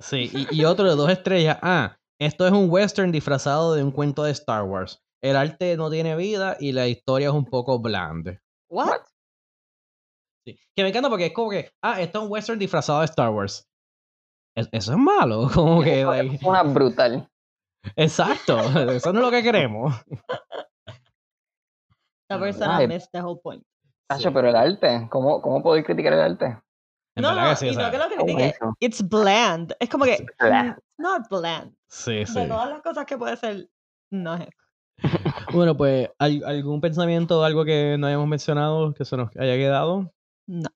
Sí, 0.00 0.32
y, 0.50 0.64
otro 0.64 0.88
de 0.88 0.96
dos 0.96 1.10
estrellas. 1.10 1.58
Ah, 1.60 1.98
esto 2.18 2.46
es 2.46 2.54
un 2.54 2.70
western 2.70 3.12
disfrazado 3.12 3.74
de 3.74 3.84
un 3.84 3.90
cuento 3.90 4.22
de 4.22 4.30
Star 4.30 4.62
Wars. 4.62 5.02
El 5.22 5.36
arte 5.36 5.76
no 5.76 5.90
tiene 5.90 6.16
vida 6.16 6.56
y 6.58 6.72
la 6.72 6.88
historia 6.88 7.28
es 7.28 7.34
un 7.34 7.44
poco 7.44 7.78
blande. 7.80 8.40
What? 8.70 9.02
Sí. 10.46 10.56
Que 10.76 10.82
me 10.84 10.90
encanta 10.90 11.08
porque 11.08 11.26
es 11.26 11.32
como 11.32 11.50
que, 11.50 11.70
ah, 11.82 12.00
esto 12.00 12.18
es 12.20 12.24
un 12.24 12.30
western 12.30 12.58
disfrazado 12.58 13.00
de 13.00 13.06
Star 13.06 13.30
Wars. 13.30 13.68
eso 14.54 14.92
es 14.92 14.98
malo, 14.98 15.50
como 15.54 15.82
que... 15.82 16.02
Es 16.02 16.42
una 16.42 16.62
brutal. 16.62 17.28
Exacto, 17.96 18.58
eso 18.90 19.12
no 19.12 19.18
es 19.20 19.24
lo 19.24 19.30
que 19.30 19.42
queremos. 19.42 19.94
La 22.28 22.38
persona 22.40 22.78
Ay, 22.78 22.88
missed 22.88 23.08
the 23.12 23.20
whole 23.20 23.40
point. 23.40 23.62
pero 24.08 24.48
el 24.48 24.56
arte, 24.56 25.06
¿cómo, 25.10 25.40
cómo 25.40 25.62
podéis 25.62 25.86
criticar 25.86 26.12
el 26.12 26.20
arte? 26.20 26.58
No, 27.16 27.34
no, 27.34 27.52
y 27.52 27.76
no 27.76 27.90
que 27.90 27.98
lo 27.98 28.08
critique. 28.08 28.54
It's 28.80 29.08
bland. 29.08 29.74
Es 29.80 29.88
como 29.88 30.04
que. 30.04 30.14
It's 30.14 30.82
not 30.98 31.28
bland. 31.30 31.74
Sí, 31.88 32.26
sí. 32.26 32.40
De 32.40 32.46
todas 32.46 32.68
las 32.68 32.82
cosas 32.82 33.06
que 33.06 33.16
puede 33.16 33.36
ser, 33.36 33.70
no 34.10 34.34
es. 34.34 34.48
bueno, 35.52 35.76
pues, 35.76 36.10
¿algún 36.18 36.80
pensamiento, 36.80 37.42
algo 37.44 37.64
que 37.64 37.96
no 37.98 38.06
hayamos 38.06 38.28
mencionado 38.28 38.92
que 38.92 39.04
se 39.04 39.16
nos 39.16 39.34
haya 39.36 39.54
quedado? 39.54 40.12
No. 40.46 40.68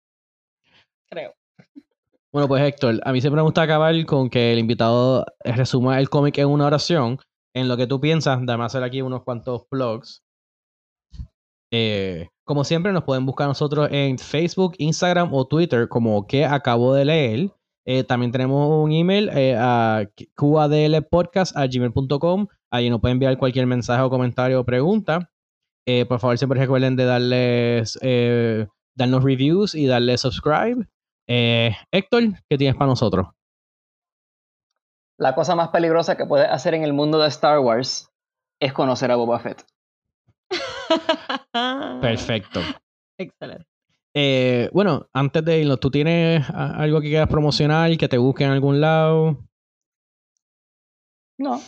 Creo. 1.09 1.35
Bueno, 2.33 2.47
pues 2.47 2.63
Héctor, 2.63 3.01
a 3.05 3.13
mí 3.13 3.21
siempre 3.21 3.41
me 3.41 3.45
gusta 3.45 3.63
acabar 3.63 3.93
con 4.07 4.31
que 4.31 4.53
el 4.53 4.61
invitado 4.61 5.27
resuma 5.45 5.99
el 5.99 6.09
cómic 6.09 6.39
en 6.39 6.49
una 6.49 6.67
oración. 6.67 7.19
En 7.55 7.67
lo 7.67 7.77
que 7.77 7.89
tú 7.89 8.01
piensas, 8.01 8.41
déjame 8.41 8.65
hacer 8.65 8.85
aquí 8.85 9.03
unos 9.03 9.25
cuantos 9.25 9.65
blogs. 9.69 10.23
Eh, 11.73 12.29
como 12.45 12.65
siempre, 12.65 12.93
nos 12.93 13.05
pueden 13.05 13.25
buscar 13.27 13.47
nosotros 13.49 13.89
en 13.93 14.19
Facebook, 14.19 14.75
Instagram 14.79 15.33
o 15.33 15.47
Twitter 15.47 15.89
como 15.89 16.27
que 16.27 16.45
acabo 16.45 16.93
de 16.95 17.05
leer. 17.05 17.53
Eh, 17.87 18.05
también 18.05 18.31
tenemos 18.31 18.85
un 18.85 18.93
email 18.93 19.31
eh, 19.31 19.57
a 19.59 20.05
qadlpodcast.gmail.com. 20.37 22.47
Ahí 22.71 22.91
nos 22.91 23.01
pueden 23.01 23.17
enviar 23.17 23.39
cualquier 23.39 23.67
mensaje 23.67 24.03
o 24.03 24.11
comentario 24.11 24.61
o 24.61 24.65
pregunta. 24.65 25.31
por 26.09 26.21
favor, 26.21 26.39
siempre 26.39 26.61
recuerden 26.61 26.95
de 26.95 27.05
darles, 27.05 27.99
darnos 29.01 29.25
reviews 29.25 29.75
y 29.75 29.87
darle 29.87 30.17
subscribe. 30.17 30.87
Héctor, 31.27 32.23
¿qué 32.49 32.59
tienes 32.59 32.77
para 32.77 32.89
nosotros? 32.89 33.29
La 35.19 35.35
cosa 35.35 35.55
más 35.55 35.69
peligrosa 35.69 36.17
que 36.17 36.27
puedes 36.27 36.49
hacer 36.49 36.75
en 36.75 36.83
el 36.83 36.93
mundo 36.93 37.19
de 37.19 37.29
Star 37.29 37.59
Wars 37.59 38.11
es 38.61 38.73
conocer 38.73 39.11
a 39.11 39.17
Boba 39.17 39.39
Fett. 39.39 39.65
Perfecto. 42.01 42.61
Excelente. 43.19 43.67
Eh, 44.15 44.69
bueno, 44.73 45.09
antes 45.13 45.45
de 45.45 45.61
irnos, 45.61 45.79
¿tú 45.79 45.91
tienes 45.91 46.49
algo 46.51 47.01
que 47.01 47.09
quieras 47.09 47.29
promocionar 47.29 47.93
y 47.93 47.97
que 47.97 48.09
te 48.09 48.19
busque 48.19 48.45
en 48.45 48.51
algún 48.51 48.81
lado? 48.81 49.39
No. 51.39 51.61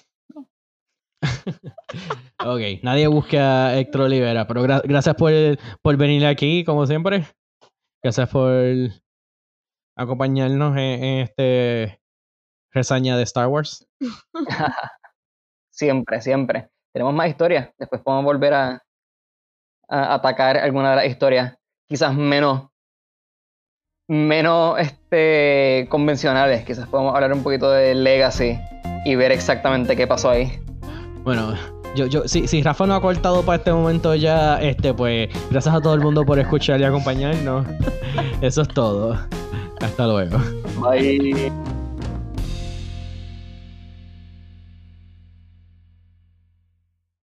ok, 2.44 2.82
nadie 2.82 3.06
busca 3.06 3.68
a 3.68 3.78
Héctor 3.78 4.02
Olivera, 4.02 4.46
pero 4.46 4.62
gracias 4.62 5.14
por, 5.14 5.32
por 5.80 5.96
venir 5.96 6.26
aquí, 6.26 6.64
como 6.64 6.86
siempre. 6.86 7.24
Gracias 8.02 8.28
por 8.28 8.52
acompañarnos 9.96 10.76
en, 10.76 11.04
en 11.04 11.18
este 11.20 12.00
reseña 12.72 13.16
de 13.16 13.22
Star 13.22 13.48
Wars. 13.48 13.86
siempre, 15.70 16.20
siempre. 16.20 16.68
Tenemos 16.92 17.14
más 17.14 17.28
historias. 17.28 17.70
Después 17.78 18.02
podemos 18.02 18.24
volver 18.24 18.54
a, 18.54 18.82
atacar 19.88 20.56
alguna 20.56 20.90
de 20.90 20.96
las 20.96 21.06
historias 21.06 21.54
quizás 21.86 22.14
menos 22.14 22.68
menos 24.08 24.78
este, 24.78 25.86
convencionales. 25.90 26.64
Quizás 26.64 26.88
podemos 26.88 27.14
hablar 27.14 27.32
un 27.32 27.42
poquito 27.42 27.70
de 27.70 27.94
Legacy 27.94 28.58
y 29.04 29.14
ver 29.14 29.32
exactamente 29.32 29.96
qué 29.96 30.06
pasó 30.06 30.30
ahí. 30.30 30.62
Bueno, 31.24 31.54
yo, 31.94 32.06
yo, 32.06 32.26
si, 32.26 32.48
si 32.48 32.62
Rafa 32.62 32.86
no 32.86 32.94
ha 32.94 33.00
cortado 33.00 33.42
para 33.42 33.58
este 33.58 33.72
momento 33.72 34.14
ya, 34.14 34.60
este, 34.60 34.94
pues, 34.94 35.28
gracias 35.50 35.74
a 35.74 35.80
todo 35.80 35.94
el 35.94 36.00
mundo 36.00 36.24
por 36.24 36.38
escuchar 36.38 36.80
y 36.80 36.84
acompañarnos. 36.84 37.66
Eso 38.40 38.62
es 38.62 38.68
todo. 38.68 39.18
Hasta 39.80 40.06
luego. 40.06 40.38
Bye. 40.80 41.52